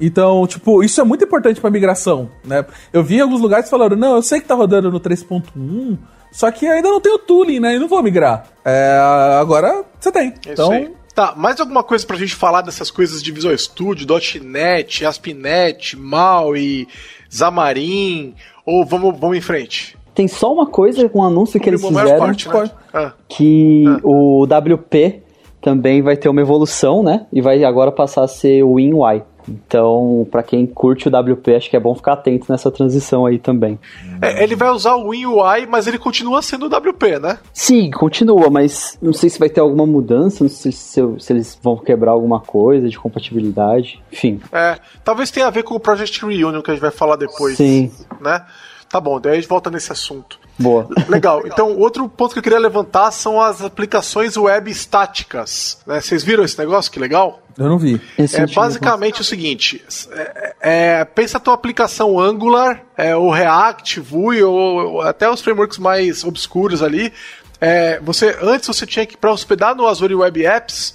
Então, 0.00 0.46
tipo, 0.46 0.82
isso 0.82 1.00
é 1.00 1.04
muito 1.04 1.24
importante 1.24 1.60
para 1.60 1.70
migração, 1.70 2.30
né? 2.44 2.64
Eu 2.92 3.02
vi 3.02 3.16
em 3.16 3.20
alguns 3.20 3.40
lugares 3.40 3.70
falando, 3.70 3.96
não, 3.96 4.16
eu 4.16 4.22
sei 4.22 4.40
que 4.40 4.46
tá 4.46 4.54
rodando 4.54 4.90
no 4.90 5.00
3.1, 5.00 5.98
só 6.32 6.50
que 6.50 6.66
ainda 6.66 6.88
não 6.88 7.00
tem 7.00 7.12
o 7.12 7.18
tooling, 7.18 7.60
né? 7.60 7.76
E 7.76 7.78
não 7.78 7.88
vou 7.88 8.02
migrar. 8.02 8.46
É, 8.64 8.98
agora 9.40 9.84
você 10.00 10.10
tem. 10.10 10.34
É 10.46 10.52
então, 10.52 10.70
Tá, 11.14 11.32
mais 11.36 11.60
alguma 11.60 11.84
coisa 11.84 12.04
pra 12.04 12.16
gente 12.16 12.34
falar 12.34 12.60
dessas 12.62 12.90
coisas 12.90 13.22
de 13.22 13.30
Visual 13.30 13.56
Studio, 13.56 14.04
.NET, 14.42 15.06
ASP.NET, 15.06 15.96
MAL 15.96 16.56
e 16.56 16.88
Xamarin? 17.30 18.34
Ou 18.66 18.84
vamos, 18.84 19.16
vamos 19.16 19.36
em 19.36 19.40
frente? 19.40 19.96
Tem 20.12 20.26
só 20.26 20.52
uma 20.52 20.66
coisa, 20.66 21.08
um 21.14 21.22
anúncio 21.22 21.60
que 21.60 21.70
eles 21.70 21.86
fizeram, 21.86 22.18
parte, 22.18 22.48
né? 22.48 22.70
ah. 22.92 23.12
que 23.28 23.84
ah. 23.86 24.00
o 24.02 24.42
WP 24.42 25.22
também 25.60 26.02
vai 26.02 26.16
ter 26.16 26.28
uma 26.28 26.40
evolução, 26.40 27.02
né? 27.02 27.26
E 27.32 27.40
vai 27.40 27.62
agora 27.62 27.92
passar 27.92 28.24
a 28.24 28.28
ser 28.28 28.64
o 28.64 28.72
WinUI. 28.72 29.22
Então, 29.48 30.26
para 30.30 30.42
quem 30.42 30.66
curte 30.66 31.08
o 31.08 31.10
WP, 31.10 31.54
acho 31.54 31.70
que 31.70 31.76
é 31.76 31.80
bom 31.80 31.94
ficar 31.94 32.14
atento 32.14 32.50
nessa 32.50 32.70
transição 32.70 33.26
aí 33.26 33.38
também. 33.38 33.78
É, 34.20 34.42
ele 34.42 34.56
vai 34.56 34.70
usar 34.70 34.94
o 34.94 35.08
WinUI, 35.08 35.66
mas 35.66 35.86
ele 35.86 35.98
continua 35.98 36.42
sendo 36.42 36.66
o 36.66 36.68
WP, 36.68 37.18
né? 37.18 37.38
Sim, 37.52 37.90
continua, 37.90 38.50
mas 38.50 38.98
não 39.00 39.12
sei 39.12 39.28
se 39.30 39.38
vai 39.38 39.48
ter 39.48 39.60
alguma 39.60 39.86
mudança, 39.86 40.42
não 40.42 40.50
sei 40.50 40.72
se, 40.72 41.00
se 41.18 41.32
eles 41.32 41.58
vão 41.62 41.76
quebrar 41.76 42.12
alguma 42.12 42.40
coisa 42.40 42.88
de 42.88 42.98
compatibilidade, 42.98 44.02
enfim. 44.12 44.40
É, 44.52 44.78
talvez 45.04 45.30
tenha 45.30 45.46
a 45.46 45.50
ver 45.50 45.62
com 45.62 45.74
o 45.74 45.80
Project 45.80 46.24
Reunion 46.24 46.62
que 46.62 46.70
a 46.70 46.74
gente 46.74 46.82
vai 46.82 46.90
falar 46.90 47.16
depois. 47.16 47.56
Sim. 47.56 47.90
Né? 48.20 48.44
Tá 48.88 49.00
bom, 49.00 49.20
daí 49.20 49.32
a 49.32 49.34
gente 49.36 49.48
volta 49.48 49.70
nesse 49.70 49.90
assunto. 49.90 50.38
Boa. 50.58 50.88
Legal. 51.08 51.42
Então, 51.46 51.76
outro 51.76 52.08
ponto 52.08 52.32
que 52.32 52.38
eu 52.38 52.42
queria 52.42 52.58
levantar 52.58 53.10
são 53.10 53.40
as 53.40 53.60
aplicações 53.60 54.36
web 54.36 54.70
estáticas. 54.70 55.78
Né? 55.86 56.00
Vocês 56.00 56.22
viram 56.22 56.44
esse 56.44 56.58
negócio? 56.58 56.90
Que 56.90 56.98
legal? 56.98 57.42
Eu 57.58 57.68
não 57.68 57.78
vi. 57.78 58.00
Esse 58.18 58.40
é 58.40 58.46
basicamente 58.46 59.20
o 59.20 59.24
seguinte: 59.24 59.84
é, 60.12 60.54
é, 60.60 61.04
pensa 61.04 61.38
a 61.38 61.40
tua 61.40 61.54
aplicação 61.54 62.18
Angular, 62.18 62.82
é, 62.96 63.14
ou 63.16 63.30
React, 63.30 64.00
Vue, 64.00 64.42
ou, 64.42 64.54
ou 64.54 65.00
até 65.02 65.28
os 65.28 65.40
frameworks 65.40 65.78
mais 65.78 66.24
obscuros 66.24 66.82
ali. 66.82 67.12
É, 67.60 68.00
você 68.00 68.36
antes 68.42 68.66
você 68.66 68.86
tinha 68.86 69.06
que 69.06 69.16
para 69.16 69.32
hospedar 69.32 69.74
no 69.74 69.86
Azure 69.86 70.14
Web 70.14 70.44
Apps 70.44 70.94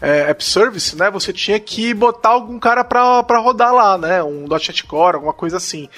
é, 0.00 0.30
App 0.30 0.44
Service, 0.44 0.96
né? 0.96 1.10
Você 1.10 1.32
tinha 1.32 1.58
que 1.58 1.92
botar 1.94 2.30
algum 2.30 2.58
cara 2.58 2.84
para 2.84 3.38
rodar 3.38 3.74
lá, 3.74 3.98
né? 3.98 4.22
Um 4.22 4.46
.NET 4.48 4.84
Core, 4.84 5.16
alguma 5.16 5.32
coisa 5.32 5.56
assim. 5.56 5.88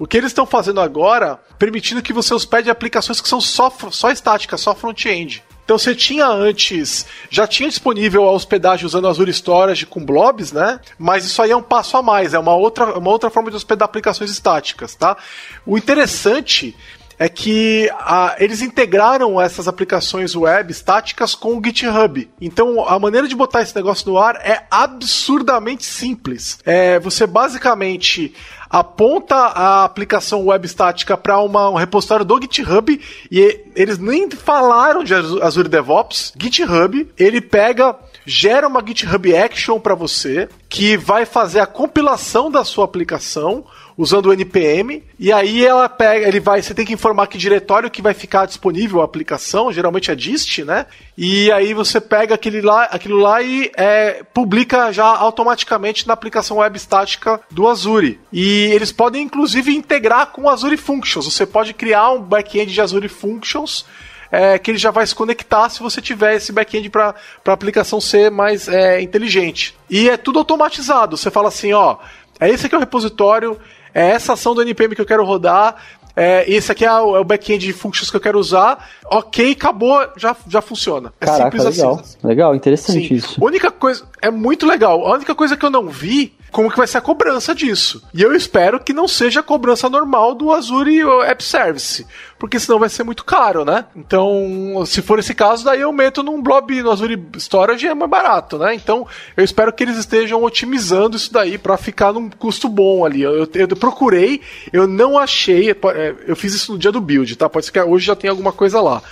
O 0.00 0.06
que 0.06 0.16
eles 0.16 0.30
estão 0.30 0.46
fazendo 0.46 0.80
agora, 0.80 1.38
permitindo 1.58 2.00
que 2.00 2.10
você 2.10 2.32
hospede 2.32 2.70
aplicações 2.70 3.20
que 3.20 3.28
são 3.28 3.38
só, 3.38 3.70
só 3.90 4.10
estáticas, 4.10 4.62
só 4.62 4.74
front-end. 4.74 5.44
Então 5.62 5.76
você 5.76 5.94
tinha 5.94 6.26
antes, 6.26 7.04
já 7.28 7.46
tinha 7.46 7.68
disponível 7.68 8.24
a 8.24 8.32
hospedagem 8.32 8.86
usando 8.86 9.06
Azure 9.06 9.30
Storage 9.30 9.84
com 9.84 10.02
blobs, 10.02 10.52
né? 10.52 10.80
Mas 10.98 11.26
isso 11.26 11.42
aí 11.42 11.50
é 11.50 11.56
um 11.56 11.62
passo 11.62 11.98
a 11.98 12.02
mais, 12.02 12.32
é 12.32 12.38
uma 12.38 12.54
outra, 12.54 12.98
uma 12.98 13.10
outra 13.10 13.28
forma 13.28 13.50
de 13.50 13.56
hospedar 13.56 13.84
aplicações 13.84 14.30
estáticas, 14.30 14.94
tá? 14.94 15.18
O 15.66 15.76
interessante 15.76 16.74
é 17.18 17.28
que 17.28 17.90
a, 17.98 18.34
eles 18.38 18.62
integraram 18.62 19.38
essas 19.38 19.68
aplicações 19.68 20.34
web 20.34 20.72
estáticas 20.72 21.34
com 21.34 21.58
o 21.58 21.62
GitHub. 21.62 22.30
Então 22.40 22.88
a 22.88 22.98
maneira 22.98 23.28
de 23.28 23.36
botar 23.36 23.60
esse 23.60 23.76
negócio 23.76 24.10
no 24.10 24.16
ar 24.16 24.36
é 24.36 24.64
absurdamente 24.70 25.84
simples. 25.84 26.58
É, 26.64 26.98
você 26.98 27.26
basicamente 27.26 28.34
aponta 28.70 29.34
a 29.34 29.84
aplicação 29.84 30.46
web 30.46 30.64
estática 30.64 31.16
para 31.16 31.40
um 31.42 31.74
repositório 31.74 32.24
do 32.24 32.40
GitHub 32.40 33.00
e 33.30 33.60
eles 33.74 33.98
nem 33.98 34.30
falaram 34.30 35.02
de 35.02 35.12
Azure 35.12 35.68
DevOps. 35.68 36.32
GitHub, 36.38 37.10
ele 37.18 37.40
pega 37.40 37.96
gera 38.24 38.66
uma 38.66 38.84
GitHub 38.84 39.36
Action 39.36 39.78
para 39.80 39.94
você 39.94 40.48
que 40.68 40.96
vai 40.96 41.24
fazer 41.24 41.60
a 41.60 41.66
compilação 41.66 42.50
da 42.50 42.64
sua 42.64 42.84
aplicação 42.84 43.64
usando 44.00 44.26
o 44.26 44.32
npm 44.32 45.02
e 45.18 45.30
aí 45.30 45.62
ela 45.62 45.86
pega, 45.86 46.26
ele 46.26 46.40
vai, 46.40 46.62
você 46.62 46.72
tem 46.72 46.86
que 46.86 46.92
informar 46.94 47.26
que 47.26 47.36
diretório 47.36 47.90
que 47.90 48.00
vai 48.00 48.14
ficar 48.14 48.46
disponível 48.46 49.02
a 49.02 49.04
aplicação, 49.04 49.70
geralmente 49.70 50.10
é 50.10 50.14
dist, 50.14 50.60
né? 50.60 50.86
E 51.18 51.52
aí 51.52 51.74
você 51.74 52.00
pega 52.00 52.34
aquele 52.34 52.62
lá, 52.62 52.84
aquilo 52.84 53.18
lá 53.18 53.42
e 53.42 53.70
é, 53.76 54.22
publica 54.32 54.90
já 54.90 55.04
automaticamente 55.04 56.06
na 56.06 56.14
aplicação 56.14 56.58
web 56.58 56.74
estática 56.74 57.38
do 57.50 57.68
Azure. 57.68 58.18
E 58.32 58.70
eles 58.72 58.90
podem 58.90 59.22
inclusive 59.22 59.74
integrar 59.74 60.28
com 60.28 60.42
o 60.42 60.48
Azure 60.48 60.78
Functions. 60.78 61.26
Você 61.26 61.44
pode 61.44 61.74
criar 61.74 62.12
um 62.12 62.22
back-end 62.22 62.72
de 62.72 62.80
Azure 62.80 63.08
Functions 63.08 63.84
é, 64.30 64.58
que 64.58 64.70
ele 64.70 64.78
já 64.78 64.90
vai 64.90 65.06
se 65.06 65.14
conectar 65.14 65.68
se 65.68 65.80
você 65.80 66.00
tiver 66.00 66.36
esse 66.36 66.52
back-end 66.52 66.88
para 66.88 67.14
a 67.46 67.52
aplicação 67.52 68.00
ser 68.00 68.30
mais 68.30 68.68
é, 68.68 69.00
inteligente. 69.00 69.76
E 69.88 70.08
é 70.08 70.16
tudo 70.16 70.38
automatizado. 70.38 71.16
Você 71.16 71.30
fala 71.30 71.48
assim, 71.48 71.72
ó, 71.72 71.96
é 72.38 72.48
esse 72.48 72.66
aqui 72.66 72.74
é 72.74 72.78
o 72.78 72.80
repositório, 72.80 73.58
é 73.94 74.10
essa 74.10 74.34
ação 74.34 74.54
do 74.54 74.62
NPM 74.62 74.94
que 74.94 75.00
eu 75.00 75.06
quero 75.06 75.24
rodar, 75.24 75.76
é, 76.16 76.44
esse 76.50 76.70
aqui 76.70 76.84
é 76.84 76.92
o, 76.92 77.16
é 77.16 77.24
back-end 77.24 77.64
de 77.64 77.72
functions 77.72 78.10
que 78.10 78.16
eu 78.16 78.20
quero 78.20 78.38
usar, 78.38 78.88
ok, 79.06 79.52
acabou, 79.52 80.06
já, 80.16 80.36
já 80.46 80.60
funciona. 80.60 81.12
É 81.20 81.26
Caraca, 81.26 81.44
simples 81.50 81.76
legal. 81.76 82.00
assim. 82.00 82.16
Legal, 82.22 82.54
interessante 82.54 83.08
Sim. 83.08 83.14
isso. 83.14 83.42
A 83.42 83.46
única 83.46 83.70
coisa, 83.70 84.04
é 84.20 84.30
muito 84.30 84.66
legal, 84.66 85.06
a 85.06 85.14
única 85.14 85.34
coisa 85.34 85.56
que 85.56 85.64
eu 85.64 85.70
não 85.70 85.88
vi 85.88 86.34
como 86.50 86.70
que 86.70 86.76
vai 86.76 86.86
ser 86.86 86.98
a 86.98 87.00
cobrança 87.00 87.54
disso. 87.54 88.02
E 88.12 88.22
eu 88.22 88.34
espero 88.34 88.80
que 88.80 88.92
não 88.92 89.06
seja 89.06 89.40
a 89.40 89.42
cobrança 89.42 89.88
normal 89.88 90.34
do 90.34 90.52
Azure 90.52 91.00
App 91.24 91.42
Service, 91.42 92.06
porque 92.38 92.58
senão 92.58 92.78
vai 92.78 92.88
ser 92.88 93.04
muito 93.04 93.24
caro, 93.24 93.64
né? 93.64 93.86
Então, 93.94 94.82
se 94.86 95.02
for 95.02 95.18
esse 95.18 95.34
caso, 95.34 95.64
daí 95.64 95.80
eu 95.80 95.92
meto 95.92 96.22
num 96.22 96.42
blob 96.42 96.82
no 96.82 96.90
Azure 96.90 97.22
Storage 97.36 97.86
é 97.86 97.94
mais 97.94 98.10
barato, 98.10 98.58
né? 98.58 98.74
Então, 98.74 99.06
eu 99.36 99.44
espero 99.44 99.72
que 99.72 99.82
eles 99.82 99.96
estejam 99.96 100.42
otimizando 100.42 101.16
isso 101.16 101.32
daí 101.32 101.58
para 101.58 101.76
ficar 101.76 102.12
num 102.12 102.28
custo 102.30 102.68
bom 102.68 103.04
ali. 103.04 103.22
Eu, 103.22 103.38
eu, 103.38 103.48
eu, 103.54 103.76
procurei, 103.76 104.40
eu 104.72 104.86
não 104.86 105.18
achei, 105.18 105.70
é, 105.70 106.14
eu 106.26 106.36
fiz 106.36 106.54
isso 106.54 106.72
no 106.72 106.78
dia 106.78 106.92
do 106.92 107.00
build, 107.00 107.36
tá? 107.36 107.48
Pode 107.48 107.66
ser 107.66 107.72
que 107.72 107.80
hoje 107.80 108.06
já 108.06 108.16
tenha 108.16 108.32
alguma 108.32 108.52
coisa 108.52 108.80
lá. 108.80 109.02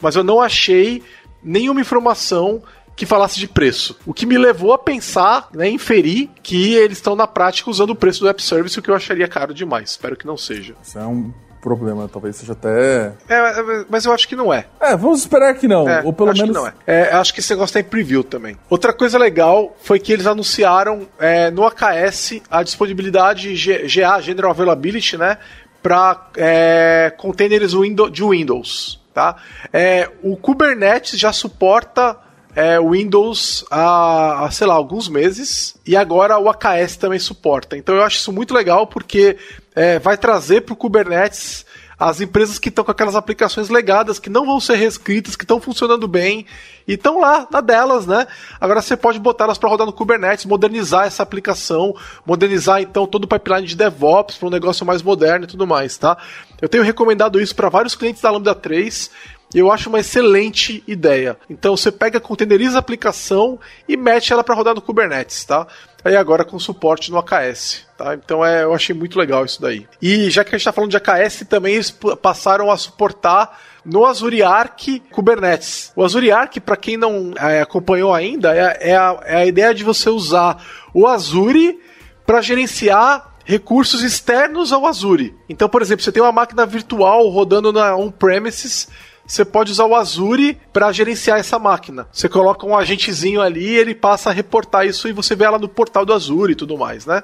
Mas 0.00 0.16
eu 0.16 0.24
não 0.24 0.40
achei 0.40 1.02
nenhuma 1.42 1.80
informação 1.80 2.62
que 2.98 3.06
falasse 3.06 3.38
de 3.38 3.46
preço. 3.46 3.96
O 4.04 4.12
que 4.12 4.26
me 4.26 4.36
levou 4.36 4.72
a 4.72 4.78
pensar, 4.78 5.48
né, 5.54 5.70
inferir 5.70 6.28
que 6.42 6.74
eles 6.74 6.98
estão 6.98 7.14
na 7.14 7.28
prática 7.28 7.70
usando 7.70 7.90
o 7.90 7.94
preço 7.94 8.20
do 8.20 8.28
app 8.28 8.42
service, 8.42 8.76
o 8.76 8.82
que 8.82 8.90
eu 8.90 8.94
acharia 8.94 9.28
caro 9.28 9.54
demais. 9.54 9.90
Espero 9.90 10.16
que 10.16 10.26
não 10.26 10.36
seja. 10.36 10.74
Isso 10.82 10.98
é 10.98 11.06
um 11.06 11.32
problema, 11.60 12.08
talvez 12.12 12.34
seja 12.34 12.54
até. 12.54 13.12
É, 13.28 13.84
mas 13.88 14.04
eu 14.04 14.12
acho 14.12 14.26
que 14.26 14.34
não 14.34 14.52
é. 14.52 14.66
É, 14.80 14.96
vamos 14.96 15.20
esperar 15.20 15.54
que 15.54 15.68
não. 15.68 15.88
É, 15.88 16.02
ou 16.02 16.12
pelo 16.12 16.30
acho 16.30 16.42
menos. 16.42 16.56
Que 16.56 16.62
não 16.62 16.68
é. 16.68 16.72
é. 16.86 17.12
Acho 17.12 17.32
que 17.32 17.38
esse 17.38 17.50
negócio 17.50 17.72
tá 17.74 17.78
em 17.78 17.84
preview 17.84 18.24
também. 18.24 18.56
Outra 18.68 18.92
coisa 18.92 19.16
legal 19.16 19.76
foi 19.80 20.00
que 20.00 20.12
eles 20.12 20.26
anunciaram 20.26 21.06
é, 21.20 21.52
no 21.52 21.64
AKS 21.64 22.40
a 22.50 22.64
disponibilidade 22.64 23.54
GA, 23.86 24.20
General 24.20 24.50
Availability, 24.50 25.16
né? 25.16 25.38
Para 25.80 26.30
é, 26.36 27.14
containers 27.16 27.70
de 28.10 28.24
Windows. 28.24 29.00
Tá? 29.14 29.36
É, 29.72 30.10
o 30.22 30.36
Kubernetes 30.36 31.18
já 31.18 31.32
suporta 31.32 32.27
é, 32.58 32.80
Windows 32.80 33.64
há, 33.70 34.44
há, 34.44 34.50
sei 34.50 34.66
lá, 34.66 34.74
alguns 34.74 35.08
meses 35.08 35.76
e 35.86 35.96
agora 35.96 36.36
o 36.40 36.48
AKS 36.48 36.96
também 36.96 37.20
suporta. 37.20 37.76
Então 37.76 37.94
eu 37.94 38.02
acho 38.02 38.16
isso 38.16 38.32
muito 38.32 38.52
legal 38.52 38.84
porque 38.84 39.36
é, 39.76 40.00
vai 40.00 40.18
trazer 40.18 40.62
para 40.62 40.72
o 40.72 40.76
Kubernetes 40.76 41.64
as 41.96 42.20
empresas 42.20 42.58
que 42.58 42.68
estão 42.68 42.84
com 42.84 42.90
aquelas 42.90 43.14
aplicações 43.14 43.68
legadas, 43.68 44.18
que 44.18 44.28
não 44.28 44.44
vão 44.44 44.58
ser 44.58 44.74
reescritas, 44.74 45.36
que 45.36 45.44
estão 45.44 45.60
funcionando 45.60 46.08
bem 46.08 46.46
e 46.86 46.94
estão 46.94 47.20
lá 47.20 47.46
na 47.48 47.60
delas, 47.60 48.06
né? 48.06 48.26
Agora 48.60 48.82
você 48.82 48.96
pode 48.96 49.20
botar 49.20 49.44
elas 49.44 49.58
para 49.58 49.68
rodar 49.68 49.86
no 49.86 49.92
Kubernetes, 49.92 50.44
modernizar 50.44 51.06
essa 51.06 51.22
aplicação, 51.22 51.94
modernizar 52.26 52.80
então 52.80 53.06
todo 53.06 53.24
o 53.24 53.28
pipeline 53.28 53.68
de 53.68 53.76
DevOps 53.76 54.36
para 54.36 54.48
um 54.48 54.50
negócio 54.50 54.84
mais 54.84 55.00
moderno 55.00 55.44
e 55.44 55.48
tudo 55.48 55.64
mais, 55.64 55.96
tá? 55.96 56.16
Eu 56.60 56.68
tenho 56.68 56.82
recomendado 56.82 57.40
isso 57.40 57.54
para 57.54 57.68
vários 57.68 57.94
clientes 57.94 58.20
da 58.20 58.32
Lambda 58.32 58.54
3 58.54 59.10
eu 59.54 59.72
acho 59.72 59.88
uma 59.88 60.00
excelente 60.00 60.82
ideia. 60.86 61.36
Então 61.48 61.76
você 61.76 61.90
pega, 61.90 62.20
containeriza 62.20 62.76
a 62.76 62.80
aplicação 62.80 63.58
e 63.88 63.96
mete 63.96 64.32
ela 64.32 64.44
para 64.44 64.54
rodar 64.54 64.74
no 64.74 64.82
Kubernetes, 64.82 65.44
tá? 65.44 65.66
Aí 66.04 66.14
agora 66.16 66.44
com 66.44 66.58
suporte 66.58 67.10
no 67.10 67.18
AKS, 67.18 67.86
tá? 67.96 68.14
Então 68.14 68.44
é, 68.44 68.62
eu 68.62 68.74
achei 68.74 68.94
muito 68.94 69.18
legal 69.18 69.44
isso 69.44 69.60
daí. 69.60 69.86
E 70.00 70.30
já 70.30 70.44
que 70.44 70.50
a 70.50 70.52
gente 70.52 70.60
está 70.60 70.72
falando 70.72 70.90
de 70.90 70.96
AKS, 70.96 71.46
também 71.48 71.74
eles 71.74 71.90
passaram 72.20 72.70
a 72.70 72.76
suportar 72.76 73.58
no 73.84 74.04
Azure 74.04 74.42
Arc 74.42 75.00
Kubernetes. 75.10 75.92
O 75.96 76.04
Azure 76.04 76.30
Arc, 76.30 76.60
para 76.60 76.76
quem 76.76 76.96
não 76.96 77.32
é, 77.38 77.62
acompanhou 77.62 78.12
ainda, 78.12 78.54
é, 78.54 78.90
é, 78.90 78.96
a, 78.96 79.20
é 79.24 79.36
a 79.36 79.46
ideia 79.46 79.74
de 79.74 79.82
você 79.82 80.10
usar 80.10 80.62
o 80.92 81.06
Azure 81.06 81.80
para 82.26 82.42
gerenciar 82.42 83.34
recursos 83.44 84.02
externos 84.02 84.74
ao 84.74 84.86
Azure. 84.86 85.34
Então, 85.48 85.70
por 85.70 85.80
exemplo, 85.80 86.04
você 86.04 86.12
tem 86.12 86.22
uma 86.22 86.30
máquina 86.30 86.66
virtual 86.66 87.26
rodando 87.28 87.72
na 87.72 87.96
on-premises 87.96 88.88
você 89.28 89.44
pode 89.44 89.70
usar 89.70 89.84
o 89.84 89.94
Azure 89.94 90.58
para 90.72 90.90
gerenciar 90.90 91.38
essa 91.38 91.58
máquina. 91.58 92.08
Você 92.10 92.30
coloca 92.30 92.66
um 92.66 92.74
agentezinho 92.74 93.42
ali, 93.42 93.76
ele 93.76 93.94
passa 93.94 94.30
a 94.30 94.32
reportar 94.32 94.86
isso 94.86 95.06
e 95.06 95.12
você 95.12 95.36
vê 95.36 95.44
ela 95.44 95.58
no 95.58 95.68
portal 95.68 96.06
do 96.06 96.14
Azure 96.14 96.52
e 96.52 96.56
tudo 96.56 96.78
mais, 96.78 97.04
né? 97.04 97.22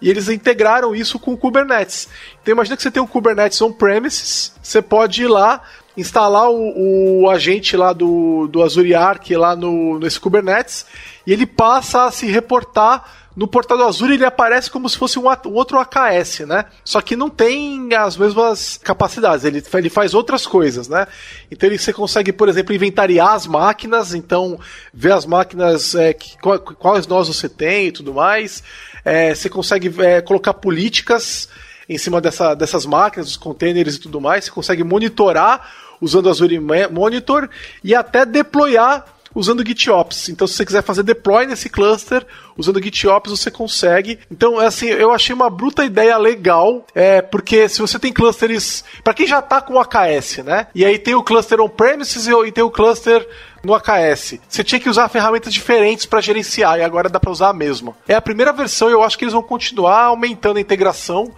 E 0.00 0.08
eles 0.08 0.28
integraram 0.28 0.94
isso 0.94 1.18
com 1.18 1.32
o 1.32 1.36
Kubernetes. 1.36 2.08
Então 2.40 2.52
imagina 2.52 2.76
que 2.76 2.82
você 2.84 2.90
tem 2.90 3.02
um 3.02 3.06
Kubernetes 3.06 3.60
on-premises, 3.60 4.54
você 4.62 4.80
pode 4.80 5.24
ir 5.24 5.26
lá, 5.26 5.60
instalar 5.96 6.48
o, 6.50 7.22
o, 7.22 7.28
agente 7.28 7.76
lá 7.76 7.92
do, 7.92 8.46
do 8.46 8.62
Azure 8.62 8.94
Arc 8.94 9.30
lá 9.30 9.56
no, 9.56 9.98
nesse 9.98 10.20
Kubernetes, 10.20 10.86
e 11.26 11.32
ele 11.32 11.46
passa 11.46 12.04
a 12.04 12.12
se 12.12 12.26
reportar 12.26 13.23
no 13.36 13.48
portal 13.48 13.76
do 13.76 13.84
Azure 13.84 14.14
ele 14.14 14.24
aparece 14.24 14.70
como 14.70 14.88
se 14.88 14.96
fosse 14.96 15.18
um, 15.18 15.24
um, 15.28 15.52
outro 15.52 15.78
AKS, 15.78 16.40
né? 16.40 16.66
Só 16.84 17.00
que 17.00 17.16
não 17.16 17.28
tem 17.28 17.92
as 17.94 18.16
mesmas 18.16 18.78
capacidades, 18.82 19.44
ele, 19.44 19.62
ele 19.74 19.90
faz 19.90 20.14
outras 20.14 20.46
coisas, 20.46 20.88
né? 20.88 21.06
Então 21.50 21.68
ele, 21.68 21.78
você 21.78 21.92
consegue, 21.92 22.32
por 22.32 22.48
exemplo, 22.48 22.74
inventariar 22.74 23.34
as 23.34 23.46
máquinas, 23.46 24.14
então 24.14 24.58
ver 24.92 25.12
as 25.12 25.26
máquinas, 25.26 25.94
é, 25.94 26.12
que, 26.12 26.36
quais 26.78 27.06
nós 27.06 27.28
você 27.28 27.48
tem 27.48 27.88
e 27.88 27.92
tudo 27.92 28.14
mais. 28.14 28.62
É, 29.04 29.34
você 29.34 29.48
consegue 29.48 29.92
é, 30.02 30.20
colocar 30.20 30.54
políticas 30.54 31.48
em 31.88 31.98
cima 31.98 32.20
dessa, 32.20 32.54
dessas 32.54 32.86
máquinas, 32.86 33.26
dos 33.26 33.36
containers 33.36 33.96
e 33.96 34.00
tudo 34.00 34.20
mais. 34.20 34.44
Você 34.44 34.50
consegue 34.50 34.84
monitorar 34.84 35.70
usando 36.00 36.26
o 36.26 36.30
Azure 36.30 36.58
Monitor 36.90 37.48
e 37.82 37.94
até 37.94 38.24
deployar 38.24 39.13
usando 39.34 39.66
GitOps. 39.66 40.28
Então, 40.28 40.46
se 40.46 40.54
você 40.54 40.64
quiser 40.64 40.82
fazer 40.82 41.02
deploy 41.02 41.46
nesse 41.46 41.68
cluster 41.68 42.26
usando 42.56 42.82
GitOps, 42.82 43.30
você 43.30 43.50
consegue. 43.50 44.18
Então, 44.30 44.60
é 44.60 44.66
assim, 44.66 44.86
eu 44.86 45.12
achei 45.12 45.34
uma 45.34 45.50
bruta 45.50 45.84
ideia 45.84 46.16
legal, 46.16 46.86
é, 46.94 47.20
porque 47.20 47.68
se 47.68 47.80
você 47.80 47.98
tem 47.98 48.12
clusters, 48.12 48.84
para 49.02 49.14
quem 49.14 49.26
já 49.26 49.42
tá 49.42 49.60
com 49.60 49.74
o 49.74 49.78
AKS, 49.80 50.38
né? 50.38 50.68
E 50.74 50.84
aí 50.84 50.98
tem 50.98 51.14
o 51.14 51.22
cluster 51.22 51.60
on-premises 51.60 52.26
e 52.26 52.52
tem 52.52 52.62
o 52.62 52.70
cluster 52.70 53.26
no 53.64 53.74
AKS. 53.74 54.38
Você 54.48 54.62
tinha 54.62 54.80
que 54.80 54.88
usar 54.88 55.08
ferramentas 55.08 55.52
diferentes 55.52 56.06
para 56.06 56.20
gerenciar 56.20 56.78
e 56.78 56.82
agora 56.82 57.08
dá 57.08 57.18
para 57.18 57.30
usar 57.30 57.48
a 57.48 57.54
mesma. 57.54 57.96
É 58.06 58.14
a 58.14 58.22
primeira 58.22 58.52
versão 58.52 58.88
e 58.88 58.92
eu 58.92 59.02
acho 59.02 59.18
que 59.18 59.24
eles 59.24 59.32
vão 59.32 59.42
continuar 59.42 60.04
aumentando 60.04 60.58
a 60.58 60.60
integração 60.60 61.32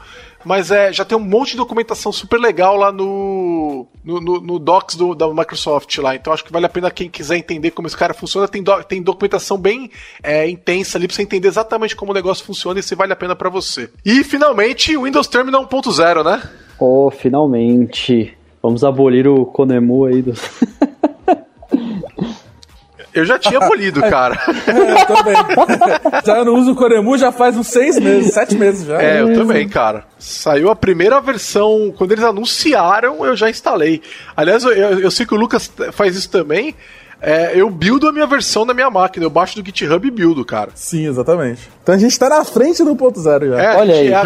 mas 0.46 0.70
é, 0.70 0.92
já 0.92 1.04
tem 1.04 1.18
um 1.18 1.20
monte 1.20 1.50
de 1.50 1.56
documentação 1.56 2.12
super 2.12 2.38
legal 2.38 2.76
lá 2.76 2.92
no, 2.92 3.84
no, 4.04 4.20
no, 4.20 4.40
no 4.40 4.58
Docs 4.60 4.94
do, 4.94 5.12
da 5.12 5.26
Microsoft 5.28 5.98
lá. 5.98 6.14
Então 6.14 6.32
acho 6.32 6.44
que 6.44 6.52
vale 6.52 6.66
a 6.66 6.68
pena 6.68 6.88
quem 6.88 7.10
quiser 7.10 7.36
entender 7.36 7.72
como 7.72 7.88
esse 7.88 7.96
cara 7.96 8.14
funciona. 8.14 8.46
Tem, 8.46 8.62
do, 8.62 8.84
tem 8.84 9.02
documentação 9.02 9.58
bem 9.58 9.90
é, 10.22 10.48
intensa 10.48 10.98
ali 10.98 11.08
pra 11.08 11.16
você 11.16 11.22
entender 11.22 11.48
exatamente 11.48 11.96
como 11.96 12.12
o 12.12 12.14
negócio 12.14 12.44
funciona 12.44 12.78
e 12.78 12.82
se 12.82 12.94
vale 12.94 13.12
a 13.12 13.16
pena 13.16 13.34
para 13.34 13.50
você. 13.50 13.90
E 14.04 14.22
finalmente, 14.22 14.96
o 14.96 15.02
Windows 15.02 15.26
Terminal 15.26 15.66
1.0, 15.66 16.24
né? 16.24 16.40
Oh, 16.78 17.10
finalmente. 17.10 18.32
Vamos 18.62 18.84
abolir 18.84 19.26
o 19.26 19.46
Conemu 19.46 20.04
aí. 20.04 20.24
Eu 23.16 23.24
já 23.24 23.38
tinha 23.38 23.58
polido, 23.60 24.00
cara. 24.10 24.38
É, 24.66 25.02
eu 25.02 25.06
também. 25.06 25.34
já 26.24 26.44
não 26.44 26.54
uso 26.54 26.72
o 26.72 26.76
Coremu 26.76 27.16
já 27.16 27.32
faz 27.32 27.56
uns 27.56 27.68
seis 27.68 27.98
meses, 27.98 28.34
sete 28.34 28.54
meses 28.56 28.86
já. 28.86 29.00
É, 29.00 29.22
eu 29.22 29.32
também, 29.32 29.66
cara. 29.66 30.04
Saiu 30.18 30.70
a 30.70 30.76
primeira 30.76 31.18
versão, 31.18 31.94
quando 31.96 32.12
eles 32.12 32.22
anunciaram, 32.24 33.24
eu 33.24 33.34
já 33.34 33.48
instalei. 33.48 34.02
Aliás, 34.36 34.64
eu, 34.64 34.70
eu 34.70 35.10
sei 35.10 35.24
que 35.24 35.34
o 35.34 35.38
Lucas 35.38 35.72
faz 35.92 36.14
isso 36.14 36.30
também. 36.30 36.74
É, 37.26 37.60
eu 37.60 37.68
buildo 37.68 38.06
a 38.06 38.12
minha 38.12 38.24
versão 38.24 38.64
na 38.64 38.72
minha 38.72 38.88
máquina, 38.88 39.26
eu 39.26 39.30
baixo 39.30 39.60
do 39.60 39.66
GitHub 39.66 40.06
e 40.06 40.10
buildo, 40.12 40.44
cara. 40.44 40.70
Sim, 40.76 41.08
exatamente. 41.08 41.68
Então 41.82 41.92
a 41.92 41.98
gente 41.98 42.16
tá 42.16 42.28
na 42.28 42.44
frente 42.44 42.84
do 42.84 42.94
1.0 42.94 43.48
já. 43.48 43.60
É, 43.60 43.76
Olha 43.76 43.94
aí. 43.96 44.08
É 44.12 44.14
a, 44.14 44.24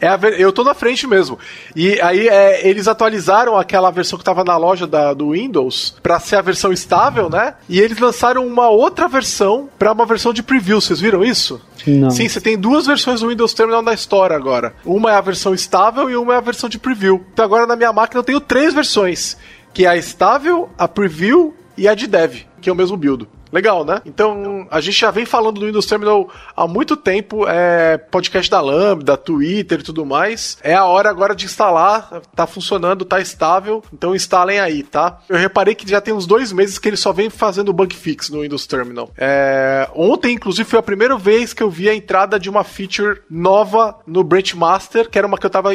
é 0.00 0.08
a, 0.08 0.18
eu 0.38 0.50
tô 0.50 0.64
na 0.64 0.72
frente 0.72 1.06
mesmo. 1.06 1.38
E 1.76 2.00
aí 2.00 2.28
é, 2.28 2.66
eles 2.66 2.88
atualizaram 2.88 3.58
aquela 3.58 3.90
versão 3.90 4.18
que 4.18 4.24
tava 4.24 4.42
na 4.42 4.56
loja 4.56 4.86
da, 4.86 5.12
do 5.12 5.32
Windows 5.32 5.96
para 6.02 6.18
ser 6.18 6.36
a 6.36 6.40
versão 6.40 6.72
estável, 6.72 7.28
né? 7.28 7.56
E 7.68 7.78
eles 7.78 7.98
lançaram 7.98 8.46
uma 8.46 8.70
outra 8.70 9.06
versão 9.06 9.68
para 9.78 9.92
uma 9.92 10.06
versão 10.06 10.32
de 10.32 10.42
preview. 10.42 10.80
Vocês 10.80 10.98
viram 10.98 11.22
isso? 11.22 11.60
Não. 11.86 12.10
Sim, 12.10 12.26
você 12.26 12.40
tem 12.40 12.56
duas 12.56 12.86
versões 12.86 13.20
do 13.20 13.28
Windows 13.28 13.52
Terminal 13.52 13.82
na 13.82 13.92
Store 13.92 14.32
agora. 14.32 14.72
Uma 14.82 15.10
é 15.10 15.14
a 15.14 15.20
versão 15.20 15.52
estável 15.52 16.08
e 16.08 16.16
uma 16.16 16.32
é 16.32 16.36
a 16.38 16.40
versão 16.40 16.70
de 16.70 16.78
preview. 16.78 17.22
Então 17.34 17.44
agora 17.44 17.66
na 17.66 17.76
minha 17.76 17.92
máquina 17.92 18.20
eu 18.20 18.24
tenho 18.24 18.40
três 18.40 18.72
versões. 18.72 19.36
Que 19.74 19.84
é 19.84 19.88
a 19.88 19.96
estável, 19.96 20.70
a 20.78 20.88
preview 20.88 21.54
e 21.80 21.88
a 21.88 21.94
de 21.94 22.06
dev, 22.06 22.44
que 22.60 22.68
é 22.68 22.72
o 22.72 22.76
mesmo 22.76 22.96
build. 22.96 23.26
Legal, 23.52 23.84
né? 23.84 24.00
Então, 24.06 24.66
a 24.70 24.80
gente 24.80 25.00
já 25.00 25.10
vem 25.10 25.26
falando 25.26 25.58
do 25.58 25.66
Windows 25.66 25.86
Terminal 25.86 26.28
há 26.56 26.68
muito 26.68 26.96
tempo, 26.96 27.48
é 27.48 27.98
podcast 27.98 28.48
da 28.48 28.60
Lambda, 28.60 29.16
Twitter 29.16 29.80
e 29.80 29.82
tudo 29.82 30.06
mais. 30.06 30.56
É 30.62 30.74
a 30.74 30.84
hora 30.84 31.10
agora 31.10 31.34
de 31.34 31.46
instalar, 31.46 32.20
tá 32.34 32.46
funcionando, 32.46 33.04
tá 33.04 33.20
estável, 33.20 33.82
então 33.92 34.14
instalem 34.14 34.60
aí, 34.60 34.82
tá? 34.82 35.18
Eu 35.28 35.36
reparei 35.36 35.74
que 35.74 35.88
já 35.88 36.00
tem 36.00 36.14
uns 36.14 36.26
dois 36.26 36.52
meses 36.52 36.78
que 36.78 36.88
ele 36.88 36.96
só 36.96 37.12
vem 37.12 37.28
fazendo 37.28 37.72
bug 37.72 37.94
fix 37.94 38.30
no 38.30 38.42
Windows 38.42 38.66
Terminal. 38.66 39.10
É... 39.16 39.88
Ontem, 39.94 40.34
inclusive, 40.34 40.68
foi 40.68 40.78
a 40.78 40.82
primeira 40.82 41.16
vez 41.16 41.52
que 41.52 41.62
eu 41.62 41.70
vi 41.70 41.88
a 41.88 41.94
entrada 41.94 42.38
de 42.38 42.48
uma 42.48 42.62
feature 42.62 43.20
nova 43.28 43.98
no 44.06 44.22
Branch 44.22 44.54
Master, 44.54 45.10
que 45.10 45.18
era 45.18 45.26
uma 45.26 45.36
que 45.36 45.46
eu 45.46 45.50
tava 45.50 45.70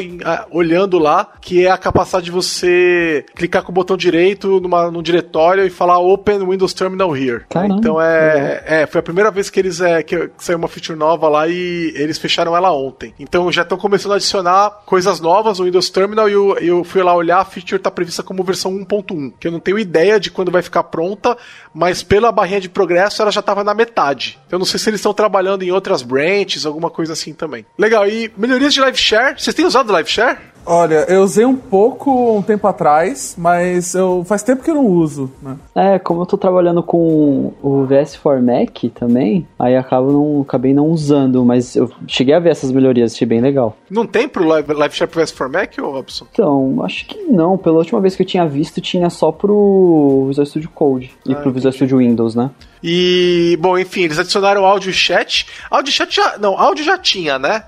olhando 0.50 0.98
lá, 0.98 1.32
que 1.42 1.66
é 1.66 1.70
a 1.70 1.76
capacidade 1.76 2.26
de 2.26 2.30
você 2.30 3.26
clicar 3.34 3.62
com 3.62 3.70
o 3.70 3.74
botão 3.74 3.96
direito 3.96 4.60
numa, 4.60 4.90
num 4.90 5.02
diretório 5.02 5.66
e 5.66 5.70
falar 5.70 5.98
Open 5.98 6.38
Windows 6.38 6.72
Terminal 6.76 7.16
Here. 7.16 7.44
Caramba. 7.48 7.76
Então 7.76 8.00
é, 8.00 8.62
é, 8.66 8.86
foi 8.86 9.00
a 9.00 9.02
primeira 9.02 9.30
vez 9.30 9.50
que 9.50 9.58
eles 9.58 9.80
é, 9.80 10.02
que 10.02 10.30
saiu 10.38 10.58
uma 10.58 10.68
feature 10.68 10.98
nova 10.98 11.28
lá 11.28 11.48
e 11.48 11.92
eles 11.96 12.18
fecharam 12.18 12.56
ela 12.56 12.72
ontem. 12.72 13.14
Então 13.18 13.50
já 13.50 13.62
estão 13.62 13.78
começando 13.78 14.12
a 14.12 14.16
adicionar 14.16 14.82
coisas 14.84 15.20
novas 15.20 15.58
no 15.58 15.64
Windows 15.64 15.90
Terminal 15.90 16.28
e 16.28 16.32
eu, 16.32 16.56
eu 16.58 16.84
fui 16.84 17.02
lá 17.02 17.14
olhar, 17.14 17.40
a 17.40 17.44
feature 17.44 17.76
está 17.76 17.90
prevista 17.90 18.22
como 18.22 18.44
versão 18.44 18.72
1.1, 18.72 19.32
que 19.38 19.48
eu 19.48 19.52
não 19.52 19.60
tenho 19.60 19.78
ideia 19.78 20.20
de 20.20 20.30
quando 20.30 20.50
vai 20.50 20.62
ficar 20.62 20.84
pronta, 20.84 21.36
mas 21.74 22.02
pela 22.02 22.30
barrinha 22.30 22.60
de 22.60 22.68
progresso 22.68 23.22
ela 23.22 23.30
já 23.30 23.40
estava 23.40 23.64
na 23.64 23.74
metade. 23.74 24.38
Eu 24.50 24.58
não 24.58 24.66
sei 24.66 24.78
se 24.78 24.90
eles 24.90 25.00
estão 25.00 25.14
trabalhando 25.14 25.62
em 25.62 25.70
outras 25.70 26.02
branches, 26.02 26.66
alguma 26.66 26.90
coisa 26.90 27.12
assim 27.12 27.32
também. 27.32 27.64
Legal, 27.78 28.06
e 28.06 28.30
melhorias 28.36 28.74
de 28.74 28.80
live 28.80 28.98
share? 28.98 29.40
Vocês 29.40 29.54
têm 29.54 29.64
usado 29.64 29.92
live 29.92 30.08
share? 30.08 30.38
Olha, 30.66 31.06
eu 31.08 31.22
usei 31.22 31.44
um 31.44 31.54
pouco 31.54 32.36
um 32.36 32.42
tempo 32.42 32.66
atrás, 32.66 33.36
mas 33.38 33.94
eu 33.94 34.24
faz 34.26 34.42
tempo 34.42 34.64
que 34.64 34.70
eu 34.70 34.74
não 34.74 34.86
uso, 34.86 35.30
né? 35.40 35.56
É, 35.74 35.98
como 35.98 36.22
eu 36.22 36.26
tô 36.26 36.36
trabalhando 36.36 36.82
com 36.82 37.54
o 37.62 37.84
VS 37.84 38.16
for 38.16 38.42
Mac 38.42 38.76
também, 38.92 39.46
aí 39.56 39.76
acabo 39.76 40.10
não, 40.10 40.42
acabei 40.42 40.74
não 40.74 40.88
usando, 40.88 41.44
mas 41.44 41.76
eu 41.76 41.88
cheguei 42.08 42.34
a 42.34 42.40
ver 42.40 42.50
essas 42.50 42.72
melhorias, 42.72 43.14
achei 43.14 43.26
bem 43.26 43.40
legal. 43.40 43.76
Não 43.88 44.04
tem 44.04 44.28
pro 44.28 44.44
Live, 44.44 44.72
live 44.72 44.94
Share 44.94 45.08
pro 45.08 45.20
VS 45.20 45.30
for 45.30 45.48
Mac, 45.48 45.72
ou 45.78 45.92
Robson? 45.92 46.26
Então, 46.32 46.82
acho 46.82 47.06
que 47.06 47.22
não. 47.22 47.56
Pela 47.56 47.76
última 47.76 48.00
vez 48.00 48.16
que 48.16 48.22
eu 48.22 48.26
tinha 48.26 48.46
visto, 48.46 48.80
tinha 48.80 49.08
só 49.08 49.30
pro 49.30 50.24
Visual 50.26 50.46
Studio 50.46 50.70
Code 50.70 51.12
e 51.24 51.32
ah, 51.32 51.36
pro 51.36 51.52
Visual 51.52 51.72
Studio 51.72 51.98
Windows, 51.98 52.34
né? 52.34 52.50
E, 52.82 53.56
bom, 53.60 53.78
enfim, 53.78 54.02
eles 54.02 54.18
adicionaram 54.18 54.64
áudio 54.64 54.92
chat. 54.92 55.46
Áudio 55.70 55.92
chat 55.92 56.14
já. 56.14 56.38
Não, 56.38 56.58
áudio 56.58 56.84
já 56.84 56.98
tinha, 56.98 57.38
né? 57.38 57.62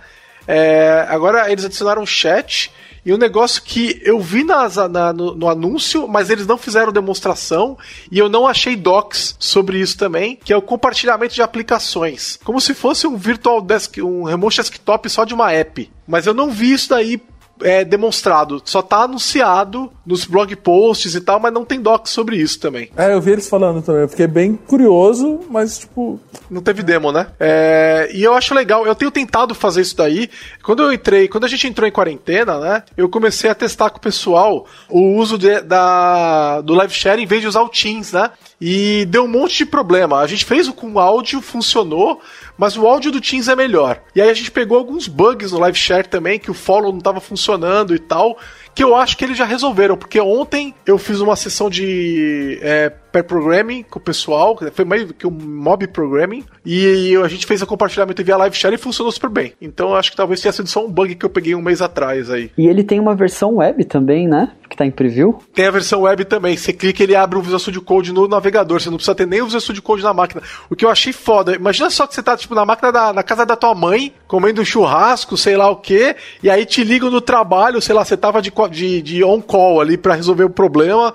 É, 0.46 1.06
agora 1.08 1.50
eles 1.52 1.64
adicionaram 1.64 2.04
chat. 2.04 2.72
E 3.08 3.12
um 3.14 3.16
negócio 3.16 3.62
que 3.62 4.02
eu 4.04 4.20
vi 4.20 4.44
nas, 4.44 4.76
na, 4.76 5.14
no, 5.14 5.34
no, 5.34 5.48
anúncio, 5.48 6.06
mas 6.06 6.28
eles 6.28 6.46
não 6.46 6.58
fizeram 6.58 6.92
demonstração, 6.92 7.78
e 8.12 8.18
eu 8.18 8.28
não 8.28 8.46
achei 8.46 8.76
docs 8.76 9.34
sobre 9.38 9.80
isso 9.80 9.96
também, 9.96 10.36
que 10.36 10.52
é 10.52 10.56
o 10.58 10.60
compartilhamento 10.60 11.34
de 11.34 11.40
aplicações. 11.40 12.38
Como 12.44 12.60
se 12.60 12.74
fosse 12.74 13.06
um 13.06 13.16
virtual 13.16 13.62
desk, 13.62 14.02
um 14.02 14.24
remote 14.24 14.58
desktop 14.58 15.08
só 15.08 15.24
de 15.24 15.32
uma 15.32 15.50
app. 15.50 15.90
Mas 16.06 16.26
eu 16.26 16.34
não 16.34 16.50
vi 16.50 16.70
isso 16.70 16.90
daí 16.90 17.18
é, 17.62 17.84
demonstrado. 17.84 18.60
Só 18.64 18.82
tá 18.82 19.02
anunciado 19.02 19.90
nos 20.04 20.24
blog 20.24 20.54
posts 20.56 21.14
e 21.14 21.20
tal, 21.20 21.38
mas 21.40 21.52
não 21.52 21.64
tem 21.64 21.80
docs 21.80 22.10
sobre 22.10 22.36
isso 22.36 22.58
também. 22.58 22.90
É, 22.96 23.12
eu 23.12 23.20
vi 23.20 23.32
eles 23.32 23.48
falando 23.48 23.82
também. 23.82 24.02
Eu 24.02 24.08
fiquei 24.08 24.26
bem 24.26 24.54
curioso, 24.54 25.40
mas 25.50 25.78
tipo. 25.78 26.20
Não 26.50 26.62
teve 26.62 26.82
demo, 26.82 27.12
né? 27.12 27.28
É, 27.38 28.10
e 28.12 28.22
eu 28.22 28.34
acho 28.34 28.54
legal. 28.54 28.86
Eu 28.86 28.94
tenho 28.94 29.10
tentado 29.10 29.54
fazer 29.54 29.82
isso 29.82 29.96
daí. 29.96 30.30
Quando 30.62 30.82
eu 30.82 30.92
entrei, 30.92 31.28
quando 31.28 31.44
a 31.44 31.48
gente 31.48 31.66
entrou 31.66 31.86
em 31.86 31.92
quarentena, 31.92 32.58
né? 32.58 32.82
Eu 32.96 33.08
comecei 33.08 33.50
a 33.50 33.54
testar 33.54 33.90
com 33.90 33.98
o 33.98 34.00
pessoal 34.00 34.66
o 34.88 35.16
uso 35.16 35.36
de, 35.36 35.60
da, 35.60 36.60
do 36.60 36.74
live 36.74 36.92
share 36.92 37.22
em 37.22 37.26
vez 37.26 37.42
de 37.42 37.48
usar 37.48 37.62
o 37.62 37.68
Teams, 37.68 38.12
né? 38.12 38.30
E 38.60 39.04
deu 39.06 39.24
um 39.24 39.28
monte 39.28 39.58
de 39.58 39.66
problema. 39.66 40.18
A 40.18 40.26
gente 40.26 40.44
fez 40.44 40.66
o 40.66 40.72
com 40.72 40.98
áudio, 40.98 41.40
funcionou, 41.40 42.20
mas 42.58 42.76
o 42.76 42.86
áudio 42.86 43.12
do 43.12 43.20
Teams 43.20 43.48
é 43.48 43.54
melhor. 43.54 44.02
E 44.14 44.20
aí 44.20 44.28
a 44.28 44.34
gente 44.34 44.50
pegou 44.50 44.76
alguns 44.76 45.06
bugs 45.06 45.52
no 45.52 45.60
live 45.60 45.78
share 45.78 46.08
também, 46.08 46.38
que 46.38 46.50
o 46.50 46.54
follow 46.54 46.90
não 46.90 46.98
estava 46.98 47.20
funcionando 47.20 47.94
e 47.94 47.98
tal, 47.98 48.36
que 48.74 48.82
eu 48.82 48.94
acho 48.94 49.16
que 49.16 49.24
eles 49.24 49.38
já 49.38 49.44
resolveram, 49.44 49.96
porque 49.96 50.20
ontem 50.20 50.74
eu 50.84 50.98
fiz 50.98 51.20
uma 51.20 51.36
sessão 51.36 51.70
de 51.70 52.58
é, 52.60 52.92
pair 53.12 53.24
programming 53.24 53.82
com 53.82 53.98
o 53.98 54.02
pessoal, 54.02 54.58
foi 54.72 54.84
meio 54.84 55.12
que 55.12 55.26
um 55.26 55.30
mob 55.30 55.86
programming, 55.88 56.44
e 56.64 57.16
a 57.16 57.28
gente 57.28 57.46
fez 57.46 57.62
o 57.62 57.66
compartilhamento 57.66 58.22
via 58.22 58.36
live 58.36 58.56
share 58.56 58.74
e 58.74 58.78
funcionou 58.78 59.12
super 59.12 59.30
bem. 59.30 59.52
Então 59.60 59.94
acho 59.94 60.10
que 60.10 60.16
talvez 60.16 60.40
tenha 60.40 60.52
sido 60.52 60.68
só 60.68 60.84
um 60.84 60.90
bug 60.90 61.14
que 61.14 61.24
eu 61.24 61.30
peguei 61.30 61.54
um 61.54 61.62
mês 61.62 61.82
atrás 61.82 62.30
aí. 62.30 62.50
E 62.56 62.66
ele 62.66 62.84
tem 62.84 63.00
uma 63.00 63.14
versão 63.14 63.56
web 63.56 63.84
também, 63.84 64.28
né? 64.28 64.52
Que 64.68 64.76
tá 64.76 64.84
em 64.84 64.90
preview? 64.90 65.38
Tem 65.54 65.66
a 65.66 65.70
versão 65.70 66.02
web 66.02 66.24
também. 66.24 66.56
Você 66.56 66.72
clica 66.72 67.02
ele 67.02 67.16
abre 67.16 67.38
o 67.38 67.42
Visual 67.42 67.58
Studio 67.58 67.82
Code 67.82 68.12
no 68.12 68.28
navegador. 68.28 68.80
Você 68.80 68.90
não 68.90 68.96
precisa 68.96 69.14
ter 69.14 69.26
nem 69.26 69.40
o 69.40 69.44
Visual 69.44 69.60
Studio 69.60 69.82
Code 69.82 70.02
na 70.02 70.12
máquina. 70.12 70.42
O 70.68 70.76
que 70.76 70.84
eu 70.84 70.90
achei 70.90 71.12
foda. 71.12 71.54
Imagina 71.54 71.88
só 71.90 72.06
que 72.06 72.14
você 72.14 72.22
tá, 72.22 72.36
tipo, 72.36 72.54
na 72.54 72.66
máquina 72.66 72.92
da 72.92 73.12
na 73.12 73.22
casa 73.22 73.44
da 73.44 73.56
tua 73.56 73.74
mãe, 73.74 74.12
comendo 74.26 74.60
um 74.60 74.64
churrasco, 74.64 75.36
sei 75.36 75.56
lá 75.56 75.70
o 75.70 75.76
quê, 75.76 76.14
e 76.42 76.50
aí 76.50 76.64
te 76.64 76.84
ligam 76.84 77.10
no 77.10 77.20
trabalho, 77.20 77.80
sei 77.80 77.94
lá, 77.94 78.04
você 78.04 78.16
tava 78.16 78.40
de, 78.42 78.52
de, 78.70 79.02
de 79.02 79.24
on-call 79.24 79.80
ali 79.80 79.96
para 79.96 80.14
resolver 80.14 80.44
o 80.44 80.50
problema. 80.50 81.12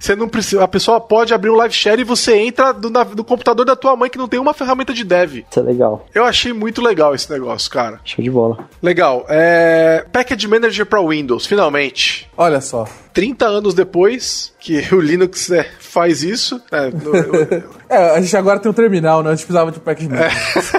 Você 0.00 0.16
não 0.16 0.28
precisa. 0.28 0.64
A 0.64 0.68
pessoa 0.68 0.98
pode 0.98 1.34
abrir 1.34 1.50
um 1.50 1.56
live 1.56 1.74
share 1.74 2.00
e 2.00 2.04
você 2.04 2.34
entra 2.34 2.72
do, 2.72 2.88
na, 2.88 3.04
do 3.04 3.22
computador 3.22 3.66
da 3.66 3.76
tua 3.76 3.94
mãe 3.94 4.08
que 4.08 4.16
não 4.16 4.26
tem 4.26 4.40
uma 4.40 4.54
ferramenta 4.54 4.94
de 4.94 5.04
dev. 5.04 5.44
Isso 5.48 5.60
é 5.60 5.62
legal. 5.62 6.06
Eu 6.14 6.24
achei 6.24 6.54
muito 6.54 6.80
legal 6.80 7.14
esse 7.14 7.30
negócio, 7.30 7.70
cara. 7.70 8.00
Show 8.02 8.24
de 8.24 8.30
bola. 8.30 8.66
Legal. 8.82 9.26
É... 9.28 10.06
Package 10.10 10.48
Manager 10.48 10.86
para 10.86 11.06
Windows, 11.06 11.44
finalmente. 11.44 12.30
Olha 12.34 12.62
só. 12.62 12.88
30 13.12 13.46
anos 13.46 13.74
depois 13.74 14.54
que 14.58 14.82
o 14.94 15.00
Linux 15.00 15.50
é, 15.50 15.68
faz 15.78 16.22
isso. 16.22 16.60
É, 16.72 16.90
no, 16.90 17.14
eu... 17.14 17.64
é, 17.90 18.16
a 18.16 18.20
gente 18.22 18.34
agora 18.34 18.58
tem 18.58 18.70
um 18.70 18.74
terminal, 18.74 19.22
né? 19.22 19.30
A 19.30 19.34
gente 19.34 19.44
precisava 19.44 19.70
de 19.70 19.80
Package 19.80 20.08
Manager. 20.08 20.32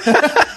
É. 0.08 0.42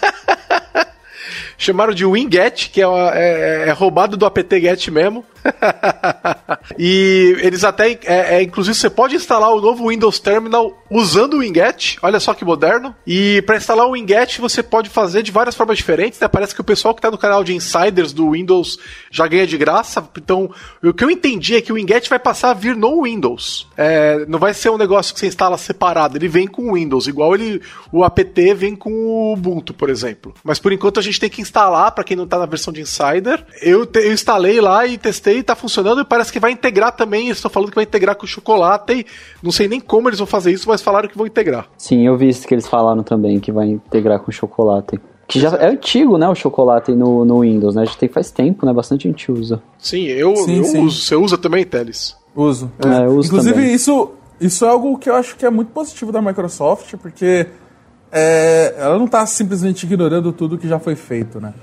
chamaram 1.59 1.95
de 1.95 2.05
Winget, 2.05 2.71
que 2.71 2.83
é, 2.83 2.85
é, 2.85 3.69
é, 3.69 3.73
roubado 3.73 4.17
do 4.17 4.27
apt-get 4.27 4.89
mesmo. 4.89 5.25
e 6.79 7.37
eles 7.41 7.65
até, 7.65 7.99
é, 8.05 8.37
é, 8.37 8.43
inclusive, 8.43 8.75
você 8.75 8.91
pode 8.91 9.17
instalar 9.17 9.53
o 9.55 9.61
novo 9.61 9.89
Windows 9.89 10.19
Terminal 10.19 10.83
usando 10.91 11.35
o 11.35 11.39
Winget. 11.41 11.99
Olha 12.03 12.21
só 12.21 12.35
que 12.35 12.45
moderno. 12.45 12.95
E 13.07 13.43
para 13.43 13.57
instalar 13.57 13.87
o 13.87 13.93
Winget, 13.93 14.41
você 14.41 14.63
pode 14.63 14.89
fazer 14.91 15.23
de 15.23 15.31
várias 15.31 15.55
formas 15.55 15.77
diferentes. 15.77 16.19
Né? 16.19 16.29
Parece 16.29 16.55
que 16.55 16.61
o 16.61 16.65
pessoal 16.65 16.95
que 16.95 16.99
está 16.99 17.11
no 17.11 17.19
canal 17.19 17.45
de 17.45 17.55
Insiders 17.55 18.13
do 18.13 18.31
Windows 18.31 18.79
já 19.11 19.27
ganha 19.27 19.47
de 19.47 19.57
graça. 19.57 20.09
Então, 20.17 20.51
o 20.83 20.93
que 20.93 21.05
eu 21.05 21.11
entendi 21.11 21.57
é 21.57 21.61
que 21.61 21.73
o 21.73 21.77
Winget 21.77 22.09
vai 22.09 22.19
passar 22.19 22.51
a 22.51 22.55
vir 22.55 22.77
no 22.77 23.03
Windows. 23.03 23.69
É, 23.77 24.25
não 24.27 24.39
vai 24.39 24.55
ser 24.55 24.71
um 24.71 24.79
negócio 24.79 25.13
que 25.15 25.21
você 25.21 25.27
instala 25.27 25.59
separado. 25.59 26.17
Ele 26.17 26.29
vem 26.29 26.47
com 26.47 26.71
o 26.71 26.75
Windows, 26.75 27.07
igual 27.07 27.35
ele, 27.35 27.61
o 27.93 28.05
apt 28.05 28.55
vem 28.55 28.75
com 28.75 28.93
o 28.93 29.33
Ubuntu, 29.33 29.75
por 29.75 29.91
exemplo. 29.91 30.35
Mas 30.43 30.59
por 30.59 30.73
enquanto 30.73 30.99
a 30.99 31.03
gente 31.03 31.21
tem 31.21 31.31
que 31.31 31.43
instalar, 31.43 31.93
para 31.93 32.05
quem 32.05 32.17
não 32.17 32.25
está 32.25 32.39
na 32.39 32.47
versão 32.47 32.73
de 32.73 32.81
Insider. 32.81 33.45
Eu, 33.61 33.87
te, 33.87 34.01
eu 34.01 34.13
instalei 34.13 34.61
lá 34.61 34.87
e 34.87 34.99
testei 34.99 35.34
e 35.39 35.43
tá 35.43 35.55
funcionando 35.55 36.01
e 36.01 36.05
parece 36.05 36.33
que 36.33 36.41
vai 36.41 36.53
integrar 36.53 36.93
também. 36.93 37.29
Estou 37.29 37.51
falando 37.51 37.71
que 37.71 37.75
vai 37.75 37.85
integrar 37.85 38.17
com 38.17 38.25
o 38.25 38.29
chocolate. 38.29 39.07
Não 39.43 39.53
sei 39.53 39.69
nem 39.69 39.81
como 39.81 40.09
eles 40.09 40.19
vão 40.19 40.27
fazer 40.27 40.53
isso, 40.53 40.69
mas 40.69 40.83
falaram 40.83 41.09
que 41.09 41.17
vão 41.17 41.27
integrar. 41.27 41.69
Sim, 41.77 42.07
eu 42.07 42.17
vi 42.17 42.29
isso 42.29 42.47
que 42.47 42.55
eles 42.55 42.67
falaram 42.67 43.03
também, 43.03 43.41
que 43.41 43.53
vai 43.53 43.69
integrar 43.69 44.21
com 44.21 44.31
o 44.31 44.35
chocolate. 44.35 45.01
Que 45.27 45.41
já 45.41 45.51
é 45.57 45.69
antigo, 45.69 46.19
né, 46.19 46.29
o 46.29 46.35
chocolate 46.35 46.93
no, 46.93 47.25
no 47.25 47.41
Windows, 47.41 47.75
né? 47.75 47.83
A 47.83 47.85
gente 47.87 47.97
tem 47.97 48.09
faz 48.09 48.31
tempo, 48.31 48.67
né? 48.67 48.73
Bastante 48.73 49.09
gente 49.09 49.33
usa. 49.33 49.63
Sim, 49.79 50.05
eu, 50.05 50.37
sim, 50.37 50.59
eu 50.59 50.65
sim. 50.65 50.85
uso. 50.85 51.01
Você 51.01 51.17
usa 51.17 51.39
também, 51.39 51.65
Teles? 51.65 52.17
Uso. 52.37 52.71
É. 52.85 53.05
É, 53.05 53.09
uso 53.09 53.29
Inclusive, 53.29 53.55
também. 53.55 53.75
isso 53.75 54.11
isso 54.41 54.65
é 54.65 54.69
algo 54.69 54.99
que 54.99 55.09
eu 55.09 55.15
acho 55.15 55.37
que 55.37 55.47
é 55.47 55.51
muito 55.51 55.71
positivo 55.71 56.11
da 56.11 56.21
Microsoft, 56.21 56.95
porque 56.97 57.47
é, 58.11 58.75
ela 58.77 58.99
não 58.99 59.07
está 59.07 59.25
simplesmente 59.27 59.85
ignorando 59.85 60.33
tudo 60.33 60.59
que 60.59 60.69
já 60.69 60.79
foi 60.79 60.97
feito, 60.97 61.41
né? 61.41 61.55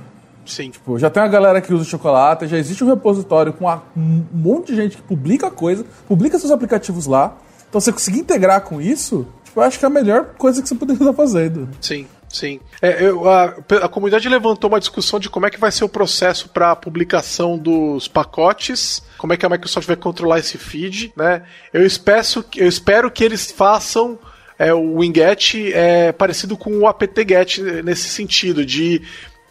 Sim. 0.45 0.69
Tipo, 0.69 0.97
já 0.97 1.09
tem 1.09 1.21
uma 1.21 1.29
galera 1.29 1.61
que 1.61 1.73
usa 1.73 1.83
chocolate, 1.83 2.47
já 2.47 2.57
existe 2.57 2.83
um 2.83 2.87
repositório 2.87 3.53
com 3.53 3.65
um 3.95 4.25
monte 4.31 4.67
de 4.67 4.75
gente 4.75 4.97
que 4.97 5.03
publica 5.03 5.49
coisa, 5.49 5.85
publica 6.07 6.39
seus 6.39 6.51
aplicativos 6.51 7.05
lá. 7.05 7.37
Então, 7.69 7.79
você 7.79 7.91
conseguir 7.91 8.19
integrar 8.19 8.61
com 8.61 8.81
isso, 8.81 9.25
tipo, 9.43 9.59
eu 9.59 9.63
acho 9.63 9.79
que 9.79 9.85
é 9.85 9.87
a 9.87 9.91
melhor 9.91 10.25
coisa 10.37 10.61
que 10.61 10.67
você 10.67 10.75
poderia 10.75 11.01
estar 11.01 11.13
fazendo. 11.13 11.69
Sim. 11.79 12.05
Sim. 12.31 12.61
É, 12.81 13.03
eu, 13.03 13.29
a, 13.29 13.55
a, 13.83 13.89
comunidade 13.89 14.29
levantou 14.29 14.69
uma 14.69 14.79
discussão 14.79 15.19
de 15.19 15.29
como 15.29 15.45
é 15.45 15.49
que 15.49 15.59
vai 15.59 15.69
ser 15.69 15.83
o 15.83 15.89
processo 15.89 16.47
para 16.47 16.71
a 16.71 16.75
publicação 16.75 17.57
dos 17.57 18.07
pacotes, 18.07 19.03
como 19.17 19.33
é 19.33 19.37
que 19.37 19.45
a 19.45 19.49
Microsoft 19.49 19.85
vai 19.85 19.97
controlar 19.97 20.39
esse 20.39 20.57
feed, 20.57 21.11
né? 21.15 21.43
Eu 21.73 21.85
espero, 21.85 22.45
eu 22.55 22.67
espero 22.69 23.11
que 23.11 23.23
eles 23.23 23.51
façam 23.51 24.17
é, 24.61 24.71
o 24.71 24.99
Winget 24.99 25.73
é 25.73 26.11
parecido 26.11 26.55
com 26.55 26.77
o 26.77 26.87
apt-get 26.87 27.57
nesse 27.83 28.09
sentido, 28.09 28.63
de 28.63 29.01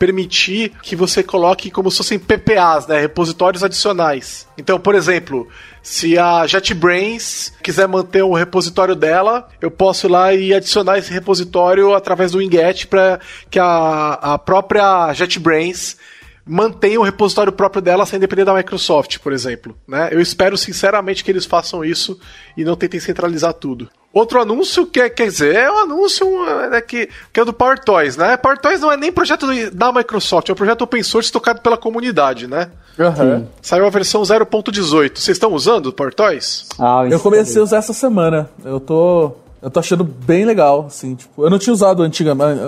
permitir 0.00 0.72
que 0.82 0.96
você 0.96 1.22
coloque 1.22 1.70
como 1.70 1.90
se 1.90 1.98
fossem 1.98 2.18
PPAs, 2.18 2.86
né, 2.86 2.98
repositórios 2.98 3.62
adicionais. 3.62 4.48
Então, 4.56 4.80
por 4.80 4.94
exemplo, 4.94 5.46
se 5.82 6.18
a 6.18 6.46
JetBrains 6.46 7.52
quiser 7.62 7.86
manter 7.86 8.22
o 8.22 8.32
repositório 8.32 8.94
dela, 8.96 9.46
eu 9.60 9.70
posso 9.70 10.06
ir 10.06 10.10
lá 10.10 10.32
e 10.32 10.54
adicionar 10.54 10.96
esse 10.96 11.12
repositório 11.12 11.94
através 11.94 12.32
do 12.32 12.38
Winget 12.38 12.86
para 12.86 13.20
que 13.50 13.58
a, 13.58 14.14
a 14.14 14.38
própria 14.38 15.12
JetBrains 15.12 15.98
mantenha 16.46 16.98
o 16.98 17.04
repositório 17.04 17.52
próprio 17.52 17.82
dela 17.82 18.06
sem 18.06 18.18
depender 18.18 18.46
da 18.46 18.54
Microsoft, 18.54 19.18
por 19.18 19.34
exemplo. 19.34 19.76
Né? 19.86 20.08
Eu 20.12 20.20
espero 20.20 20.56
sinceramente 20.56 21.22
que 21.22 21.30
eles 21.30 21.44
façam 21.44 21.84
isso 21.84 22.18
e 22.56 22.64
não 22.64 22.74
tentem 22.74 22.98
centralizar 22.98 23.52
tudo. 23.52 23.90
Outro 24.12 24.40
anúncio 24.42 24.86
que 24.86 25.00
é, 25.00 25.08
quer 25.08 25.28
dizer, 25.28 25.54
é 25.54 25.70
um 25.70 25.78
anúncio 25.78 26.26
é, 26.72 26.80
que, 26.80 27.08
que 27.32 27.40
é 27.40 27.44
do 27.44 27.52
Power 27.52 27.78
Toys, 27.78 28.16
né? 28.16 28.36
Power 28.36 28.58
Toys 28.58 28.80
não 28.80 28.90
é 28.90 28.96
nem 28.96 29.12
projeto 29.12 29.46
da 29.72 29.92
Microsoft, 29.92 30.48
é 30.48 30.52
um 30.52 30.56
projeto 30.56 30.82
open 30.82 31.02
source 31.02 31.30
tocado 31.30 31.60
pela 31.60 31.76
comunidade, 31.76 32.48
né? 32.48 32.70
Uhum. 32.98 33.46
Saiu 33.62 33.86
a 33.86 33.90
versão 33.90 34.22
0.18. 34.22 35.16
Vocês 35.16 35.28
estão 35.36 35.52
usando 35.52 35.86
o 35.86 35.92
Power 35.92 36.12
Toys? 36.12 36.66
Ah, 36.78 37.06
eu 37.08 37.20
comecei 37.20 37.60
a 37.60 37.64
usar 37.64 37.78
essa 37.78 37.92
semana. 37.92 38.50
Eu 38.64 38.80
tô. 38.80 39.32
Eu 39.62 39.70
tô 39.70 39.78
achando 39.78 40.02
bem 40.02 40.46
legal, 40.46 40.86
assim, 40.86 41.14
tipo, 41.14 41.44
eu 41.44 41.50
não 41.50 41.58
tinha 41.58 41.72
usado 41.72 42.02
antigamente, 42.02 42.58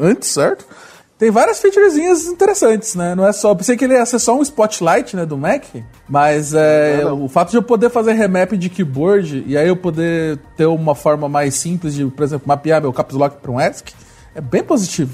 antes, 0.00 0.30
certo? 0.30 0.64
Tem 1.18 1.30
várias 1.30 1.60
featurezinhas 1.60 2.26
interessantes, 2.26 2.94
né? 2.94 3.14
Não 3.14 3.26
é 3.26 3.32
só. 3.32 3.54
Pensei 3.54 3.76
que 3.76 3.84
ele 3.84 3.94
ia 3.94 4.04
ser 4.04 4.18
só 4.18 4.36
um 4.36 4.42
spotlight, 4.42 5.14
né, 5.14 5.24
do 5.24 5.38
Mac, 5.38 5.64
mas 6.08 6.52
é, 6.52 7.04
não, 7.04 7.10
não. 7.10 7.24
o 7.24 7.28
fato 7.28 7.50
de 7.50 7.56
eu 7.56 7.62
poder 7.62 7.90
fazer 7.90 8.12
remap 8.12 8.52
de 8.52 8.68
keyboard 8.68 9.44
e 9.46 9.56
aí 9.56 9.68
eu 9.68 9.76
poder 9.76 10.38
ter 10.56 10.66
uma 10.66 10.94
forma 10.94 11.28
mais 11.28 11.54
simples 11.54 11.94
de, 11.94 12.04
por 12.06 12.24
exemplo, 12.24 12.48
mapear 12.48 12.80
meu 12.80 12.92
caps 12.92 13.14
lock 13.14 13.36
para 13.40 13.50
um 13.50 13.60
ESC 13.60 13.92
é 14.34 14.40
bem 14.40 14.62
positivo. 14.62 15.12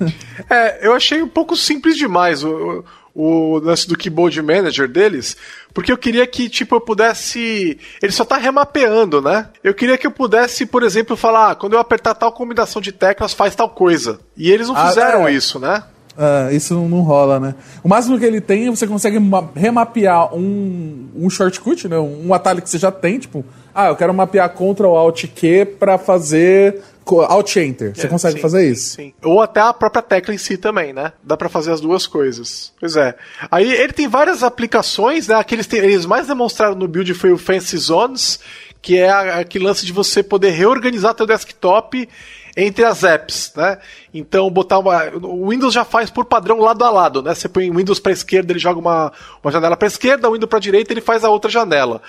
é, 0.48 0.86
eu 0.86 0.94
achei 0.94 1.22
um 1.22 1.28
pouco 1.28 1.56
simples 1.56 1.96
demais. 1.96 2.42
O, 2.42 2.84
o 3.14 3.58
lance 3.58 3.88
do 3.88 3.96
Keyboard 3.96 4.40
Manager 4.42 4.88
deles, 4.88 5.36
porque 5.76 5.92
eu 5.92 5.98
queria 5.98 6.26
que, 6.26 6.48
tipo, 6.48 6.74
eu 6.74 6.80
pudesse. 6.80 7.78
Ele 8.00 8.10
só 8.10 8.24
tá 8.24 8.38
remapeando, 8.38 9.20
né? 9.20 9.50
Eu 9.62 9.74
queria 9.74 9.98
que 9.98 10.06
eu 10.06 10.10
pudesse, 10.10 10.64
por 10.64 10.82
exemplo, 10.82 11.18
falar, 11.18 11.50
ah, 11.50 11.54
quando 11.54 11.74
eu 11.74 11.78
apertar 11.78 12.14
tal 12.14 12.32
combinação 12.32 12.80
de 12.80 12.92
teclas, 12.92 13.34
faz 13.34 13.54
tal 13.54 13.68
coisa. 13.68 14.18
E 14.34 14.50
eles 14.50 14.68
não 14.68 14.74
ah, 14.74 14.88
fizeram 14.88 15.28
é. 15.28 15.34
isso, 15.34 15.58
né? 15.58 15.82
Uh, 16.16 16.54
isso 16.54 16.74
não 16.74 17.02
rola, 17.02 17.38
né? 17.38 17.54
O 17.84 17.90
máximo 17.90 18.18
que 18.18 18.24
ele 18.24 18.40
tem, 18.40 18.70
você 18.70 18.86
consegue 18.86 19.18
remapear 19.54 20.34
um, 20.34 21.10
um 21.14 21.28
shortcut, 21.28 21.86
né? 21.88 21.98
Um 21.98 22.32
atalho 22.32 22.62
que 22.62 22.70
você 22.70 22.78
já 22.78 22.90
tem, 22.90 23.18
tipo, 23.18 23.44
ah, 23.74 23.88
eu 23.88 23.96
quero 23.96 24.14
mapear 24.14 24.48
Ctrl 24.48 24.96
Alt 24.96 25.26
Q 25.26 25.76
para 25.78 25.98
fazer 25.98 26.82
Alt 27.14 27.56
Enter. 27.56 27.92
Você 27.94 28.06
é, 28.06 28.08
consegue 28.08 28.36
sim, 28.36 28.42
fazer 28.42 28.70
isso? 28.70 28.96
Sim. 28.96 29.14
Ou 29.22 29.40
até 29.40 29.60
a 29.60 29.72
própria 29.72 30.02
tecla 30.02 30.34
em 30.34 30.38
si 30.38 30.56
também, 30.56 30.92
né? 30.92 31.12
Dá 31.22 31.36
para 31.36 31.48
fazer 31.48 31.72
as 31.72 31.80
duas 31.80 32.06
coisas. 32.06 32.72
Pois 32.78 32.96
é. 32.96 33.14
Aí 33.50 33.72
ele 33.72 33.92
tem 33.92 34.08
várias 34.08 34.42
aplicações, 34.42 35.28
né? 35.28 35.36
Aqueles 35.36 35.72
eles 35.72 36.06
mais 36.06 36.26
demonstraram 36.26 36.74
no 36.74 36.88
build 36.88 37.12
foi 37.14 37.32
o 37.32 37.38
Fancy 37.38 37.76
Zones, 37.76 38.40
que 38.82 38.98
é 38.98 39.10
aquele 39.10 39.64
lance 39.64 39.84
de 39.86 39.92
você 39.92 40.22
poder 40.22 40.50
reorganizar 40.50 41.14
teu 41.14 41.26
desktop 41.26 42.08
entre 42.56 42.84
as 42.84 43.04
apps, 43.04 43.52
né? 43.54 43.78
Então 44.14 44.50
botar 44.50 44.78
uma, 44.78 45.10
o 45.22 45.50
Windows 45.50 45.74
já 45.74 45.84
faz 45.84 46.08
por 46.08 46.24
padrão 46.24 46.58
lado 46.58 46.82
a 46.82 46.90
lado, 46.90 47.22
né? 47.22 47.34
Você 47.34 47.48
põe 47.48 47.70
o 47.70 47.74
Windows 47.74 48.00
para 48.00 48.12
esquerda, 48.12 48.52
ele 48.52 48.58
joga 48.58 48.80
uma, 48.80 49.12
uma 49.44 49.52
janela 49.52 49.76
para 49.76 49.86
esquerda, 49.86 50.28
o 50.28 50.32
Windows 50.32 50.48
para 50.48 50.58
direita, 50.58 50.92
ele 50.92 51.02
faz 51.02 51.22
a 51.22 51.28
outra 51.28 51.50
janela. 51.50 52.00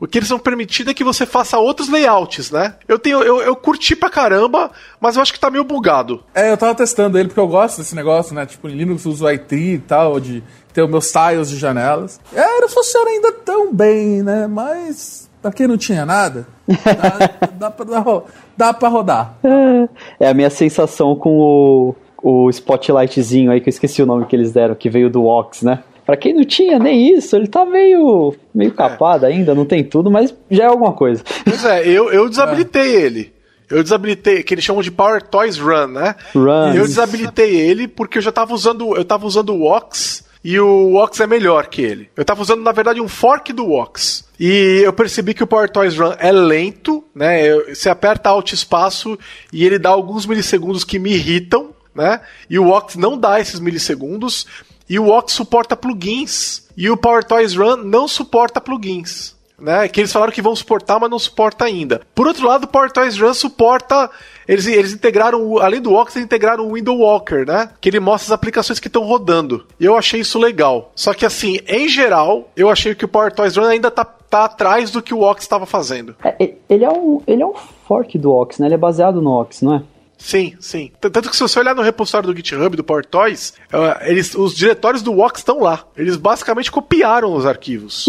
O 0.00 0.06
que 0.06 0.18
eles 0.18 0.26
estão 0.26 0.38
permitindo 0.38 0.90
é 0.90 0.94
que 0.94 1.04
você 1.04 1.24
faça 1.24 1.58
outros 1.58 1.88
layouts, 1.88 2.50
né? 2.50 2.74
Eu 2.86 2.98
tenho, 2.98 3.22
eu, 3.22 3.40
eu 3.40 3.56
curti 3.56 3.96
pra 3.96 4.10
caramba, 4.10 4.70
mas 5.00 5.16
eu 5.16 5.22
acho 5.22 5.32
que 5.32 5.40
tá 5.40 5.50
meio 5.50 5.64
bugado. 5.64 6.22
É, 6.34 6.52
eu 6.52 6.56
tava 6.56 6.74
testando 6.74 7.18
ele 7.18 7.28
porque 7.28 7.40
eu 7.40 7.48
gosto 7.48 7.78
desse 7.78 7.94
negócio, 7.94 8.34
né? 8.34 8.44
Tipo, 8.44 8.68
em 8.68 8.76
Linux 8.76 9.04
eu 9.04 9.12
uso 9.12 9.26
IT 9.26 9.54
e 9.54 9.78
tal, 9.78 10.20
de 10.20 10.42
ter 10.72 10.82
os 10.82 10.90
meus 10.90 11.10
tiles 11.10 11.48
de 11.48 11.56
janelas. 11.56 12.20
É, 12.34 12.60
não 12.60 12.68
funciona 12.68 13.10
ainda 13.10 13.32
tão 13.32 13.72
bem, 13.72 14.22
né? 14.22 14.46
Mas 14.46 15.30
pra 15.40 15.52
quem 15.52 15.66
não 15.66 15.76
tinha 15.76 16.04
nada, 16.04 16.46
dá, 16.68 17.48
dá, 17.56 17.70
pra, 17.70 17.84
dá, 17.84 18.22
dá 18.56 18.74
pra 18.74 18.88
rodar. 18.88 19.34
É, 19.42 20.26
é 20.26 20.28
a 20.28 20.34
minha 20.34 20.50
sensação 20.50 21.16
com 21.16 21.38
o, 21.38 21.94
o 22.22 22.50
Spotlightzinho 22.50 23.50
aí, 23.50 23.60
que 23.60 23.68
eu 23.68 23.72
esqueci 23.72 24.02
o 24.02 24.06
nome 24.06 24.26
que 24.26 24.36
eles 24.36 24.52
deram, 24.52 24.74
que 24.74 24.90
veio 24.90 25.08
do 25.08 25.24
Ox, 25.24 25.62
né? 25.62 25.82
Pra 26.06 26.16
quem 26.16 26.32
não 26.32 26.44
tinha 26.44 26.78
nem 26.78 27.16
isso, 27.16 27.34
ele 27.34 27.48
tá 27.48 27.64
meio, 27.64 28.32
meio 28.54 28.72
capado 28.72 29.26
é. 29.26 29.28
ainda, 29.28 29.56
não 29.56 29.64
tem 29.64 29.82
tudo, 29.82 30.08
mas 30.08 30.32
já 30.48 30.64
é 30.64 30.66
alguma 30.68 30.92
coisa. 30.92 31.24
Pois 31.44 31.64
é, 31.64 31.86
eu, 31.86 32.12
eu 32.12 32.28
desabilitei 32.28 32.96
é. 32.96 33.00
ele. 33.00 33.32
Eu 33.68 33.82
desabilitei, 33.82 34.44
que 34.44 34.54
eles 34.54 34.64
chamam 34.64 34.82
de 34.82 34.92
Power 34.92 35.20
Toys 35.20 35.58
Run, 35.58 35.88
né? 35.88 36.14
Run. 36.32 36.74
Eu 36.74 36.86
desabilitei 36.86 37.56
ele 37.56 37.88
porque 37.88 38.18
eu 38.18 38.22
já 38.22 38.30
tava 38.30 38.54
usando, 38.54 38.96
eu 38.96 39.04
tava 39.04 39.26
usando 39.26 39.50
o 39.50 39.64
Ox 39.64 40.24
e 40.44 40.60
o 40.60 40.94
Ox 40.94 41.18
é 41.18 41.26
melhor 41.26 41.66
que 41.66 41.82
ele. 41.82 42.08
Eu 42.16 42.24
tava 42.24 42.40
usando, 42.40 42.62
na 42.62 42.70
verdade, 42.70 43.00
um 43.00 43.08
fork 43.08 43.52
do 43.52 43.72
Ox. 43.72 44.24
E 44.38 44.82
eu 44.84 44.92
percebi 44.92 45.34
que 45.34 45.42
o 45.42 45.46
Power 45.46 45.68
Toys 45.68 45.98
Run 45.98 46.12
é 46.20 46.30
lento, 46.30 47.02
né? 47.12 47.52
Você 47.68 47.88
aperta 47.88 48.28
Alt 48.28 48.52
espaço 48.52 49.18
e 49.52 49.66
ele 49.66 49.76
dá 49.76 49.88
alguns 49.88 50.24
milissegundos 50.24 50.84
que 50.84 51.00
me 51.00 51.14
irritam, 51.14 51.70
né? 51.92 52.20
E 52.48 52.60
o 52.60 52.68
Ox 52.68 52.94
não 52.94 53.18
dá 53.18 53.40
esses 53.40 53.58
milissegundos. 53.58 54.46
E 54.88 54.98
o 54.98 55.08
Ox 55.08 55.32
suporta 55.32 55.76
plugins. 55.76 56.66
E 56.76 56.90
o 56.90 56.96
PowerToys 56.96 57.54
Run 57.54 57.76
não 57.76 58.06
suporta 58.06 58.60
plugins. 58.60 59.34
Né, 59.58 59.88
que 59.88 60.02
eles 60.02 60.12
falaram 60.12 60.30
que 60.34 60.42
vão 60.42 60.54
suportar, 60.54 61.00
mas 61.00 61.08
não 61.08 61.18
suporta 61.18 61.64
ainda. 61.64 62.02
Por 62.14 62.26
outro 62.26 62.46
lado, 62.46 62.64
o 62.64 62.68
PowerToys 62.68 63.18
Run 63.18 63.32
suporta. 63.32 64.10
Eles, 64.46 64.66
eles 64.66 64.92
integraram, 64.92 65.58
além 65.58 65.80
do 65.80 65.94
Ox, 65.94 66.14
eles 66.14 66.26
integraram 66.26 66.68
o 66.68 66.74
Window 66.74 66.98
Walker, 66.98 67.46
né? 67.46 67.70
Que 67.80 67.88
ele 67.88 67.98
mostra 67.98 68.26
as 68.26 68.38
aplicações 68.38 68.78
que 68.78 68.86
estão 68.86 69.04
rodando. 69.04 69.64
E 69.80 69.86
eu 69.86 69.96
achei 69.96 70.20
isso 70.20 70.38
legal. 70.38 70.92
Só 70.94 71.14
que, 71.14 71.24
assim, 71.24 71.58
em 71.66 71.88
geral, 71.88 72.50
eu 72.54 72.68
achei 72.68 72.94
que 72.94 73.06
o 73.06 73.08
PowerToys 73.08 73.56
Run 73.56 73.64
ainda 73.64 73.90
tá, 73.90 74.04
tá 74.04 74.44
atrás 74.44 74.90
do 74.90 75.00
que 75.00 75.14
o 75.14 75.22
Ox 75.22 75.42
estava 75.42 75.64
fazendo. 75.64 76.14
É, 76.22 76.52
ele, 76.68 76.84
é 76.84 76.90
um, 76.90 77.22
ele 77.26 77.42
é 77.42 77.46
um 77.46 77.54
fork 77.88 78.18
do 78.18 78.30
Ox, 78.32 78.58
né? 78.58 78.66
Ele 78.66 78.74
é 78.74 78.78
baseado 78.78 79.22
no 79.22 79.30
Ox, 79.40 79.62
não 79.62 79.76
é? 79.76 79.82
Sim, 80.18 80.54
sim. 80.58 80.90
Tanto 81.00 81.28
que 81.28 81.36
se 81.36 81.42
você 81.42 81.58
olhar 81.58 81.74
no 81.74 81.82
repositório 81.82 82.32
do 82.32 82.36
GitHub 82.36 82.74
do 82.76 82.82
PowerToys, 82.82 83.52
uh, 83.72 84.02
eles, 84.02 84.34
os 84.34 84.54
diretórios 84.54 85.02
do 85.02 85.12
Wox 85.12 85.40
estão 85.40 85.60
lá. 85.60 85.84
Eles 85.96 86.16
basicamente 86.16 86.70
copiaram 86.70 87.34
os 87.34 87.44
arquivos. 87.44 88.08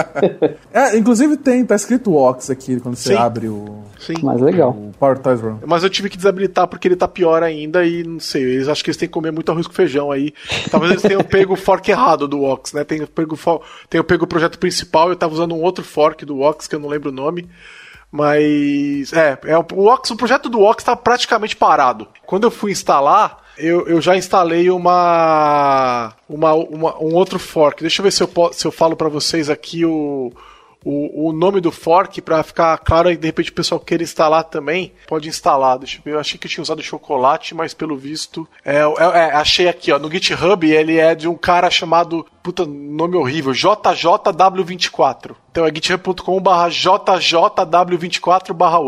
é, 0.72 0.96
inclusive 0.96 1.36
tem, 1.38 1.64
tá 1.64 1.74
escrito 1.74 2.10
Wox 2.10 2.50
aqui 2.50 2.78
quando 2.78 2.96
você 2.96 3.14
sim. 3.14 3.18
abre 3.18 3.48
o. 3.48 3.82
Sim. 3.98 4.14
Mais 4.22 4.40
legal. 4.40 4.70
O 4.70 4.92
PowerToys 4.98 5.40
Run. 5.40 5.58
Mas 5.66 5.82
eu 5.82 5.90
tive 5.90 6.10
que 6.10 6.16
desabilitar 6.16 6.68
porque 6.68 6.86
ele 6.86 6.96
tá 6.96 7.08
pior 7.08 7.42
ainda 7.42 7.84
e 7.84 8.04
não 8.04 8.20
sei. 8.20 8.42
Eles 8.42 8.68
acham 8.68 8.84
que 8.84 8.90
eles 8.90 8.98
têm 8.98 9.08
que 9.08 9.12
comer 9.12 9.32
muito 9.32 9.50
arroz 9.50 9.66
com 9.66 9.72
feijão 9.72 10.10
aí. 10.12 10.32
Talvez 10.70 10.92
eles 10.92 11.02
tenham 11.02 11.24
pego 11.24 11.54
o 11.54 11.56
fork 11.56 11.90
errado 11.90 12.28
do 12.28 12.40
Wox, 12.40 12.74
né? 12.74 12.84
Tem 12.84 13.04
pego, 13.06 13.36
tenham 13.88 14.04
pego 14.04 14.24
o 14.24 14.28
projeto 14.28 14.58
principal 14.58 15.08
e 15.08 15.12
eu 15.12 15.16
tava 15.16 15.32
usando 15.32 15.54
um 15.54 15.62
outro 15.62 15.82
fork 15.82 16.24
do 16.24 16.36
Wox 16.36 16.68
que 16.68 16.74
eu 16.74 16.80
não 16.80 16.88
lembro 16.88 17.08
o 17.08 17.12
nome. 17.12 17.48
Mas, 18.10 19.12
é, 19.12 19.38
é 19.44 19.56
o, 19.56 19.86
Ox, 19.86 20.10
o 20.10 20.16
projeto 20.16 20.48
do 20.48 20.60
Ox 20.60 20.82
está 20.82 20.96
praticamente 20.96 21.54
parado. 21.54 22.08
Quando 22.26 22.44
eu 22.44 22.50
fui 22.50 22.72
instalar, 22.72 23.38
eu, 23.56 23.86
eu 23.86 24.00
já 24.00 24.16
instalei 24.16 24.70
uma, 24.70 26.12
uma, 26.28 26.54
uma, 26.54 26.98
um 26.98 27.14
outro 27.14 27.38
fork. 27.38 27.80
Deixa 27.80 28.00
eu 28.00 28.04
ver 28.04 28.10
se 28.10 28.22
eu, 28.22 28.30
se 28.52 28.66
eu 28.66 28.72
falo 28.72 28.96
para 28.96 29.08
vocês 29.08 29.48
aqui 29.48 29.84
o, 29.84 30.32
o, 30.84 31.28
o 31.28 31.32
nome 31.32 31.60
do 31.60 31.70
fork 31.70 32.20
para 32.22 32.42
ficar 32.42 32.76
claro 32.78 33.10
e 33.10 33.16
de 33.16 33.26
repente 33.26 33.50
o 33.50 33.54
pessoal 33.54 33.80
queira 33.80 34.02
instalar 34.02 34.44
também, 34.44 34.92
pode 35.06 35.28
instalar. 35.28 35.78
Deixa 35.78 35.98
eu 35.98 36.02
ver, 36.02 36.12
eu 36.12 36.20
achei 36.20 36.38
que 36.38 36.46
eu 36.46 36.50
tinha 36.50 36.62
usado 36.62 36.82
chocolate, 36.82 37.54
mas 37.54 37.74
pelo 37.74 37.96
visto. 37.96 38.48
É, 38.64 38.78
é, 38.78 39.04
é, 39.14 39.32
achei 39.32 39.68
aqui, 39.68 39.92
ó, 39.92 39.98
no 39.98 40.10
GitHub 40.10 40.70
ele 40.70 40.96
é 40.96 41.14
de 41.14 41.28
um 41.28 41.36
cara 41.36 41.70
chamado. 41.70 42.26
Puta, 42.42 42.64
nome 42.64 43.16
horrível, 43.16 43.52
JJW24. 43.52 45.36
Então 45.50 45.66
é 45.66 45.70
github.com 45.74 46.40
barra 46.40 46.70
JJW24 46.70 48.54
barra. 48.54 48.80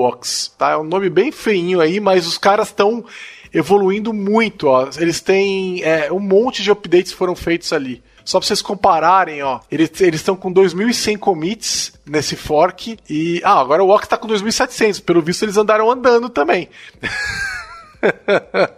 Tá? 0.57 0.71
É 0.71 0.77
um 0.77 0.85
nome 0.85 1.11
bem 1.11 1.31
feinho 1.31 1.81
aí, 1.81 2.01
mas 2.01 2.27
os 2.27 2.39
caras 2.39 2.69
estão 2.69 3.05
evoluindo 3.53 4.13
muito, 4.13 4.69
ó. 4.69 4.89
Eles 4.97 5.21
têm 5.21 5.83
é, 5.83 6.11
um 6.11 6.19
monte 6.19 6.63
de 6.63 6.71
updates 6.71 7.13
foram 7.13 7.37
feitos 7.37 7.73
ali. 7.73 8.03
Só 8.25 8.39
pra 8.39 8.47
vocês 8.47 8.63
compararem, 8.63 9.43
ó. 9.43 9.61
Eles 9.71 9.91
estão 10.01 10.37
com 10.37 10.53
2.100 10.53 11.19
commits 11.19 11.93
nesse 12.07 12.37
fork. 12.37 12.99
E. 13.09 13.41
Ah, 13.45 13.61
agora 13.61 13.83
o 13.83 13.91
Ox 13.91 14.07
tá 14.07 14.17
com 14.17 14.29
2.700. 14.29 15.03
Pelo 15.03 15.23
visto, 15.23 15.45
eles 15.45 15.57
andaram 15.57 15.91
andando 15.91 16.29
também. 16.29 16.69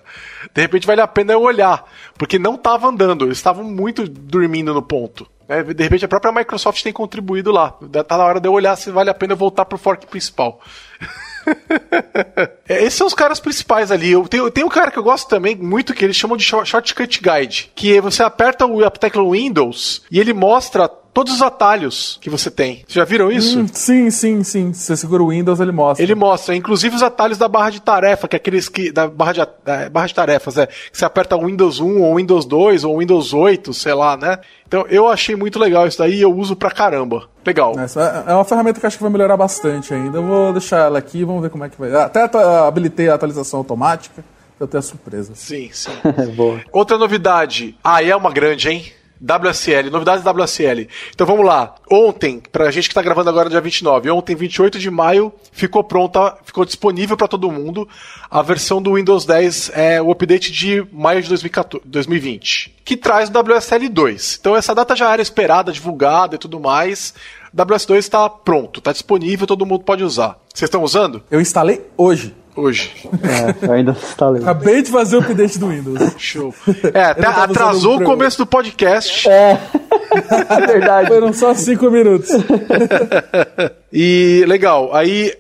De 0.55 0.61
repente 0.61 0.87
vale 0.87 1.01
a 1.01 1.07
pena 1.07 1.33
eu 1.33 1.43
olhar. 1.43 1.85
Porque 2.17 2.39
não 2.39 2.57
tava 2.57 2.89
andando. 2.89 3.25
Eles 3.25 3.39
estavam 3.39 3.65
muito 3.65 4.09
dormindo 4.09 4.73
no 4.73 4.83
ponto. 4.83 5.27
É, 5.49 5.63
de 5.63 5.83
repente 5.83 6.05
a 6.05 6.09
própria 6.09 6.33
Microsoft 6.33 6.83
tem 6.83 6.93
contribuído 6.93 7.53
lá. 7.53 7.77
Tá 8.07 8.17
na 8.17 8.25
hora 8.25 8.41
de 8.41 8.49
eu 8.49 8.53
olhar 8.53 8.77
se 8.77 8.91
vale 8.91 9.11
a 9.11 9.15
pena 9.15 9.35
eu 9.35 9.37
voltar 9.37 9.65
pro 9.65 9.79
fork 9.79 10.07
principal. 10.07 10.61
É, 12.67 12.83
Esses 12.83 12.95
são 12.95 13.07
os 13.07 13.15
caras 13.15 13.39
principais 13.41 13.91
ali. 13.91 14.11
Eu 14.13 14.27
tenho, 14.27 14.51
tem 14.51 14.65
um 14.65 14.69
cara 14.69 14.91
que 14.91 14.99
eu 14.99 15.03
gosto 15.03 15.29
também 15.29 15.55
muito 15.55 15.93
que 15.93 16.05
eles 16.05 16.17
chamam 16.17 16.37
de 16.37 16.43
short- 16.45 16.69
Shortcut 16.69 17.21
Guide, 17.21 17.71
que 17.75 18.01
você 18.01 18.23
aperta 18.23 18.65
o, 18.67 18.83
a 18.85 18.91
tecla 18.91 19.23
Windows 19.31 20.03
e 20.11 20.19
ele 20.19 20.33
mostra 20.33 20.89
todos 20.89 21.35
os 21.35 21.43
atalhos 21.43 22.19
que 22.23 22.31
você 22.31 22.51
tem. 22.51 22.77
Vocês 22.79 22.95
já 22.95 23.05
viram 23.05 23.31
isso? 23.31 23.61
Hum, 23.61 23.67
sim, 23.71 24.11
sim, 24.11 24.43
sim. 24.43 24.73
Se 24.73 24.85
você 24.87 24.97
segura 24.97 25.23
o 25.23 25.29
Windows, 25.29 25.61
ele 25.61 25.73
mostra. 25.73 26.03
Ele 26.03 26.15
mostra, 26.15 26.57
inclusive 26.57 26.97
os 26.97 27.03
atalhos 27.03 27.37
da 27.39 27.47
barra 27.47 27.71
de 27.71 27.81
tarefa, 27.83 28.27
que 28.27 28.35
é 28.35 28.39
aqueles 28.39 28.69
que. 28.69 28.91
Da 28.91 29.07
barra 29.07 29.33
de, 29.33 29.47
da 29.65 29.91
barra 29.91 30.07
de 30.07 30.15
tarefas, 30.15 30.57
é. 30.57 30.67
Que 30.67 30.75
você 30.93 31.05
aperta 31.05 31.37
o 31.37 31.45
Windows 31.47 31.79
1 31.81 32.01
ou 32.03 32.17
Windows 32.17 32.47
2 32.47 32.83
ou 32.85 32.99
Windows 32.99 33.33
8, 33.35 33.73
sei 33.75 33.93
lá, 33.95 34.17
né? 34.17 34.39
Então 34.67 34.87
eu 34.89 35.07
achei 35.07 35.37
muito 35.37 35.59
legal 35.59 35.87
isso 35.87 35.99
daí 35.99 36.15
e 36.15 36.23
eu 36.23 36.35
uso 36.35 36.57
pra 36.57 36.71
caramba. 36.71 37.29
Legal. 37.47 37.79
Essa 37.79 38.25
é 38.27 38.33
é 38.33 38.35
uma 38.35 38.45
ferramenta 38.45 38.81
que 38.81 38.87
acho 38.87 38.97
que 38.97 39.03
vai 39.03 39.13
melhorar 39.13 39.37
bastante 39.37 39.93
ainda. 39.93 40.19
Eu 40.19 40.23
vou 40.23 40.53
deixar 40.53 40.87
ela 40.87 40.99
aqui 40.99 41.25
vamos 41.25 41.43
ver 41.43 41.51
como 41.51 41.65
é 41.65 41.69
que 41.69 41.79
vai. 41.79 41.95
Até 41.95 42.29
habilitei 42.67 43.09
a 43.09 43.15
atualização 43.15 43.59
automática. 43.61 44.25
Eu 44.59 44.69
tenho 44.69 44.83
surpresas. 44.83 45.39
Sim, 45.39 45.69
sim. 45.73 45.91
Boa. 46.37 46.61
Outra 46.73 46.97
novidade. 46.97 47.77
Ah, 47.83 48.03
é 48.03 48.15
uma 48.15 48.31
grande, 48.31 48.69
hein? 48.69 48.93
WSL, 49.25 49.91
novidades 49.91 50.23
da 50.23 50.31
WSL. 50.31 50.89
Então 51.13 51.27
vamos 51.27 51.47
lá. 51.47 51.75
Ontem, 51.91 52.43
pra 52.53 52.71
gente 52.71 52.89
que 52.89 52.95
tá 52.95 53.01
gravando 53.01 53.31
agora 53.31 53.49
dia 53.49 53.61
29, 53.61 54.11
ontem, 54.11 54.37
28 54.37 54.79
de 54.79 54.91
maio, 54.91 55.33
ficou 55.51 55.83
pronta, 55.83 56.37
ficou 56.45 56.65
disponível 56.65 57.17
pra 57.17 57.27
todo 57.27 57.51
mundo 57.51 57.89
a 58.31 58.43
versão 58.43 58.83
do 58.83 58.95
Windows 58.95 59.25
10, 59.25 59.71
é, 59.75 60.03
o 60.03 60.11
update 60.11 60.53
de 60.53 60.87
maio 60.93 61.23
de 61.23 61.29
2014, 61.29 61.87
2020, 61.87 62.75
que 62.85 62.97
traz 62.97 63.31
o 63.31 63.33
WSL 63.33 63.89
2. 63.89 64.39
Então 64.41 64.57
essa 64.57 64.75
data 64.75 64.95
já 64.95 65.13
era 65.13 65.23
esperada, 65.23 65.73
divulgada 65.73 66.35
e 66.35 66.39
tudo 66.39 66.61
mais. 66.61 67.15
O 67.53 67.57
WS2 67.57 67.97
está 67.97 68.29
pronto, 68.29 68.81
está 68.81 68.93
disponível, 68.93 69.47
todo 69.47 69.65
mundo 69.65 69.85
pode 69.85 70.03
usar. 70.03 70.39
Vocês 70.53 70.69
estão 70.69 70.83
usando? 70.83 71.23
Eu 71.31 71.41
instalei 71.41 71.87
hoje. 71.97 72.35
Hoje. 72.57 72.93
É, 73.23 73.73
ainda 73.73 73.93
instalei. 73.93 74.43
Acabei 74.43 74.83
de 74.83 74.91
fazer 74.91 75.17
o 75.17 75.21
update 75.21 75.59
do 75.59 75.69
Windows. 75.69 76.15
Show. 76.19 76.55
É, 76.95 77.05
até 77.07 77.27
atrasou 77.27 77.97
o 78.01 78.05
começo 78.05 78.39
do 78.39 78.47
podcast. 78.47 79.29
É 79.35 80.67
verdade. 80.67 81.09
Foram 81.09 81.33
só 81.33 81.53
cinco 81.55 81.91
minutos. 81.91 82.29
E 83.93 84.45
legal, 84.49 84.95
aí 84.95 85.33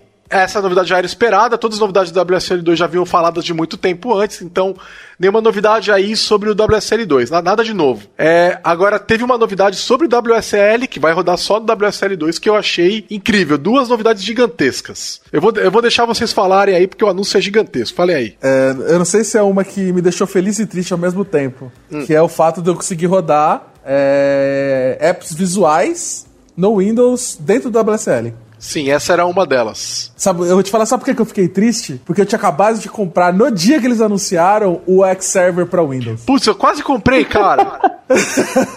essa 0.43 0.61
novidade 0.61 0.89
já 0.89 0.99
era 0.99 1.07
esperada, 1.07 1.57
todas 1.57 1.77
as 1.77 1.81
novidades 1.81 2.11
do 2.13 2.21
WSL2 2.25 2.77
já 2.77 2.85
haviam 2.87 3.07
faladas 3.07 3.45
de 3.45 3.55
muito 3.55 3.77
tempo 3.77 4.15
antes, 4.19 4.43
então 4.43 4.75
nenhuma 5.19 5.41
novidade 5.41 5.93
aí 5.93 6.17
sobre 6.17 6.51
o 6.51 6.55
WSL2, 6.55 7.31
na- 7.31 7.41
nada 7.43 7.63
de 7.63 7.73
novo. 7.73 8.07
É, 8.19 8.59
agora 8.65 8.99
teve 8.99 9.23
uma 9.23 9.39
novidade 9.39 9.77
sobre 9.77 10.07
o 10.07 10.11
WSL, 10.11 10.87
que 10.89 10.99
vai 10.99 11.13
rodar 11.13 11.37
só 11.39 11.61
no 11.61 11.67
WSL2, 11.67 12.39
que 12.41 12.49
eu 12.49 12.57
achei 12.57 13.07
incrível. 13.11 13.57
Duas 13.57 13.89
novidades 13.89 14.23
gigantescas. 14.23 15.21
Eu 15.33 15.41
vou, 15.41 15.53
eu 15.53 15.71
vou 15.71 15.81
deixar 15.83 16.05
vocês 16.05 16.33
falarem 16.33 16.75
aí, 16.75 16.87
porque 16.87 17.05
o 17.05 17.09
anúncio 17.09 17.39
é 17.39 17.41
gigantesco. 17.41 17.97
Falem 17.97 18.17
aí. 18.17 18.35
É, 18.43 18.71
eu 18.89 18.99
não 18.99 19.05
sei 19.05 19.23
se 19.25 19.39
é 19.39 19.43
uma 19.43 19.65
que 19.65 19.93
me 19.93 20.01
deixou 20.03 20.27
feliz 20.27 20.59
e 20.59 20.67
triste 20.67 20.93
ao 20.93 20.99
mesmo 20.99 21.25
tempo. 21.25 21.71
Que 22.07 22.15
é 22.15 22.21
o 22.21 22.29
fato 22.29 22.61
de 22.61 22.69
eu 22.71 22.75
conseguir 22.75 23.07
rodar 23.07 23.73
é, 23.85 24.97
apps 25.01 25.33
visuais 25.33 26.27
no 26.57 26.79
Windows 26.79 27.37
dentro 27.41 27.71
do 27.71 27.79
WSL. 27.81 28.33
Sim, 28.65 28.91
essa 28.91 29.13
era 29.13 29.27
uma 29.27 29.47
delas. 29.47 30.11
Sabe, 30.17 30.41
eu 30.41 30.55
vou 30.55 30.63
te 30.63 30.71
falar, 30.71 30.87
sabe 30.87 31.05
por 31.05 31.15
que 31.15 31.21
eu 31.21 31.27
fiquei 31.27 31.49
triste? 31.49 32.01
Porque 32.03 32.23
eu 32.23 32.25
tinha 32.25 32.39
acabado 32.39 32.79
de 32.79 32.89
comprar, 32.89 33.31
no 33.31 33.51
dia 33.51 33.79
que 33.79 33.87
eles 33.87 34.01
anunciaram, 34.01 34.81
o 34.87 35.05
X-Server 35.05 35.67
pra 35.67 35.83
Windows. 35.83 36.23
Putz, 36.23 36.47
eu 36.47 36.55
quase 36.55 36.83
comprei, 36.83 37.27
cara. 37.27 37.79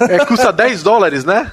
é, 0.10 0.26
custa 0.26 0.52
10 0.52 0.84
dólares, 0.84 1.24
né? 1.24 1.50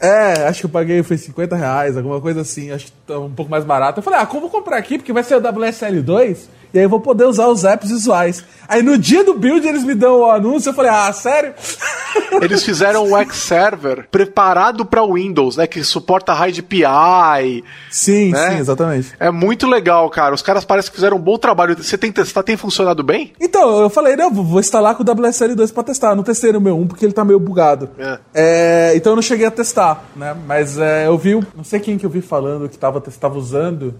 É, 0.00 0.48
acho 0.48 0.60
que 0.60 0.66
eu 0.66 0.70
paguei, 0.70 1.02
foi 1.02 1.18
50 1.18 1.54
reais, 1.54 1.94
alguma 1.98 2.22
coisa 2.22 2.40
assim, 2.40 2.70
acho 2.70 2.86
que 2.86 2.92
tá 3.06 3.18
um 3.18 3.30
pouco 3.30 3.50
mais 3.50 3.64
barato. 3.64 3.98
Eu 3.98 4.02
falei, 4.02 4.18
ah, 4.18 4.24
como 4.26 4.40
vou 4.40 4.50
comprar 4.50 4.78
aqui, 4.78 4.96
porque 4.96 5.12
vai 5.12 5.22
ser 5.22 5.36
o 5.36 5.42
WSL2, 5.42 6.38
e 6.74 6.78
aí 6.78 6.84
eu 6.84 6.88
vou 6.88 7.00
poder 7.00 7.24
usar 7.24 7.46
os 7.46 7.64
apps 7.64 7.88
visuais. 7.88 8.44
Aí 8.68 8.82
no 8.82 8.98
dia 8.98 9.22
do 9.22 9.34
build 9.34 9.66
eles 9.66 9.84
me 9.84 9.94
dão 9.94 10.20
o 10.20 10.30
anúncio, 10.30 10.70
eu 10.70 10.74
falei, 10.74 10.90
ah, 10.90 11.12
sério? 11.12 11.54
Eles 12.42 12.64
fizeram 12.64 13.08
o 13.08 13.16
X-Server 13.16 14.06
preparado 14.10 14.84
para 14.84 15.04
Windows, 15.04 15.56
né? 15.56 15.66
Que 15.66 15.82
suporta 15.84 16.32
RAID 16.32 16.60
API. 16.60 17.64
sim, 17.90 18.30
Né? 18.32 18.50
sim, 18.50 18.58
exatamente. 18.58 19.12
É 19.20 19.30
muito 19.30 19.66
legal, 19.66 20.08
cara. 20.10 20.34
Os 20.34 20.42
caras 20.42 20.64
parecem 20.64 20.90
que 20.90 20.96
fizeram 20.96 21.16
um 21.16 21.20
bom 21.20 21.38
trabalho. 21.38 21.76
Você 21.76 21.96
tem 21.96 22.10
testado, 22.10 22.44
tem 22.44 22.56
funcionado 22.56 23.02
bem? 23.02 23.32
Então, 23.40 23.80
eu 23.82 23.90
falei, 23.90 24.16
não, 24.16 24.32
vou 24.32 24.60
instalar 24.60 24.96
com 24.96 25.02
o 25.02 25.06
WSL2 25.06 25.72
pra 25.72 25.82
testar. 25.84 26.10
Eu 26.10 26.16
não 26.16 26.22
testei 26.24 26.52
no 26.52 26.60
meu 26.60 26.76
1 26.78 26.86
porque 26.88 27.04
ele 27.04 27.12
tá 27.12 27.24
meio 27.24 27.38
bugado. 27.38 27.90
É. 27.98 28.18
É, 28.34 28.92
então 28.96 29.12
eu 29.12 29.16
não 29.16 29.22
cheguei 29.22 29.46
a 29.46 29.50
testar, 29.50 30.04
né? 30.16 30.36
Mas 30.46 30.78
é, 30.78 31.06
eu 31.06 31.16
vi, 31.16 31.34
não 31.56 31.64
sei 31.64 31.78
quem 31.80 31.96
que 31.98 32.06
eu 32.06 32.10
vi 32.10 32.20
falando 32.20 32.68
que 32.68 32.78
tava, 32.78 33.00
tava 33.00 33.38
usando. 33.38 33.94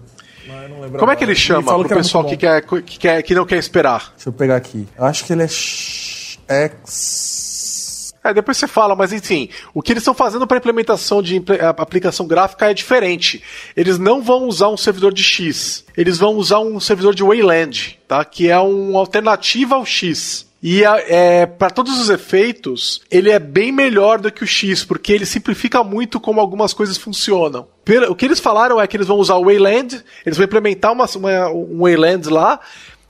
Como 0.97 1.11
é 1.11 1.15
que 1.15 1.23
ele 1.23 1.35
chama 1.35 1.63
falou 1.63 1.79
pro 1.85 1.89
que 1.89 1.95
pessoal 1.95 2.25
que 2.25 2.37
quer, 2.37 2.61
que, 2.61 2.99
quer, 2.99 3.21
que 3.23 3.35
não 3.35 3.45
quer 3.45 3.57
esperar? 3.57 4.13
Deixa 4.15 4.29
eu 4.29 4.33
pegar 4.33 4.55
aqui. 4.55 4.87
Acho 4.97 5.25
que 5.25 5.33
ele 5.33 5.43
é 5.43 5.47
X. 5.47 6.39
X... 6.47 8.13
É, 8.23 8.33
depois 8.33 8.57
você 8.57 8.67
fala, 8.67 8.95
mas 8.95 9.13
enfim, 9.13 9.49
o 9.71 9.83
que 9.83 9.93
eles 9.93 10.01
estão 10.01 10.15
fazendo 10.15 10.47
para 10.47 10.57
implementação 10.57 11.21
de 11.21 11.35
impl- 11.35 11.61
aplicação 11.77 12.25
gráfica 12.25 12.71
é 12.71 12.73
diferente. 12.73 13.43
Eles 13.77 13.99
não 13.99 14.23
vão 14.23 14.47
usar 14.47 14.67
um 14.69 14.77
servidor 14.77 15.13
de 15.13 15.23
X, 15.23 15.85
eles 15.95 16.17
vão 16.17 16.33
usar 16.35 16.59
um 16.59 16.79
servidor 16.79 17.13
de 17.13 17.21
Wayland, 17.21 17.99
tá? 18.07 18.25
Que 18.25 18.49
é 18.49 18.57
uma 18.57 18.99
alternativa 18.99 19.75
ao 19.75 19.85
X. 19.85 20.44
E 20.67 20.83
é, 20.83 21.45
para 21.45 21.69
todos 21.69 21.99
os 22.01 22.09
efeitos, 22.09 22.99
ele 23.11 23.29
é 23.29 23.37
bem 23.37 23.71
melhor 23.71 24.19
do 24.19 24.31
que 24.31 24.43
o 24.43 24.47
X, 24.47 24.83
porque 24.83 25.13
ele 25.13 25.23
simplifica 25.23 25.83
muito 25.83 26.19
como 26.19 26.41
algumas 26.41 26.73
coisas 26.73 26.97
funcionam. 26.97 27.67
O 28.09 28.15
que 28.15 28.25
eles 28.25 28.39
falaram 28.39 28.81
é 28.81 28.87
que 28.87 28.97
eles 28.97 29.05
vão 29.05 29.17
usar 29.17 29.35
o 29.35 29.45
Wayland, 29.45 30.03
eles 30.25 30.35
vão 30.37 30.45
implementar 30.45 30.91
uma, 30.91 31.05
uma- 31.17 31.49
um 31.51 31.81
Wayland 31.83 32.29
lá, 32.29 32.59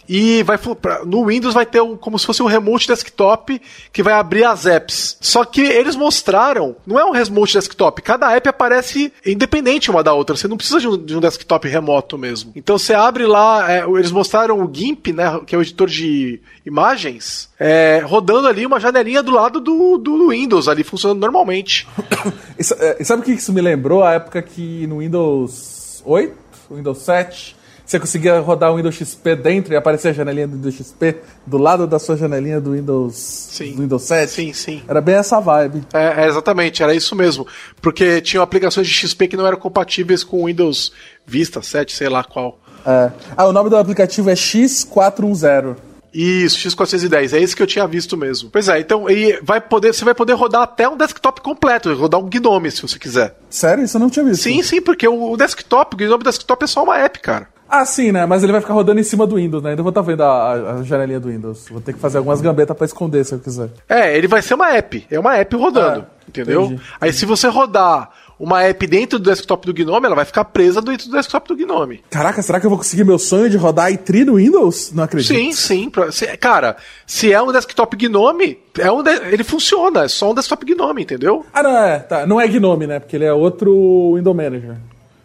e 0.08 0.44
vai 0.44 0.60
no 1.06 1.26
Windows 1.26 1.54
vai 1.54 1.66
ter 1.66 1.82
um, 1.82 1.96
como 1.96 2.18
se 2.18 2.26
fosse 2.26 2.42
um 2.42 2.48
remote 2.48 2.88
desktop 2.88 3.62
que 3.92 4.04
vai 4.04 4.14
abrir 4.14 4.44
as 4.44 4.66
apps. 4.66 5.18
Só 5.20 5.44
que 5.44 5.62
eles 5.62 5.96
mostraram, 5.96 6.76
não 6.86 7.00
é 7.00 7.06
um 7.06 7.12
remote 7.12 7.54
desktop, 7.54 8.02
cada 8.02 8.32
app 8.34 8.48
aparece 8.48 9.12
independente 9.26 9.90
uma 9.90 10.04
da 10.04 10.14
outra. 10.14 10.36
Você 10.36 10.48
não 10.48 10.58
precisa 10.58 10.80
de 10.80 10.88
um, 10.88 10.98
de 10.98 11.18
um 11.18 11.20
desktop 11.20 11.68
remoto 11.68 12.18
mesmo. 12.18 12.52
Então 12.56 12.78
você 12.78 12.94
abre 12.94 13.26
lá, 13.26 13.72
é, 13.72 13.86
eles 13.86 14.12
mostraram 14.12 14.64
o 14.64 14.70
GIMP, 14.72 15.14
né, 15.14 15.42
que 15.46 15.56
é 15.56 15.58
o 15.58 15.62
editor 15.62 15.88
de 15.88 16.40
imagens, 16.66 17.50
é, 17.60 18.04
rodando 18.06 18.48
ali 18.48 18.66
uma 18.66 18.80
janelinha 18.80 19.22
do 19.22 19.32
lado 19.32 19.60
do, 19.60 19.98
do 19.98 20.30
Windows 20.30 20.68
ali 20.68 20.84
funcionando 20.84 21.20
normalmente. 21.20 21.88
É, 22.80 22.98
e 23.00 23.06
sabe 23.06 23.22
o 23.22 23.26
que 23.26 23.32
isso 23.32 23.52
me 23.52 23.62
lembrou? 23.62 24.04
A 24.04 24.14
época 24.14 24.42
que 24.42 24.88
no 24.88 25.00
Windows 25.00 26.02
8, 26.06 26.36
Windows 26.72 26.98
7, 27.00 27.56
você 27.86 28.00
conseguia 28.00 28.40
rodar 28.40 28.72
o 28.74 28.78
Windows 28.78 28.96
XP 28.96 29.36
dentro 29.36 29.74
e 29.74 29.78
aparecia 29.78 30.10
a 30.10 30.14
janelinha 30.14 30.48
do 30.48 30.56
Windows 30.56 30.76
XP 30.76 31.18
do 31.46 31.58
lado 31.58 31.86
da 31.86 32.00
sua 32.00 32.18
janelinha 32.18 32.60
do 32.60 32.72
Windows, 32.72 33.16
Sim. 33.16 33.74
do 33.74 33.82
Windows 33.84 34.02
7. 34.04 34.32
Sim, 34.32 34.54
sim. 34.54 34.82
Era 34.88 35.00
bem 35.00 35.16
essa 35.16 35.40
vibe. 35.40 35.84
É, 35.94 36.24
é, 36.24 36.28
exatamente, 36.28 36.82
era 36.82 36.96
isso 36.96 37.16
mesmo. 37.16 37.46
Porque 37.82 38.22
tinham 38.22 38.44
aplicações 38.44 38.88
de 38.88 38.94
XP 38.94 39.28
que 39.28 39.38
não 39.38 39.46
eram 39.46 39.58
compatíveis 39.58 40.24
com 40.24 40.42
o 40.42 40.46
Windows 40.48 40.92
Vista 41.26 41.62
7, 41.62 41.94
sei 41.94 42.10
lá 42.10 42.24
qual. 42.24 42.60
É. 42.86 43.12
Ah, 43.38 43.46
o 43.46 43.52
nome 43.52 43.70
do 43.70 43.78
aplicativo 43.78 44.30
é 44.30 44.34
X410. 44.34 45.76
Isso, 46.14 46.58
X410, 46.70 47.34
é 47.34 47.42
esse 47.42 47.54
que 47.54 47.62
eu 47.62 47.68
tinha 47.68 47.86
visto 47.86 48.16
mesmo. 48.16 48.50
Pois 48.50 48.70
é, 48.70 48.80
então 48.80 49.10
e 49.10 49.38
vai 49.44 49.60
poder, 49.60 49.94
você 49.94 50.06
vai 50.06 50.16
poder 50.16 50.34
rodar 50.34 50.62
até 50.62 50.88
um 50.88 50.96
desktop 50.96 51.42
completo, 51.42 51.94
rodar 51.94 52.22
um 52.22 52.30
Gnome 52.30 52.72
se 52.72 52.82
você 52.82 52.98
quiser. 52.98 53.36
Sério? 53.50 53.84
Isso 53.84 53.98
eu 53.98 54.00
não 54.00 54.10
tinha 54.10 54.24
visto. 54.24 54.44
Sim, 54.44 54.64
sim, 54.64 54.82
porque 54.82 55.06
o, 55.06 55.32
o 55.32 55.36
desktop, 55.36 55.94
o 55.94 55.98
Gnome 55.98 56.24
desktop 56.24 56.64
é 56.64 56.68
só 56.68 56.84
uma 56.84 56.98
app, 56.98 57.20
cara. 57.20 57.50
Ah, 57.70 57.84
sim, 57.86 58.12
né? 58.12 58.26
Mas 58.26 58.44
ele 58.44 58.52
vai 58.52 58.62
ficar 58.62 58.74
rodando 58.74 59.00
em 59.00 59.04
cima 59.04 59.26
do 59.26 59.36
Windows, 59.38 59.62
né? 59.64 59.72
Ainda 59.72 59.82
vou 59.82 59.90
estar 59.90 60.02
vendo 60.02 60.22
a, 60.24 60.52
a- 60.80 60.84
janelinha 60.84 61.20
do 61.20 61.30
Windows. 61.30 61.68
Vou 61.70 61.82
ter 61.82 61.94
que 61.94 62.00
fazer 62.00 62.18
algumas 62.20 62.40
gambetas 62.42 62.76
pra 62.78 62.86
esconder 62.86 63.26
se 63.26 63.34
eu 63.34 63.40
quiser. 63.40 63.70
É, 63.90 64.16
ele 64.18 64.28
vai 64.28 64.42
ser 64.42 64.54
uma 64.54 64.72
app, 64.76 65.06
é 65.10 65.20
uma 65.20 65.36
app 65.38 65.56
rodando, 65.56 66.02
Ah, 66.08 66.26
entendeu? 66.30 66.66
entendi. 66.66 66.82
Aí 67.02 67.12
se 67.12 67.26
você 67.26 67.48
rodar 67.48 68.12
uma 68.38 68.62
app 68.64 68.86
dentro 68.86 69.18
do 69.18 69.30
desktop 69.30 69.66
do 69.66 69.74
Gnome, 69.74 70.06
ela 70.06 70.16
vai 70.16 70.26
ficar 70.26 70.44
presa 70.46 70.82
dentro 70.82 71.08
do 71.10 71.16
desktop 71.16 71.48
do 71.48 71.56
Gnome. 71.56 72.04
Caraca, 72.10 72.42
será 72.42 72.60
que 72.60 72.66
eu 72.66 72.70
vou 72.70 72.78
conseguir 72.78 73.04
meu 73.06 73.18
sonho 73.18 73.50
de 73.50 73.56
rodar 73.58 73.92
iTree 73.92 74.26
no 74.26 74.36
Windows? 74.36 74.92
Não 74.94 75.04
acredito. 75.06 75.34
Sim, 75.36 75.52
sim. 75.54 75.90
pra- 75.90 76.12
se- 76.12 76.28
cara, 76.38 76.76
se 77.08 77.32
é 77.32 77.42
um 77.42 77.52
desktop 77.52 77.96
Gnome, 77.96 78.60
é 78.78 78.92
um 78.92 79.02
de- 79.02 79.10
ele 79.32 79.44
funciona, 79.44 80.04
é 80.04 80.08
só 80.10 80.32
um 80.32 80.36
desktop 80.36 80.66
Gnome, 80.66 81.04
entendeu? 81.04 81.46
Ah, 81.54 81.64
não, 81.64 81.78
é. 81.78 82.00
Tá. 82.00 82.26
Não 82.28 82.40
é 82.40 82.48
Gnome, 82.48 82.86
né? 82.86 83.00
Porque 83.00 83.16
ele 83.16 83.26
é 83.26 83.34
outro 83.34 84.14
Window 84.16 84.34
Manager. 84.34 84.76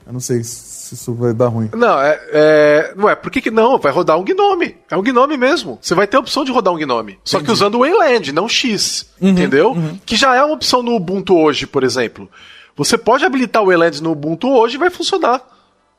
Eu 0.07 0.13
não 0.13 0.21
sei 0.21 0.43
se 0.45 0.70
isso 0.95 1.15
vai 1.15 1.33
dar 1.33 1.49
ruim. 1.49 1.71
Não, 1.75 2.01
é, 2.01 2.21
é. 2.33 2.95
Não 2.97 3.09
é, 3.09 3.15
por 3.15 3.31
que, 3.31 3.41
que 3.41 3.51
não? 3.51 3.79
Vai 3.79 3.93
rodar 3.93 4.19
um 4.19 4.25
Gnome. 4.25 4.77
É 4.91 4.97
um 4.97 5.03
Gnome 5.03 5.37
mesmo. 5.37 5.79
Você 5.81 5.95
vai 5.95 6.07
ter 6.07 6.17
a 6.17 6.21
opção 6.21 6.45
de 6.45 6.53
rodar 6.53 6.73
um 6.73 6.79
Gnome. 6.79 7.19
Só 7.25 7.41
que 7.41 7.51
usando 7.51 7.77
o 7.77 7.79
Wayland, 7.81 8.33
não 8.33 8.49
X. 8.49 9.11
entendeu? 9.21 9.77
Que 10.05 10.17
já 10.17 10.35
é 10.35 10.43
uma 10.43 10.55
opção 10.55 10.83
no 10.83 10.95
Ubuntu 10.95 11.37
hoje, 11.37 11.67
por 11.67 11.85
exemplo. 11.85 12.29
Você 12.77 12.97
pode 12.97 13.25
habilitar 13.25 13.63
o 13.63 13.67
Wayland 13.67 14.03
no 14.03 14.13
Ubuntu 14.13 14.49
hoje 14.49 14.77
e 14.77 14.79
vai 14.79 14.91
funcionar. 14.91 15.43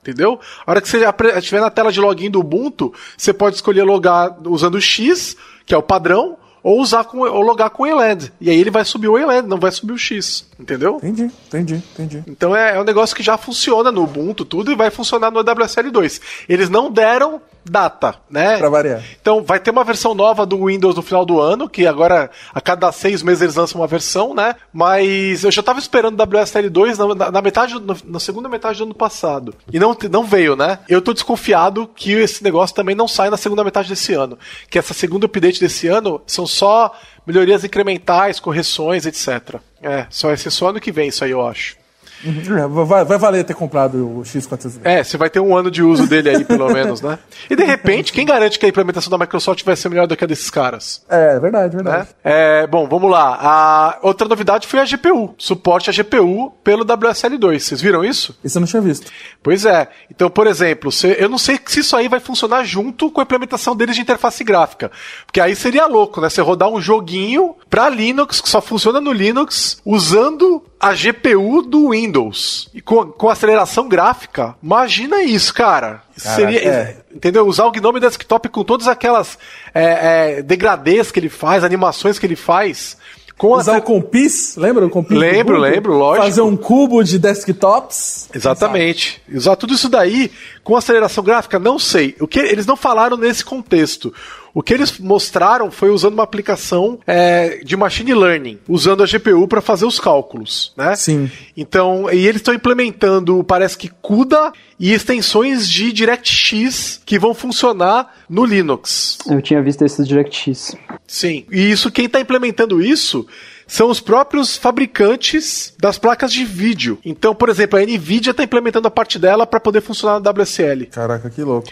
Entendeu? 0.01 0.39
A 0.65 0.71
hora 0.71 0.81
que 0.81 0.89
você 0.89 0.97
estiver 1.37 1.61
na 1.61 1.69
tela 1.69 1.91
de 1.91 1.99
login 1.99 2.31
do 2.31 2.39
Ubuntu, 2.39 2.91
você 3.15 3.31
pode 3.31 3.57
escolher 3.57 3.83
logar 3.83 4.35
usando 4.47 4.75
o 4.75 4.81
X, 4.81 5.37
que 5.63 5.75
é 5.75 5.77
o 5.77 5.83
padrão, 5.83 6.37
ou 6.63 6.79
usar 6.79 7.03
com, 7.03 7.19
ou 7.19 7.41
logar 7.41 7.69
com 7.69 7.83
o 7.83 7.85
Wayland. 7.85 8.31
E 8.39 8.49
aí 8.49 8.59
ele 8.59 8.71
vai 8.71 8.85
subir 8.85 9.07
o 9.07 9.13
Wayland, 9.13 9.47
não 9.47 9.57
vai 9.57 9.71
subir 9.71 9.93
o 9.93 9.97
X. 9.97 10.45
Entendeu? 10.59 10.97
Entendi, 10.97 11.31
entendi, 11.47 11.83
entendi. 11.93 12.23
Então 12.27 12.55
é, 12.55 12.75
é 12.75 12.79
um 12.79 12.83
negócio 12.83 13.15
que 13.15 13.23
já 13.23 13.37
funciona 13.37 13.91
no 13.91 14.03
Ubuntu, 14.03 14.45
tudo, 14.45 14.71
e 14.71 14.75
vai 14.75 14.89
funcionar 14.89 15.31
no 15.31 15.43
WSL2. 15.43 16.21
Eles 16.47 16.69
não 16.69 16.91
deram 16.91 17.41
data, 17.63 18.15
né? 18.29 18.57
Pra 18.57 18.69
variar. 18.69 19.03
Então 19.21 19.43
vai 19.43 19.59
ter 19.59 19.71
uma 19.71 19.83
versão 19.83 20.13
nova 20.13 20.45
do 20.45 20.65
Windows 20.65 20.95
no 20.95 21.01
final 21.01 21.25
do 21.25 21.39
ano, 21.39 21.69
que 21.69 21.85
agora 21.85 22.29
a 22.53 22.61
cada 22.61 22.91
seis 22.91 23.21
meses 23.21 23.41
eles 23.41 23.55
lançam 23.55 23.79
uma 23.79 23.87
versão, 23.87 24.33
né? 24.33 24.55
Mas 24.73 25.43
eu 25.43 25.51
já 25.51 25.61
tava 25.61 25.79
esperando 25.79 26.19
o 26.19 26.27
WSL2 26.27 27.15
na, 27.15 27.31
na 27.31 27.41
metade, 27.41 27.79
na, 27.79 27.95
na 28.05 28.19
segunda 28.19 28.49
metade 28.49 28.79
do 28.79 28.85
ano 28.85 28.95
passado. 28.95 29.53
E 29.71 29.79
não, 29.79 29.95
não 30.09 30.23
veio, 30.23 30.55
né? 30.55 30.79
Eu 30.87 31.01
tô 31.01 31.13
desconfiado 31.13 31.89
que 31.95 32.11
esse 32.13 32.43
negócio 32.43 32.75
também 32.75 32.95
não 32.95 33.07
sai 33.07 33.29
na 33.29 33.37
segunda 33.37 33.63
metade 33.63 33.89
desse 33.89 34.13
ano. 34.13 34.37
Que 34.69 34.79
essa 34.79 34.93
segunda 34.93 35.25
update 35.25 35.59
desse 35.59 35.87
ano 35.87 36.21
são 36.25 36.47
só 36.47 36.93
melhorias 37.25 37.63
incrementais, 37.63 38.39
correções, 38.39 39.05
etc. 39.05 39.59
É, 39.81 40.05
só 40.09 40.27
vai 40.27 40.37
ser 40.37 40.51
só 40.51 40.69
ano 40.69 40.79
que 40.79 40.91
vem 40.91 41.09
isso 41.09 41.23
aí, 41.23 41.31
eu 41.31 41.45
acho. 41.45 41.80
Uhum. 42.23 42.85
Vai, 42.85 43.05
vai, 43.05 43.17
valer 43.17 43.43
ter 43.43 43.53
comprado 43.53 44.19
o 44.19 44.21
X400. 44.21 44.79
É, 44.83 45.03
você 45.03 45.17
vai 45.17 45.29
ter 45.29 45.39
um 45.39 45.55
ano 45.55 45.71
de 45.71 45.81
uso 45.81 46.07
dele 46.07 46.29
aí, 46.29 46.45
pelo 46.45 46.67
menos, 46.73 47.01
né? 47.01 47.17
E 47.49 47.55
de 47.55 47.63
repente, 47.63 48.13
quem 48.13 48.25
garante 48.25 48.59
que 48.59 48.65
a 48.65 48.69
implementação 48.69 49.09
da 49.09 49.17
Microsoft 49.17 49.63
vai 49.63 49.75
ser 49.75 49.89
melhor 49.89 50.07
do 50.07 50.15
que 50.15 50.23
a 50.23 50.27
desses 50.27 50.49
caras? 50.49 51.03
É, 51.09 51.39
verdade, 51.39 51.75
verdade. 51.75 52.09
Né? 52.09 52.15
É, 52.23 52.67
bom, 52.67 52.87
vamos 52.87 53.09
lá. 53.09 53.37
A 53.41 53.99
outra 54.01 54.27
novidade 54.27 54.67
foi 54.67 54.79
a 54.79 54.85
GPU. 54.85 55.33
Suporte 55.37 55.89
a 55.89 55.93
GPU 55.93 56.51
pelo 56.63 56.85
WSL2. 56.85 57.59
Vocês 57.59 57.81
viram 57.81 58.03
isso? 58.03 58.37
Isso 58.43 58.57
eu 58.57 58.61
não 58.61 58.67
tinha 58.67 58.81
visto. 58.81 59.11
Pois 59.41 59.65
é. 59.65 59.87
Então, 60.09 60.29
por 60.29 60.47
exemplo, 60.47 60.91
eu 61.17 61.29
não 61.29 61.37
sei 61.37 61.59
se 61.65 61.79
isso 61.79 61.95
aí 61.95 62.07
vai 62.07 62.19
funcionar 62.19 62.63
junto 62.63 63.09
com 63.09 63.19
a 63.19 63.23
implementação 63.23 63.75
deles 63.75 63.95
de 63.95 64.01
interface 64.01 64.43
gráfica. 64.43 64.91
Porque 65.25 65.41
aí 65.41 65.55
seria 65.55 65.85
louco, 65.85 66.21
né? 66.21 66.29
Você 66.29 66.41
rodar 66.41 66.69
um 66.69 66.81
joguinho 66.81 67.55
pra 67.69 67.89
Linux, 67.89 68.41
que 68.41 68.49
só 68.49 68.61
funciona 68.61 69.01
no 69.01 69.11
Linux, 69.11 69.81
usando 69.85 70.63
a 70.81 70.93
GPU 70.93 71.61
do 71.61 71.91
Windows. 71.91 72.67
E 72.73 72.81
com, 72.81 73.05
com 73.05 73.29
aceleração 73.29 73.87
gráfica. 73.87 74.55
Imagina 74.63 75.21
isso, 75.21 75.53
cara. 75.53 76.01
Seria, 76.17 76.59
é. 76.59 76.97
Entendeu? 77.13 77.45
Usar 77.45 77.65
o 77.65 77.71
Gnome 77.71 77.99
Desktop 77.99 78.49
com 78.49 78.63
todas 78.63 78.87
aquelas 78.87 79.37
é, 79.75 80.37
é, 80.37 80.41
degradês 80.41 81.11
que 81.11 81.19
ele 81.19 81.29
faz, 81.29 81.63
animações 81.63 82.17
que 82.17 82.25
ele 82.25 82.35
faz. 82.35 82.97
Com 83.37 83.53
Usar 83.53 83.75
a... 83.75 83.77
o 83.79 83.81
Compis, 83.81 84.55
lembra 84.55 84.85
o 84.85 84.89
Compis? 84.89 85.17
Lembro, 85.17 85.57
lembro, 85.57 85.93
lógico. 85.93 86.25
Fazer 86.25 86.41
um 86.41 86.57
cubo 86.57 87.03
de 87.03 87.17
desktops. 87.17 88.29
Exatamente. 88.33 89.21
Usar 89.31 89.55
tudo 89.55 89.73
isso 89.73 89.89
daí 89.89 90.31
com 90.63 90.75
aceleração 90.75 91.23
gráfica, 91.23 91.57
não 91.57 91.77
sei. 91.77 92.15
O 92.19 92.27
que 92.27 92.39
eles 92.39 92.65
não 92.65 92.75
falaram 92.75 93.17
nesse 93.17 93.43
contexto. 93.43 94.13
O 94.53 94.61
que 94.61 94.73
eles 94.73 94.97
mostraram 94.99 95.71
foi 95.71 95.89
usando 95.89 96.13
uma 96.13 96.23
aplicação 96.23 96.99
é, 97.07 97.61
de 97.63 97.75
machine 97.77 98.13
learning, 98.13 98.59
usando 98.67 99.03
a 99.03 99.05
GPU 99.05 99.47
para 99.47 99.61
fazer 99.61 99.85
os 99.85 99.99
cálculos, 99.99 100.73
né? 100.75 100.95
Sim. 100.95 101.31
Então, 101.55 102.11
e 102.11 102.27
eles 102.27 102.37
estão 102.37 102.53
implementando, 102.53 103.43
parece 103.43 103.77
que 103.77 103.89
CUDA 104.01 104.51
e 104.79 104.93
extensões 104.93 105.69
de 105.69 105.93
DirectX 105.93 107.01
que 107.05 107.17
vão 107.17 107.33
funcionar 107.33 108.13
no 108.29 108.43
Linux. 108.45 109.17
Eu 109.29 109.41
tinha 109.41 109.61
visto 109.61 109.83
esses 109.85 110.07
DirectX. 110.07 110.75
Sim. 111.07 111.45
E 111.51 111.71
isso, 111.71 111.91
quem 111.91 112.05
está 112.05 112.19
implementando 112.19 112.81
isso 112.81 113.25
são 113.71 113.89
os 113.89 114.01
próprios 114.01 114.57
fabricantes 114.57 115.73
das 115.79 115.97
placas 115.97 116.33
de 116.33 116.43
vídeo. 116.43 116.99
Então, 117.05 117.33
por 117.33 117.47
exemplo, 117.47 117.79
a 117.79 117.81
Nvidia 117.81 118.31
está 118.31 118.43
implementando 118.43 118.87
a 118.87 118.91
parte 118.91 119.17
dela 119.17 119.47
para 119.47 119.61
poder 119.61 119.79
funcionar 119.79 120.19
na 120.19 120.29
WSL. 120.29 120.87
Caraca, 120.87 121.29
que 121.29 121.41
louco. 121.41 121.69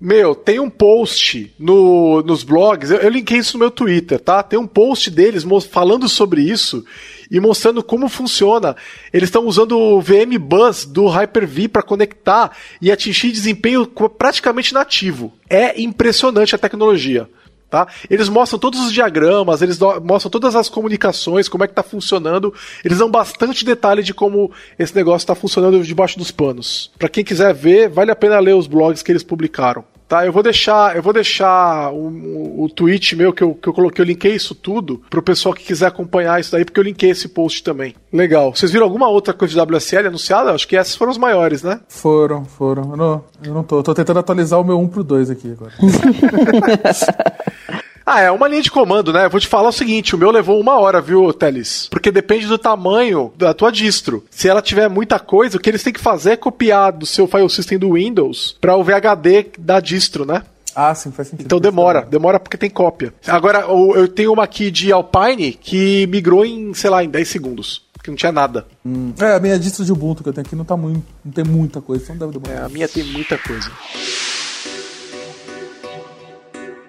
Meu, 0.00 0.34
tem 0.34 0.58
um 0.58 0.70
post 0.70 1.52
no, 1.58 2.22
nos 2.22 2.42
blogs, 2.42 2.90
eu, 2.90 2.96
eu 2.98 3.10
linkei 3.10 3.36
isso 3.38 3.54
no 3.54 3.60
meu 3.60 3.70
Twitter, 3.70 4.18
tá? 4.18 4.42
Tem 4.42 4.58
um 4.58 4.66
post 4.66 5.10
deles 5.10 5.44
falando 5.70 6.08
sobre 6.08 6.40
isso 6.40 6.82
e 7.30 7.38
mostrando 7.38 7.82
como 7.82 8.08
funciona. 8.08 8.74
Eles 9.12 9.28
estão 9.28 9.46
usando 9.46 9.78
o 9.78 10.00
VM 10.00 10.38
Bus 10.40 10.86
do 10.86 11.06
Hyper-V 11.06 11.68
para 11.68 11.82
conectar 11.82 12.56
e 12.80 12.90
atingir 12.90 13.30
desempenho 13.30 13.86
praticamente 13.86 14.72
nativo. 14.72 15.34
É 15.48 15.78
impressionante 15.78 16.54
a 16.54 16.58
tecnologia. 16.58 17.28
Tá? 17.70 17.86
Eles 18.10 18.28
mostram 18.28 18.58
todos 18.58 18.80
os 18.80 18.92
diagramas, 18.92 19.62
eles 19.62 19.78
mostram 20.02 20.28
todas 20.28 20.56
as 20.56 20.68
comunicações, 20.68 21.48
como 21.48 21.62
é 21.62 21.68
que 21.68 21.72
está 21.72 21.84
funcionando. 21.84 22.52
Eles 22.84 22.98
dão 22.98 23.08
bastante 23.08 23.64
detalhe 23.64 24.02
de 24.02 24.12
como 24.12 24.50
esse 24.76 24.94
negócio 24.94 25.24
está 25.24 25.36
funcionando 25.36 25.80
debaixo 25.84 26.18
dos 26.18 26.32
panos. 26.32 26.90
Para 26.98 27.08
quem 27.08 27.22
quiser 27.22 27.54
ver, 27.54 27.88
vale 27.88 28.10
a 28.10 28.16
pena 28.16 28.40
ler 28.40 28.56
os 28.56 28.66
blogs 28.66 29.04
que 29.04 29.12
eles 29.12 29.22
publicaram. 29.22 29.84
Tá, 30.10 30.26
eu 30.26 30.32
vou 30.32 30.42
deixar, 30.42 30.96
eu 30.96 31.02
vou 31.04 31.12
deixar 31.12 31.92
o, 31.92 32.64
o, 32.64 32.68
tweet 32.68 33.14
meu 33.14 33.32
que 33.32 33.44
eu, 33.44 33.54
que 33.54 33.68
eu 33.68 33.72
coloquei, 33.72 34.02
eu 34.02 34.06
linkei 34.08 34.34
isso 34.34 34.56
tudo 34.56 35.00
pro 35.08 35.22
pessoal 35.22 35.54
que 35.54 35.62
quiser 35.62 35.86
acompanhar 35.86 36.40
isso 36.40 36.50
daí, 36.50 36.64
porque 36.64 36.80
eu 36.80 36.82
linkei 36.82 37.10
esse 37.10 37.28
post 37.28 37.62
também. 37.62 37.94
Legal. 38.12 38.52
Vocês 38.52 38.72
viram 38.72 38.86
alguma 38.86 39.08
outra 39.08 39.32
coisa 39.32 39.54
de 39.54 39.76
WSL 39.76 40.08
anunciada? 40.08 40.50
Acho 40.50 40.66
que 40.66 40.76
essas 40.76 40.96
foram 40.96 41.12
as 41.12 41.16
maiores, 41.16 41.62
né? 41.62 41.78
Foram, 41.88 42.44
foram. 42.44 42.90
Eu 42.90 42.96
não, 42.96 43.24
eu 43.44 43.54
não 43.54 43.62
tô. 43.62 43.84
tô 43.84 43.94
tentando 43.94 44.18
atualizar 44.18 44.60
o 44.60 44.64
meu 44.64 44.80
1 44.80 44.88
pro 44.88 45.04
2 45.04 45.30
aqui 45.30 45.52
agora. 45.52 45.74
Ah, 48.12 48.22
é 48.22 48.30
uma 48.32 48.48
linha 48.48 48.60
de 48.60 48.72
comando, 48.72 49.12
né? 49.12 49.26
Eu 49.26 49.30
vou 49.30 49.38
te 49.38 49.46
falar 49.46 49.68
o 49.68 49.72
seguinte: 49.72 50.16
o 50.16 50.18
meu 50.18 50.32
levou 50.32 50.60
uma 50.60 50.76
hora, 50.76 51.00
viu, 51.00 51.32
Teles? 51.32 51.86
Porque 51.88 52.10
depende 52.10 52.48
do 52.48 52.58
tamanho 52.58 53.32
da 53.38 53.54
tua 53.54 53.70
distro. 53.70 54.24
Se 54.28 54.48
ela 54.48 54.60
tiver 54.60 54.88
muita 54.88 55.20
coisa, 55.20 55.56
o 55.56 55.60
que 55.60 55.70
eles 55.70 55.84
têm 55.84 55.92
que 55.92 56.00
fazer 56.00 56.32
é 56.32 56.36
copiar 56.36 56.90
do 56.90 57.06
seu 57.06 57.28
file 57.28 57.48
system 57.48 57.78
do 57.78 57.92
Windows 57.92 58.56
para 58.60 58.74
o 58.74 58.82
VHD 58.82 59.52
da 59.56 59.78
distro, 59.78 60.24
né? 60.24 60.42
Ah, 60.74 60.92
sim, 60.92 61.12
faz 61.12 61.28
sentido. 61.28 61.46
Então 61.46 61.60
demora, 61.60 62.02
demora 62.02 62.40
porque 62.40 62.56
tem 62.56 62.68
cópia. 62.68 63.14
Agora, 63.28 63.60
eu 63.60 64.08
tenho 64.08 64.32
uma 64.32 64.42
aqui 64.42 64.72
de 64.72 64.90
Alpine 64.90 65.52
que 65.52 66.04
migrou 66.08 66.44
em, 66.44 66.74
sei 66.74 66.90
lá, 66.90 67.04
em 67.04 67.08
10 67.08 67.28
segundos. 67.28 67.88
Que 68.02 68.10
não 68.10 68.16
tinha 68.16 68.32
nada. 68.32 68.66
Hum. 68.84 69.12
É, 69.20 69.34
a 69.34 69.38
minha 69.38 69.56
distro 69.56 69.84
de 69.84 69.92
Ubuntu 69.92 70.24
que 70.24 70.28
eu 70.30 70.32
tenho 70.32 70.44
aqui 70.44 70.56
não 70.56 70.64
tá 70.64 70.76
muito. 70.76 71.04
Não 71.24 71.30
tem 71.30 71.44
muita 71.44 71.80
coisa, 71.80 72.02
então 72.02 72.16
deve 72.16 72.40
demorar. 72.40 72.62
É, 72.62 72.64
a 72.64 72.68
minha 72.68 72.88
tem 72.88 73.04
muita 73.04 73.38
coisa. 73.38 73.70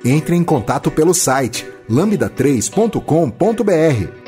Entre 0.03 0.35
em 0.35 0.43
contato 0.43 0.89
pelo 0.89 1.13
site 1.13 1.65
lambda3.com.br. 1.89 4.21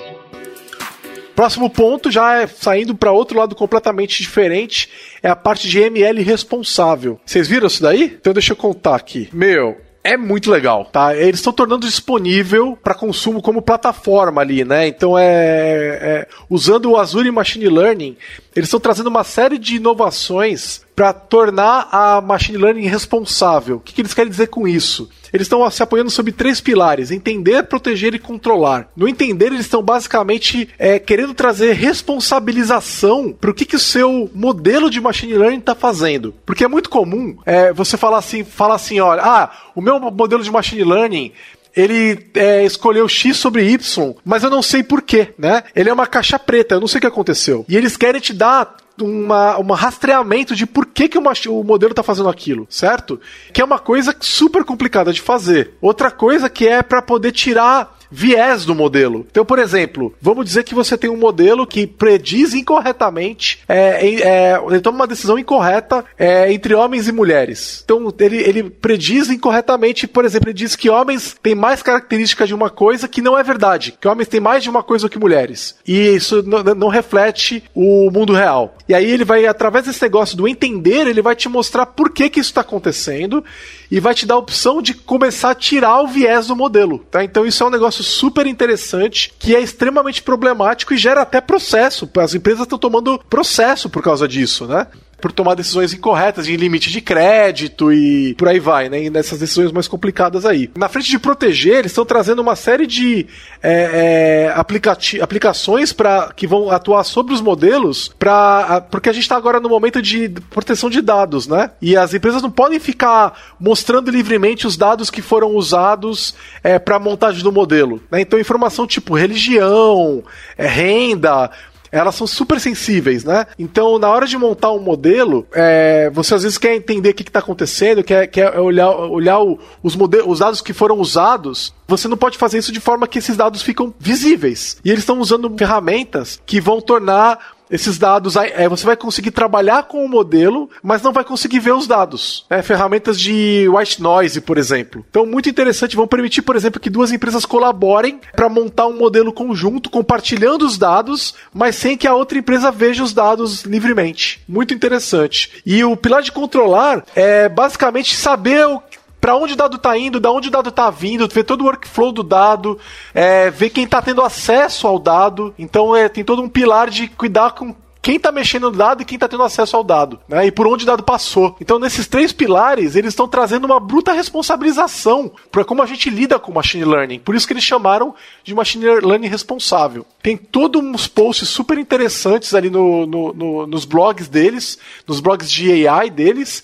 Próximo 1.35 1.67
ponto, 1.67 2.11
já 2.11 2.41
é 2.41 2.47
saindo 2.47 2.93
para 2.93 3.11
outro 3.11 3.39
lado 3.39 3.55
completamente 3.55 4.21
diferente, 4.21 4.87
é 5.21 5.29
a 5.29 5.35
parte 5.35 5.67
de 5.67 5.79
ML 5.79 6.21
responsável. 6.21 7.19
Vocês 7.25 7.47
viram 7.47 7.65
isso 7.65 7.81
daí? 7.81 8.15
Então 8.19 8.33
deixa 8.33 8.53
eu 8.53 8.57
contar 8.57 8.95
aqui. 8.95 9.29
Meu, 9.33 9.77
é 10.03 10.17
muito 10.17 10.51
legal, 10.51 10.85
tá? 10.85 11.15
Eles 11.15 11.39
estão 11.39 11.53
tornando 11.53 11.87
disponível 11.87 12.77
para 12.83 12.93
consumo 12.93 13.41
como 13.41 13.61
plataforma 13.61 14.41
ali, 14.41 14.65
né? 14.65 14.87
Então 14.87 15.17
é, 15.17 15.25
é 15.25 16.27
usando 16.49 16.91
o 16.91 16.97
Azure 16.97 17.31
Machine 17.31 17.69
Learning, 17.69 18.17
eles 18.55 18.67
estão 18.67 18.79
trazendo 18.79 19.07
uma 19.07 19.23
série 19.23 19.57
de 19.57 19.77
inovações 19.77 20.81
para 20.95 21.11
tornar 21.11 21.89
a 21.91 22.21
machine 22.21 22.57
learning 22.57 22.87
responsável. 22.87 23.77
O 23.77 23.79
que, 23.79 23.93
que 23.93 24.01
eles 24.01 24.13
querem 24.13 24.29
dizer 24.29 24.47
com 24.47 24.67
isso? 24.67 25.09
Eles 25.33 25.45
estão 25.45 25.67
se 25.71 25.81
apoiando 25.81 26.11
sobre 26.11 26.31
três 26.31 26.61
pilares: 26.61 27.09
entender, 27.09 27.63
proteger 27.63 28.13
e 28.13 28.19
controlar. 28.19 28.89
No 28.95 29.07
entender, 29.07 29.47
eles 29.47 29.61
estão 29.61 29.81
basicamente 29.81 30.69
é, 30.77 30.99
querendo 30.99 31.33
trazer 31.33 31.73
responsabilização 31.73 33.31
para 33.33 33.49
o 33.49 33.53
que, 33.53 33.65
que 33.65 33.75
o 33.75 33.79
seu 33.79 34.29
modelo 34.35 34.91
de 34.91 35.01
machine 35.01 35.33
learning 35.33 35.57
está 35.57 35.73
fazendo. 35.73 36.35
Porque 36.45 36.63
é 36.63 36.67
muito 36.67 36.89
comum 36.89 37.37
é, 37.45 37.73
você 37.73 37.97
falar 37.97 38.19
assim, 38.19 38.43
falar 38.43 38.75
assim, 38.75 38.99
olha, 38.99 39.23
ah, 39.23 39.51
o 39.73 39.81
meu 39.81 39.99
modelo 39.99 40.43
de 40.43 40.51
machine 40.51 40.83
learning 40.83 41.31
ele 41.75 42.27
é, 42.35 42.63
escolheu 42.65 43.07
X 43.07 43.37
sobre 43.37 43.69
Y, 43.69 44.13
mas 44.23 44.43
eu 44.43 44.49
não 44.49 44.61
sei 44.61 44.83
porquê, 44.83 45.33
né? 45.37 45.63
Ele 45.75 45.89
é 45.89 45.93
uma 45.93 46.07
caixa 46.07 46.37
preta, 46.37 46.75
eu 46.75 46.81
não 46.81 46.87
sei 46.87 46.99
o 46.99 47.01
que 47.01 47.07
aconteceu. 47.07 47.65
E 47.67 47.75
eles 47.75 47.97
querem 47.97 48.21
te 48.21 48.33
dar 48.33 48.77
uma, 49.01 49.57
uma 49.57 49.75
rastreamento 49.75 50.55
de 50.55 50.65
por 50.65 50.85
que, 50.85 51.07
que 51.07 51.17
o 51.17 51.63
modelo 51.63 51.91
está 51.91 52.03
fazendo 52.03 52.29
aquilo, 52.29 52.67
certo? 52.69 53.19
Que 53.51 53.61
é 53.61 53.65
uma 53.65 53.79
coisa 53.79 54.15
super 54.19 54.63
complicada 54.63 55.11
de 55.11 55.21
fazer. 55.21 55.73
Outra 55.81 56.11
coisa 56.11 56.49
que 56.49 56.67
é 56.67 56.81
para 56.83 57.01
poder 57.01 57.31
tirar 57.31 57.97
viés 58.13 58.63
do 58.63 58.75
modelo. 58.75 59.25
Então, 59.31 59.43
por 59.43 59.57
exemplo, 59.57 60.13
vamos 60.21 60.45
dizer 60.45 60.63
que 60.63 60.75
você 60.75 60.95
tem 60.95 61.09
um 61.09 61.17
modelo 61.17 61.65
que 61.65 61.87
prediz 61.87 62.53
incorretamente, 62.53 63.59
é, 63.67 64.07
é, 64.21 64.61
ele 64.67 64.79
toma 64.79 64.97
uma 64.97 65.07
decisão 65.07 65.37
incorreta 65.37 66.05
é, 66.17 66.53
entre 66.53 66.75
homens 66.75 67.07
e 67.07 67.11
mulheres. 67.11 67.81
Então, 67.83 68.13
ele, 68.19 68.37
ele 68.37 68.63
prediz 68.69 69.29
incorretamente, 69.29 70.07
por 70.07 70.25
exemplo, 70.25 70.49
ele 70.49 70.53
diz 70.53 70.75
que 70.75 70.89
homens 70.89 71.35
têm 71.41 71.55
mais 71.55 71.81
características 71.81 72.47
de 72.47 72.53
uma 72.53 72.69
coisa 72.69 73.07
que 73.07 73.21
não 73.21 73.37
é 73.37 73.41
verdade, 73.41 73.95
que 73.99 74.07
homens 74.07 74.27
têm 74.27 74.39
mais 74.39 74.61
de 74.61 74.69
uma 74.69 74.83
coisa 74.83 75.09
que 75.09 75.17
mulheres. 75.17 75.75
E 75.87 76.15
isso 76.15 76.43
não 76.43 76.89
reflete 76.89 77.63
o 77.73 78.11
mundo 78.11 78.33
real. 78.33 78.77
E 78.87 78.93
aí 78.93 79.09
ele 79.09 79.25
vai, 79.25 79.45
através 79.47 79.85
desse 79.85 80.01
negócio 80.01 80.37
do 80.37 80.47
entender, 80.47 81.07
ele 81.07 81.21
vai 81.21 81.35
te 81.35 81.49
mostrar 81.49 81.87
por 81.87 82.11
que, 82.11 82.29
que 82.29 82.39
isso 82.39 82.51
está 82.51 82.61
acontecendo 82.61 83.43
e 83.89 83.99
vai 83.99 84.13
te 84.13 84.25
dar 84.25 84.35
a 84.35 84.39
opção 84.39 84.81
de 84.81 84.93
começar 84.93 85.51
a 85.51 85.55
tirar 85.55 86.01
o 86.01 86.07
viés 86.07 86.47
do 86.47 86.55
modelo, 86.55 86.99
tá? 87.11 87.23
Então 87.23 87.45
isso 87.45 87.63
é 87.63 87.67
um 87.67 87.69
negócio 87.69 88.02
super 88.03 88.45
interessante 88.45 89.33
que 89.39 89.55
é 89.55 89.61
extremamente 89.61 90.21
problemático 90.21 90.93
e 90.93 90.97
gera 90.97 91.21
até 91.21 91.41
processo. 91.41 92.09
As 92.17 92.33
empresas 92.33 92.63
estão 92.63 92.77
tomando 92.77 93.19
processo 93.29 93.89
por 93.89 94.03
causa 94.03 94.27
disso, 94.27 94.67
né? 94.67 94.87
Por 95.23 95.31
tomar 95.31 95.55
decisões 95.55 95.93
incorretas 95.93 96.49
em 96.49 96.57
limite 96.57 96.91
de 96.91 96.99
crédito 96.99 97.93
e 97.93 98.35
por 98.35 98.49
aí 98.49 98.59
vai, 98.59 98.89
né? 98.89 99.05
E 99.05 99.09
nessas 99.09 99.39
decisões 99.39 99.71
mais 99.71 99.87
complicadas 99.87 100.45
aí. 100.45 100.69
Na 100.75 100.89
frente 100.89 101.09
de 101.09 101.17
proteger, 101.17 101.75
eles 101.77 101.93
estão 101.93 102.03
trazendo 102.03 102.41
uma 102.41 102.57
série 102.57 102.85
de 102.85 103.25
é, 103.61 104.51
é, 104.51 105.21
aplicações 105.21 105.93
para 105.93 106.33
que 106.35 106.45
vão 106.45 106.69
atuar 106.69 107.05
sobre 107.05 107.33
os 107.33 107.39
modelos, 107.39 108.11
pra, 108.19 108.85
porque 108.91 109.07
a 109.07 109.13
gente 109.13 109.23
está 109.23 109.37
agora 109.37 109.61
no 109.61 109.69
momento 109.69 110.01
de 110.01 110.27
proteção 110.49 110.89
de 110.89 110.99
dados, 110.99 111.47
né? 111.47 111.71
E 111.81 111.95
as 111.95 112.13
empresas 112.13 112.41
não 112.41 112.51
podem 112.51 112.77
ficar 112.77 113.55
mostrando 113.57 114.11
livremente 114.11 114.67
os 114.67 114.75
dados 114.75 115.09
que 115.09 115.21
foram 115.21 115.55
usados 115.55 116.35
é, 116.61 116.77
para 116.77 116.99
montagem 116.99 117.41
do 117.41 117.51
modelo. 117.51 118.03
Né? 118.11 118.19
Então, 118.19 118.37
informação 118.37 118.85
tipo 118.85 119.15
religião, 119.15 120.21
é, 120.57 120.67
renda, 120.67 121.49
elas 121.93 122.15
são 122.15 122.25
super 122.25 122.59
sensíveis, 122.59 123.23
né? 123.23 123.45
Então, 123.57 123.99
na 123.99 124.09
hora 124.09 124.25
de 124.25 124.35
montar 124.35 124.71
um 124.71 124.79
modelo, 124.79 125.45
é, 125.53 126.09
você 126.11 126.33
às 126.33 126.41
vezes 126.41 126.57
quer 126.57 126.75
entender 126.75 127.11
o 127.11 127.13
que 127.13 127.21
está 127.21 127.37
acontecendo, 127.37 128.03
quer, 128.03 128.25
quer 128.25 128.59
olhar, 128.59 128.89
olhar 128.89 129.39
o, 129.39 129.59
os, 129.83 129.95
modelos, 129.95 130.27
os 130.27 130.39
dados 130.39 130.59
que 130.59 130.73
foram 130.73 130.97
usados. 130.97 131.71
Você 131.87 132.07
não 132.07 132.17
pode 132.17 132.39
fazer 132.39 132.57
isso 132.57 132.71
de 132.71 132.79
forma 132.79 133.07
que 133.07 133.19
esses 133.19 133.37
dados 133.37 133.61
ficam 133.61 133.93
visíveis. 133.99 134.77
E 134.83 134.89
eles 134.89 135.03
estão 135.03 135.19
usando 135.19 135.53
ferramentas 135.55 136.41
que 136.45 136.59
vão 136.59 136.81
tornar 136.81 137.37
esses 137.73 137.97
dados, 137.97 138.35
é, 138.35 138.69
você 138.69 138.85
vai 138.85 138.95
conseguir 138.95 139.31
trabalhar 139.31 139.83
com 139.83 140.05
o 140.05 140.07
modelo, 140.07 140.69
mas 140.83 141.01
não 141.01 141.11
vai 141.11 141.23
conseguir 141.23 141.59
ver 141.59 141.73
os 141.73 141.87
dados. 141.87 142.45
É, 142.47 142.61
ferramentas 142.61 143.19
de 143.19 143.67
white 143.67 143.99
noise, 143.99 144.39
por 144.41 144.59
exemplo. 144.59 145.03
Então, 145.09 145.25
muito 145.25 145.49
interessante, 145.49 145.95
vão 145.95 146.07
permitir, 146.07 146.43
por 146.43 146.55
exemplo, 146.55 146.79
que 146.79 146.89
duas 146.89 147.11
empresas 147.11 147.45
colaborem 147.45 148.19
para 148.35 148.47
montar 148.47 148.85
um 148.85 148.95
modelo 148.95 149.33
conjunto, 149.33 149.89
compartilhando 149.89 150.67
os 150.67 150.77
dados, 150.77 151.33
mas 151.51 151.75
sem 151.75 151.97
que 151.97 152.07
a 152.07 152.13
outra 152.13 152.37
empresa 152.37 152.69
veja 152.69 153.03
os 153.03 153.11
dados 153.11 153.63
livremente. 153.63 154.43
Muito 154.47 154.71
interessante. 154.71 155.63
E 155.65 155.83
o 155.83 155.97
pilar 155.97 156.21
de 156.21 156.31
controlar 156.31 157.03
é 157.15 157.49
basicamente 157.49 158.15
saber 158.15 158.67
o 158.67 158.83
para 159.23 159.37
onde 159.37 159.53
o 159.53 159.55
dado 159.55 159.77
está 159.77 159.97
indo, 159.97 160.19
da 160.19 160.29
onde 160.29 160.49
o 160.49 160.51
dado 160.51 160.67
está 160.67 160.89
vindo, 160.89 161.29
ver 161.29 161.45
todo 161.45 161.61
o 161.61 161.63
workflow 161.63 162.11
do 162.11 162.23
dado, 162.23 162.77
é, 163.13 163.49
ver 163.49 163.69
quem 163.69 163.85
está 163.85 164.01
tendo 164.01 164.21
acesso 164.21 164.85
ao 164.85 164.99
dado. 164.99 165.55
Então 165.57 165.95
é, 165.95 166.09
tem 166.09 166.25
todo 166.25 166.41
um 166.41 166.49
pilar 166.49 166.89
de 166.89 167.07
cuidar 167.07 167.51
com 167.51 167.73
quem 168.01 168.17
está 168.17 168.33
mexendo 168.33 168.69
no 168.69 168.77
dado 168.77 169.01
e 169.01 169.05
quem 169.05 169.15
está 169.15 169.29
tendo 169.29 169.43
acesso 169.43 169.77
ao 169.77 169.83
dado, 169.83 170.19
né? 170.27 170.45
E 170.45 170.51
por 170.51 170.67
onde 170.67 170.83
o 170.83 170.85
dado 170.85 171.03
passou. 171.03 171.55
Então, 171.61 171.79
nesses 171.79 172.05
três 172.05 172.33
pilares, 172.33 172.97
eles 172.97 173.13
estão 173.13 173.29
trazendo 173.29 173.63
uma 173.63 173.79
bruta 173.79 174.11
responsabilização 174.11 175.31
para 175.49 175.63
como 175.63 175.81
a 175.81 175.85
gente 175.85 176.09
lida 176.09 176.37
com 176.37 176.51
machine 176.51 176.83
learning. 176.83 177.19
Por 177.19 177.33
isso 177.33 177.47
que 177.47 177.53
eles 177.53 177.63
chamaram 177.63 178.13
de 178.43 178.53
machine 178.53 178.83
learning 178.99 179.29
responsável. 179.29 180.05
Tem 180.21 180.35
todos 180.35 180.83
uns 180.83 181.07
posts 181.07 181.47
super 181.47 181.77
interessantes 181.77 182.53
ali 182.53 182.69
no, 182.69 183.05
no, 183.05 183.33
no, 183.33 183.67
nos 183.67 183.85
blogs 183.85 184.27
deles, 184.27 184.77
nos 185.07 185.21
blogs 185.21 185.49
de 185.49 185.87
AI 185.87 186.09
deles, 186.09 186.61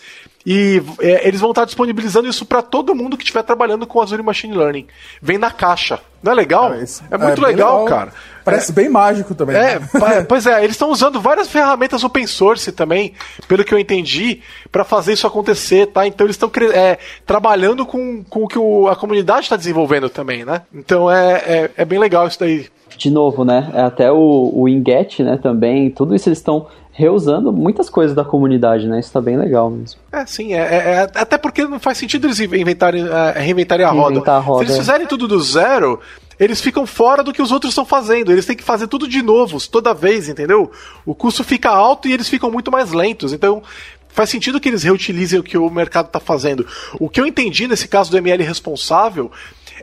e 0.51 0.81
é, 0.99 1.27
eles 1.27 1.39
vão 1.39 1.51
estar 1.51 1.63
disponibilizando 1.63 2.27
isso 2.27 2.43
para 2.43 2.63
todo 2.63 2.95
mundo 2.95 3.15
que 3.15 3.21
estiver 3.21 3.43
trabalhando 3.43 3.85
com 3.85 4.01
Azure 4.01 4.23
Machine 4.23 4.57
Learning. 4.57 4.88
Vem 5.21 5.38
na 5.38 5.51
caixa. 5.51 5.99
Não 6.23 6.31
é 6.31 6.35
legal? 6.35 6.71
Ah, 6.71 6.76
é 6.76 7.17
muito 7.19 7.45
é 7.45 7.47
legal, 7.49 7.84
legal, 7.84 7.85
cara. 7.85 8.13
Parece 8.43 8.71
é, 8.71 8.73
bem 8.73 8.89
mágico 8.89 9.35
também. 9.35 9.55
É, 9.55 9.80
pois 10.27 10.47
é, 10.47 10.63
eles 10.63 10.71
estão 10.71 10.89
usando 10.89 11.21
várias 11.21 11.47
ferramentas 11.47 12.03
open 12.03 12.26
source 12.26 12.71
também, 12.71 13.13
pelo 13.47 13.63
que 13.63 13.71
eu 13.71 13.77
entendi, 13.77 14.41
para 14.71 14.84
fazer 14.84 15.13
isso 15.13 15.27
acontecer, 15.27 15.85
tá? 15.85 16.07
Então 16.07 16.26
eles 16.26 16.35
estão 16.35 16.51
é, 16.73 16.97
trabalhando 17.27 17.85
com, 17.85 18.23
com 18.23 18.45
o 18.45 18.47
que 18.47 18.57
o, 18.57 18.88
a 18.88 18.95
comunidade 18.95 19.41
está 19.41 19.55
desenvolvendo 19.55 20.09
também, 20.09 20.43
né? 20.43 20.63
Então 20.73 21.11
é, 21.11 21.34
é, 21.45 21.71
é, 21.77 21.85
bem 21.85 21.99
legal 21.99 22.26
isso 22.26 22.39
daí. 22.39 22.65
De 22.97 23.11
novo, 23.11 23.45
né? 23.45 23.69
É 23.76 23.81
até 23.81 24.11
o, 24.11 24.51
o 24.51 24.67
Inget, 24.67 25.21
né, 25.21 25.38
também, 25.38 25.91
tudo 25.91 26.15
isso 26.15 26.27
eles 26.27 26.39
estão 26.39 26.65
reusando 26.99 27.53
muitas 27.53 27.89
coisas 27.89 28.13
da 28.13 28.26
comunidade, 28.26 28.85
né? 28.85 28.99
Isso 28.99 29.13
tá 29.13 29.21
bem 29.21 29.38
legal 29.38 29.69
mesmo. 29.69 29.97
É, 30.11 30.26
sim, 30.26 30.53
é, 30.53 30.57
é, 30.57 30.80
é 30.95 31.01
até 31.15 31.38
porque 31.38 31.63
não 31.63 31.80
faz 31.80 31.97
sentido 31.97 32.27
eles 32.27 32.41
inventarem, 32.41 33.05
uh, 33.05 33.34
reinventarem 33.38 33.85
a 33.85 33.89
roda. 33.89 34.30
a 34.30 34.38
roda. 34.38 34.65
Se 34.65 34.71
eles 34.73 34.80
fizerem 34.80 35.07
tudo 35.07 35.26
do 35.26 35.39
zero, 35.39 36.01
eles 36.38 36.59
ficam 36.59 36.85
fora 36.85 37.23
do 37.23 37.31
que 37.31 37.41
os 37.41 37.53
outros 37.53 37.71
estão 37.71 37.85
fazendo. 37.85 38.34
Eles 38.34 38.45
têm 38.45 38.53
que 38.53 38.65
fazer 38.65 38.88
tudo 38.88 39.07
de 39.07 39.21
novo, 39.21 39.57
toda 39.69 39.93
vez, 39.93 40.27
entendeu? 40.27 40.69
O 41.05 41.15
custo 41.15 41.41
fica 41.41 41.69
alto 41.69 42.05
e 42.09 42.11
eles 42.11 42.27
ficam 42.27 42.51
muito 42.51 42.69
mais 42.69 42.91
lentos. 42.91 43.31
Então, 43.31 43.63
faz 44.09 44.30
sentido 44.30 44.59
que 44.59 44.67
eles 44.67 44.84
reutilizem 44.84 45.39
o 45.39 45.43
que 45.43 45.57
o 45.57 45.69
mercado 45.69 46.07
está 46.07 46.19
fazendo. 46.19 46.67
O 46.99 47.07
que 47.07 47.21
eu 47.21 47.26
entendi 47.26 47.65
nesse 47.65 47.88
caso 47.88 48.11
do 48.11 48.17
ML 48.17 48.43
responsável 48.43 49.31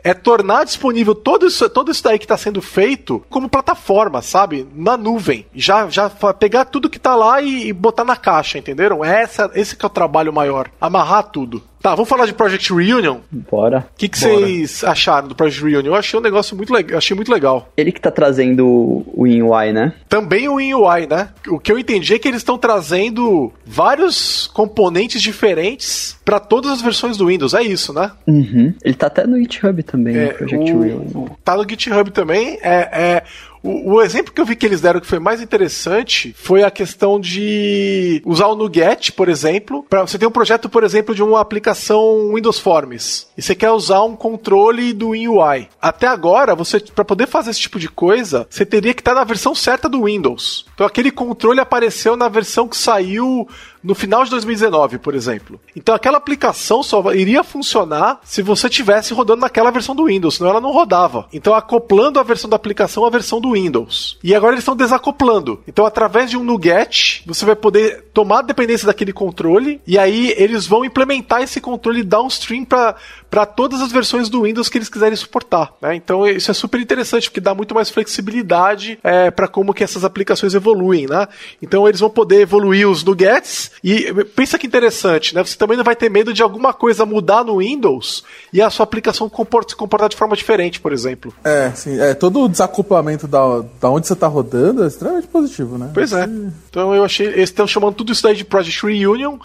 é 0.03 0.13
tornar 0.13 0.63
disponível 0.63 1.15
todo 1.15 1.47
isso, 1.47 1.69
todo 1.69 1.91
isso 1.91 2.03
daí 2.03 2.17
que 2.17 2.25
está 2.25 2.37
sendo 2.37 2.61
feito 2.61 3.23
como 3.29 3.49
plataforma, 3.49 4.21
sabe? 4.21 4.67
Na 4.73 4.97
nuvem. 4.97 5.45
Já, 5.53 5.89
já 5.89 6.09
pegar 6.09 6.65
tudo 6.65 6.89
que 6.89 6.97
está 6.97 7.15
lá 7.15 7.41
e, 7.41 7.67
e, 7.67 7.73
botar 7.73 8.03
na 8.03 8.15
caixa, 8.15 8.57
entenderam? 8.57 9.03
Essa, 9.03 9.51
esse 9.55 9.75
que 9.75 9.85
é 9.85 9.87
o 9.87 9.89
trabalho 9.89 10.33
maior. 10.33 10.69
Amarrar 10.79 11.23
tudo. 11.23 11.63
Tá, 11.81 11.95
vamos 11.95 12.09
falar 12.09 12.25
de 12.25 12.33
Project 12.33 12.73
Reunion? 12.73 13.17
Bora. 13.31 13.87
O 13.93 13.97
que, 13.97 14.09
que 14.09 14.17
vocês 14.17 14.83
acharam 14.83 15.27
do 15.27 15.35
Project 15.35 15.63
Reunion? 15.63 15.91
Eu 15.91 15.95
achei 15.95 16.19
um 16.19 16.23
negócio 16.23 16.55
muito 16.55 16.73
legal, 16.73 16.97
achei 16.97 17.15
muito 17.15 17.31
legal. 17.31 17.71
Ele 17.77 17.91
que 17.91 18.01
tá 18.01 18.11
trazendo 18.11 19.03
o 19.07 19.27
InUI, 19.27 19.71
né? 19.71 19.93
Também 20.09 20.49
o 20.49 20.59
InUI, 20.59 21.07
né? 21.07 21.29
O 21.47 21.59
que 21.59 21.71
eu 21.71 21.77
entendi 21.77 22.13
é 22.13 22.19
que 22.19 22.27
eles 22.27 22.41
estão 22.41 22.57
trazendo 22.57 23.51
vários 23.65 24.47
componentes 24.53 25.21
diferentes 25.21 26.17
para 26.25 26.39
todas 26.39 26.71
as 26.71 26.81
versões 26.81 27.15
do 27.15 27.27
Windows, 27.27 27.53
é 27.53 27.61
isso, 27.61 27.93
né? 27.93 28.11
Uhum. 28.25 28.73
Ele 28.83 28.95
tá 28.95 29.07
até 29.07 29.25
no 29.25 29.37
GitHub 29.37 29.81
também, 29.83 30.17
é, 30.17 30.27
Project 30.33 30.73
o... 30.73 30.81
Reunion. 30.81 31.27
Tá 31.43 31.55
no 31.55 31.67
GitHub 31.67 32.11
também. 32.11 32.59
É, 32.61 32.89
é, 32.91 33.23
o, 33.63 33.95
o, 33.95 34.01
exemplo 34.01 34.33
que 34.33 34.39
eu 34.39 34.45
vi 34.45 34.55
que 34.55 34.65
eles 34.65 34.81
deram 34.81 34.99
que 34.99 35.07
foi 35.07 35.19
mais 35.19 35.41
interessante 35.41 36.33
foi 36.37 36.63
a 36.63 36.71
questão 36.71 37.19
de 37.19 38.21
usar 38.25 38.47
o 38.47 38.55
NuGet, 38.55 39.11
por 39.13 39.29
exemplo, 39.29 39.85
para 39.89 40.01
você 40.01 40.17
ter 40.17 40.25
um 40.25 40.31
projeto, 40.31 40.69
por 40.69 40.83
exemplo, 40.83 41.13
de 41.13 41.23
uma 41.23 41.39
aplicação 41.39 42.33
Windows 42.33 42.59
Forms 42.59 43.27
e 43.37 43.41
você 43.41 43.55
quer 43.55 43.71
usar 43.71 44.03
um 44.03 44.15
controle 44.15 44.93
do 44.93 45.09
WinUI. 45.09 45.67
Até 45.81 46.07
agora, 46.07 46.55
você 46.55 46.79
para 46.79 47.05
poder 47.05 47.27
fazer 47.27 47.51
esse 47.51 47.59
tipo 47.59 47.79
de 47.79 47.89
coisa, 47.89 48.47
você 48.49 48.65
teria 48.65 48.93
que 48.93 49.01
estar 49.01 49.13
na 49.13 49.23
versão 49.23 49.53
certa 49.53 49.89
do 49.89 50.03
Windows. 50.03 50.65
Então 50.73 50.85
aquele 50.85 51.11
controle 51.11 51.59
apareceu 51.59 52.15
na 52.15 52.29
versão 52.29 52.67
que 52.67 52.77
saiu 52.77 53.47
no 53.87 53.95
final 53.95 54.25
de 54.25 54.29
2019, 54.31 54.97
por 54.97 55.15
exemplo. 55.15 55.59
Então 55.73 55.95
aquela 55.95 56.17
aplicação 56.17 56.83
só 56.83 57.13
iria 57.13 57.41
funcionar 57.41 58.19
se 58.23 58.41
você 58.41 58.69
tivesse 58.69 59.13
rodando 59.13 59.41
naquela 59.41 59.71
versão 59.71 59.95
do 59.95 60.05
Windows, 60.05 60.35
senão 60.35 60.49
ela 60.49 60.59
não 60.59 60.71
rodava. 60.71 61.27
Então 61.31 61.55
acoplando 61.55 62.19
a 62.19 62.23
versão 62.23 62.49
da 62.49 62.57
aplicação 62.57 63.05
à 63.05 63.09
versão 63.09 63.39
do 63.39 63.53
Windows. 63.53 64.19
E 64.21 64.35
agora 64.35 64.53
eles 64.53 64.63
estão 64.63 64.75
desacoplando. 64.75 65.61
Então 65.65 65.85
através 65.85 66.29
de 66.29 66.37
um 66.37 66.43
NuGet, 66.43 67.23
você 67.25 67.45
vai 67.45 67.55
poder 67.55 68.09
tomar 68.13 68.41
dependência 68.41 68.85
daquele 68.85 69.13
controle 69.13 69.79
e 69.87 69.97
aí 69.97 70.33
eles 70.37 70.67
vão 70.67 70.83
implementar 70.83 71.41
esse 71.41 71.61
controle 71.61 72.03
downstream 72.03 72.65
para 72.65 72.97
para 73.29 73.45
todas 73.45 73.81
as 73.81 73.91
versões 73.91 74.29
do 74.29 74.43
Windows 74.43 74.69
que 74.69 74.77
eles 74.77 74.89
quiserem 74.89 75.15
suportar. 75.15 75.73
Né? 75.81 75.95
Então 75.95 76.25
isso 76.27 76.49
é 76.49 76.53
super 76.53 76.79
interessante 76.79 77.29
porque 77.29 77.41
dá 77.41 77.53
muito 77.53 77.75
mais 77.75 77.89
flexibilidade 77.89 78.99
é, 79.03 79.29
para 79.29 79.47
como 79.47 79.73
que 79.73 79.83
essas 79.83 80.03
aplicações 80.03 80.53
evoluem. 80.53 81.07
Né? 81.07 81.27
Então 81.61 81.87
eles 81.87 81.99
vão 81.99 82.09
poder 82.09 82.41
evoluir 82.41 82.87
os 82.87 83.03
nuggets 83.03 83.71
e 83.83 84.13
pensa 84.35 84.57
que 84.57 84.67
interessante, 84.67 85.33
né? 85.33 85.43
Você 85.43 85.57
também 85.57 85.77
não 85.77 85.83
vai 85.83 85.95
ter 85.95 86.09
medo 86.09 86.33
de 86.33 86.41
alguma 86.41 86.73
coisa 86.73 87.05
mudar 87.05 87.43
no 87.43 87.57
Windows 87.57 88.23
e 88.51 88.61
a 88.61 88.69
sua 88.69 88.83
aplicação 88.83 89.31
se 89.67 89.75
comportar 89.75 90.09
de 90.09 90.15
forma 90.15 90.35
diferente, 90.35 90.79
por 90.79 90.93
exemplo. 90.93 91.33
É, 91.43 91.71
sim. 91.71 91.99
É, 91.99 92.13
todo 92.13 92.41
o 92.41 92.49
desacoplamento 92.49 93.27
da, 93.27 93.63
da 93.79 93.89
onde 93.89 94.07
você 94.07 94.13
está 94.13 94.27
rodando 94.27 94.83
é 94.83 94.87
extremamente 94.87 95.27
positivo, 95.27 95.77
né? 95.77 95.91
Pois 95.93 96.13
é. 96.13 96.27
Então 96.69 96.93
eu 96.93 97.03
achei. 97.03 97.27
Eles 97.27 97.49
estão 97.49 97.67
chamando 97.67 97.95
tudo 97.95 98.11
isso 98.11 98.23
daí 98.23 98.35
de 98.35 98.45
Project 98.45 98.85
Reunion. 98.85 99.37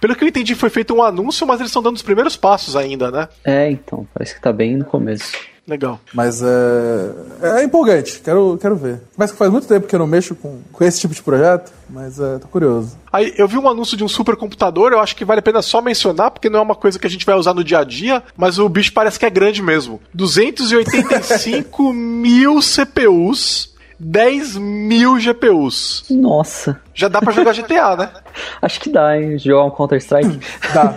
Pelo 0.00 0.16
que 0.16 0.24
eu 0.24 0.28
entendi, 0.28 0.54
foi 0.54 0.70
feito 0.70 0.94
um 0.94 1.02
anúncio, 1.02 1.46
mas 1.46 1.60
eles 1.60 1.70
estão 1.70 1.82
dando 1.82 1.96
os 1.96 2.02
primeiros 2.02 2.36
passos 2.36 2.74
ainda, 2.74 3.10
né? 3.10 3.28
É, 3.44 3.70
então, 3.70 4.06
parece 4.14 4.34
que 4.34 4.40
tá 4.40 4.52
bem 4.52 4.76
no 4.76 4.84
começo. 4.84 5.32
Legal. 5.70 6.00
Mas 6.12 6.42
é, 6.42 7.58
é 7.60 7.62
empolgante, 7.62 8.20
quero, 8.24 8.58
quero 8.60 8.74
ver. 8.74 9.00
Mas 9.16 9.30
que 9.30 9.36
faz 9.36 9.52
muito 9.52 9.68
tempo 9.68 9.86
que 9.86 9.94
eu 9.94 10.00
não 10.00 10.06
mexo 10.06 10.34
com, 10.34 10.58
com 10.72 10.84
esse 10.84 10.98
tipo 10.98 11.14
de 11.14 11.22
projeto, 11.22 11.70
mas 11.88 12.18
é, 12.18 12.38
tô 12.38 12.48
curioso. 12.48 12.98
Aí 13.12 13.32
eu 13.36 13.46
vi 13.46 13.56
um 13.56 13.68
anúncio 13.68 13.96
de 13.96 14.02
um 14.02 14.08
supercomputador, 14.08 14.90
eu 14.90 14.98
acho 14.98 15.14
que 15.14 15.24
vale 15.24 15.38
a 15.38 15.42
pena 15.42 15.62
só 15.62 15.80
mencionar, 15.80 16.32
porque 16.32 16.50
não 16.50 16.58
é 16.58 16.62
uma 16.62 16.74
coisa 16.74 16.98
que 16.98 17.06
a 17.06 17.10
gente 17.10 17.24
vai 17.24 17.36
usar 17.36 17.54
no 17.54 17.62
dia 17.62 17.78
a 17.78 17.84
dia, 17.84 18.20
mas 18.36 18.58
o 18.58 18.68
bicho 18.68 18.92
parece 18.92 19.16
que 19.16 19.26
é 19.26 19.30
grande 19.30 19.62
mesmo. 19.62 20.00
285 20.12 21.92
mil 21.94 22.58
CPUs 22.60 23.69
10 24.00 24.56
mil 24.56 25.18
GPUs. 25.18 26.04
Nossa. 26.08 26.80
Já 26.94 27.06
dá 27.06 27.20
pra 27.20 27.32
jogar 27.32 27.52
GTA, 27.52 27.96
né? 27.96 28.10
Acho 28.62 28.80
que 28.80 28.90
dá, 28.90 29.20
hein? 29.20 29.38
Jogar 29.38 29.64
um 29.64 29.70
Counter-Strike. 29.70 30.40
dá. 30.72 30.94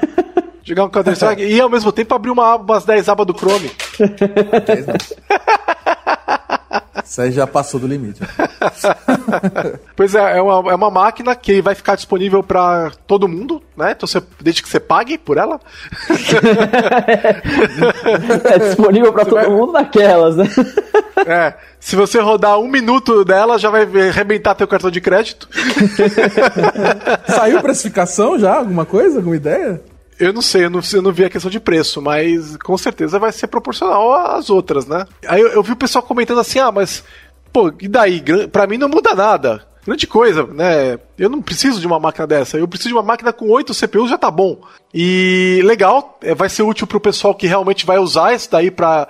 Jogar 0.63 0.85
um 0.85 0.89
Counter-Strike 0.89 1.43
e 1.43 1.59
ao 1.59 1.69
mesmo 1.69 1.91
tempo 1.91 2.15
abrir 2.15 2.31
uma, 2.31 2.55
umas 2.55 2.85
10 2.85 3.09
abas 3.09 3.27
do 3.27 3.33
Chrome. 3.37 3.69
Isso 7.03 7.21
aí 7.21 7.31
já 7.31 7.45
passou 7.45 7.79
do 7.79 7.87
limite. 7.87 8.21
pois 9.95 10.15
é, 10.15 10.37
é 10.37 10.41
uma, 10.41 10.71
é 10.71 10.75
uma 10.75 10.89
máquina 10.89 11.35
que 11.35 11.61
vai 11.61 11.75
ficar 11.75 11.95
disponível 11.95 12.41
para 12.41 12.91
todo 13.05 13.27
mundo, 13.27 13.61
né? 13.75 13.91
Então 13.91 14.07
você, 14.07 14.21
desde 14.41 14.63
que 14.63 14.69
você 14.69 14.79
pague 14.79 15.17
por 15.17 15.37
ela. 15.37 15.59
é 18.45 18.59
disponível 18.59 19.11
para 19.11 19.25
todo 19.25 19.35
vai... 19.35 19.49
mundo 19.49 19.73
naquelas, 19.73 20.37
né? 20.37 20.45
É. 21.25 21.53
Se 21.79 21.95
você 21.95 22.19
rodar 22.19 22.59
um 22.59 22.67
minuto 22.67 23.25
dela, 23.25 23.59
já 23.59 23.69
vai 23.69 23.83
arrebentar 23.83 24.55
teu 24.55 24.67
cartão 24.67 24.89
de 24.89 25.01
crédito. 25.01 25.49
Saiu 27.27 27.61
precificação 27.61 28.39
já? 28.39 28.57
Alguma 28.57 28.85
coisa? 28.85 29.17
Alguma 29.17 29.35
ideia? 29.35 29.81
Eu 30.23 30.33
não 30.33 30.41
sei, 30.41 30.65
eu 30.65 30.69
não, 30.69 30.79
eu 30.93 31.01
não 31.01 31.11
vi 31.11 31.25
a 31.25 31.29
questão 31.29 31.51
de 31.51 31.59
preço, 31.59 32.01
mas 32.01 32.55
com 32.57 32.77
certeza 32.77 33.19
vai 33.19 33.31
ser 33.31 33.47
proporcional 33.47 34.13
às 34.13 34.49
outras, 34.49 34.85
né? 34.85 35.05
Aí 35.27 35.41
eu, 35.41 35.49
eu 35.49 35.63
vi 35.63 35.73
o 35.73 35.77
pessoal 35.77 36.03
comentando 36.03 36.39
assim, 36.39 36.59
ah, 36.59 36.71
mas, 36.71 37.03
pô, 37.51 37.73
e 37.81 37.87
daí? 37.87 38.23
Pra 38.51 38.65
mim 38.65 38.77
não 38.77 38.87
muda 38.87 39.13
nada. 39.13 39.65
Grande 39.85 40.07
coisa, 40.07 40.45
né? 40.47 40.97
Eu 41.17 41.29
não 41.29 41.41
preciso 41.41 41.79
de 41.79 41.87
uma 41.87 41.99
máquina 41.99 42.25
dessa. 42.25 42.57
Eu 42.57 42.67
preciso 42.67 42.89
de 42.89 42.95
uma 42.95 43.03
máquina 43.03 43.31
com 43.31 43.49
8 43.49 43.73
CPUs 43.73 44.09
já 44.09 44.17
tá 44.17 44.31
bom. 44.31 44.59
E 44.93 45.59
legal, 45.63 46.19
é, 46.21 46.35
vai 46.35 46.47
ser 46.47 46.61
útil 46.61 46.85
para 46.85 46.97
o 46.97 47.01
pessoal 47.01 47.33
que 47.33 47.47
realmente 47.47 47.83
vai 47.83 47.97
usar 47.97 48.33
isso 48.33 48.51
daí 48.51 48.69
para 48.69 49.07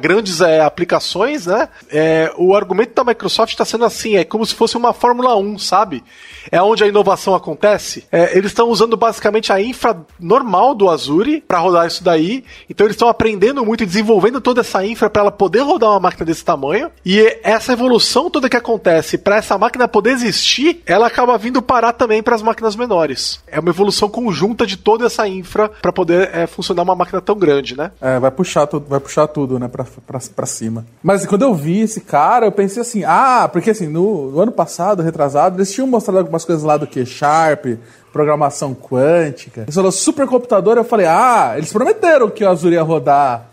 grandes 0.00 0.40
é, 0.40 0.60
aplicações, 0.60 1.46
né? 1.46 1.68
É, 1.90 2.32
o 2.36 2.54
argumento 2.54 2.94
da 2.94 3.02
Microsoft 3.02 3.52
está 3.52 3.64
sendo 3.64 3.84
assim, 3.84 4.16
é 4.16 4.24
como 4.24 4.46
se 4.46 4.54
fosse 4.54 4.76
uma 4.76 4.92
Fórmula 4.92 5.36
1, 5.36 5.58
sabe? 5.58 6.04
É 6.52 6.62
onde 6.62 6.84
a 6.84 6.86
inovação 6.86 7.34
acontece. 7.34 8.06
É, 8.12 8.38
eles 8.38 8.52
estão 8.52 8.68
usando 8.68 8.96
basicamente 8.96 9.52
a 9.52 9.60
infra 9.60 10.06
normal 10.20 10.72
do 10.72 10.88
Azure 10.88 11.40
para 11.40 11.58
rodar 11.58 11.86
isso 11.86 12.04
daí. 12.04 12.44
Então 12.70 12.86
eles 12.86 12.94
estão 12.94 13.08
aprendendo 13.08 13.64
muito 13.64 13.82
e 13.82 13.86
desenvolvendo 13.86 14.40
toda 14.40 14.60
essa 14.60 14.86
infra 14.86 15.10
para 15.10 15.22
ela 15.22 15.32
poder 15.32 15.62
rodar 15.62 15.90
uma 15.90 16.00
máquina 16.00 16.24
desse 16.24 16.44
tamanho. 16.44 16.92
E 17.04 17.40
essa 17.42 17.72
evolução 17.72 18.30
toda 18.30 18.48
que 18.48 18.56
acontece 18.56 19.18
para 19.18 19.36
essa 19.36 19.58
máquina 19.58 19.88
poder 19.88 20.10
existir, 20.10 20.80
ela 20.86 21.08
acaba 21.08 21.36
vindo 21.44 21.60
parar 21.60 21.92
também 21.92 22.22
para 22.22 22.34
as 22.34 22.40
máquinas 22.40 22.74
menores. 22.74 23.38
É 23.46 23.60
uma 23.60 23.68
evolução 23.68 24.08
conjunta 24.08 24.66
de 24.66 24.78
toda 24.78 25.04
essa 25.04 25.28
infra 25.28 25.68
para 25.68 25.92
poder 25.92 26.30
é, 26.32 26.46
funcionar 26.46 26.82
uma 26.82 26.96
máquina 26.96 27.20
tão 27.20 27.36
grande, 27.36 27.76
né? 27.76 27.92
É, 28.00 28.18
vai 28.18 28.30
puxar 28.30 28.66
tudo, 28.66 28.86
vai 28.88 28.98
puxar 28.98 29.26
tudo, 29.26 29.58
né, 29.58 29.68
pra 29.68 30.46
cima. 30.46 30.86
Mas 31.02 31.26
quando 31.26 31.42
eu 31.42 31.54
vi 31.54 31.82
esse 31.82 32.00
cara, 32.00 32.46
eu 32.46 32.52
pensei 32.52 32.80
assim, 32.80 33.04
ah, 33.04 33.46
porque 33.52 33.70
assim, 33.70 33.88
no, 33.88 34.30
no 34.30 34.40
ano 34.40 34.52
passado, 34.52 35.02
retrasado, 35.02 35.56
eles 35.58 35.70
tinham 35.70 35.86
mostrado 35.86 36.18
algumas 36.18 36.46
coisas 36.46 36.64
lá 36.64 36.78
do 36.78 36.86
que 36.86 37.04
Sharp, 37.04 37.66
programação 38.10 38.74
quântica. 38.74 39.62
Eles 39.62 39.74
falaram 39.74 39.92
supercomputador, 39.92 40.78
eu 40.78 40.84
falei, 40.84 41.06
ah, 41.06 41.52
eles 41.58 41.70
prometeram 41.70 42.30
que 42.30 42.42
o 42.42 42.48
Azure 42.48 42.74
ia 42.74 42.82
rodar, 42.82 43.48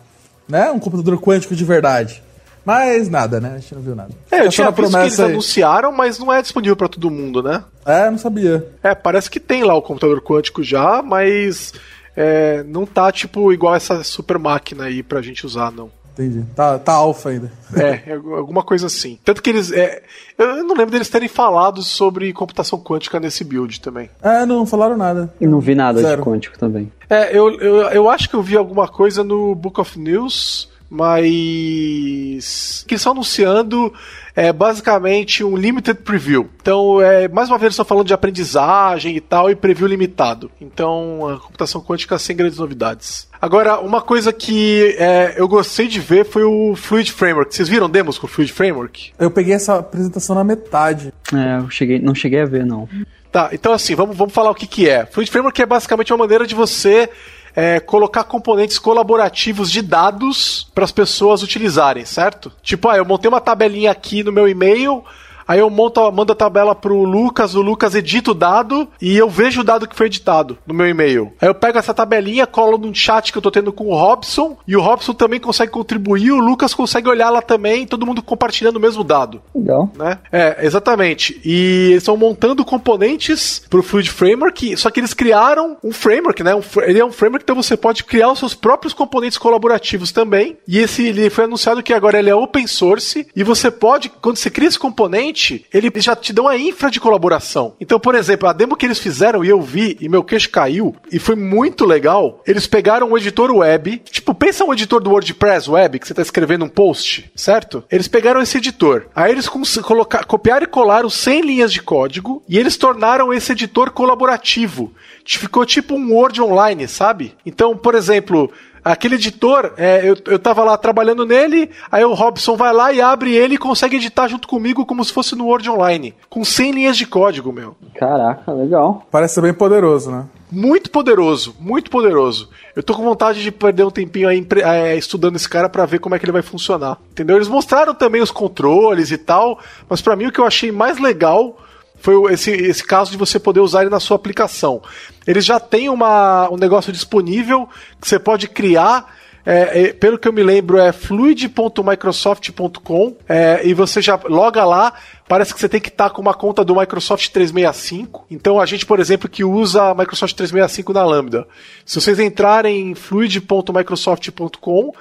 né, 0.47 0.71
um 0.71 0.79
computador 0.79 1.19
quântico 1.19 1.53
de 1.53 1.65
verdade. 1.65 2.23
Mas 2.65 3.09
nada, 3.09 3.39
né? 3.39 3.53
A 3.55 3.57
gente 3.57 3.75
não 3.75 3.81
viu 3.81 3.95
nada. 3.95 4.11
É, 4.29 4.45
eu 4.45 4.49
tinha 4.49 4.67
visto 4.67 4.75
promessa 4.75 4.99
que 4.99 5.05
eles 5.05 5.19
aí. 5.19 5.31
anunciaram, 5.31 5.91
mas 5.91 6.19
não 6.19 6.31
é 6.31 6.41
disponível 6.41 6.75
para 6.75 6.87
todo 6.87 7.09
mundo, 7.09 7.41
né? 7.41 7.63
É, 7.85 8.09
não 8.09 8.17
sabia. 8.17 8.67
É, 8.83 8.93
parece 8.93 9.29
que 9.29 9.39
tem 9.39 9.63
lá 9.63 9.73
o 9.75 9.81
computador 9.81 10.21
quântico 10.21 10.63
já, 10.63 11.01
mas 11.01 11.73
é, 12.15 12.63
não 12.63 12.85
tá, 12.85 13.11
tipo, 13.11 13.51
igual 13.51 13.75
essa 13.75 14.03
super 14.03 14.37
máquina 14.37 14.85
aí 14.85 15.01
pra 15.01 15.21
gente 15.21 15.45
usar, 15.45 15.71
não. 15.71 15.89
Entendi. 16.13 16.45
Tá, 16.55 16.77
tá 16.77 16.93
alfa 16.93 17.29
ainda. 17.29 17.51
É, 17.73 18.11
é 18.11 18.13
alguma 18.13 18.63
coisa 18.63 18.87
assim. 18.87 19.17
Tanto 19.23 19.41
que 19.41 19.49
eles. 19.49 19.71
É, 19.71 20.03
eu 20.37 20.63
não 20.63 20.75
lembro 20.75 20.91
deles 20.91 21.09
terem 21.09 21.29
falado 21.29 21.81
sobre 21.81 22.33
computação 22.33 22.77
quântica 22.79 23.17
nesse 23.19 23.45
build 23.45 23.79
também. 23.79 24.09
É, 24.21 24.45
não 24.45 24.65
falaram 24.65 24.97
nada. 24.97 25.33
E 25.39 25.47
não 25.47 25.61
vi 25.61 25.73
nada 25.73 26.01
Zero. 26.01 26.17
de 26.21 26.29
quântico 26.29 26.59
também. 26.59 26.91
É, 27.09 27.35
eu, 27.35 27.49
eu, 27.59 27.75
eu 27.91 28.09
acho 28.09 28.29
que 28.29 28.35
eu 28.35 28.43
vi 28.43 28.57
alguma 28.57 28.89
coisa 28.89 29.23
no 29.23 29.55
Book 29.55 29.79
of 29.79 29.97
News 29.97 30.70
mas 30.91 32.83
que 32.85 32.93
eles 32.93 32.99
estão 32.99 33.13
anunciando 33.13 33.93
é 34.35 34.51
basicamente 34.51 35.41
um 35.41 35.55
limited 35.55 36.01
preview. 36.01 36.49
Então, 36.61 37.01
é, 37.01 37.29
mais 37.29 37.47
uma 37.47 37.57
vez, 37.57 37.67
eles 37.67 37.73
estão 37.75 37.85
falando 37.85 38.07
de 38.07 38.13
aprendizagem 38.13 39.15
e 39.15 39.21
tal, 39.21 39.49
e 39.49 39.55
preview 39.55 39.87
limitado. 39.87 40.51
Então, 40.59 41.29
a 41.29 41.39
computação 41.39 41.81
quântica 41.81 42.19
sem 42.19 42.35
grandes 42.35 42.59
novidades. 42.59 43.29
Agora, 43.41 43.79
uma 43.79 44.01
coisa 44.01 44.33
que 44.33 44.95
é, 44.99 45.35
eu 45.37 45.47
gostei 45.47 45.87
de 45.87 45.99
ver 45.99 46.25
foi 46.25 46.43
o 46.43 46.75
Fluid 46.75 47.11
Framework. 47.11 47.55
Vocês 47.55 47.69
viram 47.69 47.89
demos 47.89 48.17
com 48.17 48.27
o 48.27 48.29
Fluid 48.29 48.51
Framework? 48.51 49.13
Eu 49.17 49.31
peguei 49.31 49.53
essa 49.53 49.77
apresentação 49.77 50.35
na 50.35 50.43
metade. 50.43 51.13
É, 51.33 51.59
eu 51.59 51.69
cheguei, 51.69 51.99
não 51.99 52.13
cheguei 52.13 52.41
a 52.41 52.45
ver, 52.45 52.65
não. 52.65 52.87
Tá, 53.31 53.49
então 53.53 53.71
assim, 53.71 53.95
vamos, 53.95 54.17
vamos 54.17 54.33
falar 54.33 54.51
o 54.51 54.55
que, 54.55 54.67
que 54.67 54.89
é. 54.89 55.05
Fluid 55.05 55.31
Framework 55.31 55.61
é 55.61 55.65
basicamente 55.65 56.11
uma 56.11 56.19
maneira 56.19 56.45
de 56.45 56.53
você 56.53 57.09
é, 57.55 57.79
colocar 57.79 58.23
componentes 58.23 58.79
colaborativos 58.79 59.71
de 59.71 59.81
dados 59.81 60.67
para 60.73 60.83
as 60.83 60.91
pessoas 60.91 61.43
utilizarem, 61.43 62.05
certo? 62.05 62.51
Tipo, 62.61 62.89
ah, 62.89 62.97
eu 62.97 63.05
montei 63.05 63.29
uma 63.29 63.41
tabelinha 63.41 63.91
aqui 63.91 64.23
no 64.23 64.31
meu 64.31 64.47
e-mail, 64.47 65.03
Aí 65.47 65.59
eu 65.59 65.69
monto, 65.69 66.11
mando 66.11 66.33
a 66.33 66.35
tabela 66.35 66.75
pro 66.75 67.03
Lucas, 67.03 67.55
o 67.55 67.61
Lucas 67.61 67.95
edita 67.95 68.31
o 68.31 68.35
dado 68.35 68.87
e 69.01 69.17
eu 69.17 69.29
vejo 69.29 69.61
o 69.61 69.63
dado 69.63 69.87
que 69.87 69.95
foi 69.95 70.07
editado 70.07 70.57
no 70.65 70.73
meu 70.73 70.87
e-mail. 70.87 71.33
Aí 71.41 71.47
eu 71.47 71.55
pego 71.55 71.77
essa 71.77 71.93
tabelinha, 71.93 72.47
colo 72.47 72.77
num 72.77 72.93
chat 72.93 73.31
que 73.31 73.37
eu 73.37 73.41
tô 73.41 73.51
tendo 73.51 73.73
com 73.73 73.87
o 73.87 73.95
Robson 73.95 74.57
e 74.67 74.75
o 74.75 74.81
Robson 74.81 75.13
também 75.13 75.39
consegue 75.39 75.71
contribuir, 75.71 76.31
o 76.31 76.39
Lucas 76.39 76.73
consegue 76.73 77.09
olhar 77.09 77.29
lá 77.29 77.41
também, 77.41 77.85
todo 77.85 78.05
mundo 78.05 78.21
compartilhando 78.21 78.77
o 78.77 78.79
mesmo 78.79 79.03
dado. 79.03 79.41
Legal. 79.53 79.91
Né? 79.95 80.19
É, 80.31 80.65
exatamente. 80.65 81.39
E 81.43 81.89
eles 81.91 82.03
estão 82.03 82.17
montando 82.17 82.63
componentes 82.63 83.61
pro 83.69 83.83
Fluid 83.83 84.09
Framework, 84.09 84.75
só 84.77 84.89
que 84.89 84.99
eles 84.99 85.13
criaram 85.13 85.77
um 85.83 85.91
framework, 85.91 86.43
né? 86.43 86.55
Um, 86.55 86.61
ele 86.83 86.99
é 86.99 87.05
um 87.05 87.11
framework, 87.11 87.43
então 87.43 87.55
você 87.55 87.75
pode 87.75 88.03
criar 88.03 88.31
os 88.31 88.39
seus 88.39 88.53
próprios 88.53 88.93
componentes 88.93 89.37
colaborativos 89.37 90.11
também. 90.11 90.57
E 90.67 90.79
esse 90.79 91.07
ele 91.07 91.29
foi 91.29 91.45
anunciado 91.45 91.83
que 91.83 91.93
agora 91.93 92.19
ele 92.19 92.29
é 92.29 92.35
open 92.35 92.67
source 92.67 93.27
e 93.35 93.43
você 93.43 93.69
pode, 93.69 94.09
quando 94.09 94.37
você 94.37 94.49
cria 94.49 94.67
esse 94.67 94.79
componente, 94.79 95.30
ele 95.73 95.91
já 95.97 96.15
te 96.15 96.33
dá 96.33 96.41
uma 96.41 96.57
infra 96.57 96.89
de 96.89 96.99
colaboração. 96.99 97.75
Então, 97.79 97.99
por 97.99 98.15
exemplo, 98.15 98.47
a 98.47 98.53
demo 98.53 98.75
que 98.75 98.85
eles 98.85 98.99
fizeram 98.99 99.43
e 99.43 99.49
eu 99.49 99.61
vi 99.61 99.97
e 99.99 100.09
meu 100.09 100.23
queixo 100.23 100.49
caiu 100.49 100.95
e 101.11 101.19
foi 101.19 101.35
muito 101.35 101.85
legal. 101.85 102.41
Eles 102.45 102.67
pegaram 102.67 103.09
um 103.09 103.17
editor 103.17 103.51
web, 103.51 104.01
tipo, 104.09 104.33
pensa 104.33 104.63
um 104.63 104.73
editor 104.73 105.01
do 105.01 105.11
WordPress 105.11 105.69
web 105.69 105.99
que 105.99 106.07
você 106.07 106.13
está 106.13 106.21
escrevendo 106.21 106.65
um 106.65 106.69
post, 106.69 107.31
certo? 107.35 107.83
Eles 107.91 108.07
pegaram 108.07 108.41
esse 108.41 108.57
editor. 108.57 109.07
Aí 109.15 109.31
eles 109.31 109.47
colocar, 109.47 110.25
copiaram 110.25 110.63
e 110.63 110.67
colaram 110.67 111.09
100 111.09 111.41
linhas 111.41 111.71
de 111.71 111.81
código 111.81 112.43
e 112.47 112.57
eles 112.57 112.77
tornaram 112.77 113.33
esse 113.33 113.51
editor 113.51 113.91
colaborativo. 113.91 114.93
Ficou 115.25 115.65
tipo 115.65 115.95
um 115.95 116.13
Word 116.13 116.41
online, 116.41 116.87
sabe? 116.87 117.35
Então, 117.45 117.77
por 117.77 117.95
exemplo, 117.95 118.51
Aquele 118.83 119.15
editor, 119.15 119.73
é, 119.77 120.09
eu, 120.09 120.17
eu 120.25 120.39
tava 120.39 120.63
lá 120.63 120.75
trabalhando 120.77 121.25
nele, 121.25 121.69
aí 121.91 122.03
o 122.03 122.13
Robson 122.13 122.55
vai 122.55 122.73
lá 122.73 122.91
e 122.91 122.99
abre 122.99 123.35
ele 123.35 123.55
e 123.55 123.57
consegue 123.57 123.97
editar 123.97 124.27
junto 124.27 124.47
comigo 124.47 124.85
como 124.85 125.03
se 125.05 125.13
fosse 125.13 125.35
no 125.35 125.45
Word 125.45 125.69
Online. 125.69 126.15
Com 126.29 126.43
100 126.43 126.71
linhas 126.71 126.97
de 126.97 127.05
código, 127.05 127.53
meu. 127.53 127.75
Caraca, 127.95 128.51
legal. 128.51 129.05
Parece 129.11 129.35
ser 129.35 129.41
bem 129.41 129.53
poderoso, 129.53 130.11
né? 130.11 130.25
Muito 130.51 130.91
poderoso, 130.91 131.55
muito 131.59 131.89
poderoso. 131.89 132.49
Eu 132.75 132.83
tô 132.83 132.93
com 132.93 133.03
vontade 133.03 133.41
de 133.41 133.51
perder 133.51 133.85
um 133.85 133.91
tempinho 133.91 134.27
aí 134.27 134.45
é, 134.63 134.97
estudando 134.97 135.35
esse 135.35 135.47
cara 135.47 135.69
para 135.69 135.85
ver 135.85 135.99
como 135.99 136.13
é 136.13 136.19
que 136.19 136.25
ele 136.25 136.31
vai 136.31 136.41
funcionar. 136.41 136.97
Entendeu? 137.11 137.37
Eles 137.37 137.47
mostraram 137.47 137.93
também 137.93 138.21
os 138.21 138.31
controles 138.31 139.11
e 139.11 139.17
tal, 139.17 139.59
mas 139.87 140.01
para 140.01 140.15
mim 140.15 140.25
o 140.25 140.31
que 140.31 140.39
eu 140.39 140.45
achei 140.45 140.71
mais 140.71 140.97
legal 140.97 141.57
foi 142.01 142.33
esse, 142.33 142.51
esse 142.51 142.83
caso 142.83 143.11
de 143.11 143.17
você 143.17 143.39
poder 143.39 143.59
usar 143.59 143.81
ele 143.81 143.89
na 143.89 143.99
sua 143.99 144.15
aplicação. 144.15 144.81
Eles 145.25 145.45
já 145.45 145.59
têm 145.59 145.87
uma, 145.87 146.49
um 146.49 146.57
negócio 146.57 146.91
disponível 146.91 147.69
que 147.99 148.07
você 148.07 148.19
pode 148.19 148.47
criar. 148.47 149.21
É, 149.43 149.83
é, 149.83 149.91
pelo 149.93 150.19
que 150.19 150.27
eu 150.27 150.33
me 150.33 150.43
lembro, 150.43 150.77
é 150.77 150.91
fluid.microsoft.com 150.91 153.15
é, 153.27 153.61
e 153.63 153.73
você 153.73 153.99
já 154.01 154.19
loga 154.25 154.63
lá. 154.65 154.93
Parece 155.27 155.51
que 155.53 155.59
você 155.59 155.69
tem 155.69 155.79
que 155.79 155.89
estar 155.89 156.09
com 156.09 156.21
uma 156.21 156.33
conta 156.33 156.65
do 156.65 156.75
Microsoft 156.75 157.29
365. 157.29 158.25
Então, 158.29 158.59
a 158.59 158.65
gente, 158.65 158.85
por 158.85 158.99
exemplo, 158.99 159.29
que 159.29 159.43
usa 159.43 159.95
Microsoft 159.95 160.35
365 160.35 160.93
na 160.93 161.03
Lambda. 161.03 161.47
Se 161.85 162.01
vocês 162.01 162.19
entrarem 162.19 162.91
em 162.91 162.95
fluid.microsoft.com, 162.95 164.93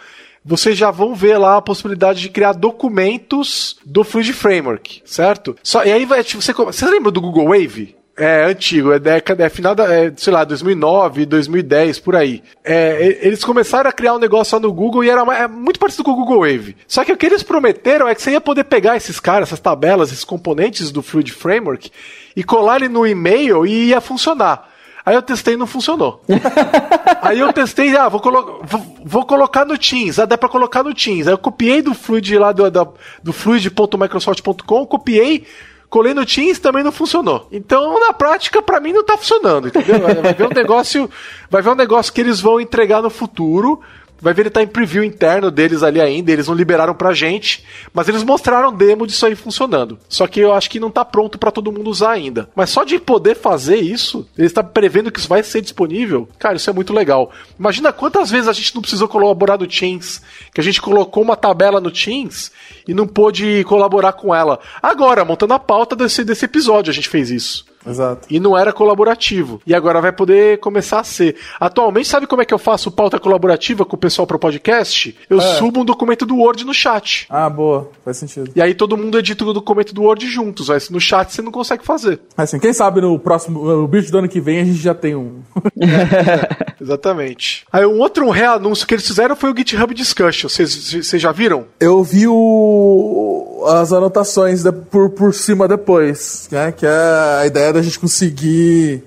vocês 0.45 0.77
já 0.77 0.91
vão 0.91 1.15
ver 1.15 1.37
lá 1.39 1.57
a 1.57 1.63
possibilidade 1.63 2.21
de 2.21 2.29
criar 2.29 2.53
documentos 2.53 3.77
do 3.85 4.03
Fluid 4.05 4.33
Framework, 4.33 5.03
certo? 5.05 5.57
Só, 5.63 5.85
e 5.85 5.93
aí 5.93 6.05
vai, 6.05 6.25
tipo, 6.25 6.43
você, 6.43 6.53
você 6.53 6.87
lembra 6.87 7.11
do 7.11 7.21
Google 7.21 7.49
Wave? 7.49 7.97
É 8.17 8.45
antigo, 8.45 8.93
é 8.93 8.99
década, 8.99 9.45
é 9.47 9.49
final 9.49 9.75
da, 9.75 9.91
é, 9.91 10.13
sei 10.15 10.31
lá, 10.31 10.45
2009, 10.45 11.25
2010, 11.25 12.01
por 12.01 12.15
aí. 12.15 12.43
É, 12.63 13.19
eles 13.23 13.43
começaram 13.43 13.89
a 13.89 13.93
criar 13.93 14.15
um 14.15 14.19
negócio 14.19 14.57
lá 14.57 14.61
no 14.61 14.73
Google 14.73 15.03
e 15.03 15.09
era 15.09 15.23
é 15.35 15.49
muito 15.49 15.81
parecido 15.81 16.05
com 16.05 16.11
o 16.11 16.17
Google 16.17 16.41
Wave. 16.41 16.77
Só 16.87 17.03
que 17.03 17.13
o 17.13 17.17
que 17.17 17.25
eles 17.25 17.43
prometeram 17.43 18.07
é 18.07 18.15
que 18.15 18.21
você 18.21 18.33
ia 18.33 18.41
poder 18.41 18.65
pegar 18.65 18.95
esses 18.95 19.19
caras, 19.19 19.49
essas 19.49 19.61
tabelas, 19.61 20.11
esses 20.11 20.25
componentes 20.25 20.91
do 20.91 21.03
Fluid 21.03 21.33
Framework 21.33 21.91
e 22.37 22.45
colar 22.45 22.77
ele 22.77 22.91
no 22.91 23.07
e-mail 23.07 23.65
e 23.65 23.87
ia 23.87 24.03
funcionar. 24.03 24.70
Aí 25.11 25.17
eu 25.17 25.23
testei 25.23 25.55
e 25.55 25.57
não 25.57 25.67
funcionou. 25.67 26.23
Aí 27.21 27.41
eu 27.41 27.53
testei, 27.53 27.97
ah, 27.97 28.09
vou, 28.09 28.21
colo 28.21 28.61
vou, 28.63 28.97
vou, 29.05 29.27
colocar 29.27 29.65
no 29.65 29.77
Teams. 29.77 30.21
Ah, 30.21 30.25
dá 30.25 30.39
pra 30.39 30.49
colocar 30.49 30.85
no 30.85 30.95
Teams. 30.95 31.27
Aí 31.27 31.35
eu 31.35 31.39
copiei 31.39 31.83
do 31.83 31.95
Fluid 31.95 32.39
lá 32.39 32.53
do, 32.53 32.71
do, 32.71 32.95
do 33.21 33.33
fluid.microsoft.com, 33.33 34.87
copiei, 34.87 35.45
colei 35.89 36.15
no 36.15 36.25
Teams 36.25 36.61
também 36.61 36.85
não 36.85 36.93
funcionou. 36.93 37.49
Então, 37.51 37.99
na 37.99 38.13
prática, 38.13 38.63
para 38.63 38.79
mim 38.79 38.93
não 38.93 39.03
tá 39.03 39.19
funcionando, 39.19 39.67
entendeu? 39.67 39.99
Vai 40.23 40.33
ver 40.33 40.47
um 40.47 40.55
negócio, 40.55 41.11
vai 41.51 41.61
ver 41.61 41.71
um 41.71 41.75
negócio 41.75 42.13
que 42.13 42.21
eles 42.21 42.41
vão 42.41 42.61
entregar 42.61 43.03
no 43.03 43.11
futuro 43.11 43.81
Vai 44.21 44.35
ver 44.35 44.43
ele 44.43 44.51
tá 44.51 44.63
em 44.63 44.67
preview 44.67 45.03
interno 45.03 45.51
deles 45.51 45.83
ali 45.83 46.01
ainda, 46.01 46.31
eles 46.31 46.49
não 46.49 46.55
liberaram 46.55 46.95
pra 46.95 47.13
gente, 47.13 47.65
mas 47.93 48.09
eles 48.09 48.23
mostraram 48.23 48.73
demo 48.73 49.07
disso 49.07 49.25
aí 49.27 49.35
funcionando. 49.35 49.99
Só 50.09 50.27
que 50.27 50.41
eu 50.41 50.53
acho 50.53 50.69
que 50.69 50.81
não 50.81 50.91
tá 50.91 51.05
pronto 51.05 51.39
para 51.39 51.51
todo 51.51 51.73
mundo 51.73 51.91
usar 51.91 52.13
ainda. 52.13 52.49
Mas 52.55 52.71
só 52.71 52.85
de 52.85 52.99
poder 52.99 53.37
fazer 53.37 53.77
isso, 53.77 54.29
ele 54.37 54.47
está 54.47 54.63
prevendo 54.63 55.11
que 55.11 55.19
isso 55.19 55.29
vai 55.29 55.43
ser 55.43 55.61
disponível. 55.61 56.29
Cara, 56.39 56.57
isso 56.57 56.69
é 56.69 56.73
muito 56.73 56.93
legal. 56.93 57.31
Imagina 57.59 57.93
quantas 57.93 58.31
vezes 58.31 58.49
a 58.49 58.53
gente 58.53 58.75
não 58.75 58.83
precisou 58.83 59.09
colaborar 59.09 59.59
no 59.59 59.67
Teams, 59.67 60.21
que 60.53 60.61
a 60.61 60.65
gente 60.65 60.81
colocou 60.81 61.23
uma 61.23 61.37
tabela 61.37 61.81
no 61.81 61.91
Teams 61.91 62.51
e 62.87 62.93
não 62.93 63.07
pôde 63.07 63.65
colaborar 63.65 64.13
com 64.13 64.35
ela. 64.35 64.61
Agora, 64.83 65.25
montando 65.25 65.55
a 65.55 65.59
pauta 65.59 65.97
desse, 65.97 66.25
desse 66.25 66.45
episódio, 66.45 66.91
a 66.91 66.95
gente 66.95 67.09
fez 67.09 67.31
isso. 67.31 67.70
Exato. 67.87 68.27
E 68.31 68.39
não 68.39 68.57
era 68.57 68.73
colaborativo. 68.73 69.61
E 69.67 69.75
agora 69.75 70.01
vai 70.01 70.13
poder 70.13 70.59
começar 70.59 71.01
a 71.01 71.05
ser. 71.05 71.37
Atualmente, 71.59 72.09
sabe 72.09 72.27
como 72.27 72.43
é 72.43 72.45
que 72.45 72.53
eu 72.53 72.59
faço 72.59 72.91
pauta 72.91 73.19
colaborativa 73.19 73.85
com 73.85 73.97
o 73.97 73.99
pessoal 73.99 74.27
pro 74.27 74.39
podcast? 74.39 75.17
Eu 75.29 75.39
É. 75.39 75.55
subo 75.57 75.81
um 75.81 75.85
documento 75.85 76.27
do 76.27 76.37
Word 76.37 76.65
no 76.65 76.75
chat. 76.75 77.27
Ah, 77.31 77.49
boa. 77.49 77.91
Faz 78.05 78.19
sentido. 78.19 78.51
E 78.55 78.61
aí 78.61 78.75
todo 78.75 78.97
mundo 78.97 79.19
edita 79.19 79.45
o 79.45 79.53
documento 79.53 79.95
do 79.95 80.03
Word 80.03 80.27
juntos. 80.27 80.69
Mas 80.69 80.91
no 80.91 81.01
chat 81.01 81.33
você 81.33 81.41
não 81.43 81.51
consegue 81.53 81.85
fazer. 81.85 82.21
Assim, 82.37 82.59
quem 82.59 82.73
sabe 82.73 83.01
no 83.01 83.19
próximo, 83.19 83.65
no 83.65 83.87
vídeo 83.89 84.11
do 84.13 84.19
ano 84.19 84.29
que 84.29 84.41
vem 84.41 84.61
a 84.61 84.65
gente 84.65 84.79
já 84.79 84.95
tem 84.95 85.15
um. 85.17 85.41
Exatamente. 86.81 87.65
Aí 87.73 87.85
um 87.87 87.99
outro 87.99 88.29
reanúncio 88.31 88.87
que 88.87 88.95
eles 88.95 89.07
fizeram 89.07 89.37
foi 89.37 89.51
o 89.51 89.57
GitHub 89.57 89.93
Discussion. 89.95 90.49
Vocês 90.49 90.93
vocês 90.95 91.21
já 91.21 91.33
viram? 91.33 91.67
Eu 91.79 92.03
vi 92.03 92.27
o, 92.27 93.65
as 93.69 93.93
anotações 93.93 94.63
de- 94.63 94.73
por, 94.73 95.11
por 95.11 95.35
cima 95.35 95.69
depois, 95.69 96.49
né? 96.51 96.73
Que 96.73 96.87
é 96.87 97.39
a 97.41 97.47
ideia 97.47 97.70
da 97.73 97.83
gente 97.83 97.99
conseguir 97.99 99.05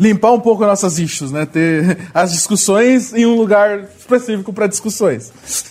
limpar 0.00 0.32
um 0.32 0.40
pouco 0.40 0.64
nossas 0.64 0.98
issues, 0.98 1.30
né? 1.30 1.44
Ter 1.44 2.08
as 2.14 2.32
discussões 2.32 3.12
em 3.12 3.26
um 3.26 3.36
lugar 3.36 3.86
específico 3.98 4.52
para 4.52 4.66
discussões. 4.66 5.30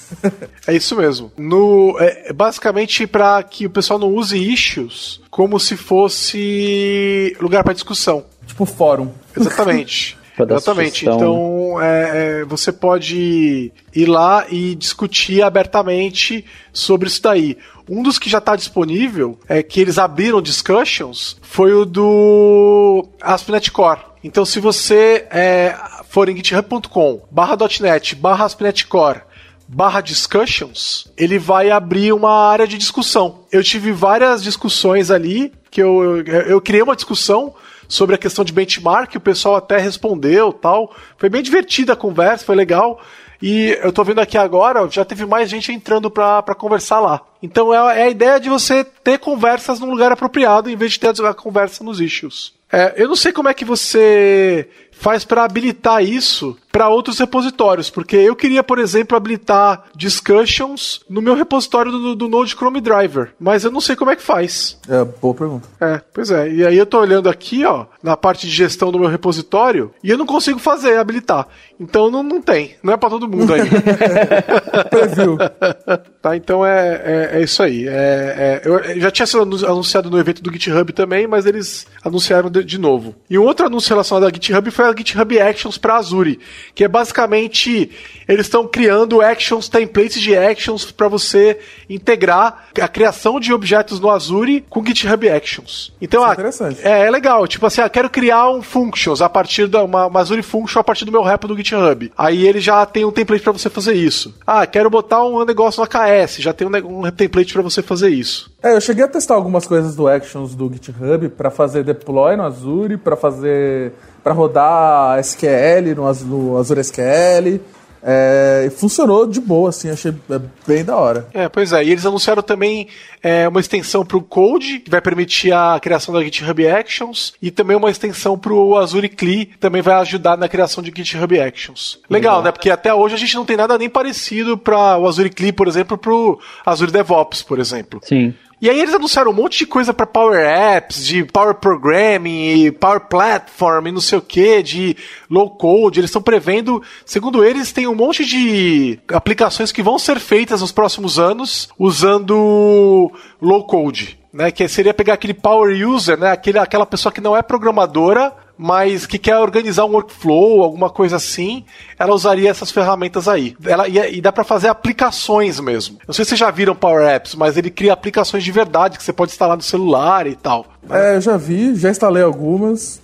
É 0.68 0.76
isso 0.76 0.96
mesmo. 0.96 1.32
No, 1.38 1.96
é, 2.00 2.32
basicamente 2.34 3.08
para 3.08 3.42
que 3.42 3.66
o 3.66 3.70
pessoal 3.70 3.98
não 3.98 4.10
use 4.14 4.38
issues 4.38 5.20
como 5.32 5.60
se 5.60 5.76
fosse 5.76 7.36
lugar 7.40 7.64
para 7.64 7.74
discussão. 7.74 8.26
tipo 8.46 8.66
fórum. 8.66 9.12
Exatamente. 9.36 10.18
Exatamente. 10.44 11.00
sugestão. 11.00 11.16
Então, 11.16 11.82
é, 11.82 12.42
é, 12.42 12.46
você 12.46 12.72
pode 12.72 13.72
ir 13.96 14.06
lá 14.06 14.46
e 14.50 14.76
discutir 14.76 15.42
abertamente 15.42 16.46
sobre 16.72 17.08
isso 17.08 17.22
daí. 17.22 17.58
Um 17.90 18.04
dos 18.04 18.20
que 18.20 18.30
já 18.30 18.38
está 18.38 18.56
disponível, 18.56 19.40
é 19.48 19.64
que 19.64 19.80
eles 19.80 19.98
abriram 19.98 20.42
discussions, 20.42 21.38
foi 21.42 21.74
o 21.74 21.86
do 21.86 23.08
ASP.NET 23.22 23.72
Core. 23.72 24.02
Então, 24.24 24.46
se 24.46 24.60
você 24.60 25.28
é, 25.32 25.76
for 26.10 26.30
em 26.30 26.36
github.com 26.36 27.22
barra 27.32 27.58
.NET 27.82 28.16
barra 28.16 28.46
ASP.NET 28.46 28.86
Core 28.88 29.22
barra 29.68 30.02
discussions, 30.02 31.06
ele 31.16 31.38
vai 31.38 31.70
abrir 31.70 32.12
uma 32.12 32.32
área 32.32 32.68
de 32.68 32.78
discussão. 32.78 33.42
Eu 33.52 33.64
tive 33.64 33.92
várias 33.92 34.42
discussões 34.42 35.12
ali, 35.12 35.54
que 35.70 35.82
eu, 35.82 36.24
eu, 36.26 36.42
eu 36.42 36.62
criei 36.62 36.82
uma 36.82 36.96
discussão 36.96 37.54
sobre 37.90 38.16
a 38.16 38.18
questão 38.20 38.46
de 38.46 38.54
benchmark, 38.54 39.16
o 39.16 39.20
pessoal 39.20 39.56
até 39.56 39.78
respondeu 39.80 40.54
tal. 40.54 40.96
Foi 41.18 41.28
bem 41.28 41.42
divertida 41.42 41.94
a 41.94 41.98
conversa, 41.98 42.46
foi 42.46 42.56
legal. 42.56 43.02
E 43.42 43.78
eu 43.82 43.92
tô 43.92 44.04
vendo 44.04 44.20
aqui 44.20 44.38
agora, 44.38 44.88
já 44.90 45.04
teve 45.04 45.26
mais 45.26 45.50
gente 45.50 45.72
entrando 45.72 46.12
pra 46.12 46.56
conversar 46.56 47.00
lá. 47.00 47.22
Então 47.42 47.74
é, 47.74 48.02
é 48.02 48.04
a 48.04 48.10
ideia 48.10 48.40
de 48.40 48.50
você 48.50 48.84
ter 48.84 49.18
conversas 49.18 49.80
num 49.80 49.90
lugar 49.90 50.12
apropriado, 50.12 50.70
em 50.70 50.76
vez 50.76 50.94
de 50.94 51.00
ter 51.00 51.26
a 51.26 51.34
conversa 51.34 51.84
nos 51.84 52.00
issues. 52.00 52.54
É, 52.72 52.94
eu 52.98 53.08
não 53.08 53.16
sei 53.16 53.32
como 53.32 53.50
é 53.50 53.54
que 53.54 53.66
você 53.66 54.70
faz 54.92 55.26
para 55.26 55.44
habilitar 55.44 56.04
isso 56.04 56.56
para 56.72 56.88
outros 56.90 57.18
repositórios, 57.20 57.90
porque 57.90 58.16
eu 58.16 58.36
queria, 58.36 58.64
por 58.64 58.80
exemplo, 58.80 59.18
habilitar 59.18 59.84
discussions 59.96 61.02
no 61.10 61.22
meu 61.22 61.34
repositório 61.34 61.92
do, 61.92 62.16
do 62.16 62.28
Node 62.28 62.56
Chrome 62.56 62.80
Driver, 62.82 63.32
mas 63.40 63.64
eu 63.64 63.72
não 63.72 63.82
sei 63.82 63.96
como 63.96 64.12
é 64.12 64.16
que 64.16 64.22
faz. 64.22 64.78
É, 64.88 65.04
boa 65.04 65.34
pergunta. 65.34 65.68
É, 65.82 66.02
pois 66.14 66.30
é. 66.32 66.52
E 66.52 66.66
aí 66.66 66.78
eu 66.78 66.86
tô 66.86 67.00
olhando 67.00 67.30
aqui, 67.30 67.66
ó, 67.66 67.86
na 68.04 68.16
parte 68.16 68.48
de 68.48 68.54
gestão 68.54 68.92
do 68.92 69.00
meu 69.00 69.10
repositório, 69.10 69.92
e 70.04 70.10
eu 70.10 70.18
não 70.18 70.26
consigo 70.26 70.60
fazer, 70.60 70.98
habilitar. 70.98 71.48
Então 71.80 72.12
não, 72.12 72.22
não 72.22 72.42
tem. 72.42 72.76
Não 72.84 72.94
é 72.94 72.98
pra 72.98 73.10
todo 73.10 73.28
mundo 73.28 73.54
aí. 73.54 73.62
Preview. 74.90 75.38
tá, 76.22 76.36
então 76.36 76.66
é, 76.66 77.30
é, 77.34 77.40
é 77.40 77.42
isso 77.44 77.64
aí. 77.64 77.88
É, 77.88 77.92
é, 77.92 78.62
eu 78.66 79.00
já 79.02 79.12
tinha 79.12 79.26
sido 79.26 79.44
anu- 79.44 79.66
anunciado 79.66 80.10
no 80.10 80.20
evento 80.20 80.42
do 80.44 80.52
GitHub 80.52 80.92
também, 80.94 81.26
mas 81.28 81.46
eles 81.46 81.88
anunciaram 82.04 82.50
de, 82.50 82.64
de 82.64 82.78
novo. 82.78 83.16
E 83.30 83.38
um 83.38 83.44
outro 83.44 83.66
anúncio 83.66 83.90
relacionado 83.90 84.26
a 84.26 84.30
GitHub 84.34 84.70
foi 84.72 84.86
a 84.86 84.96
GitHub 84.96 85.40
Actions 85.40 85.78
para 85.78 85.96
Azure, 85.96 86.40
que 86.74 86.84
é 86.84 86.88
basicamente 86.88 87.92
eles 88.28 88.46
estão 88.46 88.68
criando 88.68 89.22
actions, 89.22 89.68
templates 89.68 90.22
de 90.22 90.36
actions 90.38 90.92
para 90.92 91.08
você 91.08 91.60
integrar 91.90 92.68
a 92.80 92.88
criação 92.88 93.40
de 93.40 93.52
objetos 93.52 94.00
no 94.00 94.10
Azure 94.10 94.64
com 94.70 94.86
GitHub 94.86 95.30
Actions. 95.30 95.92
Então, 96.00 96.24
é 96.24 96.30
ah, 96.30 96.74
é, 96.84 97.08
é 97.08 97.12
legal. 97.12 97.48
Tipo 97.48 97.66
assim, 97.66 97.82
ah, 97.82 97.90
quero 97.90 98.10
criar 98.10 98.50
um 98.52 98.62
functions 98.62 99.22
a 99.22 99.28
partir 99.30 99.68
da 99.68 99.84
uma, 99.84 100.06
uma 100.06 100.20
Azure 100.20 100.44
Function 100.44 100.80
a 100.80 100.84
partir 100.84 101.06
do 101.06 101.12
meu 101.12 101.24
repo 101.24 101.48
do 101.48 101.58
GitHub. 101.58 102.12
Aí 102.18 102.46
ele 102.48 102.60
já 102.60 102.86
tem 102.86 103.04
um 103.04 103.12
template 103.12 103.44
para 103.44 103.54
você 103.54 103.70
fazer 103.70 103.94
isso. 103.94 104.36
Ah, 104.46 104.66
quero 104.68 104.90
botar 104.90 105.24
um 105.24 105.44
negócio 105.44 105.80
no 105.80 105.86
AKS, 105.86 106.38
já 106.38 106.54
tem 106.54 106.68
um, 106.68 107.06
um 107.06 107.12
template 107.12 107.52
para 107.52 107.62
você 107.62 107.82
fazer 107.82 108.10
isso. 108.10 108.49
É, 108.62 108.76
eu 108.76 108.82
cheguei 108.82 109.06
a 109.06 109.08
testar 109.08 109.36
algumas 109.36 109.66
coisas 109.66 109.96
do 109.96 110.08
Actions 110.08 110.54
do 110.54 110.72
GitHub 110.72 111.30
para 111.30 111.50
fazer 111.50 111.84
deploy 111.84 112.36
no 112.36 112.44
Azure, 112.44 112.98
para 112.98 113.16
fazer 113.16 113.94
para 114.22 114.34
rodar 114.34 115.18
SQL 115.20 115.96
no, 115.96 116.14
no 116.26 116.58
Azure 116.58 116.82
SQL. 116.82 117.62
É, 118.02 118.64
e 118.68 118.70
funcionou 118.70 119.28
de 119.28 119.42
boa, 119.42 119.70
assim, 119.70 119.90
achei 119.90 120.14
é, 120.30 120.40
bem 120.66 120.84
da 120.86 120.96
hora. 120.96 121.28
É, 121.34 121.50
pois 121.50 121.74
é. 121.74 121.84
E 121.84 121.92
eles 121.92 122.06
anunciaram 122.06 122.42
também 122.42 122.88
é, 123.22 123.48
uma 123.48 123.60
extensão 123.60 124.06
para 124.06 124.18
o 124.18 124.22
Code, 124.22 124.80
que 124.80 124.90
vai 124.90 125.02
permitir 125.02 125.52
a 125.52 125.78
criação 125.82 126.14
da 126.14 126.24
GitHub 126.24 126.68
Actions, 126.68 127.34
e 127.42 127.52
também 127.52 127.76
uma 127.76 127.92
extensão 127.92 128.38
para 128.38 128.54
o 128.54 128.78
Azure 128.78 129.10
CLI, 129.10 129.48
que 129.48 129.58
também 129.58 129.82
vai 129.82 129.96
ajudar 129.96 130.38
na 130.38 130.48
criação 130.48 130.82
de 130.82 130.94
GitHub 130.96 131.40
Actions. 131.40 132.00
Legal, 132.10 132.42
né? 132.42 132.52
Porque 132.52 132.70
até 132.70 132.94
hoje 132.94 133.16
a 133.16 133.18
gente 133.18 133.36
não 133.36 133.46
tem 133.46 133.58
nada 133.58 133.78
nem 133.78 133.90
parecido 133.90 134.58
para 134.58 134.98
o 134.98 135.08
Azure 135.08 135.30
CLI, 135.30 135.52
por 135.52 135.68
exemplo, 135.68 135.98
para 135.98 136.14
o 136.14 136.40
Azure 136.66 136.92
DevOps, 136.92 137.42
por 137.42 137.60
exemplo. 137.60 138.00
Sim. 138.04 138.34
E 138.62 138.70
aí 138.70 138.80
eles 138.80 138.94
anunciaram 138.94 139.32
um 139.32 139.34
monte 139.34 139.60
de 139.60 139.66
coisa 139.66 139.94
para 139.94 140.06
Power 140.06 140.40
Apps, 140.40 141.06
de 141.06 141.24
Power 141.24 141.56
Programming, 141.56 142.66
e 142.66 142.72
Power 142.72 143.00
Platform, 143.02 143.88
e 143.88 143.92
não 143.92 144.02
sei 144.02 144.18
o 144.18 144.22
que, 144.22 144.62
de 144.62 144.98
low 145.30 145.50
code. 145.52 146.00
Eles 146.00 146.10
estão 146.10 146.22
prevendo, 146.22 146.84
segundo 147.06 147.44
eles, 147.44 147.72
tem 147.72 147.88
um 147.88 147.96
monte 147.96 148.26
de 148.26 149.00
aplicações 149.08 149.72
que 149.72 149.82
vão 149.82 149.98
ser 149.98 150.20
feitas 150.20 150.60
nos 150.60 150.74
próximos 150.74 151.18
anos 151.18 151.70
usando 151.80 153.12
low 153.42 153.64
code. 153.66 154.20
Né, 154.32 154.52
que 154.52 154.68
seria 154.68 154.94
pegar 154.94 155.16
aquele 155.16 155.34
power 155.34 155.76
user, 155.90 156.16
né, 156.16 156.30
aquele, 156.30 156.60
aquela 156.60 156.86
pessoa 156.86 157.12
que 157.12 157.20
não 157.20 157.36
é 157.36 157.42
programadora, 157.42 158.32
mas 158.62 159.06
que 159.06 159.18
quer 159.18 159.38
organizar 159.38 159.86
um 159.86 159.94
workflow, 159.94 160.62
alguma 160.62 160.90
coisa 160.90 161.16
assim, 161.16 161.64
ela 161.98 162.14
usaria 162.14 162.50
essas 162.50 162.70
ferramentas 162.70 163.26
aí. 163.26 163.56
Ela, 163.64 163.88
e, 163.88 164.18
e 164.18 164.20
dá 164.20 164.34
para 164.34 164.44
fazer 164.44 164.68
aplicações 164.68 165.62
mesmo. 165.62 165.98
Não 166.06 166.14
sei 166.14 166.26
se 166.26 166.30
vocês 166.30 166.40
já 166.40 166.52
viram 166.52 166.76
Power 166.76 167.08
Apps, 167.08 167.36
mas 167.36 167.56
ele 167.56 167.72
cria 167.72 167.94
aplicações 167.94 168.44
de 168.44 168.52
verdade 168.52 168.98
que 168.98 169.04
você 169.04 169.14
pode 169.14 169.32
instalar 169.32 169.56
no 169.56 169.64
celular 169.64 170.28
e 170.28 170.36
tal. 170.36 170.66
É, 170.90 171.16
eu 171.16 171.22
já 171.22 171.38
vi, 171.38 171.74
já 171.74 171.90
instalei 171.90 172.22
algumas. 172.22 173.00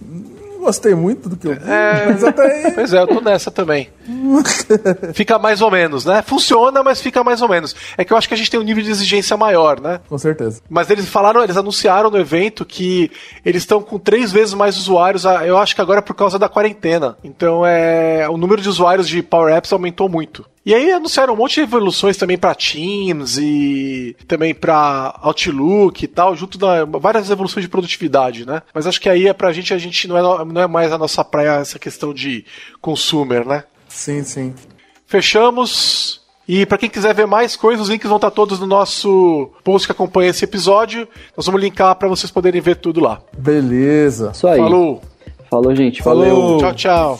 Gostei 0.66 0.96
muito 0.96 1.30
do 1.30 1.38
que 1.38 1.48
eu 1.48 1.54
vi, 1.54 1.60
mas 2.08 2.24
até 2.24 2.42
aí. 2.42 2.72
Pois 2.72 2.92
é, 2.92 3.00
eu 3.00 3.06
tô 3.06 3.22
nessa 3.22 3.52
também. 3.52 3.88
fica 5.14 5.38
mais 5.38 5.62
ou 5.62 5.70
menos, 5.70 6.06
né? 6.06 6.24
Funciona, 6.24 6.82
mas 6.82 7.00
fica 7.00 7.24
mais 7.24 7.40
ou 7.40 7.48
menos. 7.48 7.76
É 7.96 8.04
que 8.04 8.12
eu 8.12 8.18
acho 8.18 8.28
que 8.28 8.34
a 8.34 8.38
gente 8.38 8.50
tem 8.50 8.60
um 8.60 8.64
nível 8.64 8.84
de 8.84 8.90
exigência 8.90 9.38
maior, 9.38 9.80
né? 9.80 10.00
Com 10.10 10.18
certeza. 10.18 10.62
Mas 10.68 10.90
eles 10.90 11.08
falaram, 11.08 11.44
eles 11.44 11.56
anunciaram 11.56 12.10
no 12.10 12.18
evento 12.18 12.66
que 12.66 13.12
eles 13.46 13.62
estão 13.62 13.80
com 13.80 14.00
três 14.00 14.32
vezes 14.32 14.56
mais 14.56 14.76
usuários, 14.76 15.24
ah, 15.24 15.46
eu 15.46 15.56
acho 15.56 15.76
que 15.76 15.82
agora 15.82 16.00
é 16.00 16.02
por 16.02 16.16
causa 16.16 16.40
da 16.40 16.50
quarentena. 16.50 17.16
Então 17.24 17.64
é. 17.64 18.28
O 18.28 18.36
número 18.36 18.60
de 18.60 18.68
usuários 18.68 19.08
de 19.08 19.22
Power 19.22 19.54
Apps 19.54 19.72
aumentou 19.72 20.10
muito. 20.10 20.44
E 20.66 20.74
aí 20.74 20.92
anunciaram 20.92 21.36
um 21.36 21.38
monte 21.38 21.56
de 21.56 21.62
evoluções 21.62 22.18
também 22.18 22.38
para 22.38 22.56
Teams 22.56 23.38
e 23.38 24.16
também 24.28 24.54
para 24.54 25.14
Outlook 25.22 26.04
e 26.04 26.08
tal, 26.08 26.36
junto 26.36 26.58
da 26.58 26.84
várias 26.86 27.30
evoluções 27.30 27.64
de 27.64 27.70
produtividade, 27.70 28.48
né? 28.48 28.64
Mas 28.74 28.88
acho 28.88 29.00
que 29.00 29.08
aí 29.08 29.28
é 29.28 29.34
pra 29.34 29.54
gente, 29.54 29.74
a 29.76 29.78
gente 29.78 30.08
não 30.08 30.18
é, 30.18 30.46
não 30.46 30.62
é 30.62 30.68
mais 30.68 30.92
a 30.92 30.98
nossa 30.98 31.24
praia 31.24 31.60
essa 31.60 31.78
questão 31.78 32.12
de 32.12 32.44
consumer, 32.82 33.46
né? 33.48 33.64
Sim, 33.88 34.24
sim. 34.24 34.56
Fechamos. 35.06 36.22
E 36.48 36.66
para 36.66 36.80
quem 36.80 36.90
quiser 36.90 37.14
ver 37.14 37.28
mais 37.28 37.56
coisas, 37.56 37.84
os 37.84 37.90
links 37.90 38.08
vão 38.08 38.18
estar 38.18 38.32
todos 38.32 38.60
no 38.60 38.66
nosso 38.66 39.52
post 39.64 39.88
que 39.88 39.92
acompanha 39.92 40.32
esse 40.32 40.46
episódio. 40.46 41.08
Nós 41.38 41.46
vamos 41.46 41.62
linkar 41.62 41.96
para 41.96 42.08
vocês 42.08 42.32
poderem 42.32 42.62
ver 42.62 42.78
tudo 42.78 43.00
lá. 43.00 43.22
Beleza. 43.38 44.32
Isso 44.34 44.48
aí. 44.48 44.60
Falou. 44.60 45.02
Falou, 45.50 45.76
gente. 45.76 46.02
Falou. 46.02 46.26
Valeu. 46.26 46.58
Tchau, 46.58 46.74
tchau. 46.74 47.20